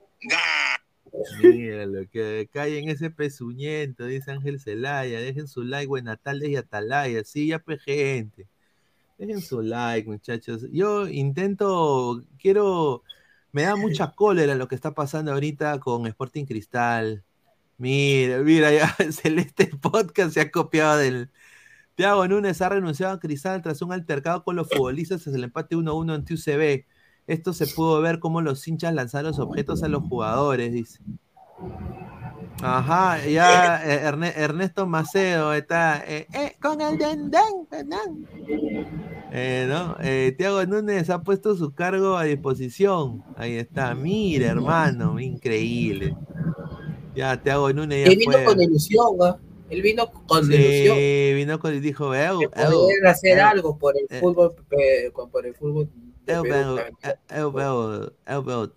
Mira 1.42 1.86
lo 1.86 2.08
que 2.10 2.48
callen 2.52 2.90
ese 2.90 3.10
pezuñento, 3.10 4.06
dice 4.06 4.32
Ángel 4.32 4.60
Celaya. 4.60 5.20
Dejen 5.20 5.48
su 5.48 5.64
like, 5.64 5.88
Buenatales 5.88 6.50
y 6.50 6.56
Atalaya. 6.58 7.24
Sí, 7.24 7.48
ya 7.48 7.60
pe 7.60 7.78
gente. 7.80 8.48
Dejen 9.18 9.42
su 9.42 9.62
like, 9.62 10.10
muchachos. 10.10 10.66
Yo 10.72 11.08
intento, 11.08 12.22
quiero, 12.38 13.04
me 13.52 13.64
da 13.64 13.76
mucha 13.76 14.12
cólera 14.16 14.56
lo 14.56 14.68
que 14.68 14.76
está 14.76 14.94
pasando 14.94 15.32
ahorita 15.32 15.80
con 15.80 16.06
Sporting 16.08 16.46
Cristal. 16.46 17.24
Mira, 17.78 18.40
mira, 18.40 18.72
ya 18.72 18.96
Celeste 19.12 19.68
Podcast 19.82 20.34
se 20.34 20.42
ha 20.42 20.52
copiado 20.52 20.98
del. 20.98 21.32
Thiago 21.96 22.28
Núñez 22.28 22.62
ha 22.62 22.70
renunciado 22.70 23.14
a 23.14 23.20
Cristal 23.20 23.62
tras 23.62 23.82
un 23.82 23.94
altercado 23.94 24.44
con 24.44 24.58
los 24.58 24.68
futbolistas 24.70 25.24
tras 25.24 25.34
el 25.36 25.46
empate 25.46 25.78
1-1 25.78 26.14
ante 26.14 26.34
UCB. 26.34 26.86
Esto 27.28 27.54
se 27.54 27.68
pudo 27.68 28.02
ver 28.02 28.20
cómo 28.20 28.42
los 28.42 28.68
hinchas 28.68 28.94
lanzaron 28.94 29.32
los 29.32 29.40
objetos 29.40 29.82
a 29.82 29.88
los 29.88 30.04
jugadores, 30.04 30.74
dice. 30.74 31.00
Ajá, 32.62 33.26
ya 33.26 33.82
eh, 33.86 34.02
Erne- 34.06 34.34
Ernesto 34.36 34.88
Macedo 34.88 35.54
está 35.54 36.04
eh, 36.08 36.28
eh, 36.34 36.56
con 36.62 36.80
el 36.82 36.98
dendén, 36.98 37.68
dendén. 37.70 38.28
Eh, 39.32 39.66
¿no? 39.68 39.98
Eh, 40.02 40.34
Tiago 40.38 40.66
Núñez 40.66 41.10
ha 41.10 41.22
puesto 41.22 41.56
su 41.56 41.74
cargo 41.74 42.16
a 42.18 42.24
disposición. 42.24 43.24
Ahí 43.36 43.56
está, 43.58 43.94
mira, 43.94 44.48
hermano, 44.48 45.20
increíble. 45.20 46.16
Ya, 47.14 47.42
Tiago 47.42 47.72
Núñez 47.74 48.06
ya 48.06 48.12
Él 48.12 48.18
vino 48.18 48.32
fue. 48.32 48.46
con 48.46 48.62
ilusión, 48.62 49.18
¿ah? 49.22 49.38
Él 49.70 49.82
vino 49.82 50.12
con 50.12 50.52
ilusión. 50.52 50.96
Sí, 50.98 51.32
vino 51.34 51.60
con 51.60 51.74
y 51.74 51.80
dijo, 51.80 52.16
"Eu, 52.16 52.40
que 52.40 52.46
eu, 52.46 52.52
poder 52.72 53.08
hacer 53.08 53.38
eu, 53.40 53.46
algo 53.48 53.78
por 53.78 53.96
el 53.98 54.06
eh, 54.10 54.20
fútbol, 54.20 54.56
eh, 54.72 55.12
por 55.32 55.46
el 55.46 55.54
fútbol 55.56 55.90
eu 56.28 56.44
veo, 56.44 56.78
eu 57.30 57.52
veo, 57.52 58.14
eu 58.28 58.44
veo, 58.44 58.72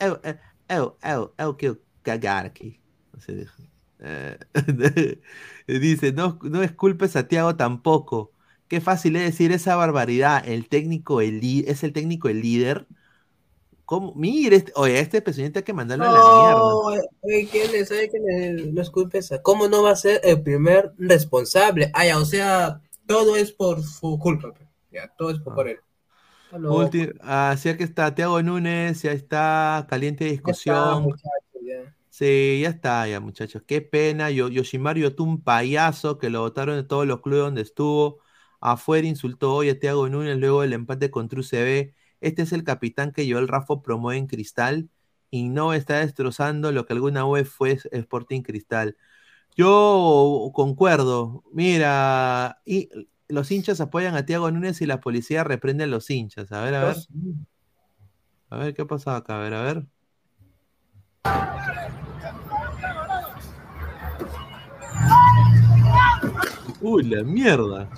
eu, 0.00 0.20
eu, 0.68 0.96
eu, 1.38 1.44
eu. 1.58 2.81
Así 3.16 3.34
dijo. 3.34 3.62
Eh, 4.00 4.38
dice, 5.66 6.12
no, 6.12 6.38
no 6.42 6.62
esculpes 6.62 7.16
a 7.16 7.28
Tiago 7.28 7.56
tampoco. 7.56 8.32
Qué 8.68 8.80
fácil 8.80 9.16
es 9.16 9.22
decir 9.22 9.52
esa 9.52 9.76
barbaridad. 9.76 10.42
El 10.48 10.68
técnico 10.68 11.20
el 11.20 11.40
es 11.68 11.84
el 11.84 11.92
técnico 11.92 12.28
el 12.28 12.40
líder. 12.40 12.86
¿Cómo? 13.84 14.14
Mire, 14.14 14.56
este- 14.56 14.72
oye, 14.76 14.98
este 14.98 15.20
presidente 15.20 15.58
hay 15.58 15.64
que 15.64 15.72
mandarlo 15.74 16.04
a 16.06 16.12
la 16.12 16.12
mierda. 16.14 16.60
No, 16.60 16.94
eh, 16.94 17.48
¿quién 17.50 17.74
es? 17.74 17.88
¿Sabe 17.88 18.08
quién 18.08 18.22
es? 18.30 18.72
No 18.72 18.80
esa. 19.18 19.42
¿Cómo 19.42 19.68
no 19.68 19.82
va 19.82 19.90
a 19.90 19.96
ser 19.96 20.20
el 20.24 20.42
primer 20.42 20.92
responsable? 20.96 21.90
Ah, 21.92 22.06
ya, 22.06 22.18
o 22.18 22.24
sea, 22.24 22.80
todo 23.06 23.36
es 23.36 23.52
por 23.52 23.82
su 23.82 24.18
culpa. 24.18 24.52
pe. 24.54 24.66
Ya, 24.90 25.12
todo 25.18 25.30
es 25.30 25.38
por, 25.40 25.52
Ah. 25.52 25.56
por 25.56 25.68
él. 25.68 25.78
Ah, 26.52 26.58
pues, 26.90 27.12
así 27.20 27.76
que 27.76 27.84
está 27.84 28.14
Tiago 28.14 28.42
Núñez, 28.42 29.02
ya 29.02 29.12
está 29.12 29.86
caliente 29.88 30.24
está, 30.24 30.32
discusión. 30.32 31.08
Sí, 32.12 32.60
ya 32.62 32.68
está, 32.68 33.08
ya 33.08 33.20
muchachos. 33.20 33.62
Qué 33.66 33.80
pena. 33.80 34.30
Yo, 34.30 34.48
Yoshimaru 34.50 35.00
Yotun, 35.00 35.28
un 35.30 35.42
payaso 35.42 36.18
que 36.18 36.28
lo 36.28 36.40
votaron 36.40 36.76
de 36.76 36.84
todos 36.84 37.06
los 37.06 37.22
clubes 37.22 37.40
donde 37.44 37.62
estuvo. 37.62 38.18
Afuera 38.60 39.08
insultó 39.08 39.54
hoy 39.54 39.70
a 39.70 39.78
Thiago 39.80 40.06
Núñez 40.10 40.36
luego 40.36 40.60
del 40.60 40.74
empate 40.74 41.10
contra 41.10 41.40
UCB. 41.40 41.94
Este 42.20 42.42
es 42.42 42.52
el 42.52 42.64
capitán 42.64 43.12
que 43.12 43.30
Joel 43.32 43.48
Raffo 43.48 43.82
promueve 43.82 44.18
en 44.18 44.26
Cristal 44.26 44.90
y 45.30 45.48
no 45.48 45.72
está 45.72 46.00
destrozando 46.00 46.70
lo 46.70 46.84
que 46.84 46.92
alguna 46.92 47.26
vez 47.26 47.48
fue 47.48 47.78
Sporting 47.90 48.42
Cristal. 48.42 48.98
Yo 49.56 50.50
concuerdo. 50.54 51.42
Mira, 51.50 52.60
y 52.66 52.90
los 53.26 53.50
hinchas 53.50 53.80
apoyan 53.80 54.16
a 54.16 54.26
Thiago 54.26 54.50
Núñez 54.50 54.82
y 54.82 54.86
la 54.86 55.00
policía 55.00 55.44
reprende 55.44 55.84
a 55.84 55.86
los 55.86 56.10
hinchas. 56.10 56.52
A 56.52 56.62
ver, 56.62 56.74
a 56.74 56.84
ver. 56.84 56.96
A 58.50 58.58
ver 58.58 58.74
qué 58.74 58.84
pasa 58.84 59.16
acá. 59.16 59.38
A 59.38 59.42
ver, 59.42 59.54
a 59.54 59.62
ver. 59.62 59.86
Uy, 66.80 67.04
la 67.04 67.22
mierda. 67.22 67.88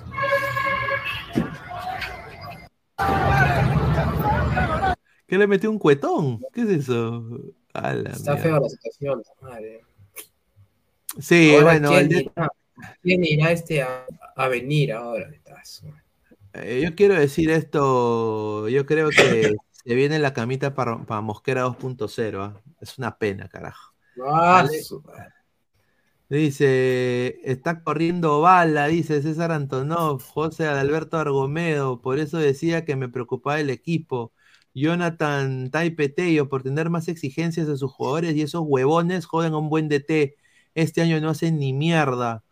¿Qué 5.27 5.37
le 5.37 5.47
metió 5.47 5.71
un 5.71 5.79
cuetón? 5.79 6.39
¿Qué 6.53 6.61
es 6.61 6.69
eso? 6.69 7.25
A 7.73 7.93
la 7.93 8.11
Está 8.11 8.37
feo 8.37 8.59
la 8.59 8.69
situación. 8.69 9.23
madre. 9.41 9.81
Sí, 11.19 11.53
Ahora, 11.55 11.63
bueno, 11.65 11.89
¿quién, 11.89 12.05
el 12.11 12.21
irá, 12.21 12.49
quién 13.01 13.23
irá 13.23 13.51
este 13.51 13.81
a, 13.81 14.05
a 14.35 14.47
venir 14.47 14.93
ahora? 14.93 15.29
Eh, 16.53 16.81
yo 16.83 16.95
quiero 16.95 17.15
decir 17.15 17.49
esto, 17.49 18.69
yo 18.69 18.85
creo 18.85 19.09
que 19.09 19.55
Se 19.85 19.93
viene 19.93 20.19
la 20.19 20.33
camita 20.33 20.73
para, 20.73 21.05
para 21.05 21.21
Mosquera 21.21 21.65
2.0. 21.65 22.41
¿ah? 22.41 22.61
Es 22.81 22.97
una 22.97 23.17
pena, 23.17 23.47
carajo. 23.47 23.93
Ah, 24.25 24.63
Vale. 24.63 24.81
Dice, 26.27 27.39
está 27.43 27.83
corriendo 27.83 28.41
bala, 28.41 28.87
dice 28.87 29.21
César 29.21 29.51
Antonov, 29.51 30.23
José 30.23 30.65
Adalberto 30.65 31.17
Argomedo, 31.17 32.01
por 32.01 32.17
eso 32.17 32.39
decía 32.39 32.83
que 32.83 32.95
me 32.95 33.09
preocupaba 33.09 33.59
el 33.59 33.69
equipo. 33.69 34.33
Jonathan 34.73 35.69
Taipeteyo, 35.71 36.49
por 36.49 36.63
tener 36.63 36.89
más 36.89 37.07
exigencias 37.07 37.69
a 37.69 37.77
sus 37.77 37.91
jugadores 37.91 38.35
y 38.35 38.41
esos 38.41 38.63
huevones 38.65 39.25
joden 39.25 39.53
a 39.53 39.57
un 39.59 39.69
buen 39.69 39.87
DT. 39.87 40.35
Este 40.73 41.01
año 41.01 41.21
no 41.21 41.29
hacen 41.29 41.59
ni 41.59 41.73
mierda. 41.73 42.43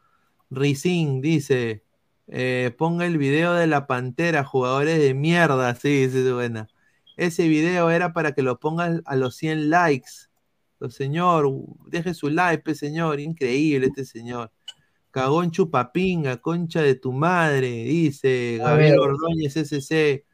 Rizin 0.52 1.22
dice, 1.22 1.84
eh, 2.28 2.74
ponga 2.78 3.06
el 3.06 3.18
video 3.18 3.54
de 3.54 3.68
la 3.68 3.88
Pantera, 3.88 4.44
jugadores 4.46 5.00
de 5.00 5.14
mierda, 5.16 5.76
sí, 5.76 6.10
sí, 6.12 6.32
buena. 6.32 6.70
Ese 7.18 7.48
video 7.48 7.90
era 7.90 8.14
para 8.14 8.34
que 8.34 8.42
lo 8.42 8.60
pongan 8.60 9.02
a 9.06 9.16
los 9.16 9.36
100 9.36 9.70
likes. 9.70 10.12
Pero, 10.80 10.92
señor, 10.92 11.50
deje 11.88 12.14
su 12.14 12.30
like, 12.30 12.74
señor. 12.76 13.20
Increíble 13.20 13.88
este 13.88 14.06
señor. 14.06 14.52
Cagón 15.12 15.52
chupapinga, 15.52 16.38
concha 16.38 16.82
de 16.82 16.96
tu 16.96 17.14
madre, 17.14 17.70
dice 17.70 18.58
Gabriel. 18.60 19.00
Ordóñez 19.00 19.56
SC. 19.56 20.26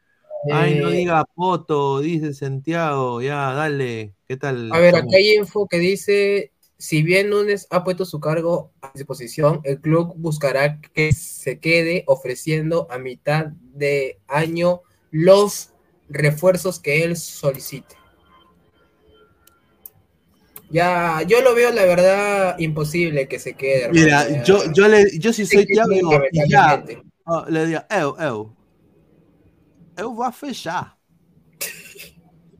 Ay, 0.52 0.80
no 0.80 0.90
Eh, 0.90 0.94
diga 0.94 1.26
poto, 1.36 2.00
dice 2.00 2.34
Santiago. 2.34 3.22
Ya, 3.22 3.52
dale. 3.54 4.16
¿Qué 4.26 4.38
tal? 4.38 4.72
A 4.72 4.80
ver, 4.80 4.96
acá 4.96 5.18
hay 5.18 5.36
info 5.36 5.68
que 5.68 5.80
dice, 5.80 6.54
si 6.78 7.04
bien 7.04 7.30
Núñez 7.30 7.68
ha 7.72 7.84
puesto 7.84 8.06
su 8.06 8.22
cargo 8.22 8.72
a 8.82 8.92
disposición, 8.96 9.60
el 9.66 9.82
club 9.82 10.14
buscará 10.16 10.80
que 10.80 11.12
se 11.12 11.60
quede 11.60 12.06
ofreciendo 12.08 12.88
a 12.90 12.98
mitad 13.00 13.48
de 13.74 14.22
año 14.30 14.82
los 15.12 15.74
refuerzos 16.10 16.80
que 16.80 17.04
él 17.04 17.16
solicite. 17.16 17.96
Ya, 20.72 21.24
yo 21.24 21.42
lo 21.42 21.56
veo 21.56 21.72
la 21.72 21.84
verdad 21.86 22.60
imposible 22.60 23.28
que 23.28 23.40
se 23.40 23.56
quede. 23.56 23.86
hermano, 23.86 24.06
Mira, 24.06 24.44
yo, 24.44 24.72
yo, 24.72 24.88
le, 24.88 25.18
yo 25.18 25.34
si 25.34 25.46
soy 25.46 25.66
Thiago, 25.66 25.90
digo, 25.90 26.12
y 26.32 26.48
ya, 26.48 26.84
ó, 27.26 27.46
le 27.50 27.66
digo, 27.66 27.82
eu, 27.90 28.16
eu, 28.20 28.56
eu 29.98 30.14
vou 30.14 30.32
fechar. 30.32 30.98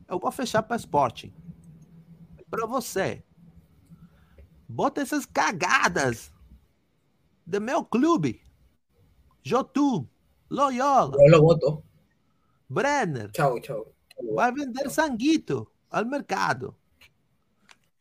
Eu 0.08 0.18
vou 0.18 0.32
fechar 0.32 0.62
para 0.62 0.76
Sporting. 0.76 1.32
Para 2.50 2.66
você. 2.66 3.22
Bota 4.68 5.00
essas 5.00 5.24
cagadas 5.24 6.32
do 7.46 7.60
meu 7.60 7.84
clube. 7.84 8.40
Jotun, 9.44 10.06
Loyola, 10.50 11.16
Yo 11.16 11.28
lo 11.30 11.42
voto. 11.42 11.84
Brenner. 12.70 13.30
Chao, 13.32 13.58
chao. 13.60 13.92
Vai 14.34 14.52
vender 14.52 14.90
sanguito 14.90 15.72
al 15.90 16.06
mercado. 16.06 16.76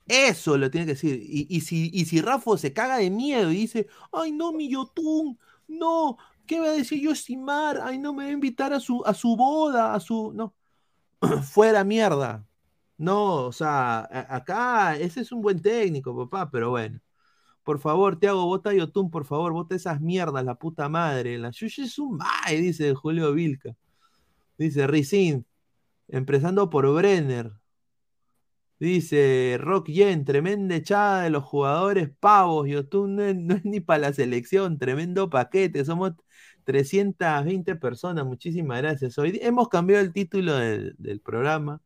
Eso 0.08 0.58
lo 0.58 0.70
tiene 0.70 0.86
que 0.86 0.94
decir. 0.94 1.20
Y, 1.22 1.48
y 1.50 1.62
si, 1.62 1.90
y 1.94 2.06
si 2.06 2.22
Rafa 2.22 2.58
se 2.58 2.72
caga 2.72 2.98
de 2.98 3.10
miedo 3.10 3.52
y 3.52 3.56
dice, 3.58 3.88
ay 4.12 4.32
no, 4.32 4.52
mi 4.52 4.70
Yotun, 4.70 5.38
no, 5.68 6.18
¿qué 6.46 6.60
va 6.60 6.68
a 6.68 6.72
decir 6.72 7.02
Yosimar? 7.02 7.80
Ay, 7.84 7.98
no 7.98 8.14
me 8.14 8.24
va 8.24 8.30
a 8.30 8.34
invitar 8.34 8.74
a 8.74 8.80
su, 8.80 9.04
a 9.06 9.14
su 9.14 9.36
boda, 9.36 9.94
a 9.94 10.00
su. 10.00 10.32
No. 10.34 10.54
Fuera 11.44 11.84
mierda. 11.84 12.46
No, 12.98 13.46
o 13.46 13.52
sea, 13.52 14.00
a- 14.00 14.36
acá 14.36 14.98
ese 14.98 15.22
es 15.22 15.32
un 15.32 15.42
buen 15.42 15.62
técnico, 15.62 16.16
papá, 16.16 16.50
pero 16.52 16.72
bueno. 16.72 17.00
Por 17.64 17.80
favor, 17.80 18.20
Tiago, 18.20 18.46
vota 18.46 18.72
a 18.72 18.74
Yotun, 18.74 19.12
por 19.12 19.26
favor, 19.26 19.54
vota 19.54 19.76
esas 19.76 20.02
mierdas, 20.02 20.44
la 20.44 20.56
puta 20.56 20.90
madre. 20.90 21.38
La 21.38 21.50
es 21.50 22.00
un 22.00 22.18
mae, 22.18 22.60
dice 22.62 22.96
Julio 22.96 23.32
Vilca. 23.34 23.76
Dice 24.60 24.88
Rizin, 24.88 25.46
empezando 26.10 26.70
por 26.70 26.94
Brenner. 26.94 27.54
Dice 28.78 29.58
Rock 29.58 29.88
Yen, 29.88 30.26
tremenda 30.26 30.76
echada 30.76 31.24
de 31.24 31.30
los 31.30 31.46
jugadores 31.46 32.10
pavos. 32.20 32.68
Yotun 32.68 33.16
no 33.16 33.24
es, 33.24 33.38
no 33.38 33.56
es 33.56 33.64
ni 33.64 33.80
para 33.80 34.00
la 34.00 34.14
selección, 34.14 34.78
tremendo 34.78 35.30
paquete. 35.30 35.86
Somos 35.86 36.14
320 36.66 37.76
personas, 37.78 38.26
muchísimas 38.26 38.80
gracias. 38.80 39.18
Hoy 39.18 39.40
hemos 39.42 39.70
cambiado 39.70 40.04
el 40.04 40.12
título 40.12 40.56
del, 40.56 40.94
del 40.98 41.22
programa. 41.22 41.82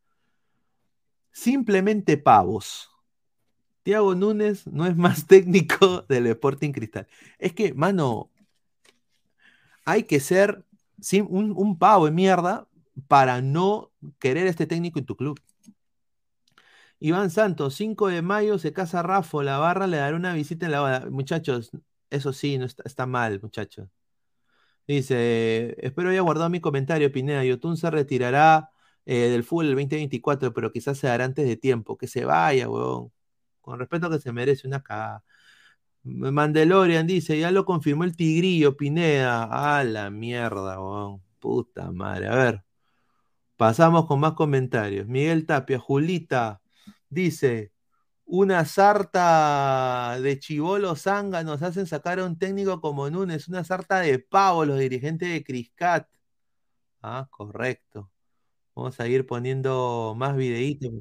Simplemente 1.31 2.17
pavos. 2.17 2.89
Tiago 3.83 4.15
Núñez 4.15 4.65
no 4.65 4.87
es 4.87 4.95
más 4.95 5.27
técnico 5.27 6.01
del 6.09 6.25
Sporting 6.25 6.71
Cristal. 6.71 7.07
Es 7.37 7.53
que, 7.53 7.73
mano, 7.75 8.31
hay 9.85 10.03
que 10.03 10.19
ser 10.19 10.65
un, 11.29 11.77
pavo 11.77 12.05
de 12.05 12.11
mierda 12.11 12.67
para 13.07 13.41
no 13.41 13.91
querer 14.19 14.47
este 14.47 14.67
técnico 14.67 14.99
en 14.99 15.05
tu 15.05 15.15
club. 15.15 15.39
Iván 16.99 17.29
Santos, 17.29 17.75
5 17.75 18.07
de 18.07 18.21
mayo 18.21 18.57
se 18.57 18.73
casa 18.73 19.01
Rafa, 19.03 19.43
la 19.43 19.57
barra 19.57 19.87
le 19.87 19.97
dará 19.97 20.15
una 20.15 20.33
visita 20.33 20.65
en 20.65 20.71
la 20.71 20.79
boda. 20.81 21.07
Muchachos, 21.09 21.71
eso 22.09 22.33
sí, 22.33 22.57
no 22.57 22.65
está, 22.65 23.05
mal, 23.05 23.41
muchachos. 23.41 23.89
Dice, 24.87 25.75
espero 25.85 26.09
haya 26.09 26.21
guardado 26.21 26.49
mi 26.49 26.59
comentario, 26.59 27.11
Pineda. 27.11 27.43
Yotun 27.45 27.77
se 27.77 27.89
retirará 27.89 28.69
eh, 29.05 29.29
del 29.29 29.43
fútbol 29.43 29.67
el 29.67 29.71
2024, 29.75 30.53
pero 30.53 30.71
quizás 30.71 30.97
se 30.97 31.07
dará 31.07 31.25
antes 31.25 31.47
de 31.47 31.55
tiempo. 31.57 31.97
Que 31.97 32.07
se 32.07 32.25
vaya, 32.25 32.69
weón. 32.69 33.11
Con 33.61 33.79
respeto 33.79 34.09
que 34.09 34.19
se 34.19 34.31
merece 34.33 34.67
una 34.67 34.83
cagada. 34.83 35.23
Mandalorian 36.03 37.07
dice, 37.07 37.39
ya 37.39 37.51
lo 37.51 37.65
confirmó 37.65 38.03
el 38.03 38.15
tigrillo, 38.15 38.75
Pineda. 38.77 39.77
A 39.77 39.83
la 39.83 40.09
mierda, 40.09 40.79
weón. 40.81 41.21
Puta 41.39 41.91
madre. 41.91 42.27
A 42.27 42.35
ver. 42.35 42.63
Pasamos 43.57 44.05
con 44.07 44.19
más 44.19 44.33
comentarios. 44.33 45.07
Miguel 45.07 45.45
Tapia, 45.45 45.79
Julita, 45.79 46.61
dice, 47.09 47.71
una 48.25 48.65
sarta 48.65 50.19
de 50.21 50.39
chivolos 50.39 51.03
zánganos 51.03 51.61
hacen 51.63 51.87
sacar 51.87 52.19
a 52.19 52.25
un 52.25 52.37
técnico 52.39 52.81
como 52.81 53.09
Núñez, 53.09 53.47
una 53.47 53.63
sarta 53.63 53.99
de 54.01 54.19
pavo 54.19 54.65
los 54.65 54.79
dirigentes 54.79 55.29
de 55.31 55.43
Criscat. 55.43 56.07
Ah, 57.01 57.27
correcto. 57.29 58.09
Vamos 58.75 58.99
a 58.99 59.07
ir 59.07 59.25
poniendo 59.27 60.15
más 60.17 60.35
videitos. 60.35 60.91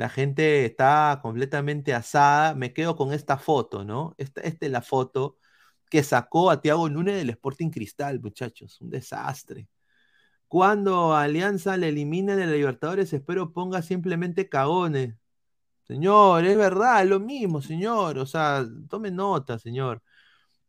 La 0.00 0.08
gente 0.08 0.64
está 0.64 1.20
completamente 1.22 1.92
asada. 1.94 2.54
Me 2.54 2.72
quedo 2.72 2.96
con 2.96 3.12
esta 3.12 3.36
foto, 3.38 3.84
¿no? 3.84 4.14
Esta, 4.18 4.40
es 4.42 4.56
la 4.70 4.82
foto 4.82 5.36
que 5.90 6.02
sacó 6.02 6.50
a 6.50 6.60
Thiago 6.62 6.88
Núñez 6.88 7.16
del 7.16 7.30
Sporting 7.30 7.70
Cristal, 7.70 8.20
muchachos. 8.20 8.80
Un 8.80 8.90
desastre. 8.90 9.68
Cuando 10.48 11.14
Alianza 11.16 11.76
le 11.76 11.88
eliminen 11.90 12.38
de 12.38 12.46
la 12.46 12.52
Libertadores, 12.52 13.12
espero 13.12 13.52
ponga 13.52 13.82
simplemente 13.82 14.48
cagones. 14.48 15.16
Señor, 15.84 16.46
es 16.46 16.56
verdad, 16.56 17.02
es 17.02 17.08
lo 17.10 17.20
mismo, 17.20 17.62
señor. 17.62 18.18
O 18.18 18.26
sea, 18.26 18.66
tome 18.88 19.10
nota, 19.10 19.58
señor. 19.58 20.02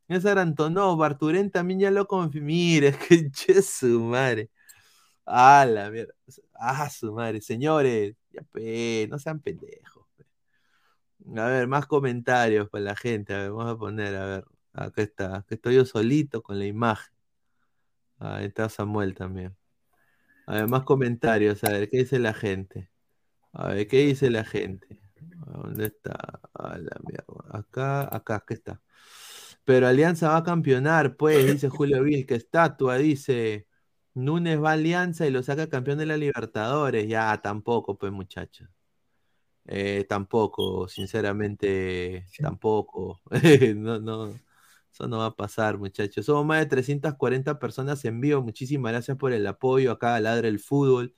César 0.10 0.40
Antonov, 0.40 0.98
Barturén 0.98 1.52
también 1.52 1.80
ya 1.82 1.92
lo 1.92 2.08
confirmó. 2.08 2.48
Mire, 2.48 2.94
que 3.10 3.32
che 3.32 3.62
su 3.62 4.02
madre. 4.02 4.52
Ah, 5.26 5.66
la 5.68 5.90
mierda. 5.92 6.14
Ah, 6.56 6.90
su 6.90 7.14
madre. 7.14 7.42
Señores, 7.42 8.16
ya 8.34 8.42
pe, 8.44 9.08
no 9.10 9.20
sean 9.20 9.40
pendejos. 9.40 10.06
pe. 10.16 10.26
A 11.40 11.46
ver, 11.48 11.68
más 11.68 11.86
comentarios 11.86 12.70
para 12.70 12.84
la 12.84 12.96
gente. 12.96 13.34
A 13.34 13.40
ver, 13.40 13.52
vamos 13.52 13.74
a 13.74 13.78
poner, 13.78 14.16
a 14.16 14.26
ver. 14.26 14.46
Acá 14.74 15.02
está. 15.02 15.46
Estoy 15.50 15.76
yo 15.76 15.86
solito 15.86 16.42
con 16.42 16.58
la 16.60 16.66
imagen. 16.66 17.14
Ahí 18.20 18.46
está 18.46 18.70
Samuel 18.70 19.16
también. 19.16 19.56
A 20.46 20.56
ver, 20.56 20.68
más 20.68 20.84
comentarios. 20.84 21.64
A 21.64 21.72
ver, 21.72 21.90
¿qué 21.90 21.98
dice 22.00 22.20
la 22.20 22.34
gente? 22.34 22.90
A 23.54 23.70
ver, 23.70 23.88
¿qué 23.88 24.06
dice 24.06 24.30
la 24.30 24.44
gente? 24.46 25.02
¿Dónde 25.20 25.88
está? 25.88 26.40
A 26.54 26.78
mierda. 26.78 27.26
Acá, 27.50 28.04
acá, 28.16 28.36
acá 28.36 28.54
está. 28.54 28.82
Pero 29.66 29.88
Alianza 29.88 30.30
va 30.30 30.38
a 30.38 30.44
campeonar, 30.44 31.16
pues, 31.18 31.46
dice 31.46 31.70
Julio 31.70 32.04
Vil, 32.04 32.26
que 32.26 32.36
estatua, 32.36 32.98
dice. 32.98 33.68
Núñez 34.14 34.62
va 34.62 34.72
a 34.72 34.74
Alianza 34.74 35.28
y 35.28 35.32
lo 35.32 35.44
saca 35.44 35.68
campeón 35.70 35.98
de 35.98 36.06
la 36.06 36.18
Libertadores. 36.18 37.08
Ya, 37.08 37.42
tampoco, 37.42 37.98
pues, 37.98 38.12
muchachos. 38.12 38.70
Eh, 39.66 40.06
tampoco, 40.10 40.88
sinceramente, 40.88 42.26
tampoco. 42.40 43.22
No, 43.76 44.00
no, 44.00 44.30
eso 44.92 45.08
no 45.08 45.20
va 45.20 45.28
a 45.28 45.36
pasar, 45.36 45.78
muchachos. 45.78 46.26
Somos 46.26 46.46
más 46.46 46.60
de 46.60 46.66
340 46.68 47.60
personas 47.60 48.04
en 48.06 48.20
vivo. 48.22 48.42
Muchísimas 48.42 48.92
gracias 48.92 49.18
por 49.18 49.34
el 49.34 49.48
apoyo. 49.48 49.92
Acá 49.92 50.20
Ladra 50.20 50.48
el 50.48 50.60
Fútbol. 50.60 51.16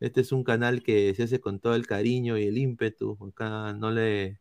Este 0.00 0.20
es 0.22 0.32
un 0.32 0.44
canal 0.44 0.82
que 0.82 1.14
se 1.14 1.24
hace 1.24 1.40
con 1.40 1.60
todo 1.60 1.74
el 1.76 1.86
cariño 1.86 2.38
y 2.38 2.44
el 2.44 2.58
ímpetu. 2.58 3.18
Acá 3.28 3.72
no 3.74 3.90
le. 3.90 4.40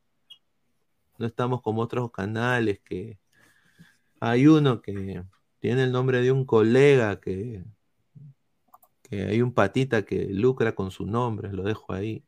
No 1.18 1.26
estamos 1.26 1.62
como 1.62 1.82
otros 1.82 2.12
canales 2.12 2.80
que. 2.84 3.20
Hay 4.20 4.48
uno 4.48 4.82
que 4.82 5.24
tiene 5.60 5.84
el 5.84 5.92
nombre 5.92 6.22
de 6.22 6.32
un 6.32 6.46
colega 6.46 7.20
que. 7.20 7.64
Que 9.16 9.24
hay 9.24 9.42
un 9.42 9.54
patita 9.54 10.04
que 10.04 10.26
lucra 10.26 10.76
con 10.76 10.92
su 10.92 11.06
nombre. 11.06 11.52
Lo 11.52 11.64
dejo 11.64 11.94
ahí. 11.94 12.24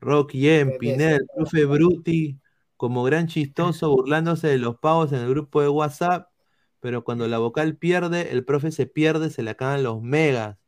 Rock 0.00 0.32
Yen, 0.32 0.76
Pinel, 0.78 1.26
profe 1.34 1.64
Bruti, 1.64 2.38
como 2.76 3.04
gran 3.04 3.28
chistoso, 3.28 3.90
burlándose 3.90 4.48
de 4.48 4.58
los 4.58 4.76
pavos 4.78 5.12
en 5.12 5.20
el 5.20 5.28
grupo 5.28 5.62
de 5.62 5.68
WhatsApp, 5.68 6.28
pero 6.80 7.04
cuando 7.04 7.28
la 7.28 7.38
vocal 7.38 7.76
pierde, 7.76 8.32
el 8.32 8.44
profe 8.44 8.72
se 8.72 8.86
pierde, 8.86 9.30
se 9.30 9.44
le 9.44 9.50
acaban 9.50 9.84
los 9.84 10.02
megas. 10.02 10.58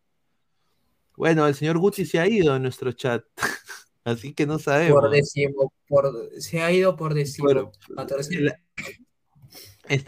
Bueno, 1.16 1.46
el 1.46 1.54
señor 1.54 1.78
Gucci 1.78 2.06
se 2.06 2.20
ha 2.20 2.28
ido 2.28 2.54
en 2.54 2.62
nuestro 2.62 2.92
chat. 2.92 3.24
Así 4.04 4.34
que 4.34 4.46
no 4.46 4.58
sabemos. 4.58 5.00
Por 5.00 5.10
decimo, 5.10 5.72
por, 5.88 6.30
se 6.38 6.62
ha 6.62 6.70
ido 6.70 6.96
por 6.96 7.14
decimo. 7.14 7.48
Bueno, 7.48 7.72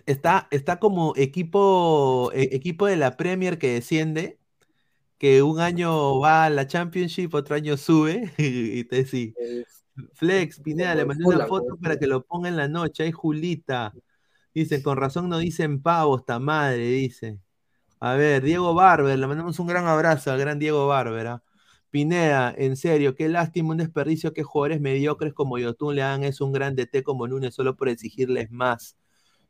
está, 0.06 0.48
está 0.50 0.78
como 0.78 1.14
equipo, 1.16 2.30
e- 2.34 2.54
equipo 2.54 2.86
de 2.86 2.96
la 2.96 3.16
Premier 3.16 3.58
que 3.58 3.72
desciende, 3.72 4.38
que 5.18 5.42
un 5.42 5.60
año 5.60 6.20
va 6.20 6.44
a 6.44 6.50
la 6.50 6.66
Championship, 6.66 7.34
otro 7.34 7.54
año 7.54 7.76
sube, 7.76 8.32
y 8.38 8.84
te 8.84 9.06
sí. 9.06 9.34
Flex, 10.14 10.60
Pineda, 10.60 10.94
le 10.94 11.06
mandé 11.06 11.24
una 11.24 11.46
foto 11.46 11.76
para 11.80 11.98
que 11.98 12.06
lo 12.06 12.22
ponga 12.24 12.48
en 12.48 12.56
la 12.56 12.68
noche. 12.68 13.04
Ay, 13.04 13.12
Julita. 13.12 13.94
Dicen, 14.54 14.82
con 14.82 14.96
razón 14.96 15.28
no 15.28 15.38
dicen 15.38 15.82
pavos, 15.82 16.20
esta 16.20 16.38
madre, 16.38 16.86
dice. 16.88 17.38
A 18.00 18.14
ver, 18.14 18.42
Diego 18.42 18.74
Barber, 18.74 19.18
le 19.18 19.26
mandamos 19.26 19.58
un 19.58 19.66
gran 19.66 19.86
abrazo 19.86 20.30
al 20.32 20.38
gran 20.38 20.58
Diego 20.58 20.86
Barber. 20.88 21.26
¿ah? 21.28 21.42
Pineda, 21.90 22.54
en 22.56 22.76
serio, 22.76 23.14
qué 23.14 23.28
lástima, 23.28 23.70
un 23.70 23.78
desperdicio 23.78 24.32
que 24.32 24.42
jugadores 24.42 24.80
mediocres 24.80 25.32
como 25.34 25.58
Yotun 25.58 25.94
le 25.94 26.02
hagan 26.02 26.24
eso 26.24 26.44
un 26.44 26.52
gran 26.52 26.76
DT 26.76 27.02
como 27.02 27.26
Núñez 27.28 27.54
solo 27.54 27.76
por 27.76 27.88
exigirles 27.88 28.50
más. 28.50 28.96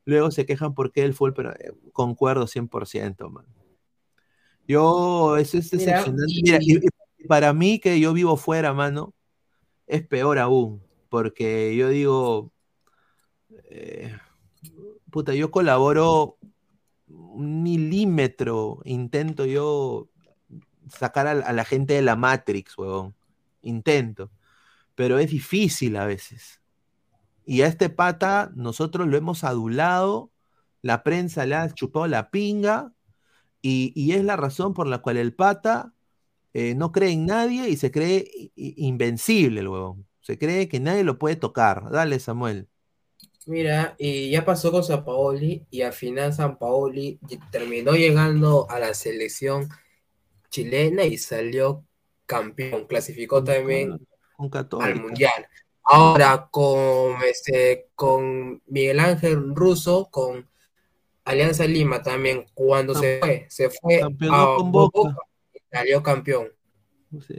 Luego 0.04 0.30
se 0.30 0.46
quejan 0.46 0.74
porque 0.74 1.04
él 1.04 1.14
fue 1.14 1.34
pero 1.34 1.52
eh, 1.52 1.72
concuerdo 1.92 2.46
100%, 2.46 3.30
man. 3.30 3.46
Yo, 4.68 5.36
eso 5.36 5.58
es 5.58 5.70
decepcionante. 5.70 6.32
Mira, 6.42 6.58
y- 6.60 6.78
y 7.18 7.26
para 7.26 7.52
mí 7.52 7.78
que 7.78 7.98
yo 8.00 8.12
vivo 8.12 8.36
fuera, 8.36 8.72
mano, 8.72 9.14
es 9.86 10.06
peor 10.06 10.38
aún, 10.38 10.82
porque 11.08 11.76
yo 11.76 11.88
digo, 11.88 12.52
eh, 13.70 14.14
puta, 15.10 15.34
yo 15.34 15.50
colaboro 15.50 16.38
un 17.08 17.62
milímetro, 17.62 18.80
intento 18.84 19.46
yo 19.46 20.08
sacar 20.88 21.26
a, 21.26 21.30
a 21.32 21.52
la 21.52 21.64
gente 21.64 21.94
de 21.94 22.02
la 22.02 22.16
Matrix, 22.16 22.76
huevón, 22.78 23.14
intento, 23.62 24.30
pero 24.94 25.18
es 25.18 25.30
difícil 25.30 25.96
a 25.96 26.06
veces. 26.06 26.60
Y 27.46 27.62
a 27.62 27.68
este 27.68 27.90
pata 27.90 28.50
nosotros 28.56 29.06
lo 29.08 29.16
hemos 29.16 29.44
adulado, 29.44 30.32
la 30.82 31.02
prensa 31.04 31.46
le 31.46 31.54
ha 31.56 31.70
chupado 31.72 32.06
la 32.08 32.30
pinga, 32.30 32.92
y, 33.62 33.92
y 33.94 34.12
es 34.12 34.24
la 34.24 34.36
razón 34.36 34.74
por 34.74 34.86
la 34.86 34.98
cual 34.98 35.16
el 35.16 35.34
pata 35.34 35.92
eh, 36.58 36.74
no 36.74 36.90
cree 36.90 37.10
en 37.10 37.26
nadie 37.26 37.68
y 37.68 37.76
se 37.76 37.90
cree 37.90 38.50
invencible 38.56 39.60
el 39.60 39.68
huevón. 39.68 40.06
Se 40.22 40.38
cree 40.38 40.68
que 40.68 40.80
nadie 40.80 41.04
lo 41.04 41.18
puede 41.18 41.36
tocar. 41.36 41.90
Dale, 41.90 42.18
Samuel. 42.18 42.66
Mira, 43.44 43.94
y 43.98 44.30
ya 44.30 44.42
pasó 44.44 44.72
con 44.72 44.82
San 44.82 45.04
Paoli 45.04 45.66
y 45.70 45.82
al 45.82 45.92
final 45.92 46.32
San 46.32 46.58
Paoli 46.58 47.20
terminó 47.52 47.92
llegando 47.92 48.66
a 48.70 48.78
la 48.78 48.94
selección 48.94 49.68
chilena 50.48 51.04
y 51.04 51.18
salió 51.18 51.84
campeón, 52.24 52.86
clasificó 52.86 53.44
también 53.44 53.98
Con 54.36 54.82
al. 54.82 55.00
Mundial. 55.00 55.46
Ahora 55.84 56.48
con 56.50 57.22
este 57.22 57.90
con 57.94 58.62
Miguel 58.66 58.98
Ángel 58.98 59.54
Russo, 59.54 60.08
con 60.10 60.48
Alianza 61.26 61.66
Lima 61.66 62.02
también, 62.02 62.46
cuando 62.54 62.94
se 62.94 63.18
fue, 63.20 63.46
se 63.48 63.70
fue 63.70 64.00
a 64.00 64.08
con 64.56 64.72
Boca. 64.72 64.98
Boca 65.00 65.16
y 65.52 65.58
salió 65.70 66.02
campeón. 66.02 66.48
Sí. 67.26 67.34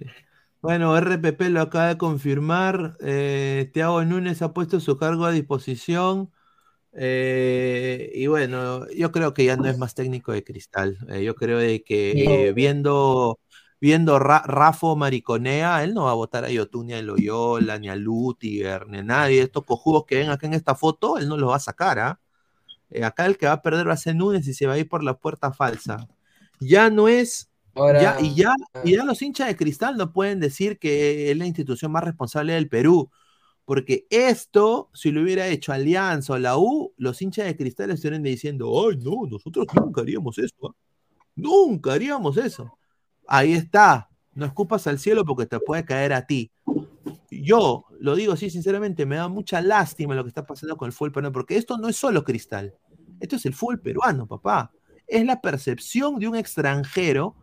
Bueno, 0.61 0.97
RPP 0.97 1.49
lo 1.49 1.61
acaba 1.61 1.87
de 1.87 1.97
confirmar. 1.97 2.97
Eh, 3.01 3.69
Thiago 3.73 4.03
Núñez 4.03 4.41
ha 4.41 4.53
puesto 4.53 4.79
su 4.79 4.97
cargo 4.97 5.25
a 5.25 5.31
disposición. 5.31 6.31
Eh, 6.93 8.11
y 8.15 8.27
bueno, 8.27 8.89
yo 8.89 9.11
creo 9.11 9.33
que 9.33 9.45
ya 9.45 9.55
no 9.55 9.67
es 9.67 9.77
más 9.77 9.93
técnico 9.93 10.31
de 10.31 10.43
cristal. 10.43 10.97
Eh, 11.09 11.23
yo 11.23 11.35
creo 11.35 11.59
de 11.59 11.83
que 11.83 12.47
eh, 12.49 12.53
viendo, 12.53 13.39
viendo 13.79 14.19
Ra- 14.19 14.43
Rafo 14.45 14.95
Mariconea, 14.95 15.83
él 15.83 15.93
no 15.93 16.05
va 16.05 16.11
a 16.11 16.15
votar 16.15 16.43
a 16.45 16.49
Yotun 16.49 16.87
ni 16.87 16.93
a 16.93 17.01
Loyola, 17.01 17.77
ni 17.79 17.89
a 17.89 17.95
Lutiger, 17.95 18.87
ni 18.87 18.97
a 18.99 19.03
nadie. 19.03 19.41
Estos 19.43 19.63
cojudos 19.65 20.05
que 20.07 20.15
ven 20.17 20.29
acá 20.31 20.47
en 20.47 20.53
esta 20.55 20.75
foto, 20.75 21.17
él 21.19 21.29
no 21.29 21.37
los 21.37 21.49
va 21.51 21.57
a 21.57 21.59
sacar. 21.59 21.99
¿ah? 21.99 22.19
Eh, 22.89 23.03
acá 23.03 23.25
el 23.25 23.37
que 23.37 23.47
va 23.47 23.53
a 23.53 23.61
perder 23.61 23.87
va 23.87 23.93
a 23.93 23.97
ser 23.97 24.15
Núñez 24.15 24.47
y 24.47 24.53
se 24.53 24.67
va 24.67 24.73
a 24.73 24.77
ir 24.77 24.87
por 24.87 25.03
la 25.03 25.17
puerta 25.17 25.51
falsa. 25.51 26.07
Ya 26.59 26.89
no 26.89 27.07
es 27.07 27.51
Ahora, 27.75 28.01
ya, 28.01 28.17
y, 28.19 28.33
ya, 28.33 28.55
y 28.83 28.95
ya 28.95 29.05
los 29.05 29.21
hinchas 29.21 29.47
de 29.47 29.55
cristal 29.55 29.97
no 29.97 30.11
pueden 30.11 30.39
decir 30.39 30.79
que 30.79 31.29
es 31.29 31.37
la 31.37 31.45
institución 31.45 31.91
más 31.91 32.03
responsable 32.03 32.53
del 32.53 32.69
Perú, 32.69 33.11
porque 33.65 34.07
esto, 34.09 34.89
si 34.93 35.11
lo 35.11 35.21
hubiera 35.21 35.47
hecho 35.47 35.73
Alianza 35.73 36.33
o 36.33 36.37
la 36.39 36.57
U, 36.57 36.93
los 36.97 37.21
hinchas 37.21 37.45
de 37.45 37.55
cristal 37.55 37.91
estarían 37.91 38.23
diciendo, 38.23 38.71
ay, 38.81 38.97
no, 38.97 39.27
nosotros 39.29 39.67
nunca 39.75 40.01
haríamos 40.01 40.37
eso, 40.39 40.55
¿ah? 40.63 40.75
nunca 41.35 41.93
haríamos 41.93 42.37
eso. 42.37 42.79
Ahí 43.27 43.53
está, 43.53 44.09
no 44.33 44.45
escupas 44.45 44.87
al 44.87 44.99
cielo 44.99 45.25
porque 45.25 45.45
te 45.45 45.59
puede 45.59 45.83
caer 45.83 46.13
a 46.13 46.25
ti. 46.25 46.49
Yo 47.29 47.85
lo 47.99 48.15
digo 48.15 48.33
así 48.33 48.49
sinceramente, 48.49 49.05
me 49.05 49.17
da 49.17 49.27
mucha 49.27 49.61
lástima 49.61 50.15
lo 50.15 50.23
que 50.23 50.29
está 50.29 50.45
pasando 50.45 50.77
con 50.77 50.87
el 50.87 50.93
fútbol 50.93 51.11
peruano, 51.11 51.33
porque 51.33 51.57
esto 51.57 51.77
no 51.77 51.89
es 51.89 51.97
solo 51.97 52.23
cristal, 52.23 52.73
esto 53.19 53.35
es 53.35 53.45
el 53.45 53.53
fútbol 53.53 53.81
peruano, 53.81 54.27
papá. 54.27 54.71
Es 55.07 55.25
la 55.25 55.41
percepción 55.41 56.19
de 56.19 56.27
un 56.27 56.35
extranjero 56.35 57.35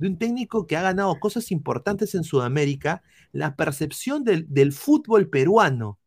de 0.00 0.08
un 0.08 0.18
técnico 0.18 0.66
que 0.66 0.78
ha 0.78 0.82
ganado 0.82 1.20
cosas 1.20 1.50
importantes 1.50 2.14
en 2.14 2.24
Sudamérica, 2.24 3.02
la 3.32 3.54
percepción 3.54 4.24
del, 4.24 4.72
fútbol 4.72 5.28
peruano, 5.28 5.98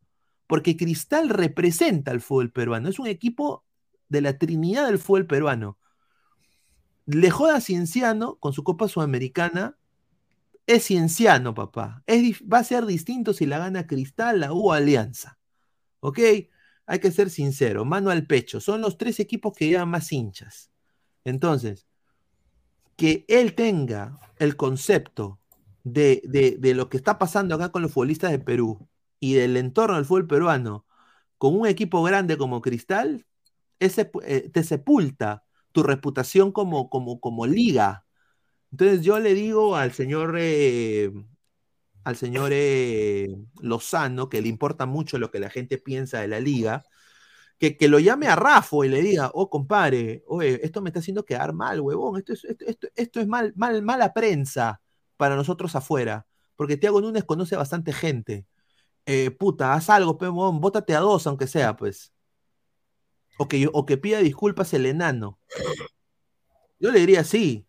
porque 0.48 0.76
Cristal 0.76 1.30
representa 1.30 2.10
al 2.10 2.20
fútbol 2.20 2.52
peruano, 2.52 2.90
es 2.90 2.98
un 2.98 3.06
equipo 3.06 3.64
de 4.10 4.22
la 4.22 4.40
trinidad 4.40 4.88
del 4.88 4.98
fútbol 4.98 5.28
peruano. 5.28 5.78
Le 7.06 7.30
joda 7.30 7.58
a 7.58 7.62
Cienciano 7.62 8.38
con 8.38 8.54
su 8.54 8.64
Copa 8.64 8.88
Sudamericana, 8.88 9.78
es 10.66 10.86
Cienciano, 10.86 11.54
papá. 11.54 12.04
Va 12.52 12.60
a 12.60 12.64
ser 12.64 12.86
distinto 12.86 13.34
si 13.34 13.46
la 13.46 13.60
gana 13.60 13.88
Cristal, 13.88 14.40
la 14.40 14.54
U 14.54 14.72
Alianza. 14.72 15.38
¿Ok? 16.02 16.20
Hay 16.88 17.00
que 17.00 17.12
ser 17.12 17.30
sincero, 17.30 17.86
mano 17.86 18.12
al 18.12 18.28
pecho. 18.28 18.62
Son 18.62 18.82
los 18.82 18.98
tres 18.98 19.20
equipos 19.22 19.54
que 19.56 19.68
llevan 19.70 19.90
más 19.90 20.12
hinchas. 20.14 20.72
Entonces, 21.26 21.88
que 22.96 23.26
él 23.28 23.56
tenga 23.56 24.20
el 24.40 24.56
concepto 24.56 25.40
de, 25.84 26.22
de- 26.26 26.58
de 26.60 26.74
lo 26.76 26.90
que 26.90 26.98
está 26.98 27.18
pasando 27.20 27.56
acá 27.56 27.70
con 27.72 27.82
los 27.82 27.92
futbolistas 27.92 28.32
de 28.32 28.40
Perú 28.40 28.88
y 29.20 29.34
del 29.34 29.58
entorno 29.58 29.96
del 29.96 30.06
fútbol 30.06 30.28
peruano 30.28 30.86
con 31.38 31.60
un 31.60 31.68
equipo 31.68 32.04
grande 32.04 32.38
como 32.38 32.62
Cristal, 32.62 33.26
ese, 33.80 34.12
eh, 34.26 34.50
te 34.52 34.64
sepulta 34.64 35.46
tu 35.74 35.84
reputación 35.84 36.52
como, 36.52 36.90
como, 36.90 37.20
como 37.22 37.48
liga. 37.48 38.03
Entonces 38.74 39.02
yo 39.04 39.20
le 39.20 39.36
digo 39.36 39.76
al 39.76 39.94
señor, 39.94 40.36
eh, 40.40 41.12
al 42.04 42.16
señor 42.16 42.50
eh, 42.54 43.30
Lozano, 43.62 44.30
que 44.30 44.42
le 44.42 44.48
importa 44.50 44.88
mucho 44.88 45.20
lo 45.20 45.30
que 45.30 45.40
la 45.40 45.52
gente 45.52 45.78
piensa 45.78 46.22
de 46.22 46.28
la 46.28 46.40
liga, 46.40 46.84
que, 47.60 47.78
que 47.78 47.88
lo 47.88 48.00
llame 48.00 48.28
a 48.28 48.36
Rafo 48.36 48.84
y 48.84 48.90
le 48.90 49.04
diga, 49.04 49.30
oh 49.36 49.52
compadre, 49.52 50.24
oye, 50.28 50.60
esto 50.66 50.82
me 50.82 50.90
está 50.90 51.02
haciendo 51.02 51.24
quedar 51.24 51.54
mal, 51.54 51.82
huevón, 51.82 52.18
esto 52.18 52.34
es, 52.34 52.46
esto, 52.46 52.66
esto, 52.66 52.88
esto 52.96 53.22
es 53.22 53.28
mal, 53.28 53.54
mal, 53.56 53.84
mala 53.84 54.12
prensa 54.12 54.82
para 55.18 55.36
nosotros 55.36 55.76
afuera, 55.76 56.26
porque 56.56 56.76
Thiago 56.76 57.00
Núñez 57.00 57.26
conoce 57.26 57.56
bastante 57.56 57.94
gente. 57.94 58.48
Eh, 59.06 59.30
puta, 59.30 59.74
haz 59.74 59.92
algo, 59.92 60.18
huevón, 60.20 60.62
bótate 60.62 60.96
a 60.96 61.00
dos, 61.00 61.28
aunque 61.28 61.46
sea, 61.46 61.76
pues. 61.76 62.12
O 63.38 63.48
que, 63.48 63.70
o 63.72 63.86
que 63.86 63.98
pida 63.98 64.18
disculpas 64.18 64.74
el 64.74 64.88
enano. 64.88 65.40
Yo 66.80 66.92
le 66.92 67.00
diría 67.00 67.24
sí, 67.24 67.68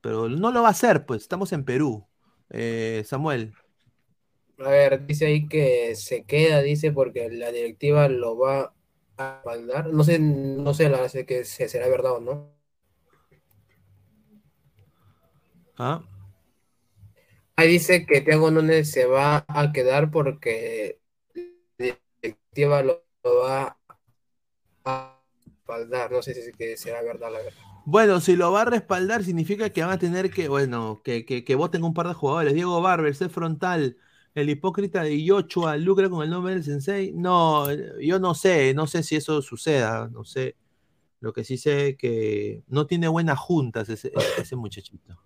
pero 0.00 0.28
no 0.28 0.52
lo 0.52 0.62
va 0.62 0.68
a 0.68 0.70
hacer, 0.72 1.06
pues, 1.06 1.22
estamos 1.22 1.52
en 1.52 1.64
Perú. 1.64 2.06
Eh, 2.50 3.02
Samuel. 3.06 3.54
A 4.58 4.70
ver, 4.70 5.06
dice 5.06 5.26
ahí 5.26 5.48
que 5.48 5.94
se 5.94 6.24
queda, 6.24 6.62
dice, 6.62 6.90
porque 6.92 7.30
la 7.30 7.52
directiva 7.52 8.08
lo 8.08 8.36
va 8.36 8.74
a 9.16 9.34
respaldar. 9.36 9.86
No 9.92 10.02
sé, 10.04 10.18
no 10.18 10.74
sé, 10.74 10.88
la 10.88 11.08
que 11.26 11.44
se- 11.44 11.68
será 11.68 11.88
verdad 11.88 12.12
o 12.14 12.20
no. 12.20 12.58
¿Ah? 15.78 16.02
Ahí 17.56 17.68
dice 17.68 18.06
que 18.06 18.20
Thiago 18.20 18.50
Núñez 18.50 18.90
se 18.90 19.04
va 19.06 19.44
a 19.48 19.72
quedar 19.72 20.10
porque 20.10 21.00
la 21.78 21.98
directiva 22.22 22.82
lo, 22.82 23.04
lo 23.24 23.36
va 23.42 23.78
a 24.84 25.16
respaldar. 25.46 26.10
No 26.10 26.20
sé 26.22 26.34
si 26.34 26.52
que 26.52 26.76
será 26.76 27.00
verdad 27.02 27.30
la 27.32 27.38
verdad. 27.38 27.67
Bueno, 27.90 28.20
si 28.20 28.36
lo 28.36 28.52
va 28.52 28.62
a 28.62 28.64
respaldar, 28.66 29.24
significa 29.24 29.70
que 29.70 29.80
van 29.80 29.92
a 29.92 29.98
tener 29.98 30.30
que, 30.30 30.46
bueno, 30.48 31.00
que, 31.02 31.24
que, 31.24 31.42
que 31.42 31.54
voten 31.54 31.84
un 31.84 31.94
par 31.94 32.06
de 32.06 32.12
jugadores. 32.12 32.52
Diego 32.52 32.82
Barber, 32.82 33.14
C. 33.14 33.30
Frontal, 33.30 33.96
el 34.34 34.50
hipócrita 34.50 35.02
de 35.02 35.24
Yochoa, 35.24 35.78
lucra 35.78 36.10
con 36.10 36.22
el 36.22 36.28
nombre 36.28 36.52
del 36.52 36.62
sensei. 36.64 37.12
No, 37.14 37.66
yo 37.98 38.18
no 38.18 38.34
sé, 38.34 38.74
no 38.74 38.86
sé 38.86 39.02
si 39.02 39.16
eso 39.16 39.40
suceda, 39.40 40.08
no 40.12 40.22
sé. 40.24 40.54
Lo 41.20 41.32
que 41.32 41.44
sí 41.44 41.56
sé 41.56 41.90
es 41.90 41.96
que 41.96 42.62
no 42.68 42.86
tiene 42.86 43.08
buenas 43.08 43.38
juntas 43.38 43.88
ese, 43.88 44.12
muchachito. 44.56 45.18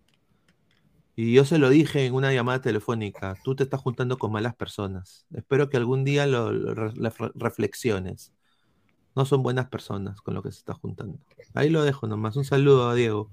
Y 1.17 1.33
yo 1.35 1.45
se 1.45 1.59
lo 1.59 1.69
dije 1.69 2.07
en 2.07 2.15
una 2.15 2.33
llamada 2.33 2.61
telefónica, 2.61 3.37
tú 3.43 3.57
te 3.57 3.65
estás 3.65 3.81
juntando 3.81 4.19
con 4.19 4.31
malas 4.31 4.55
personas. 4.55 5.27
Espero 5.35 5.69
que 5.69 5.79
algún 5.79 6.05
día 6.05 6.27
lo, 6.29 6.53
lo 6.53 6.75
re- 6.75 6.93
refle- 6.95 7.33
reflexiones. 7.35 8.33
No 9.15 9.25
son 9.25 9.43
buenas 9.43 9.67
personas 9.69 10.21
con 10.21 10.35
lo 10.35 10.43
que 10.43 10.51
se 10.53 10.59
está 10.59 10.75
juntando. 10.75 11.19
Ahí 11.55 11.69
lo 11.69 11.83
dejo 11.85 12.07
nomás. 12.07 12.37
Un 12.37 12.45
saludo 12.45 12.89
a 12.89 12.95
Diego. 12.95 13.31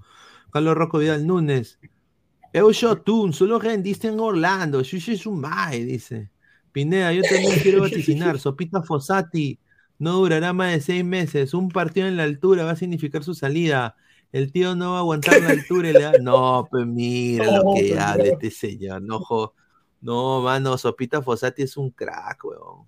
Carlos 0.52 0.76
Rocco 0.76 0.98
Vidal 0.98 1.26
Núñez. 1.26 1.80
Eusho 2.52 3.04
solo 3.32 3.60
rendiste 3.60 4.08
en 4.08 4.20
Orlando. 4.20 4.82
Shushi 4.84 5.18
Sumai, 5.18 5.84
dice. 5.84 6.32
Pineda, 6.72 7.14
yo 7.14 7.22
también 7.24 7.60
quiero 7.62 7.82
vaticinar. 7.82 8.40
Sopita 8.40 8.82
Fossati 8.82 9.60
no 10.00 10.14
durará 10.14 10.54
más 10.54 10.72
de 10.72 10.82
seis 10.82 11.06
meses. 11.06 11.54
Un 11.54 11.70
partido 11.70 12.08
en 12.08 12.18
la 12.18 12.24
altura 12.24 12.66
va 12.66 12.72
a 12.72 12.76
significar 12.76 13.24
su 13.24 13.34
salida. 13.34 13.96
El 14.32 14.52
tío 14.52 14.76
no 14.76 14.92
va 14.92 14.98
a 14.98 15.00
aguantar 15.00 15.42
la 15.42 15.50
altura 15.50 15.90
y 15.90 15.94
le 15.94 16.02
da. 16.02 16.14
No, 16.22 16.68
pues 16.70 16.86
mira 16.86 17.46
lo 17.46 17.74
que 17.76 17.90
pues, 17.90 17.98
habla 18.00 18.24
este 18.26 18.52
señor. 18.52 19.02
No, 19.02 19.20
jo- 19.20 19.54
no, 20.02 20.42
mano, 20.42 20.78
Sopita 20.78 21.22
Fossati 21.22 21.64
es 21.64 21.78
un 21.78 21.90
crack, 21.92 22.44
weón. 22.46 22.88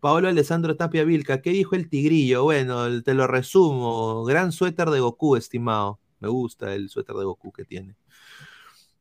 Paolo 0.00 0.28
Alessandro 0.28 0.76
Tapia 0.76 1.04
Vilca, 1.04 1.40
¿qué 1.42 1.50
dijo 1.50 1.74
el 1.74 1.88
tigrillo? 1.88 2.44
Bueno, 2.44 3.02
te 3.02 3.14
lo 3.14 3.26
resumo. 3.26 4.24
Gran 4.24 4.52
suéter 4.52 4.90
de 4.90 5.00
Goku, 5.00 5.36
estimado. 5.36 6.00
Me 6.20 6.28
gusta 6.28 6.74
el 6.74 6.88
suéter 6.88 7.16
de 7.16 7.24
Goku 7.24 7.52
que 7.52 7.64
tiene. 7.64 7.96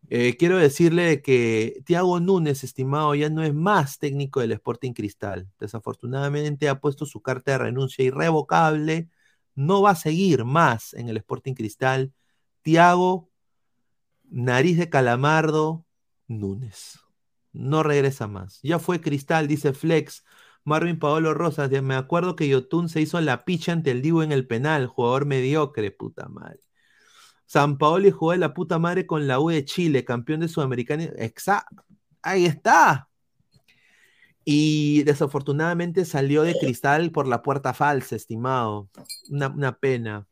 Eh, 0.09 0.37
quiero 0.37 0.57
decirle 0.57 1.21
que 1.21 1.81
Thiago 1.85 2.19
Núñez, 2.19 2.63
estimado, 2.63 3.15
ya 3.15 3.29
no 3.29 3.43
es 3.43 3.53
más 3.53 3.97
técnico 3.97 4.39
del 4.39 4.51
Sporting 4.51 4.93
Cristal. 4.93 5.49
Desafortunadamente 5.59 6.69
ha 6.69 6.79
puesto 6.79 7.05
su 7.05 7.21
carta 7.21 7.51
de 7.51 7.57
renuncia 7.57 8.05
irrevocable. 8.05 9.09
No 9.55 9.81
va 9.81 9.91
a 9.91 9.95
seguir 9.95 10.45
más 10.45 10.93
en 10.93 11.09
el 11.09 11.17
Sporting 11.17 11.53
Cristal. 11.55 12.13
Thiago, 12.61 13.29
nariz 14.25 14.77
de 14.77 14.89
calamardo, 14.89 15.85
Núñez. 16.27 16.99
No 17.53 17.83
regresa 17.83 18.27
más. 18.27 18.59
Ya 18.63 18.79
fue 18.79 19.01
Cristal, 19.01 19.47
dice 19.47 19.73
Flex. 19.73 20.23
Marvin 20.65 20.97
Paolo 20.97 21.33
Rosas, 21.35 21.69
me 21.83 21.95
acuerdo 21.95 22.35
que 22.35 22.49
Yotun 22.49 22.89
se 22.89 22.99
hizo 22.99 23.21
la 23.21 23.45
picha 23.45 23.71
ante 23.71 23.91
el 23.91 24.01
Divo 24.01 24.23
en 24.23 24.31
el 24.31 24.47
penal, 24.47 24.87
jugador 24.87 25.25
mediocre, 25.25 25.91
puta 25.91 26.27
madre. 26.27 26.59
San 27.45 27.77
Paoli 27.77 28.09
jugó 28.09 28.31
de 28.31 28.39
la 28.39 28.55
puta 28.55 28.79
madre 28.79 29.05
con 29.05 29.27
la 29.27 29.39
U 29.39 29.49
de 29.49 29.63
Chile, 29.63 30.03
campeón 30.03 30.39
de 30.39 30.47
Sudamericana. 30.47 31.03
Exacto. 31.17 31.85
Ahí 32.23 32.45
está. 32.45 33.07
Y 34.43 35.03
desafortunadamente 35.03 36.03
salió 36.03 36.41
de 36.41 36.55
cristal 36.59 37.11
por 37.11 37.27
la 37.27 37.43
puerta 37.43 37.75
falsa, 37.75 38.15
estimado. 38.15 38.89
Una, 39.29 39.49
una 39.49 39.77
pena. 39.77 40.27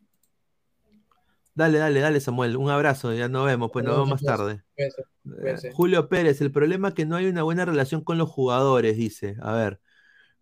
Dale, 1.53 1.77
dale, 1.77 1.99
dale, 1.99 2.19
Samuel. 2.19 2.57
Un 2.57 2.71
abrazo. 2.71 3.13
Ya 3.13 3.29
nos 3.29 3.45
vemos, 3.45 3.69
pues 3.71 3.85
nos 3.85 3.93
vemos 3.93 4.09
más 4.09 4.23
tarde. 4.23 4.63
Eh. 4.75 5.71
Julio 5.73 6.09
Pérez, 6.09 6.41
el 6.41 6.51
problema 6.51 6.89
es 6.89 6.93
que 6.95 7.05
no 7.05 7.15
hay 7.15 7.27
una 7.27 7.43
buena 7.43 7.65
relación 7.65 8.03
con 8.03 8.17
los 8.17 8.29
jugadores, 8.29 8.97
dice. 8.97 9.35
A 9.41 9.53
ver, 9.53 9.79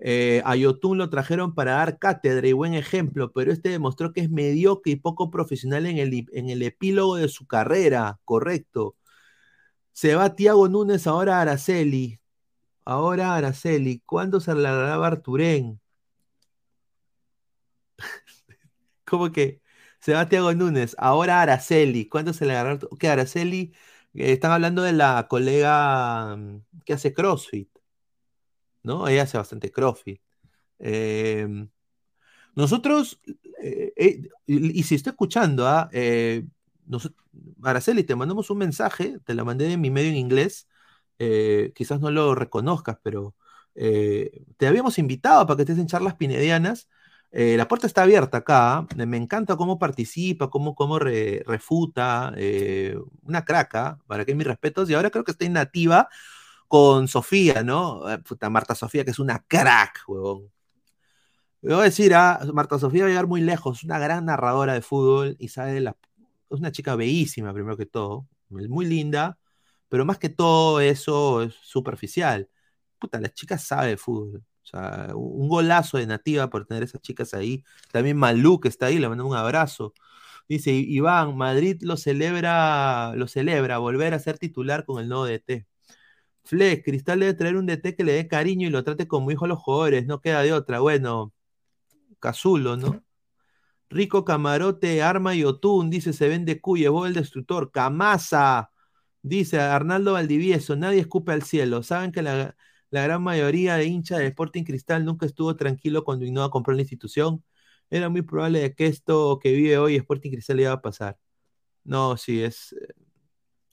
eh, 0.01 0.41
a 0.45 0.55
Yotun 0.55 0.97
lo 0.97 1.09
trajeron 1.09 1.53
para 1.55 1.73
dar 1.73 1.99
cátedra 1.99 2.47
y 2.47 2.53
buen 2.53 2.73
ejemplo, 2.73 3.31
pero 3.33 3.51
este 3.53 3.69
demostró 3.69 4.13
que 4.13 4.21
es 4.21 4.29
mediocre 4.31 4.93
y 4.93 4.95
poco 4.97 5.29
profesional 5.31 5.85
en 5.85 5.97
el, 5.99 6.25
en 6.33 6.49
el 6.49 6.63
epílogo 6.63 7.17
de 7.17 7.29
su 7.29 7.47
carrera, 7.47 8.19
correcto. 8.25 8.95
Se 9.93 10.15
va 10.15 10.35
Tiago 10.35 10.67
Núñez, 10.67 11.07
ahora 11.07 11.41
Araceli. 11.41 12.19
Ahora 12.85 13.35
Araceli. 13.35 14.01
¿Cuándo 14.05 14.39
se 14.41 14.55
largará 14.55 14.95
Arturén? 15.05 15.81
¿Cómo 19.05 19.31
que? 19.31 19.61
Se 19.99 20.13
va 20.13 20.27
Tiago 20.29 20.53
Núñez, 20.53 20.95
ahora 20.97 21.41
Araceli. 21.41 22.07
¿Cuándo 22.09 22.33
se 22.33 22.45
le 22.45 22.53
agarró? 22.57 22.79
¿Qué 22.99 23.07
Araceli? 23.09 23.73
Eh, 24.13 24.33
están 24.33 24.51
hablando 24.51 24.81
de 24.83 24.93
la 24.93 25.27
colega 25.29 26.35
mm, 26.35 26.63
que 26.85 26.93
hace 26.93 27.13
CrossFit, 27.13 27.69
¿no? 28.83 29.07
Ella 29.07 29.23
hace 29.23 29.37
bastante 29.37 29.71
CrossFit. 29.71 30.21
Eh, 30.79 31.47
nosotros, 32.55 33.19
eh, 33.61 33.93
eh, 33.95 34.29
y, 34.47 34.83
si 34.83 34.95
estoy 34.95 35.11
escuchando, 35.11 35.67
¿ah? 35.67 35.89
Eh, 35.93 36.45
nos- 36.85 37.11
Araceli, 37.63 38.03
te 38.03 38.15
mandamos 38.15 38.49
un 38.49 38.57
mensaje, 38.57 39.17
te 39.25 39.33
la 39.33 39.43
mandé 39.43 39.71
en 39.71 39.81
mi 39.81 39.89
medio 39.91 40.09
en 40.09 40.17
inglés, 40.17 40.67
quizás 41.75 41.99
no 42.01 42.09
lo 42.11 42.33
reconozcas, 42.35 42.97
pero 43.03 43.35
te 43.73 44.67
habíamos 44.67 44.97
invitado 44.99 45.45
para 45.45 45.55
que 45.57 45.61
estés 45.63 45.77
en 45.77 45.87
charlas 45.87 46.15
pinedianas. 46.15 46.89
La 47.31 47.67
puerta 47.67 47.87
está 47.87 48.03
abierta 48.03 48.37
acá. 48.39 48.77
¿ah? 48.79 48.87
Me 49.05 49.17
encanta 49.17 49.55
cómo 49.55 49.77
participa, 49.79 50.49
cómo, 50.49 50.75
cómo 50.75 50.99
re- 50.99 51.43
refuta. 51.45 52.33
una 53.23 53.45
craca, 53.45 53.99
para 54.07 54.25
que 54.25 54.35
mis 54.35 54.47
respetos. 54.47 54.89
Y 54.89 54.93
ahora 54.95 55.11
creo 55.11 55.23
que 55.23 55.31
está 55.31 55.45
inactiva 55.45 56.09
con 56.71 57.09
Sofía, 57.09 57.63
¿no? 57.63 58.09
Eh, 58.09 58.19
puta, 58.19 58.49
Marta 58.49 58.75
Sofía, 58.75 59.03
que 59.03 59.11
es 59.11 59.19
una 59.19 59.39
crack, 59.45 60.03
huevón. 60.07 60.49
Le 61.61 61.73
voy 61.73 61.81
a 61.81 61.85
decir, 61.85 62.13
ah, 62.15 62.39
Marta 62.53 62.79
Sofía 62.79 63.03
va 63.03 63.07
a 63.07 63.09
llegar 63.09 63.27
muy 63.27 63.41
lejos, 63.41 63.83
una 63.83 63.99
gran 63.99 64.25
narradora 64.25 64.73
de 64.73 64.81
fútbol 64.81 65.35
y 65.39 65.49
sabe 65.49 65.73
de. 65.73 65.89
Es 65.89 66.59
una 66.59 66.71
chica 66.71 66.95
bellísima, 66.95 67.53
primero 67.53 67.75
que 67.77 67.85
todo, 67.85 68.27
muy 68.49 68.85
linda, 68.85 69.37
pero 69.89 70.05
más 70.05 70.17
que 70.17 70.29
todo 70.29 70.79
eso 70.79 71.43
es 71.43 71.55
superficial. 71.55 72.49
Puta, 72.99 73.19
la 73.19 73.29
chica 73.33 73.57
sabe 73.57 73.89
de 73.89 73.97
fútbol. 73.97 74.43
O 74.63 74.65
sea, 74.65 75.09
un 75.15 75.49
golazo 75.49 75.97
de 75.97 76.07
nativa 76.07 76.49
por 76.49 76.65
tener 76.65 76.83
esas 76.83 77.01
chicas 77.01 77.33
ahí. 77.33 77.63
También 77.91 78.17
Malú, 78.17 78.59
que 78.61 78.69
está 78.69 78.87
ahí, 78.87 78.99
le 78.99 79.09
mando 79.09 79.25
un 79.27 79.35
abrazo. 79.35 79.93
Dice, 80.49 80.71
Iván, 80.71 81.35
Madrid 81.37 81.77
lo 81.81 81.97
celebra, 81.97 83.13
lo 83.15 83.27
celebra, 83.27 83.77
volver 83.79 84.13
a 84.13 84.19
ser 84.19 84.37
titular 84.39 84.85
con 84.85 85.01
el 85.01 85.09
nuevo 85.09 85.25
DT. 85.25 85.67
Flex, 86.43 86.83
Cristal 86.83 87.19
debe 87.19 87.33
traer 87.33 87.57
un 87.57 87.65
DT 87.65 87.95
que 87.95 88.03
le 88.03 88.13
dé 88.13 88.27
cariño 88.27 88.67
y 88.67 88.71
lo 88.71 88.83
trate 88.83 89.07
como 89.07 89.31
hijo 89.31 89.45
a 89.45 89.47
los 89.47 89.59
jugadores, 89.59 90.05
no 90.07 90.21
queda 90.21 90.41
de 90.43 90.53
otra. 90.53 90.79
Bueno, 90.79 91.33
Cazulo, 92.19 92.77
¿no? 92.77 93.03
Rico 93.89 94.25
Camarote, 94.25 95.03
Arma 95.03 95.35
y 95.35 95.43
Otún, 95.43 95.89
dice, 95.89 96.13
se 96.13 96.27
vende 96.29 96.61
Cuye, 96.61 96.89
vos 96.89 97.07
el 97.07 97.13
destructor. 97.13 97.71
Camasa, 97.71 98.71
dice 99.21 99.59
Arnaldo 99.59 100.13
Valdivieso, 100.13 100.75
nadie 100.75 100.99
escupe 101.01 101.33
al 101.33 101.43
cielo. 101.43 101.83
Saben 101.83 102.11
que 102.11 102.21
la, 102.21 102.55
la 102.89 103.03
gran 103.03 103.21
mayoría 103.23 103.75
de 103.75 103.85
hinchas 103.85 104.19
de 104.19 104.27
Sporting 104.27 104.63
Cristal 104.63 105.05
nunca 105.05 105.25
estuvo 105.25 105.55
tranquilo 105.55 106.03
cuando 106.05 106.25
Innova 106.25 106.49
compró 106.51 106.73
la 106.73 106.81
institución. 106.81 107.43
Era 107.89 108.09
muy 108.09 108.21
probable 108.21 108.73
que 108.75 108.87
esto 108.87 109.39
que 109.41 109.51
vive 109.51 109.77
hoy 109.77 109.95
Sporting 109.97 110.31
Cristal 110.31 110.59
iba 110.61 110.71
a 110.73 110.81
pasar. 110.81 111.17
No, 111.83 112.17
sí, 112.17 112.43
es... 112.43 112.75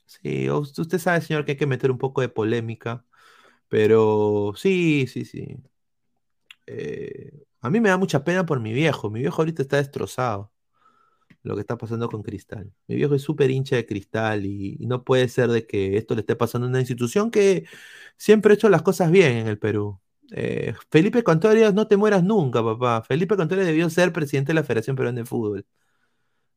Sí, 0.09 0.49
us- 0.51 0.79
usted 0.79 0.99
sabe, 0.99 1.21
señor, 1.21 1.45
que 1.45 1.53
hay 1.53 1.59
que 1.59 1.67
meter 1.67 1.91
un 1.91 1.99
poco 1.99 2.21
de 2.23 2.29
polémica, 2.31 3.05
pero 3.69 4.53
sí, 4.57 5.07
sí, 5.09 5.25
sí. 5.25 5.59
Eh, 6.67 7.33
a 7.61 7.71
mí 7.71 7.81
me 7.81 7.89
da 7.89 7.97
mucha 7.97 8.25
pena 8.25 8.47
por 8.47 8.61
mi 8.61 8.73
viejo. 8.73 9.11
Mi 9.11 9.21
viejo 9.21 9.43
ahorita 9.43 9.63
está 9.63 9.77
destrozado. 9.79 10.53
Lo 11.45 11.55
que 11.57 11.63
está 11.63 11.79
pasando 11.79 12.09
con 12.11 12.23
Cristal. 12.23 12.73
Mi 12.89 12.97
viejo 12.97 13.15
es 13.15 13.23
súper 13.23 13.51
hincha 13.51 13.77
de 13.77 13.87
Cristal 13.87 14.47
y, 14.47 14.77
no 14.87 15.05
puede 15.05 15.29
ser 15.29 15.51
de 15.51 15.67
que 15.67 15.97
esto 15.99 16.15
le 16.15 16.21
esté 16.23 16.37
pasando 16.37 16.67
a 16.67 16.71
una 16.71 16.81
institución 16.81 17.31
que 17.31 17.67
siempre 18.17 18.53
ha 18.53 18.57
hecho 18.57 18.69
las 18.71 18.83
cosas 18.83 19.11
bien 19.11 19.33
en 19.39 19.49
el 19.49 19.59
Perú. 19.59 20.01
Eh, 20.33 20.75
Felipe 20.91 21.23
Contreras, 21.25 21.75
no 21.75 21.89
te 21.89 21.97
mueras 21.99 22.25
nunca, 22.25 22.63
papá. 22.65 23.03
Felipe 23.05 23.37
Contreras 23.37 23.67
debió 23.67 23.91
ser 23.91 24.13
presidente 24.13 24.51
de 24.51 24.55
la 24.55 24.65
Federación 24.65 24.97
Peruana 24.97 25.21
de 25.21 25.27
Fútbol. 25.27 25.67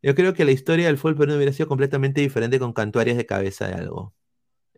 Yo 0.01 0.15
creo 0.15 0.33
que 0.33 0.45
la 0.45 0.51
historia 0.51 0.87
del 0.87 0.97
fútbol 0.97 1.15
peruano 1.15 1.37
hubiera 1.37 1.53
sido 1.53 1.67
completamente 1.67 2.21
diferente 2.21 2.59
con 2.59 2.73
Cantuarias 2.73 3.17
de 3.17 3.25
cabeza 3.25 3.67
de 3.67 3.73
algo. 3.75 4.13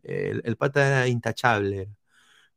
El, 0.03 0.41
el 0.45 0.57
pata 0.57 0.87
era 0.87 1.07
intachable. 1.09 1.89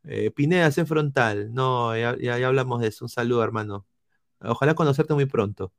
Eh, 0.04 0.30
Pineda, 0.32 0.70
sé 0.72 0.86
frontal. 0.86 1.54
No, 1.54 1.96
ya, 1.96 2.16
ya- 2.18 2.46
hablamos 2.48 2.82
de 2.82 2.88
eso. 2.88 3.06
Un 3.06 3.10
saludo, 3.10 3.44
hermano. 3.44 3.86
Ojalá 4.40 4.74
conocerte 4.74 5.14
muy 5.14 5.26
pronto. 5.26 5.72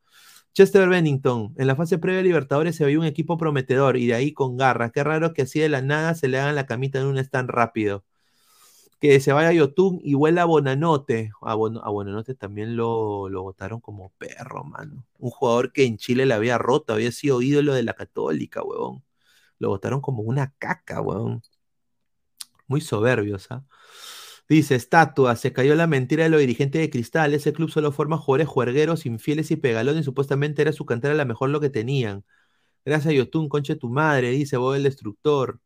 Chester 0.54 0.90
Bennington, 0.90 1.56
en 1.58 1.68
la 1.68 1.76
fase 1.78 2.00
previa 2.00 2.20
de 2.20 2.26
Libertadores 2.26 2.76
se 2.78 2.86
veía 2.86 3.00
un 3.00 3.06
equipo 3.06 3.38
prometedor 3.38 3.98
y 3.98 4.08
de 4.08 4.16
ahí 4.16 4.34
con 4.34 4.58
garra. 4.58 4.92
Qué 4.92 5.04
raro 5.06 5.34
que 5.34 5.44
así 5.44 5.60
de 5.62 5.70
la 5.70 5.82
nada 5.84 6.16
se 6.16 6.30
le 6.30 6.40
hagan 6.40 6.56
la 6.56 6.68
camita 6.68 7.00
en 7.02 7.08
un 7.08 7.20
stand 7.20 7.52
rápido. 7.52 8.06
Que 9.00 9.20
se 9.20 9.32
vaya 9.32 9.52
Yotun 9.54 10.00
y 10.04 10.16
vuela 10.16 10.42
a 10.44 10.46
Bonanote. 10.46 11.32
A, 11.42 11.54
Bon- 11.56 11.78
a 11.84 11.90
Bonanote 11.90 12.34
también 12.36 12.76
lo, 12.76 13.30
lo 13.30 13.44
votaron 13.44 13.80
como 13.80 14.12
perro, 14.18 14.64
mano. 14.64 15.06
Un 15.20 15.30
jugador 15.32 15.72
que 15.72 15.86
en 15.86 15.98
Chile 15.98 16.26
le 16.26 16.34
había 16.34 16.58
roto, 16.58 16.94
había 16.94 17.12
sido 17.12 17.42
ídolo 17.42 17.74
de 17.76 17.84
la 17.84 17.94
Católica, 17.94 18.64
huevón. 18.64 19.04
Lo 19.60 19.70
votaron 19.70 20.02
como 20.02 20.24
una 20.24 20.54
caca, 20.60 21.02
huevón. 21.02 21.44
Muy 22.68 22.82
soberbios, 22.82 23.48
¿ah? 23.52 23.64
Dice, 24.50 24.76
estatua, 24.76 25.36
se 25.36 25.54
cayó 25.54 25.76
la 25.76 25.88
mentira 25.88 26.24
de 26.24 26.30
los 26.30 26.40
dirigentes 26.40 26.82
de 26.82 26.90
Cristal. 26.90 27.34
Ese 27.34 27.54
club 27.54 27.70
solo 27.72 27.92
forma 27.92 28.18
jugadores 28.18 28.48
juergueros, 28.48 29.06
infieles 29.06 29.52
y 29.52 29.58
pegalones. 29.58 30.06
Supuestamente 30.06 30.62
era 30.62 30.74
su 30.74 30.86
cantera 30.86 31.14
la 31.16 31.26
mejor 31.26 31.50
lo 31.50 31.60
que 31.62 31.70
tenían. 31.70 32.26
Gracias, 32.86 33.14
Yotun, 33.16 33.50
conche 33.50 33.76
tu 33.76 33.90
madre, 33.90 34.32
dice 34.32 34.58
Bob 34.58 34.76
el 34.76 34.84
Destructor. 34.84 35.60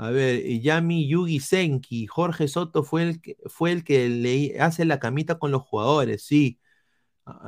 A 0.00 0.10
ver, 0.10 0.46
y 0.46 0.62
Yami 0.62 1.06
Yugi 1.08 1.40
Senki, 1.40 2.06
Jorge 2.06 2.48
Soto 2.48 2.84
fue 2.84 3.02
el 3.02 3.20
que, 3.20 3.36
fue 3.48 3.70
el 3.70 3.84
que 3.84 4.08
le 4.08 4.58
hace 4.58 4.86
la 4.86 4.98
camita 4.98 5.38
con 5.38 5.50
los 5.50 5.60
jugadores, 5.60 6.22
sí. 6.24 6.58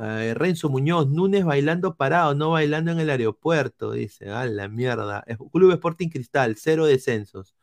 Eh, 0.03 0.35
Renzo 0.37 0.69
Muñoz, 0.69 1.09
Núñez 1.09 1.45
bailando 1.47 1.97
parado, 1.97 2.35
no 2.35 2.51
bailando 2.51 2.93
en 2.93 3.01
el 3.01 3.09
aeropuerto, 3.09 3.93
dice. 3.93 4.29
A 4.31 4.45
la 4.45 4.69
mierda. 4.69 5.25
Club 5.51 5.73
Sporting 5.73 6.11
Cristal, 6.11 6.57
cero 6.59 6.85
descensos. 6.85 7.55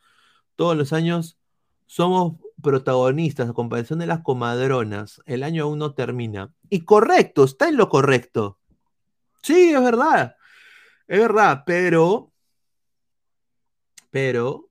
Todos 0.55 0.75
los 0.75 0.91
años 0.91 1.37
somos 1.85 2.37
protagonistas 2.61 3.49
a 3.49 3.53
comparación 3.53 3.99
de 3.99 4.07
las 4.07 4.21
comadronas. 4.21 5.21
El 5.27 5.43
año 5.43 5.65
aún 5.65 5.79
no 5.79 5.93
termina. 5.93 6.51
Y 6.69 6.81
correcto, 6.85 7.43
está 7.43 7.69
en 7.69 7.77
lo 7.77 7.89
correcto. 7.89 8.59
Sí, 9.43 9.71
es 9.71 9.83
verdad. 9.83 10.35
Es 11.07 11.19
verdad, 11.19 11.63
pero 11.65 12.33
Pero 14.11 14.68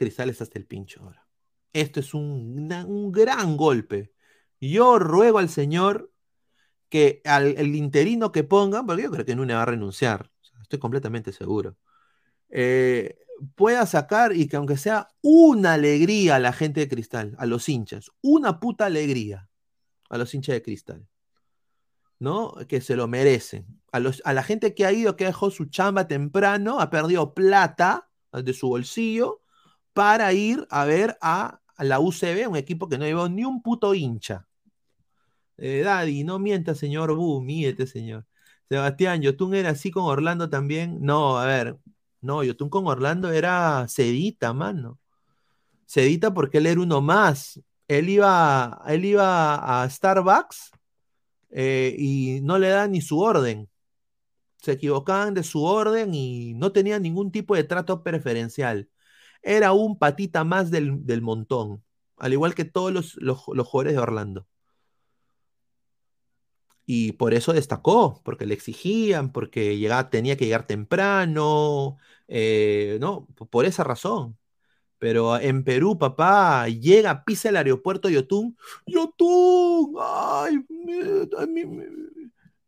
Cristal 0.00 0.30
está 0.30 0.44
hasta 0.44 0.58
el 0.58 0.64
pincho 0.64 1.02
ahora. 1.02 1.26
Esto 1.74 2.00
es 2.00 2.14
un, 2.14 2.72
un 2.72 3.12
gran 3.12 3.58
golpe. 3.58 4.14
Yo 4.58 4.98
ruego 4.98 5.38
al 5.38 5.50
señor 5.50 6.10
que 6.88 7.20
al 7.26 7.48
el 7.58 7.76
interino 7.76 8.32
que 8.32 8.42
pongan, 8.42 8.86
porque 8.86 9.02
yo 9.02 9.10
creo 9.10 9.26
que 9.26 9.36
Nune 9.36 9.52
va 9.52 9.62
a 9.62 9.66
renunciar, 9.66 10.30
estoy 10.62 10.78
completamente 10.78 11.32
seguro, 11.32 11.76
eh, 12.48 13.18
pueda 13.54 13.84
sacar 13.84 14.34
y 14.34 14.48
que 14.48 14.56
aunque 14.56 14.78
sea 14.78 15.08
una 15.20 15.74
alegría 15.74 16.36
a 16.36 16.40
la 16.40 16.54
gente 16.54 16.80
de 16.80 16.88
Cristal, 16.88 17.36
a 17.38 17.44
los 17.44 17.68
hinchas, 17.68 18.10
una 18.22 18.58
puta 18.58 18.86
alegría 18.86 19.50
a 20.08 20.16
los 20.16 20.34
hinchas 20.34 20.54
de 20.54 20.62
Cristal, 20.62 21.06
¿no? 22.18 22.54
Que 22.68 22.80
se 22.80 22.96
lo 22.96 23.06
merecen. 23.06 23.66
A, 23.92 24.00
los, 24.00 24.22
a 24.24 24.32
la 24.32 24.42
gente 24.42 24.74
que 24.74 24.86
ha 24.86 24.92
ido, 24.92 25.16
que 25.16 25.26
dejó 25.26 25.50
su 25.50 25.66
chamba 25.66 26.08
temprano, 26.08 26.80
ha 26.80 26.88
perdido 26.88 27.34
plata 27.34 28.10
de 28.32 28.54
su 28.54 28.68
bolsillo 28.68 29.42
para 29.92 30.32
ir 30.32 30.66
a 30.70 30.84
ver 30.84 31.16
a, 31.20 31.60
la 31.78 32.00
UCB, 32.00 32.48
un 32.48 32.56
equipo 32.56 32.88
que 32.88 32.98
no 32.98 33.04
llevó 33.04 33.28
ni 33.28 33.44
un 33.44 33.62
puto 33.62 33.94
hincha. 33.94 34.46
Eh, 35.56 35.82
Daddy, 35.84 36.24
no 36.24 36.38
mienta, 36.38 36.74
señor 36.74 37.14
Bu, 37.14 37.40
miente, 37.40 37.86
señor. 37.86 38.26
Sebastián, 38.68 39.20
Yotun 39.22 39.54
era 39.54 39.70
así 39.70 39.90
con 39.90 40.04
Orlando 40.04 40.48
también. 40.48 40.98
No, 41.00 41.38
a 41.38 41.46
ver, 41.46 41.78
no, 42.20 42.44
Yotun 42.44 42.70
con 42.70 42.86
Orlando 42.86 43.30
era 43.32 43.86
Cedita, 43.88 44.52
mano. 44.52 44.98
Cedita 45.86 46.32
porque 46.32 46.58
él 46.58 46.66
era 46.66 46.80
uno 46.80 47.00
más. 47.00 47.60
Él 47.88 48.08
iba, 48.10 48.82
él 48.86 49.04
iba 49.04 49.82
a 49.82 49.90
Starbucks 49.90 50.70
eh, 51.50 51.94
y 51.98 52.40
no 52.42 52.58
le 52.58 52.68
dan 52.68 52.92
ni 52.92 53.00
su 53.00 53.18
orden. 53.20 53.68
Se 54.58 54.72
equivocaban 54.72 55.34
de 55.34 55.42
su 55.42 55.64
orden 55.64 56.14
y 56.14 56.54
no 56.54 56.72
tenía 56.72 56.98
ningún 56.98 57.32
tipo 57.32 57.56
de 57.56 57.64
trato 57.64 58.02
preferencial. 58.02 58.88
Era 59.42 59.72
un 59.72 59.98
patita 59.98 60.44
más 60.44 60.70
del, 60.70 61.04
del 61.06 61.22
montón, 61.22 61.84
al 62.16 62.32
igual 62.32 62.54
que 62.54 62.64
todos 62.64 62.92
los, 62.92 63.16
los, 63.16 63.38
jugadores 63.40 63.94
de 63.94 63.98
Orlando. 64.00 64.46
Y 66.86 67.12
por 67.12 67.34
eso 67.34 67.52
destacó, 67.52 68.20
porque 68.24 68.46
le 68.46 68.54
exigían, 68.54 69.30
porque 69.32 69.78
llegaba, 69.78 70.10
tenía 70.10 70.36
que 70.36 70.44
llegar 70.46 70.66
temprano, 70.66 71.98
eh, 72.28 72.98
¿no? 73.00 73.26
Por 73.50 73.64
esa 73.64 73.84
razón. 73.84 74.36
Pero 74.98 75.38
en 75.38 75.64
Perú, 75.64 75.98
papá, 75.98 76.68
llega, 76.68 77.24
pisa 77.24 77.50
el 77.50 77.56
aeropuerto 77.58 78.08
Yotun. 78.10 78.56
¡Yotun! 78.86 79.94
¡Ay! 80.00 80.58
mi- 80.68 81.48
mi, 81.48 81.66
mi- 81.66 81.86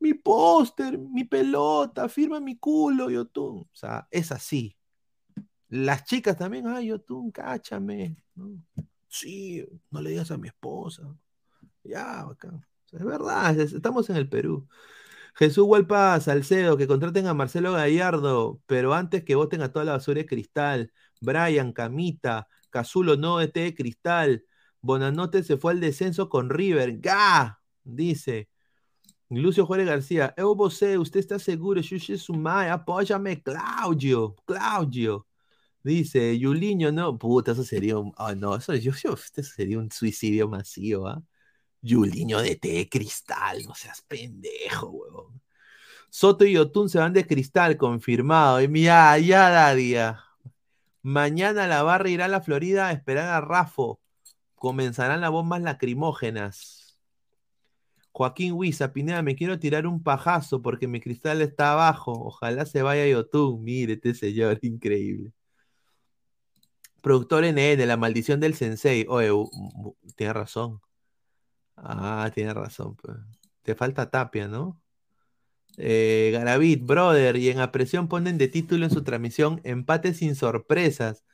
mi 0.01 0.15
póster, 0.15 0.99
mi 0.99 1.25
pelota, 1.25 2.09
firma 2.09 2.41
mi 2.41 2.57
culo, 2.59 3.11
Yotun. 3.11 3.61
O 3.61 3.69
sea, 3.73 4.09
es 4.11 4.33
así. 4.33 4.77
Las 5.73 6.05
chicas 6.05 6.37
también, 6.37 6.67
ay, 6.67 6.89
Yotun, 6.89 7.31
cáchame. 7.31 8.15
¿no? 8.35 8.51
Sí, 9.09 9.67
no 9.91 10.03
le 10.03 10.11
digas 10.11 10.31
a 10.31 10.37
mi 10.37 10.49
esposa. 10.49 11.03
Ya, 11.83 12.25
bacán. 12.25 12.63
Es 12.93 13.03
verdad, 13.03 13.59
es- 13.59 13.73
estamos 13.73 14.11
en 14.11 14.17
el 14.17 14.29
Perú. 14.29 14.69
Jesús 15.35 15.65
Hualpa 15.65 16.21
Salcedo, 16.21 16.77
que 16.77 16.87
contraten 16.87 17.27
a 17.27 17.33
Marcelo 17.33 17.73
Gallardo, 17.73 18.61
pero 18.67 18.93
antes 18.93 19.25
que 19.25 19.35
voten 19.35 19.63
a 19.63 19.73
toda 19.73 19.87
la 19.87 19.93
basura 19.93 20.19
de 20.19 20.27
cristal. 20.27 20.93
Brian, 21.23 21.73
Camita, 21.73 22.49
Cazulo 22.69 23.17
no 23.17 23.41
ET 23.41 23.59
de 23.59 23.75
cristal. 23.75 24.45
Bonanote 24.83 25.43
se 25.43 25.57
fue 25.57 25.73
al 25.73 25.81
descenso 25.81 26.29
con 26.29 26.51
River. 26.51 27.01
¡Ga! 27.01 27.63
Dice. 27.83 28.51
Lucio 29.31 29.65
Juárez 29.65 29.87
García, 29.87 30.35
eu 30.37 30.55
você, 30.55 30.99
usted 30.99 31.21
está 31.21 31.39
seguro, 31.39 31.83
Xuxi 31.83 32.19
Sumai, 32.19 32.69
apóyame, 32.69 33.43
Claudio, 33.43 34.37
Claudio. 34.45 35.27
Dice, 35.85 36.39
Yuliño, 36.39 36.93
no, 36.93 37.19
puta, 37.19 37.53
eso 37.53 37.65
sería 37.65 37.99
un, 37.99 38.13
ah, 38.17 38.35
no, 38.37 38.55
eso, 38.57 38.75
yo, 38.75 38.93
yo- 39.03 39.15
este 39.15 39.43
sería 39.43 39.79
un 39.79 39.91
suicidio 39.91 40.49
masivo, 40.49 41.09
¿ah? 41.09 41.23
Yuliño 41.83 42.41
de 42.41 42.57
té 42.57 42.89
cristal, 42.91 43.65
no 43.67 43.75
seas 43.75 44.03
pendejo, 44.03 44.89
huevón. 44.91 45.43
Soto 46.11 46.45
y 46.47 46.57
Otún 46.59 46.89
se 46.91 46.99
van 46.99 47.13
de 47.13 47.27
cristal, 47.27 47.77
confirmado. 47.77 48.61
Y 48.63 48.69
mira, 48.69 49.19
ya, 49.19 49.51
Dadia. 49.51 50.21
Mañana 51.03 51.67
la 51.69 51.83
barra 51.85 52.11
irá 52.11 52.27
a 52.27 52.29
la 52.29 52.41
Florida 52.43 52.89
a 52.89 52.93
esperar 52.93 53.29
a 53.31 53.41
Rafo. 53.41 54.01
Comenzarán 54.57 55.21
las 55.23 55.31
bombas 55.33 55.63
lacrimógenas. 55.63 56.99
Joaquín 58.13 58.53
Huiza, 58.55 58.93
Pineda, 58.93 59.21
me 59.23 59.35
quiero 59.37 59.59
tirar 59.59 59.87
un 59.87 60.03
pajazo 60.03 60.63
porque 60.63 60.87
mi 60.89 61.01
cristal 61.01 61.43
está 61.43 61.73
abajo. 61.73 62.13
Ojalá 62.13 62.65
se 62.67 62.83
vaya 62.83 63.07
Yotun. 63.07 63.63
Mire, 63.63 63.95
este 63.95 64.15
señor, 64.15 64.59
increíble. 64.63 65.33
Productor 67.03 67.45
NN, 67.45 67.87
la 67.87 67.97
maldición 67.99 68.41
del 68.41 68.55
sensei. 68.55 69.07
Oye, 69.09 69.31
tiene 70.17 70.33
razón. 70.33 70.81
Ah, 71.77 72.31
tiene 72.35 72.55
razón. 72.55 72.97
pues. 72.97 73.17
Te 73.63 73.75
falta 73.75 74.11
Tapia, 74.11 74.49
¿no? 74.49 74.81
Eh, 75.79 76.31
Garavit, 76.33 76.85
brother, 76.85 77.37
y 77.37 77.49
en 77.51 77.61
apresión 77.61 78.09
ponen 78.09 78.39
de 78.39 78.49
título 78.49 78.85
en 78.85 78.91
su 78.91 79.03
transmisión 79.05 79.61
empate 79.65 80.15
sin 80.15 80.37
sorpresas. 80.37 81.25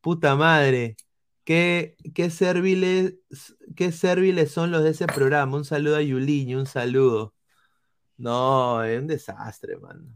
Puta 0.00 0.36
madre. 0.36 0.96
Qué, 1.44 1.96
qué 2.14 2.30
serviles, 2.30 3.16
qué 3.76 3.92
serviles 3.92 4.52
son 4.52 4.70
los 4.70 4.84
de 4.84 4.90
ese 4.90 5.06
programa. 5.06 5.56
Un 5.58 5.64
saludo 5.64 5.96
a 5.96 6.02
Yuliño, 6.02 6.58
un 6.60 6.66
saludo. 6.66 7.34
No, 8.18 8.82
es 8.84 9.00
un 9.00 9.06
desastre, 9.06 9.76
mano. 9.78 10.12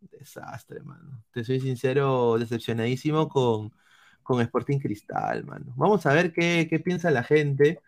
Desastre, 0.00 0.82
mano. 0.82 1.24
Te 1.32 1.44
soy 1.44 1.60
sincero, 1.60 2.36
decepcionadísimo 2.38 3.28
con, 3.28 3.72
con 4.26 4.40
Sporting 4.42 4.78
Cristal, 4.78 5.44
mano. 5.44 5.72
Vamos 5.76 6.04
a 6.06 6.12
ver 6.12 6.32
qué, 6.32 6.80
piensa 6.84 7.10
la 7.10 7.22
gente. 7.22 7.80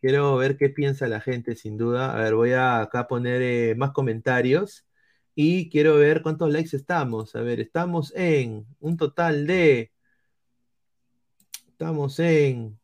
Quiero 0.00 0.36
ver 0.36 0.56
qué 0.56 0.68
piensa 0.70 1.06
la 1.08 1.20
gente, 1.20 1.56
sin 1.56 1.76
duda. 1.78 2.14
A 2.14 2.18
ver, 2.22 2.34
voy 2.34 2.52
a 2.52 2.80
acá 2.82 3.08
poner 3.08 3.42
eh, 3.42 3.74
más 3.76 3.92
comentarios 3.92 4.86
y 5.34 5.68
quiero 5.70 5.96
ver 5.96 6.22
cuántos 6.22 6.50
likes 6.52 6.76
estamos. 6.76 7.34
A 7.36 7.40
ver, 7.42 7.60
estamos 7.60 8.12
en 8.16 8.66
un 8.80 8.96
total 8.96 9.46
de. 9.46 9.92
Estamos 11.68 12.18
en 12.20 12.78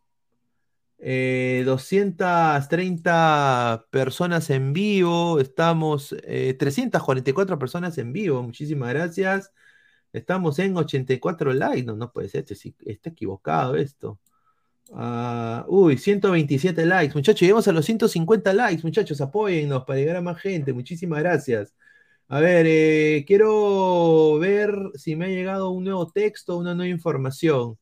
eh, 0.99 1.63
230 1.65 3.87
personas 3.91 4.51
en 4.51 4.73
vivo. 4.73 5.41
Estamos 5.41 6.15
eh, 6.25 6.55
344 6.59 7.59
personas 7.59 7.99
en 7.99 8.13
vivo. 8.13 8.43
Muchísimas 8.43 8.91
gracias. 8.91 9.53
Estamos 10.13 10.59
en 10.59 10.77
84 10.77 11.53
likes. 11.55 11.85
No, 11.85 11.97
no 11.97 12.13
puede 12.13 12.29
ser. 12.29 12.45
Este 12.49 12.75
está 12.87 13.11
equivocado 13.11 13.77
esto. 13.77 14.19
Ah, 14.93 15.65
uy, 15.69 15.97
127 15.99 16.85
likes, 16.87 17.15
muchachos. 17.15 17.41
Llegamos 17.41 17.69
a 17.69 17.73
los 17.73 17.85
150 17.85 18.53
likes, 18.53 18.83
muchachos. 18.83 19.21
Apóyennos 19.21 19.85
para 19.85 19.99
llegar 19.99 20.17
a 20.17 20.21
más 20.21 20.41
gente. 20.41 20.73
Muchísimas 20.73 21.21
gracias. 21.21 21.75
A 22.29 22.41
ver, 22.41 22.67
eh, 22.69 23.25
quiero 23.27 24.39
ver 24.39 24.73
si 24.95 25.17
me 25.17 25.27
ha 25.27 25.29
llegado 25.29 25.71
un 25.71 25.85
nuevo 25.85 26.11
texto, 26.13 26.57
una 26.59 26.75
nueva 26.75 26.91
información. 26.91 27.79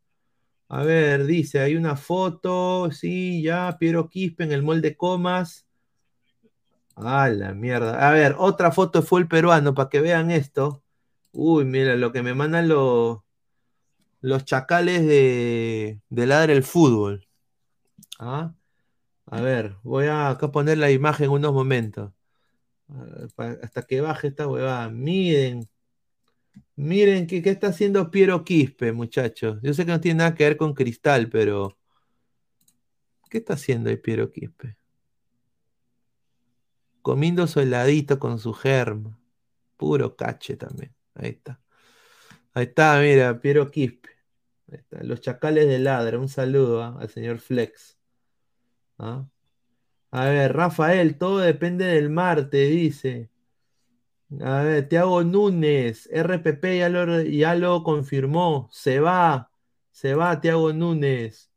A 0.68 0.84
ver, 0.84 1.26
dice, 1.26 1.60
hay 1.60 1.76
una 1.76 1.96
foto, 1.96 2.90
sí, 2.92 3.42
ya, 3.42 3.76
Piero 3.78 4.08
Quispe 4.08 4.44
en 4.44 4.52
el 4.52 4.62
molde 4.62 4.96
Comas. 4.96 5.66
Ah, 6.96 7.28
la 7.28 7.54
mierda. 7.54 8.08
A 8.08 8.12
ver, 8.12 8.36
otra 8.38 8.72
foto 8.72 9.02
fue 9.02 9.20
el 9.20 9.28
peruano 9.28 9.74
para 9.74 9.88
que 9.88 10.00
vean 10.00 10.30
esto. 10.30 10.82
Uy, 11.40 11.64
mira, 11.64 11.94
lo 11.94 12.10
que 12.10 12.24
me 12.24 12.34
mandan 12.34 12.66
los, 12.66 13.20
los 14.20 14.44
chacales 14.44 15.06
de, 15.06 16.00
de 16.08 16.26
Ladra 16.26 16.52
el 16.52 16.64
Fútbol. 16.64 17.28
¿Ah? 18.18 18.54
A 19.26 19.40
ver, 19.40 19.76
voy 19.84 20.06
a 20.06 20.30
acá 20.30 20.50
poner 20.50 20.78
la 20.78 20.90
imagen 20.90 21.30
unos 21.30 21.52
momentos. 21.52 22.12
Hasta 23.62 23.82
que 23.86 24.00
baje 24.00 24.28
esta 24.28 24.48
huevada. 24.48 24.88
Miren, 24.90 25.68
miren 26.74 27.28
qué, 27.28 27.40
qué 27.40 27.50
está 27.50 27.68
haciendo 27.68 28.10
Piero 28.10 28.44
Quispe, 28.44 28.92
muchachos. 28.92 29.60
Yo 29.62 29.72
sé 29.74 29.86
que 29.86 29.92
no 29.92 30.00
tiene 30.00 30.18
nada 30.18 30.34
que 30.34 30.42
ver 30.42 30.56
con 30.56 30.74
Cristal, 30.74 31.28
pero 31.30 31.78
¿qué 33.30 33.38
está 33.38 33.54
haciendo 33.54 33.90
ahí 33.90 33.96
Piero 33.96 34.32
Quispe? 34.32 34.76
Comiendo 37.00 37.46
su 37.46 37.60
heladito 37.60 38.18
con 38.18 38.40
su 38.40 38.52
germa. 38.52 39.16
Puro 39.76 40.16
cache 40.16 40.56
también. 40.56 40.97
Ahí 41.18 41.30
está. 41.30 41.60
Ahí 42.54 42.64
está, 42.66 42.98
mira, 43.00 43.40
Piero 43.40 43.70
Quispe. 43.70 44.10
Los 44.90 45.20
chacales 45.20 45.66
de 45.68 45.78
ladra. 45.78 46.18
Un 46.18 46.28
saludo 46.28 46.82
¿ah? 46.82 46.96
al 47.00 47.10
señor 47.10 47.38
Flex. 47.40 47.98
¿Ah? 48.98 49.26
A 50.10 50.26
ver, 50.26 50.54
Rafael, 50.56 51.18
todo 51.18 51.38
depende 51.38 51.86
del 51.86 52.10
Marte, 52.10 52.66
dice. 52.66 53.30
A 54.42 54.62
ver, 54.62 54.88
Tiago 54.88 55.24
Núñez, 55.24 56.08
RPP 56.12 56.78
ya 56.78 56.88
lo, 56.88 57.22
ya 57.22 57.54
lo 57.54 57.82
confirmó. 57.82 58.68
Se 58.72 59.00
va, 59.00 59.50
se 59.90 60.14
va 60.14 60.40
Tiago 60.40 60.72
Núñez. 60.72 61.50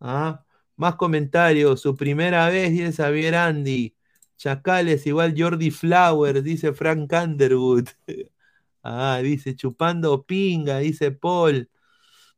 ¿Ah? 0.00 0.44
Más 0.76 0.96
comentarios. 0.96 1.80
Su 1.80 1.96
primera 1.96 2.48
vez, 2.48 2.70
dice 2.72 2.92
Xavier 2.92 3.34
Andy. 3.36 3.96
Chacales, 4.36 5.06
igual 5.06 5.34
Jordi 5.36 5.70
Flowers, 5.70 6.44
dice 6.44 6.72
Frank 6.72 7.12
Underwood. 7.12 7.88
Ah, 8.82 9.20
dice 9.22 9.54
chupando 9.56 10.24
pinga, 10.24 10.78
dice 10.78 11.10
Paul. 11.10 11.70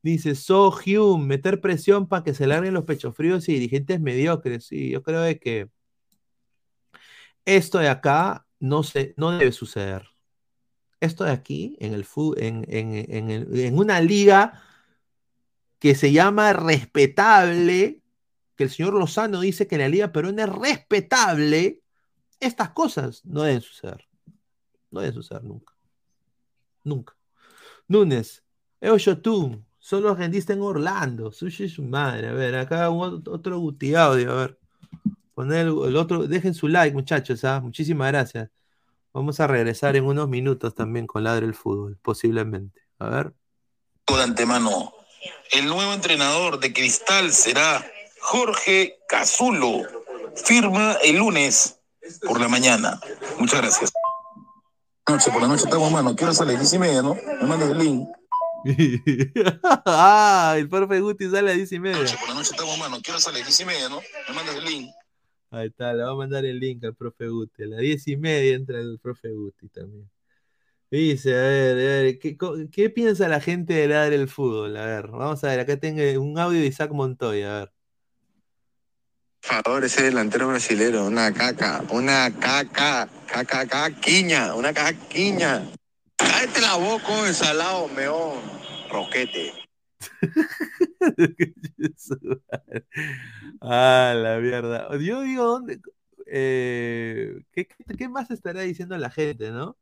Dice 0.02 0.34
So 0.34 0.70
Hume, 0.70 1.26
meter 1.26 1.60
presión 1.60 2.08
para 2.08 2.24
que 2.24 2.34
se 2.34 2.46
larguen 2.46 2.74
los 2.74 2.84
pechos 2.84 3.14
fríos 3.14 3.48
y 3.48 3.54
dirigentes 3.54 4.00
mediocres. 4.00 4.66
Sí, 4.66 4.90
yo 4.90 5.02
creo 5.02 5.22
que 5.38 5.68
esto 7.44 7.78
de 7.78 7.88
acá 7.88 8.46
no, 8.58 8.82
se, 8.82 9.14
no 9.16 9.32
debe 9.32 9.52
suceder. 9.52 10.08
Esto 11.00 11.24
de 11.24 11.32
aquí, 11.32 11.76
en, 11.80 11.94
el, 11.94 12.06
en, 12.36 12.64
en, 12.68 13.58
en 13.58 13.78
una 13.78 14.00
liga 14.00 14.62
que 15.78 15.94
se 15.94 16.12
llama 16.12 16.52
respetable, 16.52 18.02
que 18.54 18.64
el 18.64 18.70
señor 18.70 18.94
Lozano 18.94 19.40
dice 19.40 19.66
que 19.66 19.78
la 19.78 19.88
liga 19.88 20.12
peruana 20.12 20.44
es 20.44 20.50
respetable, 20.50 21.80
estas 22.38 22.70
cosas 22.70 23.24
no 23.24 23.42
deben 23.42 23.62
suceder. 23.62 24.06
No 24.90 25.00
deben 25.00 25.14
suceder 25.14 25.42
nunca. 25.44 25.74
Nunca. 26.84 27.14
Núñez, 27.88 28.42
tú, 29.22 29.64
solo 29.78 30.14
rendiste 30.14 30.52
en 30.52 30.62
Orlando. 30.62 31.32
Sushi 31.32 31.68
su 31.68 31.82
madre. 31.82 32.28
A 32.28 32.32
ver, 32.32 32.56
acá 32.56 32.90
otro 32.90 33.58
Guti 33.58 33.94
a 33.94 34.08
ver. 34.08 34.58
Poner 35.34 35.66
el, 35.66 35.96
otro, 35.96 36.26
dejen 36.26 36.54
su 36.54 36.68
like, 36.68 36.94
muchachos, 36.94 37.44
¿ah? 37.44 37.60
Muchísimas 37.60 38.08
gracias. 38.08 38.50
Vamos 39.12 39.40
a 39.40 39.46
regresar 39.46 39.96
en 39.96 40.04
unos 40.04 40.28
minutos 40.28 40.74
también 40.74 41.06
con 41.06 41.24
Ladre 41.24 41.46
el 41.46 41.54
Fútbol, 41.54 41.98
posiblemente. 42.00 42.82
A 42.98 43.08
ver. 43.08 43.34
De 44.06 44.22
antemano, 44.22 44.92
el 45.52 45.66
nuevo 45.66 45.92
entrenador 45.92 46.60
de 46.60 46.72
Cristal 46.72 47.32
será 47.32 47.84
Jorge 48.20 48.98
Cazulo. 49.08 49.82
Firma 50.36 50.96
el 51.02 51.16
lunes 51.16 51.80
por 52.26 52.40
la 52.40 52.48
mañana. 52.48 53.00
Muchas 53.38 53.60
gracias. 53.60 53.92
Noche, 55.10 55.32
por 55.32 55.42
la 55.42 55.48
noche 55.48 55.64
estamos, 55.64 55.90
mano. 55.90 56.14
Quiero 56.14 56.32
salir 56.32 56.54
a 56.54 56.60
10 56.60 56.72
y 56.72 56.78
media, 56.78 57.02
¿no? 57.02 57.16
Me 57.16 57.48
mandas 57.48 57.70
el 57.70 57.78
link. 57.78 58.08
ah, 59.84 60.54
el 60.56 60.68
profe 60.68 61.00
Guti 61.00 61.28
sale 61.28 61.50
a 61.50 61.54
10 61.54 61.72
y 61.72 61.80
media. 61.80 61.98
Noche, 61.98 62.16
por 62.16 62.28
la 62.28 62.34
noche 62.34 62.50
estamos, 62.52 62.78
mano. 62.78 62.98
Quiero 63.02 63.18
salir 63.18 63.42
a 63.42 63.46
10 63.46 63.60
y 63.60 63.64
media, 63.64 63.88
¿no? 63.88 64.00
Me 64.28 64.34
mandas 64.36 64.54
el 64.54 64.64
link. 64.64 64.88
Ahí 65.50 65.66
está, 65.66 65.92
le 65.94 66.04
voy 66.04 66.12
a 66.12 66.14
mandar 66.14 66.44
el 66.44 66.60
link 66.60 66.84
al 66.84 66.94
profe 66.94 67.26
Guti. 67.26 67.64
A 67.64 67.66
las 67.66 67.80
10 67.80 68.06
y 68.06 68.16
media 68.18 68.54
entra 68.54 68.78
el 68.78 69.00
profe 69.00 69.32
Guti 69.32 69.68
también. 69.70 70.08
Dice, 70.92 71.34
a 71.34 71.42
ver, 71.42 71.72
a 71.72 72.02
ver 72.02 72.18
¿qué, 72.20 72.36
¿qué, 72.70 72.90
piensa 72.90 73.26
la 73.26 73.40
gente 73.40 73.74
de 73.74 73.88
ladrar 73.88 74.12
el 74.12 74.28
fútbol? 74.28 74.76
A 74.76 74.86
ver, 74.86 75.08
vamos 75.08 75.42
a 75.42 75.48
ver, 75.48 75.58
acá 75.58 75.76
tengo 75.76 76.22
un 76.22 76.38
audio 76.38 76.60
de 76.60 76.66
Isaac 76.66 76.92
Montoya, 76.92 77.56
a 77.56 77.60
ver. 77.60 77.72
Favor, 79.42 79.84
ese 79.84 80.04
delantero 80.04 80.48
brasilero, 80.48 81.06
una 81.06 81.32
caca, 81.32 81.82
una 81.90 82.30
caca, 82.38 83.08
caca, 83.26 83.66
caquiña, 83.66 84.54
una 84.54 84.72
caquiña. 84.72 85.66
Cállate 86.16 86.60
la 86.60 86.76
boca, 86.76 87.26
ensalado, 87.26 87.88
meón, 87.88 88.38
roquete. 88.90 89.52
ah, 93.62 94.12
la 94.14 94.38
mierda. 94.38 94.88
Yo 94.98 95.22
digo, 95.22 95.44
¿dónde? 95.44 95.80
Eh, 96.26 97.42
¿qué, 97.52 97.66
¿qué, 97.98 98.08
más 98.08 98.30
estará 98.30 98.60
diciendo 98.60 98.96
la 98.98 99.10
gente, 99.10 99.50
no? 99.50 99.76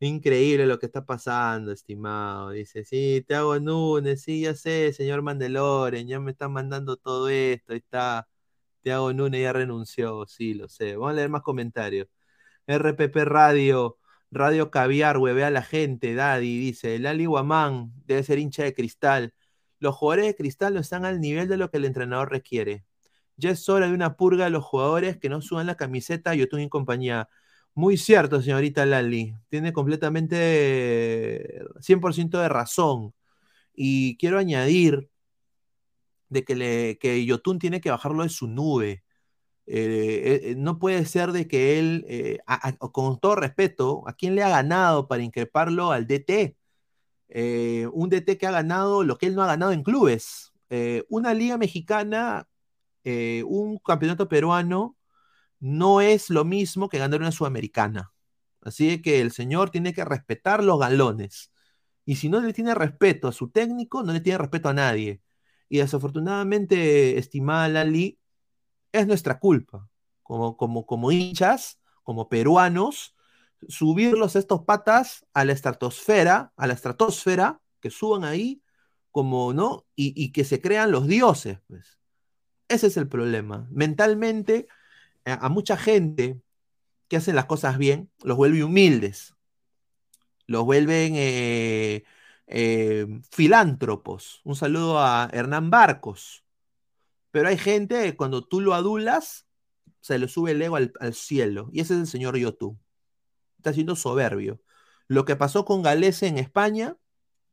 Increíble 0.00 0.66
lo 0.66 0.78
que 0.78 0.86
está 0.86 1.04
pasando, 1.04 1.72
estimado. 1.72 2.50
Dice, 2.50 2.84
sí, 2.84 3.24
te 3.26 3.34
hago 3.34 3.58
Nunes, 3.58 4.22
sí, 4.22 4.42
ya 4.42 4.54
sé, 4.54 4.92
señor 4.92 5.22
Mandeloren, 5.22 6.06
ya 6.08 6.20
me 6.20 6.30
están 6.32 6.52
mandando 6.52 6.96
todo 6.96 7.28
esto, 7.28 7.74
está. 7.74 8.28
Tiago 8.82 9.12
Nunes 9.12 9.42
ya 9.42 9.52
renunció, 9.52 10.26
sí, 10.26 10.54
lo 10.54 10.68
sé. 10.68 10.96
Vamos 10.96 11.12
a 11.12 11.14
leer 11.14 11.28
más 11.28 11.42
comentarios. 11.42 12.08
RPP 12.66 13.16
Radio, 13.24 13.98
Radio 14.30 14.70
Caviar, 14.70 15.18
hueve 15.18 15.44
a 15.44 15.50
la 15.50 15.62
gente, 15.62 16.14
Daddy, 16.14 16.58
dice, 16.58 16.96
el 16.96 17.06
Ali 17.06 17.26
Guamán 17.26 17.92
debe 18.06 18.22
ser 18.22 18.38
hincha 18.38 18.62
de 18.64 18.74
cristal. 18.74 19.34
Los 19.78 19.96
jugadores 19.96 20.26
de 20.26 20.36
cristal 20.36 20.74
no 20.74 20.80
están 20.80 21.04
al 21.04 21.20
nivel 21.20 21.48
de 21.48 21.56
lo 21.56 21.70
que 21.70 21.78
el 21.78 21.84
entrenador 21.86 22.30
requiere. 22.30 22.84
Ya 23.36 23.50
es 23.50 23.68
hora 23.68 23.86
de 23.88 23.94
una 23.94 24.16
purga 24.16 24.44
de 24.44 24.50
los 24.50 24.64
jugadores 24.64 25.18
que 25.18 25.28
no 25.28 25.40
suban 25.42 25.66
la 25.66 25.76
camiseta 25.76 26.34
Yotun 26.34 26.60
y 26.60 26.68
compañía. 26.68 27.28
Muy 27.74 27.96
cierto, 27.96 28.42
señorita 28.42 28.84
Lali. 28.86 29.34
Tiene 29.48 29.72
completamente 29.72 31.62
100% 31.80 32.40
de 32.40 32.48
razón. 32.48 33.14
Y 33.74 34.16
quiero 34.18 34.38
añadir 34.38 35.10
de 36.28 36.44
que, 36.44 36.56
le, 36.56 36.98
que 36.98 37.24
Yotun 37.24 37.58
tiene 37.58 37.80
que 37.80 37.90
bajarlo 37.90 38.22
de 38.22 38.28
su 38.28 38.48
nube. 38.48 39.04
Eh, 39.66 40.50
eh, 40.52 40.54
no 40.56 40.78
puede 40.78 41.04
ser 41.06 41.32
de 41.32 41.46
que 41.48 41.78
él, 41.78 42.04
eh, 42.08 42.38
con 42.92 43.20
todo 43.20 43.36
respeto, 43.36 44.04
¿a 44.08 44.14
quién 44.14 44.34
le 44.34 44.42
ha 44.42 44.48
ganado 44.48 45.08
para 45.08 45.22
increparlo 45.22 45.92
al 45.92 46.06
DT? 46.06 46.56
un 47.92 48.08
DT 48.10 48.38
que 48.38 48.46
ha 48.46 48.50
ganado 48.50 49.04
lo 49.04 49.18
que 49.18 49.26
él 49.26 49.34
no 49.34 49.42
ha 49.42 49.46
ganado 49.46 49.72
en 49.72 49.82
clubes. 49.82 50.52
una 51.08 51.34
liga 51.34 51.58
mexicana, 51.58 52.48
un 53.04 53.78
campeonato 53.84 54.28
peruano, 54.28 54.96
no 55.60 56.00
es 56.00 56.30
lo 56.30 56.44
mismo 56.44 56.88
que 56.88 56.98
ganar 56.98 57.20
una 57.20 57.32
sudamericana. 57.32 58.12
Así 58.62 59.02
que 59.02 59.20
el 59.20 59.32
señor 59.32 59.70
tiene 59.70 59.92
que 59.94 60.04
respetar 60.04 60.64
los 60.64 60.78
galones. 60.80 61.52
Y 62.04 62.16
si 62.16 62.28
no 62.28 62.40
le 62.40 62.52
tiene 62.54 62.74
respeto 62.74 63.28
a 63.28 63.32
su 63.32 63.50
técnico, 63.50 64.02
no 64.02 64.12
le 64.12 64.20
tiene 64.20 64.38
respeto 64.38 64.68
a 64.70 64.74
nadie. 64.74 65.22
Y 65.68 65.78
desafortunadamente, 65.78 67.18
estimada 67.18 67.68
Lali, 67.68 68.18
es 68.92 69.06
nuestra 69.06 69.38
culpa, 69.38 69.88
como, 70.22 70.56
como, 70.56 70.86
como 70.86 71.12
hinchas, 71.12 71.78
como 72.02 72.28
peruanos, 72.28 73.14
subirlos 73.68 74.36
estos 74.36 74.62
patas 74.62 75.26
a 75.34 75.44
la 75.44 75.52
estratosfera, 75.52 76.52
a 76.56 76.66
la 76.66 76.74
estratosfera, 76.74 77.60
que 77.80 77.90
suban 77.90 78.24
ahí, 78.24 78.62
como, 79.10 79.52
¿no? 79.52 79.86
Y, 79.96 80.32
que 80.32 80.44
se 80.44 80.60
crean 80.60 80.92
los 80.92 81.06
dioses, 81.06 81.58
pues. 81.66 81.98
Ese 82.68 82.88
es 82.88 82.96
el 82.98 83.08
problema. 83.08 83.66
Mentalmente, 83.70 84.68
a, 85.24 85.48
mucha 85.48 85.76
gente 85.76 86.40
que 87.08 87.16
hace 87.16 87.32
las 87.32 87.46
cosas 87.46 87.78
bien, 87.78 88.10
los 88.22 88.36
vuelve 88.36 88.62
humildes, 88.62 89.34
los 90.46 90.64
vuelven 90.64 91.14
eh, 91.16 92.04
eh, 92.48 93.06
filántropos. 93.30 94.40
Un 94.44 94.56
saludo 94.56 94.98
a 94.98 95.28
Hernán 95.32 95.70
Barcos. 95.70 96.44
Pero 97.30 97.48
hay 97.48 97.58
gente, 97.58 98.16
cuando 98.16 98.46
tú 98.46 98.60
lo 98.60 98.74
adulas, 98.74 99.46
se 100.00 100.18
le 100.18 100.28
sube 100.28 100.52
el 100.52 100.62
ego 100.62 100.76
al, 100.76 101.14
cielo. 101.14 101.68
Y 101.72 101.80
ese 101.80 101.94
es 101.94 102.00
el 102.00 102.06
señor 102.06 102.36
Yotú. 102.36 102.78
Está 103.58 103.72
siendo 103.72 103.96
soberbio. 103.96 104.60
Lo 105.08 105.24
que 105.24 105.36
pasó 105.36 105.64
con 105.64 105.82
Galese 105.82 106.26
en 106.26 106.38
España, 106.38 106.96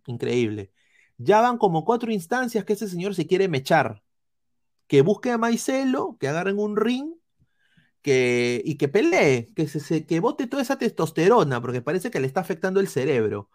increíble. 0.05 0.71
Ya 1.17 1.41
van 1.41 1.57
como 1.57 1.85
cuatro 1.85 2.11
instancias 2.11 2.65
que 2.65 2.73
ese 2.73 2.87
señor 2.89 3.15
se 3.15 3.27
quiere 3.27 3.47
mechar. 3.49 4.03
Que 4.87 5.01
busque 5.01 5.31
a 5.31 5.37
Maicelo, 5.37 6.17
que 6.19 6.27
agarren 6.27 6.59
un 6.59 6.77
ring 6.77 7.13
que, 8.01 8.61
y 8.65 8.77
que 8.77 8.87
pelee, 8.87 9.51
que, 9.55 9.67
se, 9.67 10.05
que 10.05 10.19
bote 10.19 10.47
toda 10.47 10.61
esa 10.63 10.77
testosterona, 10.77 11.61
porque 11.61 11.81
parece 11.81 12.11
que 12.11 12.19
le 12.19 12.27
está 12.27 12.41
afectando 12.41 12.79
el 12.79 12.87
cerebro. 12.87 13.49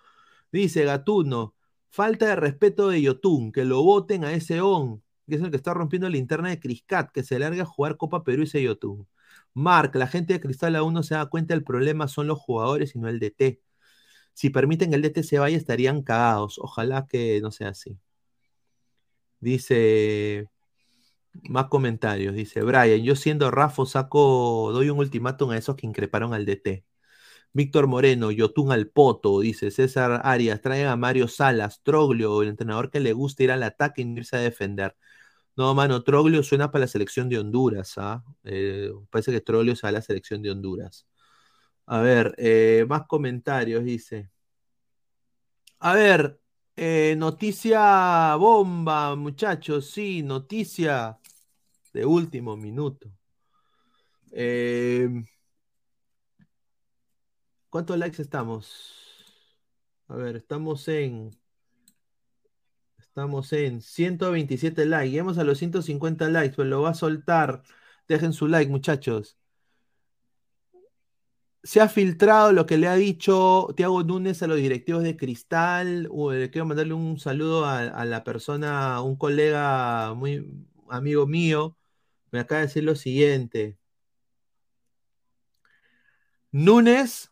Dice 0.52 0.84
Gatuno, 0.84 1.54
falta 1.90 2.26
de 2.26 2.36
respeto 2.36 2.88
de 2.88 3.02
Yotun, 3.02 3.52
que 3.52 3.64
lo 3.64 3.82
voten 3.82 4.24
a 4.24 4.32
ese 4.32 4.60
on, 4.60 5.02
que 5.28 5.36
es 5.36 5.42
el 5.42 5.50
que 5.50 5.56
está 5.56 5.74
rompiendo 5.74 6.08
la 6.08 6.12
linterna 6.14 6.50
de 6.50 6.60
Criscat, 6.60 7.12
que 7.12 7.22
se 7.22 7.38
larga 7.38 7.62
a 7.62 7.66
jugar 7.66 7.96
Copa 7.96 8.24
Perú 8.24 8.42
y 8.42 8.44
ese 8.46 8.62
Yotun. 8.62 9.06
Mark, 9.54 9.94
la 9.96 10.06
gente 10.06 10.32
de 10.34 10.40
Cristal 10.40 10.76
aún 10.76 10.94
no 10.94 11.02
se 11.02 11.14
da 11.14 11.26
cuenta 11.26 11.54
el 11.54 11.64
problema 11.64 12.08
son 12.08 12.26
los 12.26 12.38
jugadores 12.38 12.94
y 12.94 12.98
no 12.98 13.08
el 13.08 13.20
DT. 13.20 13.60
Si 14.34 14.50
permiten 14.50 14.90
que 14.90 14.96
el 14.96 15.02
DT 15.02 15.22
se 15.24 15.38
vaya, 15.38 15.56
estarían 15.56 16.02
cagados. 16.02 16.58
Ojalá 16.58 17.06
que 17.08 17.40
no 17.42 17.50
sea 17.52 17.70
así. 17.70 17.98
Dice, 19.40 20.48
más 21.48 21.66
comentarios. 21.68 22.34
Dice, 22.34 22.62
Brian, 22.62 23.02
yo 23.02 23.16
siendo 23.16 23.50
Rafa 23.50 23.86
saco, 23.86 24.70
doy 24.72 24.90
un 24.90 24.98
ultimátum 24.98 25.50
a 25.50 25.58
esos 25.58 25.76
que 25.76 25.86
increparon 25.86 26.34
al 26.34 26.46
DT. 26.46 26.84
Víctor 27.52 27.86
Moreno, 27.88 28.30
Yotun 28.30 28.72
al 28.72 28.88
Poto, 28.88 29.40
dice 29.40 29.70
César 29.70 30.20
Arias, 30.24 30.60
traigan 30.60 30.88
a 30.88 30.96
Mario 30.96 31.28
Salas, 31.28 31.82
Troglio, 31.82 32.42
el 32.42 32.48
entrenador 32.48 32.90
que 32.90 33.00
le 33.00 33.12
gusta 33.12 33.42
ir 33.42 33.50
al 33.50 33.62
ataque 33.64 34.02
y 34.02 34.04
irse 34.16 34.36
a 34.36 34.40
defender. 34.40 34.96
No, 35.56 35.74
mano, 35.74 36.02
Troglio 36.04 36.42
suena 36.42 36.70
para 36.70 36.82
la 36.82 36.88
selección 36.88 37.28
de 37.28 37.38
Honduras, 37.38 37.94
¿ah? 37.98 38.24
Eh, 38.44 38.90
parece 39.10 39.32
que 39.32 39.40
Troglio 39.40 39.76
sale 39.76 39.96
a 39.96 40.00
la 40.00 40.02
selección 40.02 40.42
de 40.42 40.50
Honduras. 40.52 41.06
A 41.86 42.00
ver, 42.00 42.34
eh, 42.38 42.86
más 42.88 43.06
comentarios, 43.06 43.84
dice. 43.84 44.30
A 45.80 45.94
ver, 45.94 46.40
eh, 46.76 47.14
noticia 47.18 48.36
bomba, 48.36 49.16
muchachos, 49.16 49.90
sí, 49.90 50.22
noticia 50.22 51.18
de 51.92 52.06
último 52.06 52.56
minuto. 52.56 53.10
Eh, 54.32 55.08
¿Cuántos 57.70 57.96
likes 57.98 58.20
estamos? 58.22 58.66
A 60.08 60.16
ver, 60.16 60.36
estamos 60.36 60.86
en. 60.88 61.30
Estamos 62.98 63.52
en 63.52 63.80
127 63.80 64.86
likes. 64.86 65.10
Llegamos 65.10 65.38
a 65.38 65.44
los 65.44 65.58
150 65.58 66.28
likes, 66.28 66.54
pues 66.56 66.68
lo 66.68 66.82
va 66.82 66.90
a 66.90 66.94
soltar. 66.94 67.62
Dejen 68.08 68.32
su 68.32 68.46
like, 68.48 68.70
muchachos. 68.70 69.38
se 71.62 71.80
ha 71.80 71.88
filtrado 71.88 72.52
lo 72.52 72.66
que 72.66 72.78
le 72.78 72.88
ha 72.88 72.94
dicho 72.94 73.68
Tiago 73.76 74.02
Núñez 74.02 74.42
a 74.42 74.46
los 74.46 74.56
directivos 74.58 75.02
de 75.02 75.16
Cristal. 75.16 76.08
Uh, 76.10 76.30
le 76.32 76.50
quiero 76.50 76.66
mandarle 76.66 76.94
un 76.94 77.18
saludo 77.18 77.66
a, 77.66 77.80
a 77.80 78.04
la 78.04 78.24
persona, 78.24 79.02
un 79.02 79.16
colega 79.16 80.14
muy 80.14 80.46
amigo 80.88 81.26
mío. 81.26 81.76
Me 82.30 82.40
acaba 82.40 82.60
de 82.60 82.66
decir 82.68 82.84
lo 82.84 82.94
siguiente. 82.96 83.78
Núñez 86.52 87.29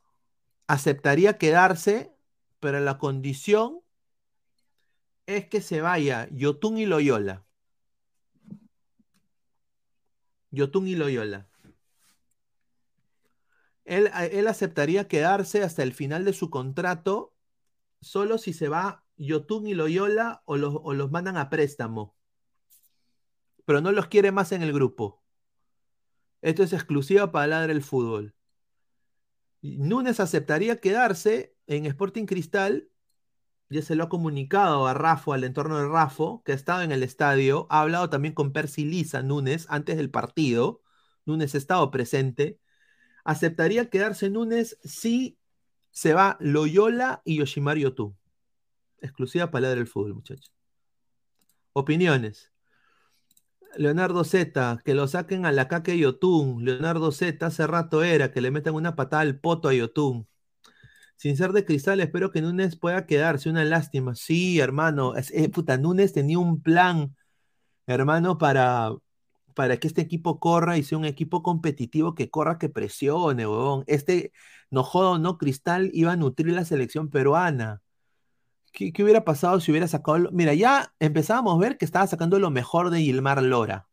aceptaría 0.69 1.39
quedarse, 1.39 2.15
pero 2.61 2.79
la 2.79 2.99
condición 2.99 3.81
es 5.27 5.49
que 5.49 5.61
se 5.61 5.81
vaya 5.81 6.29
Yotun 6.31 6.79
y 6.79 6.87
Loyola. 6.87 7.45
Yotun 10.51 10.87
y 10.87 10.95
Loyola. 10.95 11.49
Él, 13.85 14.11
él, 14.31 14.47
aceptaría 14.47 15.09
quedarse 15.09 15.63
hasta 15.63 15.83
el 15.83 15.95
final 15.95 16.27
de 16.27 16.35
su 16.35 16.51
contrato 16.51 17.35
solo 18.03 18.37
si 18.37 18.53
se 18.53 18.69
va 18.69 19.05
Yotun 19.17 19.67
y 19.67 19.75
Loyola 19.75 20.43
o 20.45 20.59
los, 20.59 20.75
o 20.83 20.93
los 20.93 21.11
mandan 21.11 21.39
a 21.39 21.49
préstamo. 21.49 22.15
Pero 23.65 23.81
no 23.81 23.93
los 23.93 24.07
quiere 24.09 24.33
más 24.33 24.53
en 24.53 24.63
el 24.63 24.73
grupo. 24.75 25.23
Esto 26.43 26.63
es 26.63 26.75
exclusivo 26.75 27.33
para 27.33 27.65
el 27.65 27.83
fútbol. 27.83 28.38
Núñez 29.63 30.21
aceptaría 30.21 30.81
quedarse 30.81 31.55
en 31.67 31.87
Sporting 31.87 32.27
Cristal, 32.27 32.89
ya 33.71 33.83
se 33.83 33.97
lo 33.97 34.05
ha 34.05 34.09
comunicado 34.09 34.87
a 34.87 34.95
Rafa, 34.95 35.35
al 35.35 35.45
entorno 35.45 35.79
de 35.79 35.89
Rafa, 35.89 36.41
que 36.45 36.53
ha 36.53 36.55
estado 36.55 36.83
en 36.83 36.93
el 36.93 37.03
estadio, 37.03 37.67
ha 37.71 37.83
hablado 37.83 38.09
también 38.09 38.35
con 38.35 38.53
Percy 38.53 38.85
Lisa 38.85 39.23
Núñez 39.23 39.67
antes 39.69 39.97
del 39.97 40.11
partido, 40.11 40.83
Núñez 41.27 41.55
ha 41.55 41.59
estado 41.59 41.91
presente, 41.91 42.59
aceptaría 43.25 43.91
quedarse 43.91 44.31
Núñez 44.31 44.79
si 44.85 45.39
se 45.91 46.15
va 46.15 46.37
Loyola 46.41 47.23
y 47.25 47.37
Yoshimari 47.39 47.85
Otu. 47.85 48.17
Exclusiva 49.01 49.51
palabra 49.51 49.77
del 49.77 49.87
fútbol, 49.87 50.15
muchachos. 50.15 50.53
Opiniones. 51.73 52.53
Leonardo 53.77 54.25
Z, 54.25 54.81
que 54.85 54.95
lo 54.95 55.09
saquen 55.09 55.47
a 55.47 55.53
la 55.53 55.69
caca 55.69 55.93
de 55.93 55.99
Yotun. 55.99 56.65
Leonardo 56.65 57.13
Z, 57.13 57.47
hace 57.47 57.67
rato 57.67 58.03
era 58.03 58.33
que 58.33 58.41
le 58.41 58.51
metan 58.51 58.75
una 58.75 58.97
patada 58.97 59.23
al 59.23 59.39
poto 59.41 59.69
a 59.69 59.75
Yotun. 59.75 60.27
Sin 61.17 61.37
ser 61.37 61.53
de 61.53 61.65
cristal, 61.65 62.01
espero 62.01 62.31
que 62.31 62.43
Núñez 62.43 62.77
pueda 62.77 63.07
quedarse. 63.07 63.51
Una 63.51 63.65
lástima. 63.65 64.15
Sí, 64.15 64.61
hermano. 64.61 65.17
Es, 65.17 65.31
eh, 65.33 65.49
puta, 65.51 65.77
Núñez 65.77 66.13
tenía 66.13 66.39
un 66.39 66.63
plan, 66.63 67.17
hermano, 67.87 68.39
para, 68.39 68.93
para 69.55 69.79
que 69.79 69.89
este 69.89 70.03
equipo 70.03 70.41
corra 70.41 70.79
y 70.79 70.85
sea 70.85 70.99
un 70.99 71.05
equipo 71.05 71.43
competitivo 71.43 72.15
que 72.15 72.31
corra, 72.31 72.59
que 72.59 72.69
presione, 72.69 73.47
huevón. 73.47 73.85
Este, 73.89 74.33
no 74.71 74.85
jodo, 74.85 75.19
no, 75.19 75.39
Cristal 75.39 75.91
iba 75.95 76.13
a 76.13 76.17
nutrir 76.17 76.53
la 76.55 76.65
selección 76.65 77.11
peruana. 77.11 77.83
¿Qué, 78.73 78.93
¿Qué, 78.93 79.03
hubiera 79.03 79.25
pasado 79.25 79.61
si 79.61 79.71
hubiera 79.71 79.89
sacado? 79.89 80.31
Mira, 80.33 80.55
ya 80.55 80.95
empezábamos 81.01 81.55
a 81.57 81.59
ver 81.59 81.79
que 81.79 81.85
estaba 81.85 82.07
sacando 82.07 82.39
lo 82.39 82.51
mejor 82.51 82.91
de 82.91 83.01
Gilmar 83.01 83.43
Lora. 83.43 83.89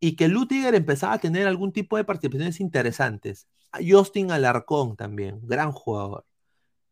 Y 0.00 0.16
que 0.16 0.28
Lutiger 0.28 0.74
empezaba 0.74 1.14
a 1.14 1.18
tener 1.18 1.46
algún 1.46 1.72
tipo 1.72 1.96
de 1.96 2.04
participaciones 2.04 2.60
interesantes. 2.60 3.48
Justin 3.86 4.32
Alarcón 4.32 4.96
también, 4.96 5.40
gran 5.42 5.72
jugador. 5.72 6.26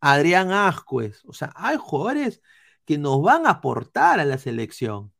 Adrián 0.00 0.52
Ascuez. 0.52 1.24
O 1.26 1.32
sea, 1.32 1.52
hay 1.56 1.76
jugadores 1.78 2.42
que 2.84 2.98
nos 2.98 3.22
van 3.22 3.46
a 3.46 3.50
aportar 3.50 4.20
a 4.20 4.24
la 4.24 4.38
selección. 4.38 5.12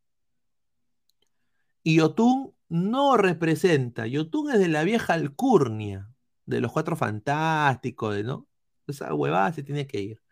Y 1.82 1.97
Yotun 1.97 2.55
no 2.68 3.16
representa. 3.16 4.06
Yotun 4.06 4.51
es 4.51 4.59
de 4.59 4.68
la 4.68 4.85
vieja 4.85 5.14
alcurnia, 5.14 6.10
de 6.47 6.60
los 6.60 6.72
cuatro 6.72 6.97
fantásticos, 6.97 8.22
¿no? 8.24 8.47
Esa 8.86 9.12
huevada 9.14 9.52
se 9.52 9.62
tiene 9.62 9.86
que 9.86 10.01
ir. 10.01 10.22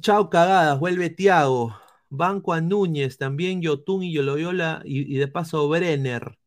Chao 0.00 0.30
cagadas, 0.30 0.80
vuelve 0.80 1.10
Tiago. 1.10 1.76
Banco 2.08 2.54
a 2.54 2.60
Núñez, 2.62 3.18
también 3.18 3.60
Yotun 3.60 4.02
y 4.02 4.12
Yoloyola 4.12 4.82
y, 4.84 5.14
y 5.14 5.18
de 5.18 5.28
paso 5.28 5.68
Brenner. 5.68 6.38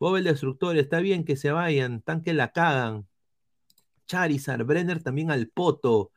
Bob 0.00 0.16
el 0.16 0.24
Destructor, 0.24 0.76
está 0.76 0.98
bien 0.98 1.24
que 1.24 1.36
se 1.36 1.52
vayan, 1.52 2.02
tan 2.02 2.20
que 2.20 2.34
la 2.34 2.52
cagan. 2.52 3.06
Charizard, 4.08 4.64
Brenner 4.64 5.02
también 5.02 5.30
al 5.30 5.48
poto. 5.48 6.12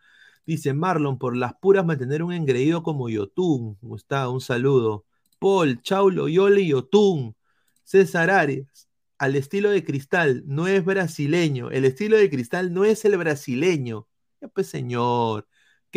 Dice 0.47 0.73
Marlon, 0.73 1.19
por 1.19 1.37
las 1.37 1.53
puras 1.55 1.85
mantener 1.85 2.23
un 2.23 2.33
engreído 2.33 2.83
como 2.83 3.07
Yotun. 3.09 3.75
¿Cómo 3.75 3.95
está? 3.95 4.27
Un 4.29 4.41
saludo. 4.41 5.05
Paul, 5.39 5.81
Chau, 5.83 6.09
Loyola 6.09 6.59
y 6.59 6.69
Yotun. 6.69 7.35
César 7.83 8.31
Arias, 8.31 8.89
al 9.19 9.35
estilo 9.35 9.69
de 9.69 9.83
cristal, 9.85 10.43
no 10.47 10.67
es 10.67 10.83
brasileño. 10.83 11.69
El 11.71 11.85
estilo 11.85 12.17
de 12.17 12.29
cristal 12.29 12.73
no 12.73 12.83
es 12.83 13.05
el 13.05 13.17
brasileño. 13.17 14.07
Ya 14.41 14.47
pues, 14.47 14.67
señor 14.67 15.47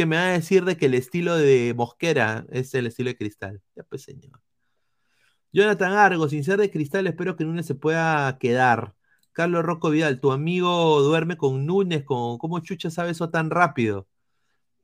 que 0.00 0.06
me 0.06 0.16
va 0.16 0.28
a 0.28 0.32
decir 0.32 0.64
de 0.64 0.78
que 0.78 0.86
el 0.86 0.94
estilo 0.94 1.36
de 1.36 1.74
Mosquera 1.76 2.46
es 2.50 2.72
el 2.74 2.86
estilo 2.86 3.10
de 3.10 3.18
cristal. 3.18 3.62
Ya 3.76 3.82
pues, 3.84 4.02
señor. 4.02 4.40
Jonathan 5.52 5.92
Argo, 5.92 6.26
sin 6.28 6.42
ser 6.42 6.58
de 6.58 6.70
cristal, 6.70 7.06
espero 7.06 7.36
que 7.36 7.44
Núñez 7.44 7.66
se 7.66 7.74
pueda 7.74 8.38
quedar. 8.38 8.94
Carlos 9.32 9.62
Rocco 9.64 9.90
Vidal, 9.90 10.20
tu 10.20 10.32
amigo 10.32 11.02
duerme 11.02 11.36
con 11.36 11.66
Núñez, 11.66 12.04
con, 12.04 12.38
¿cómo 12.38 12.60
chucha 12.60 12.90
sabe 12.90 13.10
eso 13.10 13.30
tan 13.30 13.50
rápido? 13.50 14.08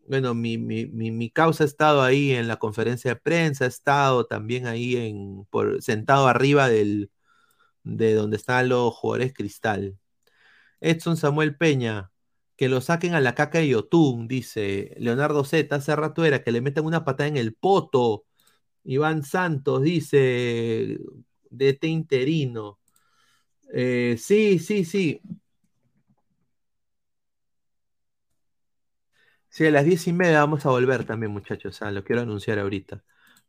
Bueno, 0.08 0.34
mi, 0.34 0.58
mi, 0.58 0.86
mi, 0.86 1.30
causa 1.30 1.64
ha 1.64 1.66
estado 1.66 2.02
ahí 2.02 2.32
en 2.32 2.48
la 2.48 2.58
conferencia 2.58 3.12
de 3.14 3.20
prensa, 3.20 3.64
ha 3.64 3.68
estado 3.68 4.26
también 4.26 4.66
ahí 4.66 4.96
en, 4.96 5.46
por, 5.50 5.82
sentado 5.82 6.28
arriba 6.28 6.68
del, 6.68 7.10
de 7.84 8.14
donde 8.14 8.36
están 8.36 8.68
los 8.68 8.94
jugadores 8.94 9.34
cristal. 9.34 9.98
Edson 10.80 11.16
Samuel 11.16 11.56
Peña, 11.56 12.12
que 12.56 12.68
lo 12.68 12.80
saquen 12.80 13.14
a 13.14 13.20
la 13.20 13.34
caca 13.34 13.58
de 13.58 13.68
Yotun, 13.68 14.28
dice 14.28 14.94
Leonardo 14.98 15.44
Z, 15.44 15.74
hace 15.76 15.96
rato 15.96 16.24
era 16.24 16.42
que 16.42 16.52
le 16.52 16.60
metan 16.62 16.84
una 16.86 17.04
patada 17.04 17.28
en 17.28 17.36
el 17.36 17.54
poto. 17.54 18.24
Iván 18.84 19.24
Santos 19.24 19.82
dice, 19.82 20.98
de 21.50 21.68
este 21.70 21.88
interino. 21.88 22.78
Eh, 23.72 24.16
sí, 24.18 24.58
sí, 24.58 24.84
sí. 24.84 25.20
Sí, 29.48 29.66
a 29.66 29.70
las 29.70 29.84
diez 29.84 30.06
y 30.06 30.12
media 30.12 30.40
vamos 30.40 30.66
a 30.66 30.70
volver 30.70 31.04
también, 31.04 31.32
muchachos. 31.32 31.80
Ah, 31.82 31.90
lo 31.90 32.04
quiero 32.04 32.22
anunciar 32.22 32.58
ahorita. 32.58 33.02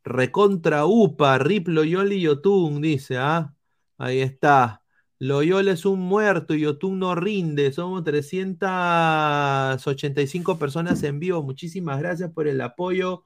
Recontra 0.04 0.86
UPA, 0.86 1.38
Rip 1.38 1.68
Loyoli 1.68 2.22
Yotun, 2.22 2.82
dice, 2.82 3.18
ah. 3.18 3.54
Ahí 3.98 4.22
está. 4.22 4.82
Loyola 5.20 5.72
es 5.72 5.86
un 5.86 6.00
muerto 6.00 6.54
y 6.54 6.62
Yotun 6.62 7.00
no 7.00 7.16
rinde. 7.16 7.72
Somos 7.72 8.04
385 8.04 10.60
personas 10.60 11.02
en 11.04 11.20
vivo. 11.20 11.42
Muchísimas 11.44 12.00
gracias 12.00 12.32
por 12.32 12.48
el 12.48 12.62
apoyo. 12.62 13.26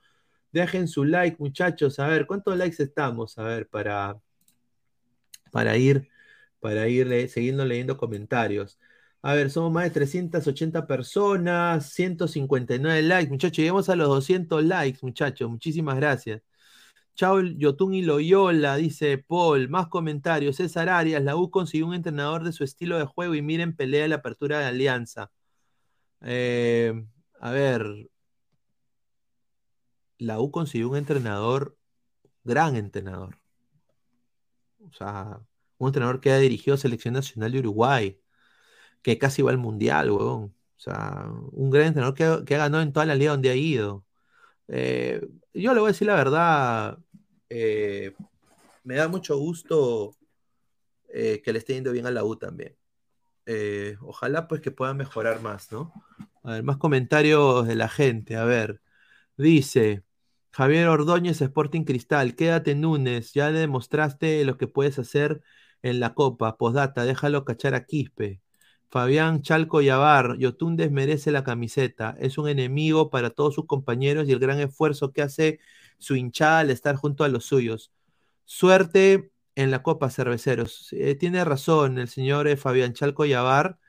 Dejen 0.52 0.88
su 0.88 1.04
like, 1.06 1.38
muchachos. 1.40 2.00
A 2.00 2.08
ver, 2.08 2.26
¿cuántos 2.28 2.58
likes 2.58 2.82
estamos? 2.82 3.38
A 3.38 3.44
ver, 3.44 3.68
para, 3.68 4.20
para 5.52 5.78
ir, 5.78 6.10
para 6.60 6.88
ir 6.88 7.30
siguiendo 7.30 7.66
leyendo 7.66 7.98
comentarios. 7.98 8.80
A 9.22 9.34
ver, 9.36 9.52
somos 9.52 9.72
más 9.72 9.84
de 9.86 9.92
380 9.92 10.88
personas, 10.88 11.92
159 11.94 13.02
likes, 13.04 13.30
muchachos. 13.32 13.58
Llegamos 13.60 13.90
a 13.90 13.96
los 13.96 14.08
200 14.08 14.64
likes, 14.64 15.00
muchachos. 15.04 15.50
Muchísimas 15.50 15.96
gracias. 15.98 16.42
Chao 17.16 17.42
Yotun 17.42 17.94
y 17.94 18.02
Loyola, 18.02 18.76
dice 18.78 19.18
Paul. 19.18 19.70
Más 19.70 19.88
comentarios. 19.88 20.58
César 20.58 20.90
Arias, 20.90 21.24
la 21.24 21.36
U 21.36 21.52
consiguió 21.52 21.88
un 21.88 21.94
entrenador 21.94 22.44
de 22.44 22.52
su 22.52 22.64
estilo 22.64 22.98
de 22.98 23.06
juego 23.06 23.36
y 23.36 23.42
miren, 23.42 23.76
pelea 23.76 24.08
la 24.08 24.16
apertura 24.18 24.60
de 24.60 24.66
Alianza. 24.66 25.32
Eh, 26.22 26.94
a 27.40 27.52
ver. 27.52 28.10
La 30.20 30.40
U 30.40 30.52
consiguió 30.52 30.90
un 30.90 30.96
entrenador, 30.98 31.78
gran 32.44 32.76
entrenador. 32.78 33.38
O 34.80 34.92
sea, 34.94 35.40
un 35.78 35.88
entrenador 35.88 36.20
que 36.22 36.32
ha 36.32 36.38
dirigido 36.38 36.78
Selección 36.78 37.14
Nacional 37.14 37.52
de 37.52 37.60
Uruguay, 37.60 38.20
que 39.02 39.18
casi 39.20 39.42
va 39.42 39.52
al 39.52 39.58
Mundial, 39.58 40.12
huevón. 40.12 40.56
O 40.78 40.80
sea, 40.80 41.28
un 41.52 41.70
gran 41.72 41.88
entrenador 41.88 42.16
que, 42.16 42.46
que 42.46 42.56
ha 42.56 42.60
ganado 42.60 42.84
en 42.84 42.94
toda 42.94 43.06
la 43.06 43.16
liga 43.16 43.32
donde 43.32 43.50
ha 43.52 43.56
ido. 43.56 44.06
Eh, 44.68 45.22
yo 45.54 45.74
le 45.74 45.80
voy 45.80 45.90
a 45.90 45.94
decir 45.94 46.08
la 46.08 46.16
verdad, 46.16 46.98
eh, 47.50 48.14
me 48.84 48.96
da 48.96 49.08
mucho 49.08 49.38
gusto 49.38 50.16
eh, 51.10 51.42
que 51.44 51.54
le 51.54 51.60
esté 51.60 51.74
yendo 51.74 51.92
bien 51.92 52.06
a 52.06 52.12
la 52.12 52.24
U 52.24 52.36
también. 52.36 52.76
Eh, 53.46 53.98
ojalá 54.02 54.48
pues 54.48 54.62
que 54.62 54.72
pueda 54.72 54.94
mejorar 54.94 55.42
más, 55.42 55.72
¿no? 55.72 55.92
A 56.44 56.54
ver, 56.54 56.64
más 56.64 56.78
comentarios 56.78 57.68
de 57.68 57.76
la 57.76 57.90
gente. 57.90 58.36
A 58.38 58.46
ver, 58.46 58.82
dice 59.38 60.04
Javier 60.52 60.88
Ordóñez, 60.88 61.42
Sporting 61.42 61.84
Cristal, 61.84 62.36
quédate 62.36 62.76
Núñez, 62.76 63.34
ya 63.34 63.52
demostraste 63.52 64.44
lo 64.46 64.58
que 64.58 64.68
puedes 64.68 65.00
hacer 65.00 65.42
en 65.82 66.00
la 66.00 66.14
Copa. 66.14 66.58
Postdata, 66.58 67.06
déjalo 67.06 67.46
cachar 67.46 67.74
a 67.76 67.86
Quispe. 67.86 68.42
Fabián 68.92 69.42
Chalco 69.42 69.82
Yavar, 69.82 70.38
Yotun 70.38 70.76
desmerece 70.76 71.32
la 71.32 71.46
camiseta, 71.46 72.18
es 72.20 72.38
un 72.38 72.50
enemigo 72.50 73.10
para 73.10 73.30
todos 73.30 73.56
sus 73.56 73.66
compañeros 73.66 74.28
y 74.28 74.34
el 74.34 74.40
gran 74.40 74.60
esfuerzo 74.60 75.14
que 75.14 75.22
hace 75.22 75.60
su 75.98 76.16
hinchada 76.18 76.60
al 76.60 76.72
estar 76.72 76.98
junto 76.98 77.24
a 77.24 77.30
los 77.30 77.46
suyos. 77.46 77.94
Suerte 78.46 79.32
en 79.56 79.72
la 79.72 79.82
Copa 79.84 80.10
Cerveceros. 80.10 80.90
Eh, 80.94 81.16
tiene 81.16 81.46
razón 81.46 82.00
el 82.00 82.10
señor 82.10 82.48
eh, 82.50 82.58
Fabián 82.58 82.94
Chalco 82.94 83.26
Yavar. 83.26 83.80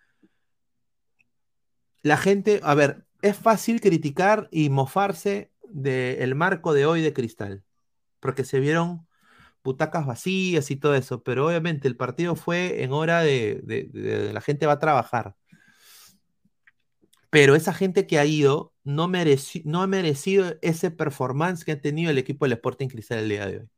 la 2.02 2.16
gente, 2.16 2.60
a 2.62 2.74
ver, 2.74 3.04
es 3.22 3.36
fácil 3.36 3.80
criticar 3.80 4.48
y 4.52 4.70
mofarse 4.70 5.50
del 5.68 6.34
marco 6.36 6.74
de 6.74 6.86
hoy 6.86 7.02
de 7.02 7.12
Cristal, 7.12 7.64
porque 8.20 8.44
se 8.44 8.60
vieron 8.60 9.06
butacas 9.64 10.06
vacías 10.06 10.70
y 10.70 10.76
todo 10.76 10.94
eso, 10.94 11.22
pero 11.22 11.46
obviamente 11.46 11.88
el 11.88 11.96
partido 11.96 12.36
fue 12.36 12.82
en 12.82 12.92
hora 12.92 13.20
de, 13.20 14.30
la 14.32 14.40
gente 14.40 14.66
va 14.66 14.74
a 14.74 14.78
trabajar. 14.78 15.36
Pero 17.30 17.54
esa 17.54 17.72
gente 17.72 18.06
que 18.06 18.18
ha 18.18 18.26
ido 18.26 18.74
no, 18.84 19.08
mereci- 19.08 19.62
no 19.64 19.82
ha 19.82 19.86
merecido 19.86 20.54
ese 20.60 20.90
performance 20.90 21.64
que 21.64 21.72
ha 21.72 21.80
tenido 21.80 22.10
el 22.10 22.18
equipo 22.18 22.44
del 22.44 22.52
Sporting 22.54 22.88
Cristal 22.88 23.20
el 23.20 23.28
día 23.28 23.46
de 23.46 23.58
hoy. 23.60 23.68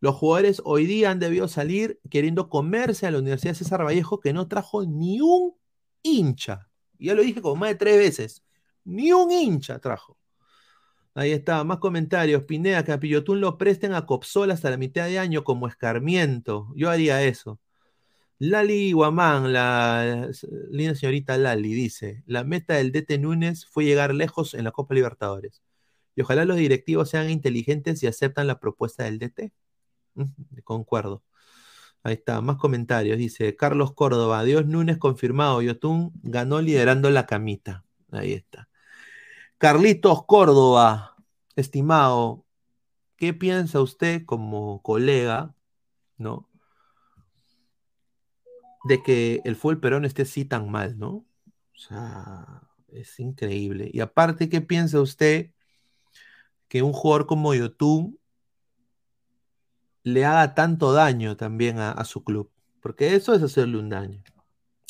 Los 0.00 0.16
jugadores 0.16 0.60
hoy 0.64 0.86
día 0.86 1.10
han 1.10 1.20
debido 1.20 1.48
salir 1.48 2.00
queriendo 2.10 2.48
comerse 2.48 3.06
a 3.06 3.10
la 3.10 3.18
Universidad 3.18 3.54
César 3.54 3.84
Vallejo 3.84 4.20
que 4.20 4.32
no 4.32 4.48
trajo 4.48 4.84
ni 4.84 5.20
un 5.20 5.54
hincha. 6.02 6.68
Ya 6.98 7.14
lo 7.14 7.22
dije 7.22 7.40
como 7.40 7.56
más 7.56 7.70
de 7.70 7.74
tres 7.76 7.96
veces. 7.96 8.44
Ni 8.84 9.12
un 9.12 9.30
hincha 9.30 9.78
trajo. 9.78 10.18
Ahí 11.14 11.30
está, 11.32 11.62
más 11.64 11.78
comentarios. 11.78 12.44
Pineda, 12.44 12.84
que 12.84 12.92
a 12.92 12.98
Pillotún 13.00 13.40
lo 13.40 13.56
presten 13.56 13.94
a 13.94 14.04
Copsol 14.06 14.50
hasta 14.50 14.70
la 14.70 14.76
mitad 14.76 15.06
de 15.06 15.18
año 15.18 15.44
como 15.44 15.68
escarmiento. 15.68 16.72
Yo 16.74 16.90
haría 16.90 17.22
eso. 17.22 17.60
Lali 18.38 18.92
Guamán, 18.92 19.52
la 19.52 20.28
linda 20.70 20.94
señorita 20.96 21.38
Lali, 21.38 21.72
dice: 21.74 22.22
La 22.26 22.44
meta 22.44 22.74
del 22.74 22.92
DT 22.92 23.18
Núñez 23.18 23.66
fue 23.66 23.84
llegar 23.84 24.14
lejos 24.14 24.54
en 24.54 24.64
la 24.64 24.72
Copa 24.72 24.94
Libertadores. 24.94 25.62
Y 26.16 26.22
ojalá 26.22 26.44
los 26.44 26.56
directivos 26.56 27.10
sean 27.10 27.30
inteligentes 27.30 28.02
y 28.02 28.06
aceptan 28.08 28.46
la 28.46 28.60
propuesta 28.60 29.04
del 29.04 29.18
DT. 29.18 29.52
Concuerdo. 30.64 31.22
Ahí 32.02 32.14
está, 32.14 32.40
más 32.40 32.56
comentarios. 32.58 33.18
Dice 33.18 33.56
Carlos 33.56 33.94
Córdoba, 33.94 34.44
Dios 34.44 34.66
Núñez 34.66 34.98
confirmado, 34.98 35.62
Yotun 35.62 36.12
ganó 36.22 36.60
liderando 36.60 37.10
la 37.10 37.26
camita. 37.26 37.84
Ahí 38.10 38.32
está. 38.34 38.68
Carlitos 39.58 40.24
Córdoba, 40.26 41.16
estimado, 41.56 42.44
¿qué 43.16 43.32
piensa 43.32 43.80
usted 43.80 44.24
como 44.26 44.82
colega, 44.82 45.54
no? 46.18 46.48
De 48.84 49.02
que 49.02 49.40
el 49.44 49.56
fútbol 49.56 49.80
peruano 49.80 50.06
esté 50.06 50.22
así 50.22 50.44
tan 50.44 50.70
mal, 50.70 50.98
¿no? 50.98 51.24
O 51.46 51.78
sea, 51.78 52.62
es 52.88 53.18
increíble. 53.20 53.90
Y 53.92 54.00
aparte, 54.00 54.48
¿qué 54.48 54.60
piensa 54.60 55.00
usted 55.00 55.50
que 56.68 56.82
un 56.82 56.92
jugador 56.92 57.26
como 57.26 57.54
Yotun 57.54 58.18
le 60.02 60.24
haga 60.24 60.54
tanto 60.54 60.92
daño 60.92 61.36
también 61.36 61.78
a, 61.78 61.92
a 61.92 62.04
su 62.04 62.24
club? 62.24 62.50
Porque 62.80 63.14
eso 63.14 63.32
es 63.34 63.42
hacerle 63.42 63.78
un 63.78 63.88
daño. 63.88 64.22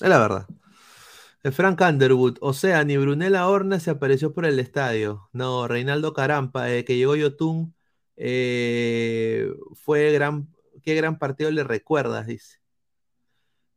Es 0.01 0.09
la 0.09 0.19
verdad. 0.19 0.49
Frank 1.53 1.81
Underwood, 1.83 2.39
o 2.41 2.55
sea, 2.55 2.85
ni 2.85 2.97
Brunella 2.97 3.47
Horna 3.49 3.79
se 3.79 3.91
apareció 3.91 4.33
por 4.33 4.47
el 4.47 4.59
estadio. 4.59 5.29
No, 5.33 5.69
Reinaldo 5.69 6.15
Carampa, 6.15 6.71
eh, 6.73 6.85
que 6.85 6.97
llegó 6.97 7.17
Yotun, 7.17 7.75
eh, 8.17 9.53
fue 9.75 10.13
gran, 10.13 10.49
qué 10.83 10.95
gran 10.95 11.19
partido 11.19 11.51
le 11.51 11.65
recuerdas, 11.65 12.27
dice. 12.27 12.59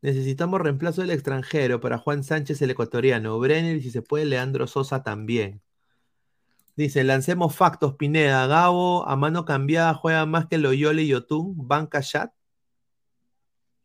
Necesitamos 0.01 0.61
reemplazo 0.61 1.01
del 1.01 1.11
extranjero 1.11 1.79
para 1.81 1.97
Juan 1.97 2.23
Sánchez, 2.23 2.61
el 2.61 2.71
ecuatoriano. 2.71 3.39
Brenner 3.39 3.81
si 3.81 3.91
se 3.91 4.01
puede, 4.01 4.25
Leandro 4.25 4.67
Sosa 4.67 5.03
también. 5.03 5.61
Dice, 6.77 7.03
lancemos 7.03 7.55
factos, 7.55 7.95
Pineda. 7.95 8.47
Gabo 8.47 9.07
a 9.07 9.15
mano 9.15 9.43
cambiada 9.45 9.93
juega 9.95 10.25
más 10.25 10.45
que 10.47 10.57
Loyola 10.57 11.01
y 11.01 11.07
Yotun. 11.07 11.55
Banca 11.67 12.01
chat. 12.01 12.31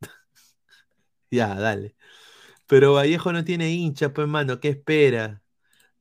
ya, 1.31 1.55
dale. 1.55 1.95
Pero 2.73 2.95
Vallejo 2.95 3.35
no 3.35 3.45
tiene 3.45 3.71
hincha, 3.71 4.15
pues, 4.15 4.27
mano. 4.27 4.59
¿Qué 4.59 4.69
espera? 4.71 5.43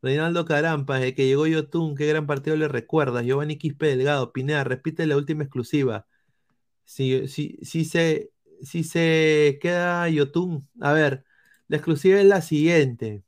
Reinaldo 0.02 0.46
Carampa, 0.46 1.00
desde 1.00 1.16
que 1.16 1.28
llegó 1.28 1.46
Yotun, 1.46 1.96
qué 1.96 2.08
gran 2.08 2.28
partido 2.28 2.56
le 2.56 2.70
recuerdas. 2.70 3.26
Giovanni 3.26 3.58
Quispe 3.58 3.88
Delgado, 3.88 4.32
Pineda, 4.32 4.64
repite 4.64 5.06
la 5.06 5.18
última 5.18 5.44
exclusiva. 5.44 6.08
Si, 6.86 7.28
si, 7.28 7.60
si 7.64 7.84
se, 7.84 8.32
si 8.64 8.86
se 8.86 9.60
queda 9.62 10.08
Yotun, 10.10 10.70
a 10.80 10.94
ver, 10.94 11.26
la 11.68 11.78
exclusiva 11.78 12.22
es 12.22 12.26
la 12.26 12.42
siguiente. 12.42 13.26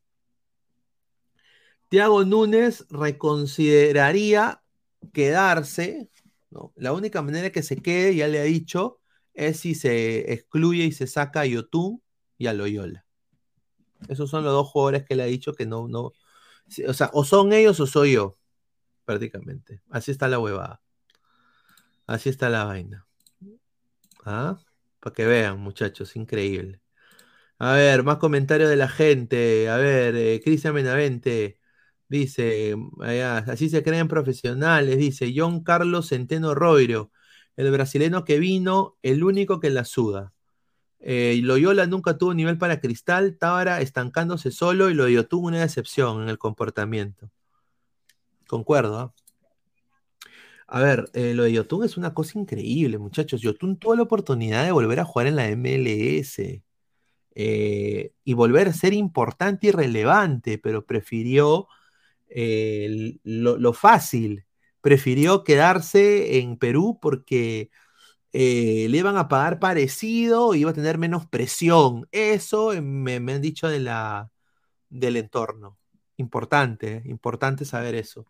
Tiago 1.89 2.23
Núñez 2.23 2.85
reconsideraría 2.89 4.63
quedarse. 5.11 6.09
La 6.75 6.93
única 6.93 7.21
manera 7.21 7.51
que 7.51 7.63
se 7.63 7.75
quede, 7.75 8.15
ya 8.15 8.29
le 8.29 8.39
ha 8.39 8.43
dicho, 8.43 9.01
es 9.33 9.59
si 9.59 9.75
se 9.75 10.31
excluye 10.31 10.85
y 10.85 10.93
se 10.93 11.07
saca 11.07 11.41
a 11.41 11.45
Yotun 11.45 12.01
y 12.37 12.47
a 12.47 12.53
Loyola. 12.53 13.03
Esos 14.09 14.29
son 14.29 14.43
los 14.43 14.53
dos 14.53 14.67
jugadores 14.67 15.05
que 15.05 15.15
le 15.15 15.23
ha 15.23 15.27
dicho 15.27 15.53
que 15.53 15.65
no, 15.65 15.87
no, 15.87 16.13
o 16.87 16.93
sea, 16.93 17.09
o 17.13 17.23
son 17.25 17.53
ellos 17.53 17.79
o 17.79 17.87
soy 17.87 18.13
yo, 18.13 18.37
prácticamente. 19.05 19.81
Así 19.89 20.11
está 20.11 20.27
la 20.27 20.39
huevada. 20.39 20.81
Así 22.07 22.29
está 22.29 22.49
la 22.49 22.65
vaina. 22.65 23.07
¿Ah? 24.25 24.57
Para 24.99 25.13
que 25.13 25.25
vean, 25.25 25.59
muchachos, 25.59 26.15
increíble. 26.15 26.81
A 27.59 27.73
ver, 27.73 28.03
más 28.03 28.17
comentarios 28.17 28.69
de 28.69 28.75
la 28.77 28.89
gente. 28.89 29.69
A 29.69 29.77
ver, 29.77 30.15
eh, 30.15 30.41
Cristian 30.43 30.75
Benavente 30.75 31.59
dice, 32.09 32.75
así 33.47 33.69
se 33.69 33.83
creen 33.83 34.07
profesionales, 34.07 34.97
dice 34.97 35.33
John 35.35 35.63
Carlos 35.63 36.09
Centeno 36.09 36.55
Roiro, 36.55 37.11
el 37.55 37.71
brasileño 37.71 38.25
que 38.25 38.39
vino, 38.39 38.97
el 39.03 39.23
único 39.23 39.59
que 39.59 39.69
la 39.69 39.85
suda. 39.85 40.33
Eh, 41.05 41.41
Loyola 41.43 41.85
nunca 41.85 42.17
tuvo 42.17 42.33
nivel 42.33 42.57
para 42.57 42.79
Cristal, 42.79 43.37
Tábara 43.37 43.81
estancándose 43.81 44.51
solo 44.51 44.89
y 44.89 44.93
Loyola 44.93 45.27
tuvo 45.27 45.47
una 45.47 45.59
decepción 45.59 46.23
en 46.23 46.29
el 46.29 46.37
comportamiento. 46.37 47.29
Concuerdo. 48.47 48.97
¿ah? 48.99 49.13
A 50.67 50.79
ver, 50.79 51.09
eh, 51.13 51.33
lo 51.33 51.43
de 51.43 51.51
Yotun 51.51 51.83
es 51.83 51.97
una 51.97 52.13
cosa 52.13 52.39
increíble, 52.39 52.97
muchachos. 52.97 53.41
Yotun 53.41 53.77
tuvo 53.77 53.95
la 53.95 54.03
oportunidad 54.03 54.63
de 54.63 54.71
volver 54.71 55.01
a 55.01 55.05
jugar 55.05 55.27
en 55.27 55.35
la 55.35 55.49
MLS 55.49 56.39
eh, 57.35 58.13
y 58.23 58.33
volver 58.33 58.69
a 58.69 58.73
ser 58.73 58.93
importante 58.93 59.67
y 59.67 59.71
relevante, 59.71 60.57
pero 60.57 60.85
prefirió 60.85 61.67
lo 63.23 63.73
fácil, 63.73 64.45
prefirió 64.81 65.43
quedarse 65.43 66.39
en 66.39 66.57
Perú 66.57 66.97
porque 67.01 67.69
eh, 68.33 68.87
le 68.89 68.97
iban 68.97 69.17
a 69.17 69.27
pagar 69.27 69.59
parecido 69.59 70.55
y 70.55 70.61
iba 70.61 70.71
a 70.71 70.73
tener 70.73 70.97
menos 70.97 71.27
presión. 71.27 72.07
Eso 72.11 72.73
me, 72.81 73.19
me 73.19 73.33
han 73.33 73.41
dicho 73.41 73.69
de 73.69 73.79
la, 73.79 74.31
del 74.89 75.17
entorno. 75.17 75.77
Importante, 76.17 76.97
¿eh? 76.97 77.03
importante 77.05 77.65
saber 77.65 77.95
eso. 77.95 78.27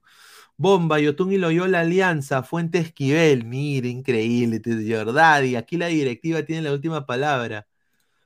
Bomba, 0.57 0.99
Yotun 0.99 1.33
y 1.33 1.37
Loyola 1.37 1.81
Alianza, 1.81 2.43
Fuente 2.43 2.79
Esquivel, 2.79 3.45
mire, 3.45 3.89
increíble, 3.89 4.61
Jordadi, 4.87 5.55
aquí 5.55 5.77
la 5.77 5.87
directiva 5.87 6.43
tiene 6.43 6.61
la 6.63 6.73
última 6.73 7.05
palabra. 7.05 7.67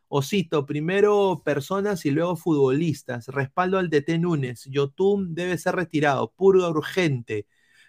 Osito, 0.09 0.65
primero 0.65 1.41
personas 1.45 2.05
y 2.05 2.11
luego 2.11 2.35
futbolistas. 2.35 3.27
Respaldo 3.27 3.77
al 3.77 3.89
DT 3.89 4.19
Núñez. 4.19 4.65
Yotun 4.65 5.35
debe 5.35 5.57
ser 5.57 5.75
retirado. 5.75 6.31
Purga 6.33 6.69
urgente. 6.69 7.47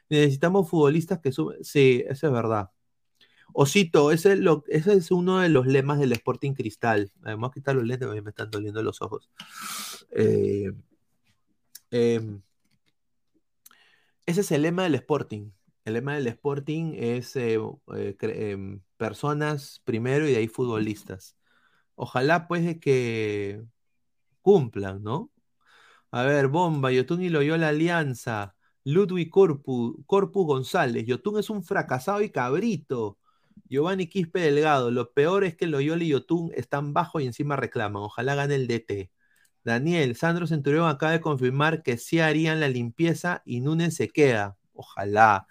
Necesitamos 0.09 0.69
futbolistas 0.69 1.20
que 1.20 1.32
suben. 1.32 1.62
Sí, 1.65 2.05
eso 2.09 2.27
es 2.28 2.32
verdad. 2.32 2.70
Osito, 3.60 4.12
ese 4.12 4.35
es, 4.68 5.10
uno 5.10 5.40
de 5.40 5.48
los 5.48 5.66
lemas 5.66 5.98
del 5.98 6.12
Sporting 6.12 6.52
Cristal. 6.52 7.10
Además, 7.24 7.51
quitar 7.52 7.74
los 7.74 7.85
lentes, 7.85 8.09
me 8.09 8.30
están 8.30 8.52
doliendo 8.52 8.80
los 8.85 9.02
ojos. 9.02 9.28
Eh, 10.12 10.70
eh, 11.90 12.20
ese 14.26 14.43
es 14.43 14.52
el 14.52 14.62
lema 14.62 14.85
del 14.85 14.94
Sporting. 14.94 15.51
El 15.85 15.94
lema 15.94 16.14
del 16.14 16.28
Sporting 16.28 16.93
es 16.94 17.35
eh, 17.35 17.59
eh, 17.97 18.78
personas 18.97 19.82
primero 19.85 20.28
y 20.28 20.32
de 20.32 20.39
ahí 20.39 20.47
futbolistas. 20.47 21.36
Ojalá 21.97 22.47
pues 22.47 22.64
de 22.64 22.78
que 22.78 23.64
cumplan, 24.40 25.02
¿no? 25.02 25.32
A 26.12 26.22
ver, 26.22 26.47
Bomba, 26.47 26.93
Yotun 26.93 27.22
y 27.22 27.28
Loyola 27.28 27.70
Alianza, 27.70 28.55
Ludwig 28.85 29.30
Corpu, 29.30 30.05
Corpus 30.06 30.47
González, 30.47 31.05
Yotun 31.06 31.40
es 31.40 31.51
un 31.51 31.64
fracasado 31.64 32.22
y 32.22 32.30
cabrito. 32.30 33.18
Giovanni 33.68 34.09
Quispe 34.09 34.40
Delgado, 34.40 34.90
lo 34.90 35.12
peor 35.12 35.44
es 35.44 35.56
que 35.56 35.66
Loyola 35.66 36.05
y 36.05 36.09
Yotun 36.09 36.51
están 36.55 36.93
bajo 36.93 37.20
y 37.20 37.26
encima 37.26 37.56
reclaman. 37.56 38.02
Ojalá 38.02 38.35
gane 38.35 38.55
el 38.55 38.66
DT. 38.66 39.10
Daniel, 39.64 40.16
Sandro 40.16 40.47
Centurión 40.47 40.89
acaba 40.89 41.12
de 41.12 41.20
confirmar 41.20 41.82
que 41.82 41.98
sí 41.98 42.20
harían 42.20 42.60
la 42.60 42.68
limpieza 42.68 43.43
y 43.44 43.60
Núñez 43.60 43.94
se 43.94 44.09
queda. 44.09 44.56
Ojalá. 44.72 45.47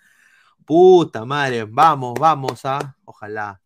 Puta 0.65 1.25
madre, 1.25 1.65
vamos, 1.65 2.15
vamos, 2.19 2.65
¿ah? 2.65 2.97
Ojalá. 3.05 3.61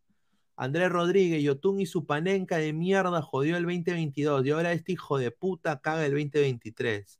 Andrés 0.55 0.91
Rodríguez, 0.91 1.41
Yotun 1.41 1.79
y 1.79 1.85
su 1.85 2.05
panenca 2.05 2.57
de 2.57 2.73
mierda 2.73 3.21
jodió 3.21 3.57
el 3.57 3.63
2022 3.63 4.45
y 4.45 4.51
ahora 4.51 4.73
este 4.73 4.91
hijo 4.91 5.17
de 5.17 5.31
puta 5.31 5.81
caga 5.81 6.05
el 6.05 6.11
2023. 6.11 7.19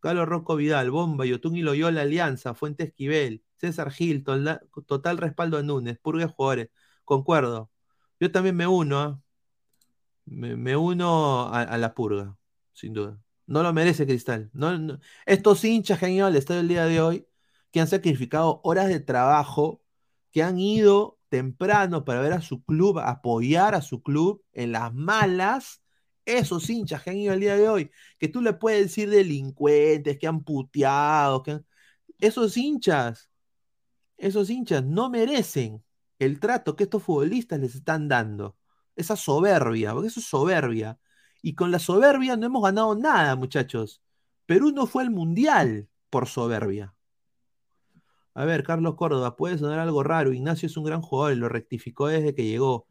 Carlos 0.00 0.28
Rocco 0.28 0.56
Vidal, 0.56 0.90
Bomba, 0.90 1.26
Yotun 1.26 1.56
y 1.56 1.62
Loyola 1.62 2.02
Alianza, 2.02 2.54
Fuente 2.54 2.84
Esquivel, 2.84 3.42
César 3.58 3.90
Gil, 3.90 4.24
total, 4.24 5.18
respaldo 5.18 5.58
a 5.58 5.62
Núñez, 5.62 5.98
purgue 5.98 6.26
jugadores. 6.26 6.70
Concuerdo. 7.04 7.70
Yo 8.20 8.32
también 8.32 8.56
me 8.56 8.66
uno, 8.66 9.22
me, 10.26 10.76
uno 10.76 11.52
a, 11.52 11.78
la 11.78 11.94
purga, 11.94 12.36
sin 12.72 12.92
duda. 12.92 13.20
No 13.46 13.62
lo 13.62 13.72
merece 13.72 14.06
Cristal. 14.06 14.50
No, 14.52 14.98
Estos 15.26 15.64
hinchas 15.64 15.98
que 15.98 16.06
han 16.06 16.12
ido 16.12 16.26
al 16.26 16.36
el 16.36 16.68
día 16.68 16.84
de 16.86 17.00
hoy, 17.00 17.26
que 17.72 17.80
han 17.80 17.88
sacrificado 17.88 18.60
horas 18.64 18.88
de 18.88 19.00
trabajo, 19.00 19.82
que 20.32 20.42
han 20.42 20.58
ido 20.58 21.18
temprano 21.28 22.04
para 22.04 22.20
ver 22.20 22.32
a 22.32 22.40
su 22.40 22.64
club, 22.64 22.98
apoyar 22.98 23.74
a 23.74 23.82
su 23.82 24.02
club 24.02 24.42
en 24.52 24.72
las 24.72 24.92
malas, 24.94 25.82
esos 26.24 26.68
hinchas 26.70 27.02
que 27.02 27.10
han 27.10 27.18
ido 27.18 27.36
día 27.36 27.56
de 27.56 27.68
hoy, 27.68 27.90
que 28.18 28.28
tú 28.28 28.42
le 28.42 28.52
puedes 28.52 28.82
decir 28.82 29.10
delincuentes, 29.10 30.18
que 30.18 30.26
han 30.26 30.44
puteado, 30.44 31.42
esos 32.18 32.56
hinchas, 32.56 33.27
esos 34.18 34.50
hinchas 34.50 34.84
no 34.84 35.10
merecen 35.10 35.82
el 36.18 36.40
trato 36.40 36.76
que 36.76 36.84
estos 36.84 37.02
futbolistas 37.02 37.60
les 37.60 37.74
están 37.74 38.08
dando. 38.08 38.56
Esa 38.96 39.16
soberbia, 39.16 39.92
porque 39.94 40.08
eso 40.08 40.20
es 40.20 40.26
soberbia. 40.26 40.98
Y 41.42 41.54
con 41.54 41.70
la 41.70 41.78
soberbia 41.78 42.36
no 42.36 42.46
hemos 42.46 42.62
ganado 42.62 42.96
nada, 42.96 43.36
muchachos. 43.36 44.02
Perú 44.46 44.72
no 44.72 44.86
fue 44.86 45.04
al 45.04 45.10
mundial 45.10 45.88
por 46.10 46.26
soberbia. 46.26 46.94
A 48.34 48.44
ver, 48.44 48.62
Carlos 48.64 48.94
Córdoba, 48.96 49.36
puede 49.36 49.58
sonar 49.58 49.78
algo 49.78 50.02
raro. 50.02 50.32
Ignacio 50.32 50.66
es 50.66 50.76
un 50.76 50.84
gran 50.84 51.02
jugador 51.02 51.32
y 51.32 51.36
lo 51.36 51.48
rectificó 51.48 52.08
desde 52.08 52.34
que 52.34 52.44
llegó. 52.44 52.86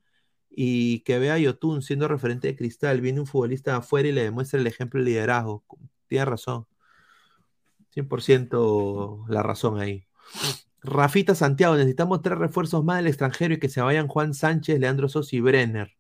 Y 0.50 1.02
que 1.02 1.20
vea 1.20 1.36
a 1.36 1.40
Yotun 1.40 1.82
siendo 1.82 2.08
referente 2.08 2.48
de 2.48 2.56
cristal. 2.56 3.02
Viene 3.02 3.20
un 3.20 3.28
futbolista 3.28 3.72
de 3.72 3.78
afuera 3.78 4.08
y 4.10 4.12
le 4.14 4.24
demuestra 4.24 4.60
el 4.60 4.68
ejemplo 4.68 5.00
de 5.00 5.06
liderazgo. 5.06 5.64
Tiene 6.08 6.26
razón. 6.26 6.68
100% 7.92 9.26
la 9.30 9.44
razón 9.44 9.80
ahí. 9.80 10.06
Rafita 10.84 11.36
Santiago, 11.36 11.76
necesitamos 11.76 12.22
tres 12.22 12.38
refuerzos 12.38 12.84
más 12.84 12.98
del 12.98 13.08
extranjero 13.08 13.54
y 13.56 13.60
que 13.60 13.70
se 13.70 13.82
vayan 13.82 14.08
Juan 14.08 14.34
Sánchez, 14.34 14.80
Leandro 14.80 15.10
Sosa 15.10 15.36
y 15.36 15.42
Brenner. 15.42 15.96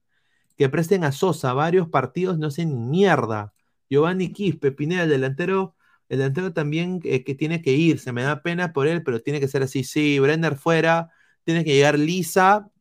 Que 0.57 0.69
presten 0.69 1.03
a 1.03 1.11
Sosa 1.11 1.53
varios 1.53 1.89
partidos, 1.89 2.37
no 2.39 2.47
hacen 2.47 2.89
mierda. 2.89 3.53
Giovanni 3.89 4.31
Quispe, 4.33 4.71
Pineda, 4.71 5.03
el 5.03 5.09
delantero, 5.09 5.75
el 6.09 6.19
delantero 6.19 6.53
también 6.53 6.99
eh, 7.03 7.23
que 7.23 7.35
tiene 7.35 7.61
que 7.61 7.73
ir. 7.73 7.99
Se 7.99 8.11
me 8.11 8.23
da 8.23 8.41
pena 8.43 8.73
por 8.73 8.87
él, 8.87 9.03
pero 9.03 9.21
tiene 9.21 9.39
que 9.39 9.47
ser 9.47 9.63
así. 9.63 9.83
Sí, 9.83 10.19
Brenner 10.19 10.55
fuera, 10.55 11.11
tiene 11.43 11.63
que 11.63 11.73
llegar 11.73 11.97
Lisa. 11.99 12.71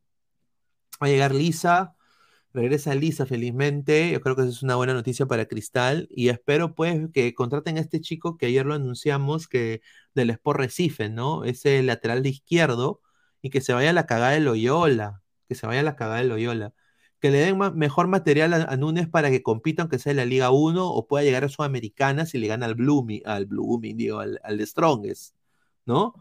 Va 1.03 1.07
a 1.07 1.11
llegar 1.11 1.35
Lisa. 1.35 1.96
Regresa 2.57 2.95
Lisa 2.95 3.27
felizmente. 3.27 4.11
Yo 4.13 4.21
creo 4.23 4.35
que 4.37 4.43
eso 4.43 4.51
es 4.51 4.63
una 4.63 4.77
buena 4.77 4.95
noticia 4.95 5.27
para 5.27 5.47
Cristal. 5.47 6.09
Y 6.11 6.29
espero 6.31 6.75
pues 6.75 7.09
que 7.13 7.35
contraten 7.35 7.77
a 7.79 7.81
este 7.81 8.01
chico 8.01 8.39
que 8.39 8.47
ayer 8.47 8.65
lo 8.67 8.75
anunciamos 8.75 9.47
que 9.49 9.83
del 10.15 10.31
Sport 10.31 10.61
Recife, 10.61 11.11
¿no? 11.11 11.45
Ese 11.45 11.83
lateral 11.83 12.23
de 12.23 12.31
izquierdo. 12.31 13.03
Y 13.43 13.51
que 13.51 13.61
se 13.61 13.73
vaya 13.75 13.91
a 13.91 13.93
la 13.93 14.07
cagada 14.07 14.33
de 14.33 14.41
Loyola. 14.41 15.23
Que 15.49 15.55
se 15.55 15.67
vaya 15.67 15.81
a 15.81 15.83
la 15.85 15.97
cagada 15.97 16.19
de 16.19 16.25
Loyola. 16.29 16.73
Que 17.21 17.31
le 17.31 17.39
den 17.39 17.59
ma- 17.59 17.71
mejor 17.73 18.09
material 18.09 18.53
a, 18.55 18.63
a 18.65 18.77
Núñez 18.77 19.09
para 19.09 19.31
que 19.31 19.43
compita, 19.43 19.83
aunque 19.83 19.99
sea 19.99 20.11
en 20.13 20.17
la 20.19 20.25
Liga 20.25 20.51
1, 20.51 20.89
o 20.91 21.07
pueda 21.07 21.25
llegar 21.25 21.45
a 21.45 21.49
Sudamericana 21.49 22.27
si 22.27 22.39
le 22.39 22.47
gana 22.49 22.67
al 22.67 22.75
Blooming, 22.75 23.23
al 23.27 23.47
Blooming, 23.47 23.97
digo, 23.97 24.21
al, 24.21 24.41
al 24.45 24.67
Strongest, 24.67 25.35
¿no? 25.87 26.15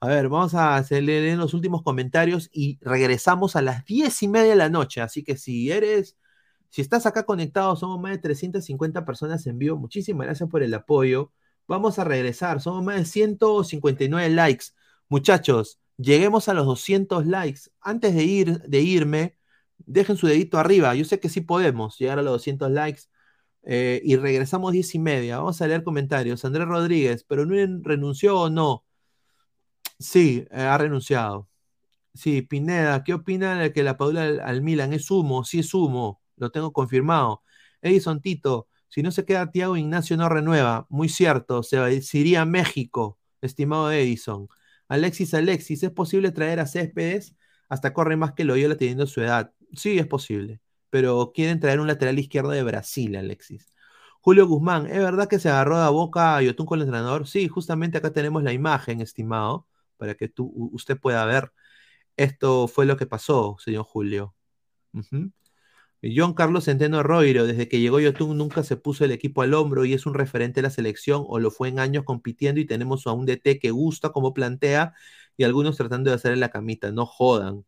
A 0.00 0.06
ver, 0.08 0.28
vamos 0.28 0.54
a 0.54 0.76
hacerle 0.76 1.34
los 1.34 1.54
últimos 1.54 1.82
comentarios 1.82 2.48
y 2.52 2.78
regresamos 2.82 3.56
a 3.56 3.62
las 3.62 3.84
diez 3.84 4.22
y 4.22 4.28
media 4.28 4.50
de 4.50 4.56
la 4.56 4.68
noche. 4.68 5.00
Así 5.00 5.24
que 5.24 5.36
si 5.36 5.72
eres, 5.72 6.16
si 6.70 6.82
estás 6.82 7.04
acá 7.06 7.24
conectado, 7.24 7.74
somos 7.74 8.00
más 8.00 8.12
de 8.12 8.18
350 8.18 9.04
personas 9.04 9.44
en 9.46 9.58
vivo. 9.58 9.76
Muchísimas 9.76 10.26
gracias 10.26 10.48
por 10.48 10.62
el 10.62 10.72
apoyo. 10.74 11.32
Vamos 11.66 11.98
a 11.98 12.04
regresar, 12.04 12.60
somos 12.60 12.84
más 12.84 12.96
de 12.98 13.04
159 13.06 14.30
likes. 14.30 14.66
Muchachos, 15.08 15.80
lleguemos 15.96 16.48
a 16.48 16.54
los 16.54 16.66
200 16.66 17.26
likes. 17.26 17.62
Antes 17.80 18.14
de, 18.14 18.24
ir, 18.24 18.60
de 18.62 18.80
irme, 18.80 19.36
dejen 19.78 20.16
su 20.16 20.28
dedito 20.28 20.58
arriba. 20.58 20.94
Yo 20.94 21.04
sé 21.04 21.18
que 21.20 21.28
sí 21.28 21.40
podemos 21.40 21.98
llegar 21.98 22.18
a 22.20 22.22
los 22.22 22.34
200 22.34 22.70
likes. 22.70 23.02
Eh, 23.64 24.00
y 24.04 24.16
regresamos 24.16 24.72
10 24.72 24.94
y 24.94 24.98
media. 25.00 25.38
Vamos 25.38 25.60
a 25.60 25.66
leer 25.66 25.82
comentarios. 25.84 26.44
Andrés 26.44 26.68
Rodríguez, 26.68 27.24
¿pero 27.24 27.44
Núñez 27.46 27.70
renunció 27.82 28.40
o 28.40 28.50
no? 28.50 28.84
Sí, 29.98 30.46
eh, 30.50 30.62
ha 30.62 30.78
renunciado. 30.78 31.48
Sí, 32.14 32.42
Pineda, 32.42 33.04
¿qué 33.04 33.14
opina 33.14 33.60
de 33.60 33.72
que 33.72 33.82
la 33.82 33.96
Padula 33.96 34.24
al, 34.44 34.62
Milan 34.62 34.92
es 34.92 35.10
humo? 35.10 35.44
Sí 35.44 35.60
es 35.60 35.74
humo, 35.74 36.22
lo 36.36 36.50
tengo 36.50 36.72
confirmado. 36.72 37.42
Edison 37.82 38.20
Tito, 38.20 38.68
si 38.88 39.02
no 39.02 39.12
se 39.12 39.24
queda 39.24 39.50
Tiago 39.52 39.76
Ignacio 39.76 40.16
no 40.16 40.28
renueva. 40.28 40.86
Muy 40.90 41.08
cierto, 41.08 41.62
se 41.62 41.78
iría 42.14 42.42
a 42.42 42.46
México, 42.46 43.18
estimado 43.40 43.92
Edison. 43.92 44.48
Alexis 44.88 45.34
Alexis, 45.34 45.82
¿es 45.82 45.90
posible 45.92 46.32
traer 46.32 46.60
a 46.60 46.66
Céspedes? 46.66 47.36
Hasta 47.68 47.92
corre 47.94 48.16
más 48.16 48.32
que 48.34 48.44
Loyola 48.44 48.76
teniendo 48.76 49.06
su 49.06 49.20
edad. 49.22 49.52
Sí, 49.74 49.98
es 49.98 50.06
posible, 50.06 50.60
pero 50.90 51.32
quieren 51.34 51.60
traer 51.60 51.80
un 51.80 51.88
lateral 51.88 52.18
izquierdo 52.18 52.50
de 52.50 52.62
Brasil, 52.62 53.16
Alexis. 53.16 53.66
Julio 54.20 54.46
Guzmán, 54.46 54.86
¿es 54.86 54.98
verdad 54.98 55.28
que 55.28 55.38
se 55.38 55.48
agarró 55.50 55.82
de 55.82 55.90
boca 55.90 56.36
a 56.36 56.42
Yotun 56.42 56.66
con 56.66 56.78
el 56.80 56.84
entrenador? 56.86 57.26
Sí, 57.28 57.48
justamente 57.48 57.98
acá 57.98 58.12
tenemos 58.12 58.42
la 58.42 58.52
imagen, 58.52 59.00
estimado, 59.00 59.66
para 59.98 60.14
que 60.14 60.28
tú, 60.28 60.52
usted 60.72 60.98
pueda 60.98 61.24
ver. 61.26 61.52
Esto 62.16 62.68
fue 62.68 62.86
lo 62.86 62.96
que 62.96 63.06
pasó, 63.06 63.56
señor 63.60 63.84
Julio. 63.84 64.34
John 66.02 66.34
Carlos 66.34 66.64
Centeno 66.64 67.02
Roiro, 67.02 67.46
desde 67.46 67.68
que 67.68 67.80
llegó 67.80 67.98
Yotun 68.00 68.38
nunca 68.38 68.62
se 68.62 68.76
puso 68.76 69.04
el 69.04 69.10
equipo 69.10 69.42
al 69.42 69.54
hombro 69.54 69.84
y 69.84 69.94
es 69.94 70.06
un 70.06 70.14
referente 70.14 70.60
de 70.60 70.62
la 70.62 70.70
selección 70.70 71.24
o 71.26 71.40
lo 71.40 71.50
fue 71.50 71.68
en 71.68 71.80
años 71.80 72.04
compitiendo 72.04 72.60
y 72.60 72.66
tenemos 72.66 73.06
a 73.06 73.12
un 73.12 73.26
DT 73.26 73.58
que 73.60 73.70
gusta 73.72 74.10
como 74.10 74.32
plantea 74.32 74.94
y 75.36 75.44
algunos 75.44 75.76
tratando 75.76 76.10
de 76.10 76.16
hacerle 76.16 76.38
la 76.38 76.50
camita. 76.50 76.92
No 76.92 77.06
jodan. 77.06 77.64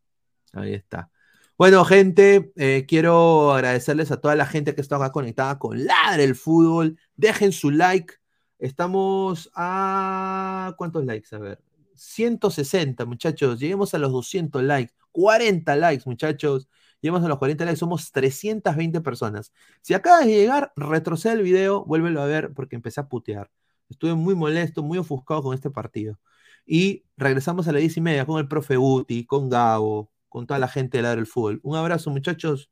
Ahí 0.53 0.73
está. 0.73 1.11
Bueno, 1.57 1.85
gente, 1.85 2.51
eh, 2.55 2.85
quiero 2.87 3.53
agradecerles 3.53 4.11
a 4.11 4.19
toda 4.21 4.35
la 4.35 4.45
gente 4.45 4.75
que 4.75 4.81
está 4.81 4.95
acá 4.95 5.11
conectada 5.11 5.59
con 5.59 5.85
Ladre 5.85 6.23
el 6.23 6.35
Fútbol. 6.35 6.97
Dejen 7.15 7.51
su 7.51 7.69
like. 7.71 8.15
Estamos 8.59 9.51
a... 9.55 10.73
¿Cuántos 10.77 11.05
likes? 11.05 11.35
A 11.35 11.39
ver. 11.39 11.59
160, 12.01 13.05
muchachos. 13.05 13.59
Lleguemos 13.59 13.93
a 13.93 13.99
los 13.99 14.11
200 14.11 14.63
likes. 14.63 14.93
40 15.11 15.75
likes, 15.75 16.03
muchachos. 16.05 16.67
Lleguemos 17.01 17.23
a 17.23 17.27
los 17.27 17.37
40 17.37 17.65
likes. 17.65 17.79
Somos 17.79 18.11
320 18.11 19.01
personas. 19.01 19.53
Si 19.81 19.93
acabas 19.93 20.25
de 20.25 20.33
llegar, 20.33 20.73
retrocede 20.75 21.33
el 21.33 21.43
video, 21.43 21.85
vuélvelo 21.85 22.21
a 22.21 22.25
ver 22.25 22.53
porque 22.53 22.75
empecé 22.75 23.01
a 23.01 23.07
putear. 23.07 23.51
Estuve 23.89 24.15
muy 24.15 24.35
molesto, 24.35 24.83
muy 24.83 24.97
ofuscado 24.97 25.43
con 25.43 25.53
este 25.53 25.69
partido. 25.69 26.19
Y 26.65 27.05
regresamos 27.17 27.67
a 27.67 27.71
las 27.71 27.81
10 27.81 27.97
y 27.97 28.01
media 28.01 28.25
con 28.25 28.39
el 28.39 28.47
profe 28.47 28.77
Uti, 28.77 29.25
con 29.25 29.49
Gabo, 29.49 30.11
con 30.29 30.47
toda 30.47 30.59
la 30.59 30.67
gente 30.67 30.97
de 30.97 31.03
Ladre 31.03 31.21
el 31.21 31.27
Fútbol. 31.27 31.59
Un 31.63 31.75
abrazo, 31.77 32.09
muchachos. 32.09 32.71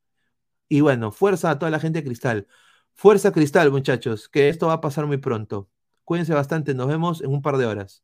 Y 0.69 0.81
bueno, 0.81 1.11
fuerza 1.11 1.51
a 1.51 1.59
toda 1.59 1.71
la 1.71 1.79
gente 1.79 1.99
de 1.99 2.05
Cristal. 2.05 2.47
Fuerza 2.95 3.31
Cristal, 3.31 3.71
muchachos, 3.71 4.29
que 4.29 4.49
esto 4.49 4.67
va 4.67 4.73
a 4.73 4.81
pasar 4.81 5.07
muy 5.07 5.17
pronto. 5.17 5.69
Cuídense 6.05 6.33
bastante, 6.33 6.73
nos 6.73 6.87
vemos 6.87 7.21
en 7.21 7.31
un 7.31 7.41
par 7.41 7.57
de 7.57 7.65
horas. 7.67 8.03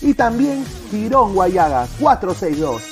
y 0.00 0.14
también 0.14 0.64
Tirón 0.90 1.34
Guayaga 1.34 1.86
462. 2.00 2.82